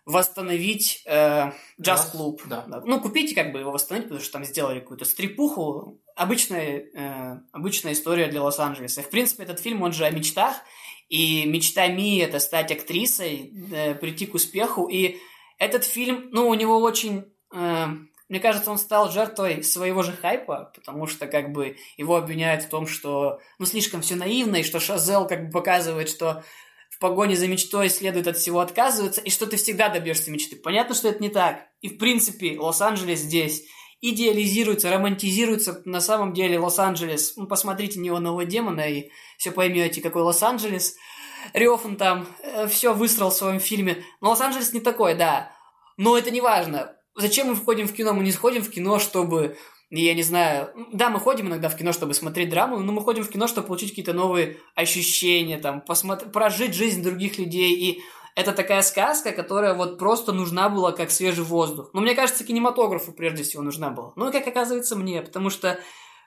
восстановить 0.06 1.02
э, 1.06 1.52
джаз-клуб. 1.80 2.42
Да. 2.46 2.64
да. 2.66 2.82
Ну, 2.84 3.00
купите 3.00 3.34
как 3.34 3.52
бы 3.52 3.60
его 3.60 3.70
восстановить, 3.70 4.08
потому 4.08 4.22
что 4.22 4.32
там 4.32 4.44
сделали 4.44 4.80
какую-то 4.80 5.04
стрипуху. 5.04 6.00
Обычная, 6.16 6.84
э, 6.94 7.40
обычная 7.52 7.92
история 7.92 8.28
для 8.28 8.42
Лос-Анджелеса. 8.42 9.02
В 9.02 9.10
принципе, 9.10 9.44
этот 9.44 9.60
фильм, 9.60 9.82
он 9.82 9.92
же 9.92 10.04
о 10.04 10.10
мечтах. 10.10 10.56
И 11.08 11.44
мечта 11.44 11.88
Мии– 11.88 12.22
это 12.22 12.38
стать 12.38 12.70
актрисой, 12.70 13.52
э, 13.72 13.94
прийти 13.94 14.26
к 14.26 14.34
успеху. 14.34 14.88
И 14.88 15.18
этот 15.58 15.84
фильм, 15.84 16.28
ну, 16.30 16.48
у 16.48 16.54
него 16.54 16.78
очень... 16.78 17.24
Э, 17.52 17.86
мне 18.28 18.38
кажется, 18.38 18.70
он 18.70 18.78
стал 18.78 19.10
жертвой 19.10 19.64
своего 19.64 20.04
же 20.04 20.12
хайпа, 20.12 20.72
потому 20.76 21.08
что 21.08 21.26
как 21.26 21.50
бы 21.50 21.76
его 21.96 22.14
обвиняют 22.14 22.62
в 22.62 22.68
том, 22.68 22.86
что 22.86 23.40
ну 23.58 23.66
слишком 23.66 24.02
все 24.02 24.14
наивно, 24.14 24.56
и 24.56 24.62
что 24.62 24.78
Шазел 24.78 25.26
как 25.26 25.46
бы 25.46 25.50
показывает, 25.50 26.08
что 26.08 26.44
погоне 27.00 27.34
за 27.34 27.48
мечтой 27.48 27.88
следует 27.88 28.28
от 28.28 28.36
всего 28.36 28.60
отказываться, 28.60 29.20
и 29.20 29.30
что 29.30 29.46
ты 29.46 29.56
всегда 29.56 29.88
добьешься 29.88 30.30
мечты. 30.30 30.54
Понятно, 30.54 30.94
что 30.94 31.08
это 31.08 31.22
не 31.22 31.30
так. 31.30 31.66
И 31.80 31.88
в 31.88 31.98
принципе, 31.98 32.58
Лос-Анджелес 32.58 33.20
здесь 33.20 33.64
идеализируется, 34.02 34.90
романтизируется. 34.90 35.82
На 35.84 36.00
самом 36.00 36.32
деле 36.32 36.58
Лос-Анджелес, 36.58 37.36
ну, 37.36 37.46
посмотрите 37.46 37.98
неонового 37.98 38.44
демона 38.44 38.82
и 38.82 39.10
все 39.38 39.50
поймете, 39.50 40.00
какой 40.00 40.22
Лос-Анджелес. 40.22 40.96
Рёфан 41.54 41.96
там 41.96 42.28
э, 42.42 42.68
все 42.68 42.92
выстроил 42.92 43.30
в 43.30 43.34
своем 43.34 43.60
фильме. 43.60 44.04
Но 44.20 44.30
Лос-Анджелес 44.30 44.74
не 44.74 44.80
такой, 44.80 45.14
да. 45.14 45.52
Но 45.96 46.16
это 46.16 46.30
не 46.30 46.42
важно. 46.42 46.96
Зачем 47.16 47.48
мы 47.48 47.54
входим 47.54 47.88
в 47.88 47.92
кино? 47.92 48.12
Мы 48.12 48.24
не 48.24 48.32
сходим 48.32 48.62
в 48.62 48.70
кино, 48.70 48.98
чтобы 48.98 49.56
я 49.90 50.14
не 50.14 50.22
знаю, 50.22 50.70
да, 50.92 51.10
мы 51.10 51.18
ходим 51.18 51.48
иногда 51.48 51.68
в 51.68 51.76
кино, 51.76 51.92
чтобы 51.92 52.14
смотреть 52.14 52.50
драму, 52.50 52.78
но 52.78 52.92
мы 52.92 53.02
ходим 53.02 53.24
в 53.24 53.28
кино, 53.28 53.48
чтобы 53.48 53.66
получить 53.66 53.90
какие-то 53.90 54.12
новые 54.12 54.58
ощущения, 54.76 55.58
там, 55.58 55.80
посмотри, 55.80 56.28
прожить 56.30 56.74
жизнь 56.74 57.02
других 57.02 57.38
людей, 57.38 57.72
и 57.72 58.02
это 58.36 58.52
такая 58.52 58.82
сказка, 58.82 59.32
которая 59.32 59.74
вот 59.74 59.98
просто 59.98 60.32
нужна 60.32 60.68
была 60.68 60.92
как 60.92 61.10
свежий 61.10 61.44
воздух. 61.44 61.90
Но 61.92 62.00
мне 62.00 62.14
кажется, 62.14 62.44
кинематографу 62.44 63.12
прежде 63.12 63.42
всего 63.42 63.62
нужна 63.62 63.90
была. 63.90 64.12
Ну 64.14 64.30
как 64.30 64.46
оказывается 64.46 64.94
мне, 64.94 65.22
потому 65.22 65.50
что 65.50 65.68
э, 65.70 65.78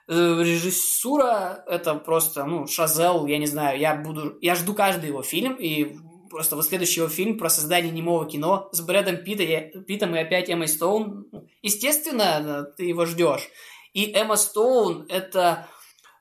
режиссура 0.08 1.64
это 1.66 1.94
просто, 1.94 2.44
ну, 2.44 2.66
Шазел, 2.66 3.26
я 3.26 3.38
не 3.38 3.46
знаю, 3.46 3.78
я 3.78 3.94
буду, 3.94 4.36
я 4.42 4.54
жду 4.54 4.74
каждый 4.74 5.08
его 5.08 5.22
фильм, 5.22 5.56
и 5.58 5.96
просто 6.34 6.56
вот 6.56 6.66
следующий 6.66 6.98
его 6.98 7.08
фильм 7.08 7.38
про 7.38 7.48
создание 7.48 7.92
немого 7.92 8.26
кино 8.26 8.68
с 8.72 8.80
Брэдом 8.80 9.18
Питтом, 9.18 9.84
Питтом 9.84 10.16
и 10.16 10.18
опять 10.18 10.50
Эммой 10.50 10.66
Стоун. 10.66 11.28
Естественно, 11.62 12.64
ты 12.76 12.86
его 12.86 13.06
ждешь. 13.06 13.48
И 13.92 14.12
Эмма 14.12 14.34
Стоун 14.34 15.06
это, 15.08 15.68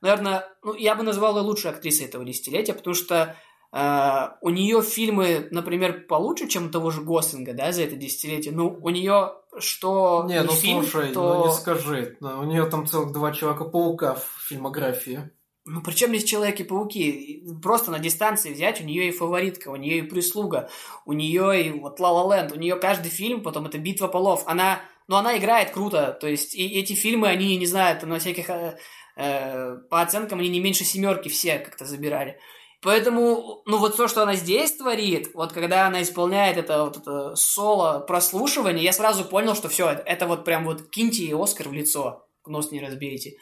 наверное, 0.01 0.45
ну, 0.63 0.75
я 0.75 0.93
бы 0.93 1.01
назвал 1.01 1.37
ее 1.37 1.43
лучшей 1.43 1.71
актрисой 1.71 2.05
этого 2.05 2.23
десятилетия, 2.23 2.75
потому 2.75 2.93
что 2.93 3.35
э, 3.71 4.27
у 4.41 4.49
нее 4.51 4.83
фильмы, 4.83 5.47
например, 5.49 6.05
получше, 6.05 6.47
чем 6.47 6.67
у 6.67 6.69
того 6.69 6.91
же 6.91 7.01
Гослинга, 7.01 7.53
да, 7.53 7.71
за 7.71 7.81
это 7.81 7.95
десятилетие. 7.95 8.53
Ну, 8.53 8.77
у 8.83 8.89
нее 8.89 9.33
что 9.57 10.25
не, 10.27 10.35
не 10.35 10.43
ну 10.43 10.51
фильм, 10.51 10.83
слушай, 10.83 11.11
то... 11.11 11.33
ну 11.33 11.47
не 11.47 11.53
скажи, 11.53 12.17
у 12.21 12.43
нее 12.43 12.65
там 12.65 12.85
целых 12.85 13.11
два 13.13 13.31
Человека-паука 13.31 14.13
в 14.13 14.27
фильмографии. 14.47 15.31
Ну, 15.65 15.81
причем 15.81 16.09
здесь 16.09 16.25
Человеки-пауки? 16.25 17.43
Просто 17.61 17.89
на 17.89 17.99
дистанции 17.99 18.53
взять, 18.53 18.81
у 18.81 18.83
нее 18.83 19.07
и 19.07 19.11
фаворитка, 19.11 19.69
у 19.69 19.77
нее 19.77 19.99
и 19.99 20.01
прислуга, 20.01 20.69
у 21.05 21.13
нее 21.13 21.67
и 21.67 21.71
вот 21.71 21.99
Ла 22.01 22.11
Ла 22.11 22.35
Ленд, 22.35 22.51
у 22.51 22.59
нее 22.59 22.75
каждый 22.75 23.09
фильм, 23.09 23.41
потом 23.41 23.65
это 23.67 23.77
Битва 23.77 24.07
полов. 24.07 24.43
Она, 24.45 24.81
ну, 25.07 25.15
она 25.15 25.37
играет 25.37 25.71
круто, 25.71 26.17
то 26.19 26.27
есть 26.27 26.53
и 26.53 26.79
эти 26.79 26.93
фильмы, 26.93 27.29
они, 27.29 27.55
не 27.55 27.65
знаю, 27.65 27.97
там 27.97 28.09
на 28.09 28.19
всяких, 28.19 28.49
э, 28.49 28.77
э, 29.15 29.77
по 29.89 30.01
оценкам, 30.01 30.39
они 30.39 30.49
не 30.49 30.59
меньше 30.59 30.83
семерки 30.83 31.29
все 31.29 31.59
как-то 31.59 31.85
забирали. 31.85 32.37
Поэтому, 32.81 33.61
ну 33.65 33.77
вот 33.77 33.95
то, 33.95 34.09
что 34.09 34.23
она 34.23 34.35
здесь 34.35 34.73
творит, 34.73 35.33
вот 35.33 35.53
когда 35.53 35.87
она 35.87 36.01
исполняет 36.01 36.57
это, 36.57 36.83
вот 36.83 36.97
это 36.97 37.33
соло 37.35 38.01
прослушивание, 38.01 38.83
я 38.83 38.91
сразу 38.91 39.23
понял, 39.23 39.55
что 39.55 39.69
все, 39.69 39.89
это, 39.91 40.01
это 40.01 40.27
вот 40.27 40.43
прям 40.43 40.65
вот 40.65 40.89
киньте 40.89 41.23
ей 41.23 41.41
Оскар 41.41 41.69
в 41.69 41.73
лицо, 41.73 42.27
нос 42.45 42.71
не 42.71 42.81
разбейте. 42.81 43.37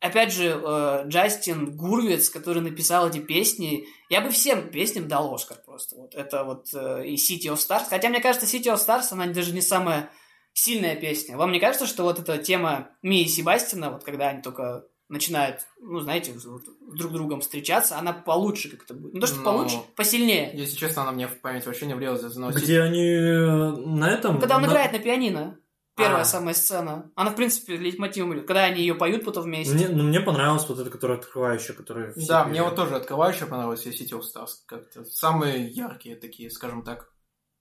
Опять 0.00 0.32
же, 0.32 0.60
э, 0.62 1.04
Джастин 1.08 1.76
Гурвиц, 1.76 2.30
который 2.30 2.62
написал 2.62 3.08
эти 3.08 3.18
песни, 3.18 3.84
я 4.08 4.20
бы 4.20 4.30
всем 4.30 4.70
песням 4.70 5.08
дал 5.08 5.34
Оскар 5.34 5.58
просто. 5.64 5.96
Вот 5.96 6.14
это 6.14 6.44
вот 6.44 6.68
э, 6.72 7.06
и 7.06 7.16
City 7.16 7.52
of 7.52 7.56
Stars. 7.56 7.86
Хотя, 7.90 8.08
мне 8.08 8.20
кажется, 8.20 8.46
City 8.46 8.72
of 8.72 8.76
Stars, 8.76 9.08
она 9.10 9.26
даже 9.26 9.52
не 9.52 9.60
самая 9.60 10.10
сильная 10.52 10.94
песня. 10.94 11.36
Вам 11.36 11.50
не 11.50 11.58
кажется, 11.58 11.86
что 11.86 12.04
вот 12.04 12.20
эта 12.20 12.38
тема 12.38 12.90
Мии 13.02 13.24
и 13.24 13.28
Себастина, 13.28 13.90
вот 13.90 14.04
когда 14.04 14.28
они 14.28 14.40
только 14.40 14.84
начинают, 15.08 15.62
ну, 15.80 16.00
знаете, 16.00 16.32
вот, 16.44 16.62
друг 16.94 17.12
другом 17.12 17.40
встречаться, 17.40 17.98
она 17.98 18.12
получше 18.12 18.70
как-то 18.70 18.94
будет. 18.94 19.14
Ну, 19.14 19.20
то, 19.20 19.26
что 19.26 19.38
Но... 19.38 19.44
получше, 19.44 19.76
посильнее. 19.96 20.50
Если 20.54 20.76
честно, 20.76 21.02
она 21.02 21.12
мне 21.12 21.26
в 21.26 21.40
память 21.40 21.66
вообще 21.66 21.86
не 21.86 21.94
влезла. 21.94 22.30
Но 22.36 22.50
Где 22.50 22.82
они 22.82 23.04
э, 23.04 23.70
на 23.70 24.10
этом? 24.10 24.38
Когда 24.38 24.56
он 24.56 24.62
на... 24.62 24.66
играет 24.66 24.92
на 24.92 24.98
пианино. 24.98 25.58
Первая 25.98 26.22
а. 26.22 26.24
самая 26.24 26.54
сцена. 26.54 27.10
Она, 27.16 27.30
в 27.30 27.36
принципе, 27.36 27.76
лейтмотивом 27.76 28.32
идет. 28.34 28.46
Когда 28.46 28.64
они 28.64 28.80
ее 28.80 28.94
поют 28.94 29.24
потом 29.24 29.44
вместе. 29.44 29.74
Мне, 29.74 29.88
ну, 29.88 30.04
мне 30.04 30.20
понравилась 30.20 30.66
вот 30.68 30.78
эта, 30.78 30.90
которая 30.90 31.18
открывающая, 31.18 31.74
которая... 31.74 32.12
Да, 32.16 32.44
мне 32.44 32.62
вот 32.62 32.76
тоже 32.76 32.94
открывающая 32.94 33.46
понравилась 33.46 33.84
и 33.84 33.90
City 33.90 34.18
of 34.18 34.20
Stars. 34.20 34.50
Как-то 34.66 35.04
самые 35.04 35.66
яркие 35.66 36.16
такие, 36.16 36.50
скажем 36.50 36.84
так. 36.84 37.10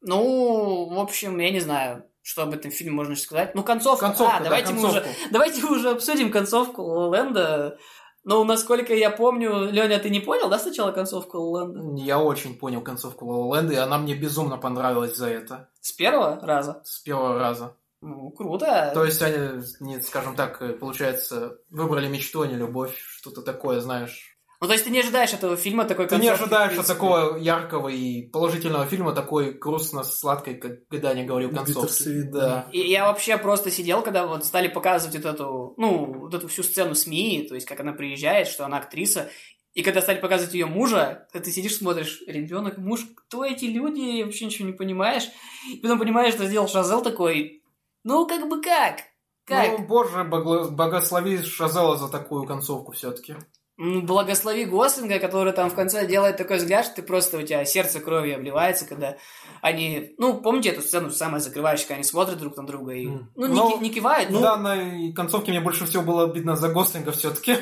Ну, 0.02 0.90
в 0.94 1.00
общем, 1.00 1.40
я 1.40 1.50
не 1.50 1.60
знаю, 1.60 2.06
что 2.22 2.44
об 2.44 2.54
этом 2.54 2.70
фильме 2.70 2.94
можно 2.94 3.16
сказать. 3.16 3.56
Ну, 3.56 3.64
концовка. 3.64 4.06
концовка 4.06 4.38
а, 4.38 4.44
давайте, 4.44 4.74
да, 4.74 4.80
мы 4.80 4.90
уже, 4.90 5.06
давайте 5.32 5.66
уже 5.66 5.90
обсудим 5.90 6.32
концовку 6.32 7.12
Ленда. 7.12 7.80
Ну, 8.24 8.44
насколько 8.44 8.94
я 8.94 9.10
помню, 9.10 9.72
Леня, 9.72 10.00
ты 10.00 10.10
не 10.10 10.20
понял, 10.20 10.50
да, 10.50 10.60
сначала 10.60 10.92
концовку 10.92 11.40
Лэнда? 11.40 12.04
Я 12.04 12.20
очень 12.20 12.60
понял 12.60 12.82
концовку 12.82 13.26
Лэнда, 13.26 13.74
и 13.74 13.78
она 13.78 13.98
мне 13.98 14.16
безумно 14.16 14.58
понравилась 14.58 15.16
за 15.16 15.30
это. 15.30 15.70
С 15.80 15.94
первого 15.94 16.38
раза? 16.42 16.82
С 16.84 17.00
первого 17.00 17.40
раза. 17.40 17.78
Ну, 18.02 18.32
круто. 18.32 18.92
То 18.94 19.06
есть 19.06 19.22
они, 19.22 19.64
не, 19.80 20.02
скажем 20.02 20.36
так, 20.36 20.80
получается, 20.80 21.58
выбрали 21.70 22.08
мечту, 22.08 22.42
а 22.42 22.48
не 22.48 22.56
любовь, 22.56 22.96
что-то 22.98 23.42
такое, 23.42 23.80
знаешь. 23.82 24.38
Ну, 24.60 24.66
то 24.66 24.74
есть 24.74 24.86
ты 24.86 24.90
не 24.90 25.02
ожидаешь 25.02 25.34
этого 25.34 25.56
фильма 25.56 25.86
такой 25.86 26.08
Ты 26.08 26.18
не 26.18 26.30
ожидаешь 26.30 26.78
от 26.78 26.88
такого 26.88 27.38
яркого 27.38 27.90
и 27.90 28.24
положительного 28.24 28.88
фильма 28.88 29.14
такой 29.14 29.52
грустно-сладкой, 29.54 30.56
как 30.56 30.88
Гадани 30.90 31.26
говорил, 31.26 31.52
концовки. 31.52 32.24
Да. 32.24 32.68
И 32.72 32.80
я 32.80 33.06
вообще 33.06 33.38
просто 33.38 33.70
сидел, 33.70 34.02
когда 34.02 34.26
вот 34.26 34.46
стали 34.46 34.68
показывать 34.68 35.16
вот 35.16 35.26
эту, 35.26 35.74
ну, 35.78 36.06
вот 36.22 36.34
эту 36.34 36.48
всю 36.48 36.64
сцену 36.64 36.96
с 36.96 37.06
Мией, 37.06 37.48
то 37.48 37.54
есть 37.54 37.68
как 37.68 37.82
она 37.82 37.94
приезжает, 37.94 38.48
что 38.48 38.66
она 38.66 38.78
актриса, 38.78 39.30
и 39.76 39.84
когда 39.84 40.02
стали 40.02 40.20
показывать 40.20 40.56
ее 40.56 40.66
мужа, 40.66 41.28
ты 41.32 41.52
сидишь, 41.52 41.76
смотришь, 41.76 42.24
ребенок, 42.26 42.80
муж, 42.80 43.06
кто 43.16 43.46
эти 43.46 43.66
люди, 43.66 44.24
вообще 44.24 44.46
ничего 44.46 44.68
не 44.68 44.74
понимаешь. 44.74 45.30
И 45.72 45.78
потом 45.78 46.00
понимаешь, 46.00 46.34
что 46.34 46.48
сделал 46.48 46.68
Шазел 46.68 47.04
такой, 47.04 47.62
ну, 48.08 48.26
как 48.26 48.48
бы 48.48 48.62
как? 48.62 49.02
Как? 49.46 49.80
Ну, 49.80 49.86
боже, 49.86 50.24
благослови 50.24 51.44
Шазела 51.44 51.98
за 51.98 52.08
такую 52.08 52.46
концовку 52.46 52.94
все-таки. 52.94 53.36
Благослови 53.78 54.64
Гослинга, 54.64 55.20
который 55.20 55.52
там 55.52 55.70
в 55.70 55.76
конце 55.76 56.08
делает 56.08 56.38
такой 56.38 56.58
взгляд, 56.58 56.86
что 56.86 56.96
ты 56.96 57.04
просто 57.04 57.38
у 57.38 57.42
тебя 57.42 57.66
сердце 57.66 58.00
кровью 58.00 58.38
обливается, 58.38 58.86
когда 58.86 59.18
они, 59.62 60.16
ну, 60.18 60.42
помните 60.42 60.70
эту 60.70 60.82
сцену, 60.82 61.12
самая 61.12 61.42
закрывающая, 61.42 61.84
когда 61.84 61.96
они 61.96 62.04
смотрят 62.06 62.40
друг 62.40 62.56
на 62.56 62.66
друга 62.66 62.94
и, 62.94 63.08
ну, 63.08 63.28
ну 63.36 63.78
не, 63.78 63.90
не 63.90 63.94
кивают. 63.94 64.30
Ну, 64.30 64.40
да, 64.40 64.56
на 64.56 65.14
концовке 65.14 65.52
мне 65.52 65.60
больше 65.60 65.86
всего 65.86 66.02
было 66.02 66.24
обидно 66.24 66.56
за 66.56 66.70
Гослинга 66.70 67.12
все-таки. 67.12 67.58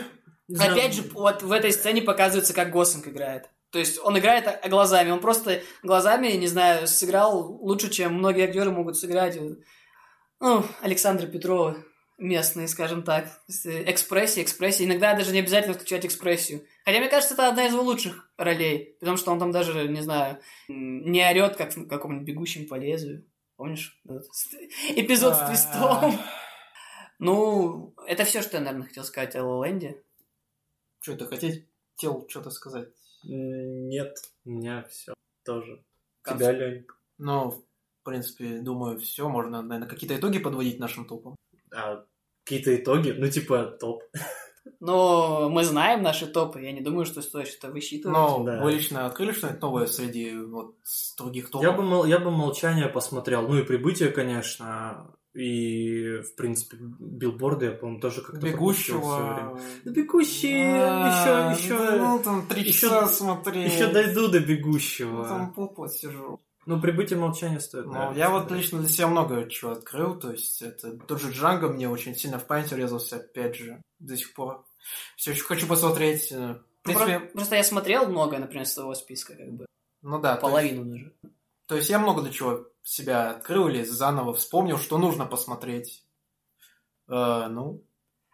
Опять 0.59 0.93
же, 0.93 1.01
вот 1.13 1.41
в 1.41 1.51
этой 1.51 1.73
сцене 1.73 2.03
показывается, 2.03 2.53
как 2.53 2.71
Гослинг 2.71 3.07
играет. 3.07 3.49
То 3.71 3.79
есть 3.79 3.99
он 4.01 4.17
играет 4.17 4.47
глазами, 4.69 5.09
он 5.09 5.19
просто 5.19 5.61
глазами, 5.83 6.27
не 6.33 6.47
знаю, 6.47 6.87
сыграл 6.87 7.57
лучше, 7.61 7.89
чем 7.89 8.13
многие 8.13 8.45
актеры 8.45 8.71
могут 8.71 8.95
сыграть 8.95 9.37
ну, 10.39 10.65
Александра 10.81 11.27
Петрова. 11.27 11.77
местные, 12.17 12.67
скажем 12.67 13.03
так. 13.03 13.25
Экспрессия, 13.47 14.43
экспрессия. 14.43 14.85
Иногда 14.85 15.15
даже 15.15 15.31
не 15.31 15.39
обязательно 15.39 15.73
включать 15.73 16.05
экспрессию. 16.05 16.65
Хотя, 16.83 16.99
мне 16.99 17.09
кажется, 17.09 17.33
это 17.33 17.47
одна 17.47 17.65
из 17.67 17.73
его 17.73 17.83
лучших 17.83 18.31
ролей. 18.37 18.95
Потому 18.99 19.17
что 19.17 19.31
он 19.31 19.39
там 19.39 19.51
даже, 19.51 19.87
не 19.87 20.01
знаю, 20.01 20.39
не 20.67 21.27
орет, 21.27 21.55
как 21.55 21.75
в 21.75 21.87
каком-нибудь 21.87 22.27
бегущем 22.27 22.67
по 22.67 22.75
лезвию. 22.75 23.25
Помнишь? 23.55 24.01
Эпизод 24.89 25.35
с 25.35 25.47
твистом. 25.47 26.19
Ну, 27.19 27.93
это 28.07 28.25
все, 28.25 28.41
что 28.41 28.57
я, 28.57 28.63
наверное, 28.63 28.87
хотел 28.87 29.03
сказать 29.03 29.35
о 29.35 29.43
Лоленде. 29.43 30.03
Что 31.01 31.13
это 31.13 31.27
хотел 31.27 32.27
что-то 32.27 32.49
сказать? 32.49 32.89
Нет, 33.23 34.17
у 34.43 34.49
меня 34.49 34.83
все 34.89 35.13
тоже. 35.43 35.83
Тебя, 36.27 36.51
Лень? 36.51 36.85
Ну, 37.17 37.63
принципе, 38.05 38.59
думаю, 38.59 38.99
все. 38.99 39.27
Можно, 39.27 39.61
наверное, 39.61 39.89
какие-то 39.89 40.15
итоги 40.15 40.39
подводить 40.39 40.79
нашим 40.79 41.05
топом. 41.05 41.35
А, 41.73 42.05
какие-то 42.43 42.75
итоги? 42.75 43.13
Ну, 43.17 43.27
типа, 43.27 43.65
топ. 43.79 44.03
Но 44.79 45.49
мы 45.49 45.63
знаем 45.63 46.01
наши 46.01 46.27
топы. 46.27 46.61
Я 46.61 46.71
не 46.71 46.81
думаю, 46.81 47.05
что 47.05 47.21
стоит 47.21 47.47
что-то 47.47 47.71
высчитывать. 47.71 48.17
Но 48.17 48.43
да. 48.43 48.61
вы 48.63 48.71
лично 48.71 49.05
открыли 49.05 49.31
что-нибудь 49.31 49.61
новое 49.61 49.85
среди 49.87 50.35
вот 50.35 50.75
других 51.17 51.49
топов? 51.49 51.63
Я 51.63 51.71
бы, 51.71 52.07
я 52.07 52.19
бы 52.19 52.31
«Молчание» 52.31 52.87
посмотрел. 52.87 53.47
Ну 53.47 53.57
и 53.57 53.63
«Прибытие», 53.63 54.09
конечно. 54.09 55.15
И, 55.35 56.19
в 56.19 56.35
принципе, 56.35 56.77
билборды, 56.79 57.65
я, 57.65 57.71
по-моему, 57.73 57.99
тоже 57.99 58.21
как-то 58.21 58.45
Бегущего. 58.45 59.59
Да, 59.83 59.91
бегущие 59.91 60.81
а, 60.81 61.51
еще, 61.51 61.61
еще. 61.61 61.97
Ну, 61.97 62.21
там 62.23 62.47
три 62.47 62.71
часа 62.71 63.05
смотри. 63.07 63.63
Еще 63.63 63.87
дойду 63.87 64.29
до 64.29 64.39
бегущего. 64.39 65.23
Ну, 65.23 65.23
там 65.25 65.53
полпот 65.53 65.91
сижу. 65.91 66.39
Ну, 66.65 66.81
прибытие 66.81 67.19
молчания 67.19 67.59
стоит. 67.59 67.85
Ну, 67.85 68.13
я 68.13 68.29
вот 68.29 68.49
лично 68.51 68.79
для 68.79 68.89
себя 68.89 69.07
много 69.07 69.47
чего 69.49 69.71
открыл. 69.71 70.19
То 70.19 70.31
есть, 70.31 70.61
это 70.61 70.97
тот 70.97 71.21
же 71.21 71.31
Джанго 71.31 71.69
мне 71.69 71.87
очень 71.87 72.15
сильно 72.15 72.39
в 72.39 72.47
память 72.47 72.71
урезался, 72.71 73.17
опять 73.17 73.55
же, 73.55 73.81
до 73.99 74.17
сих 74.17 74.33
пор. 74.33 74.65
Все 75.15 75.31
еще 75.31 75.43
хочу 75.43 75.67
посмотреть. 75.67 76.31
Э, 76.31 76.35
в 76.35 76.39
ну, 76.39 76.59
принципе... 76.83 77.19
просто, 77.19 77.33
просто 77.33 77.55
я 77.55 77.63
смотрел 77.63 78.07
много, 78.07 78.37
например, 78.37 78.65
с 78.65 78.73
твоего 78.73 78.95
списка, 78.95 79.35
как 79.35 79.51
бы. 79.51 79.65
Ну 80.01 80.19
да. 80.19 80.35
Половину 80.37 80.83
то 80.83 80.89
есть, 80.91 81.05
даже. 81.21 81.33
То 81.67 81.75
есть 81.75 81.89
я 81.89 81.99
много 81.99 82.21
для 82.21 82.31
чего 82.31 82.67
себя 82.83 83.31
открыл 83.31 83.67
или 83.67 83.83
заново 83.83 84.33
вспомнил, 84.33 84.77
что 84.77 84.97
нужно 84.97 85.25
посмотреть. 85.25 86.03
Э, 87.07 87.47
ну. 87.47 87.83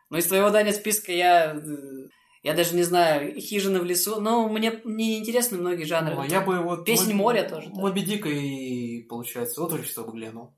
Ну, 0.10 0.18
из 0.18 0.28
твоего 0.28 0.50
дания 0.50 0.74
списка 0.74 1.12
я 1.12 1.54
э, 1.54 2.08
я 2.44 2.54
даже 2.54 2.76
не 2.76 2.84
знаю, 2.84 3.40
хижина 3.40 3.80
в 3.80 3.86
лесу. 3.86 4.20
Но 4.20 4.48
мне 4.50 4.82
не 4.84 5.20
интересны 5.20 5.58
многие 5.58 5.84
жанры. 5.84 6.16
Ну, 6.16 6.24
я 6.24 6.42
бы 6.42 6.60
вот... 6.60 6.86
Песнь 6.86 7.14
моря 7.14 7.48
тоже. 7.48 7.70
Моби 7.70 8.02
Дика 8.02 8.30
и, 8.30 9.04
получается, 9.04 9.62
отрочество 9.62 10.04
бы 10.04 10.14
глянул. 10.14 10.54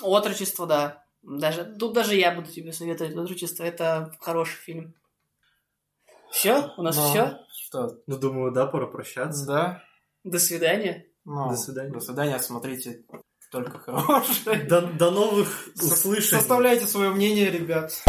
Отрочество, 0.00 0.66
да. 0.66 1.04
Даже, 1.22 1.64
тут 1.64 1.94
даже 1.94 2.14
я 2.14 2.32
буду 2.32 2.50
тебе 2.50 2.72
советовать 2.72 3.16
отрочество. 3.16 3.64
Это 3.64 4.14
хороший 4.20 4.56
фильм. 4.56 4.94
Все? 6.30 6.70
У 6.76 6.82
нас 6.82 6.96
Но... 6.96 7.10
все? 7.10 7.38
Что? 7.52 7.98
Ну, 8.06 8.18
думаю, 8.18 8.52
да, 8.52 8.66
пора 8.66 8.86
прощаться. 8.86 9.46
Да. 9.46 9.82
До 10.22 10.38
свидания. 10.38 11.06
Ну, 11.24 11.48
до 11.48 11.56
свидания. 11.56 11.92
До 11.92 12.00
свидания. 12.00 12.38
Смотрите 12.38 13.04
только 13.50 13.78
хорошее. 13.78 14.64
До, 14.64 14.82
до 14.82 15.10
новых 15.10 15.68
услышаний. 15.76 16.40
Составляйте 16.40 16.86
свое 16.86 17.10
мнение, 17.10 17.50
ребят. 17.50 18.02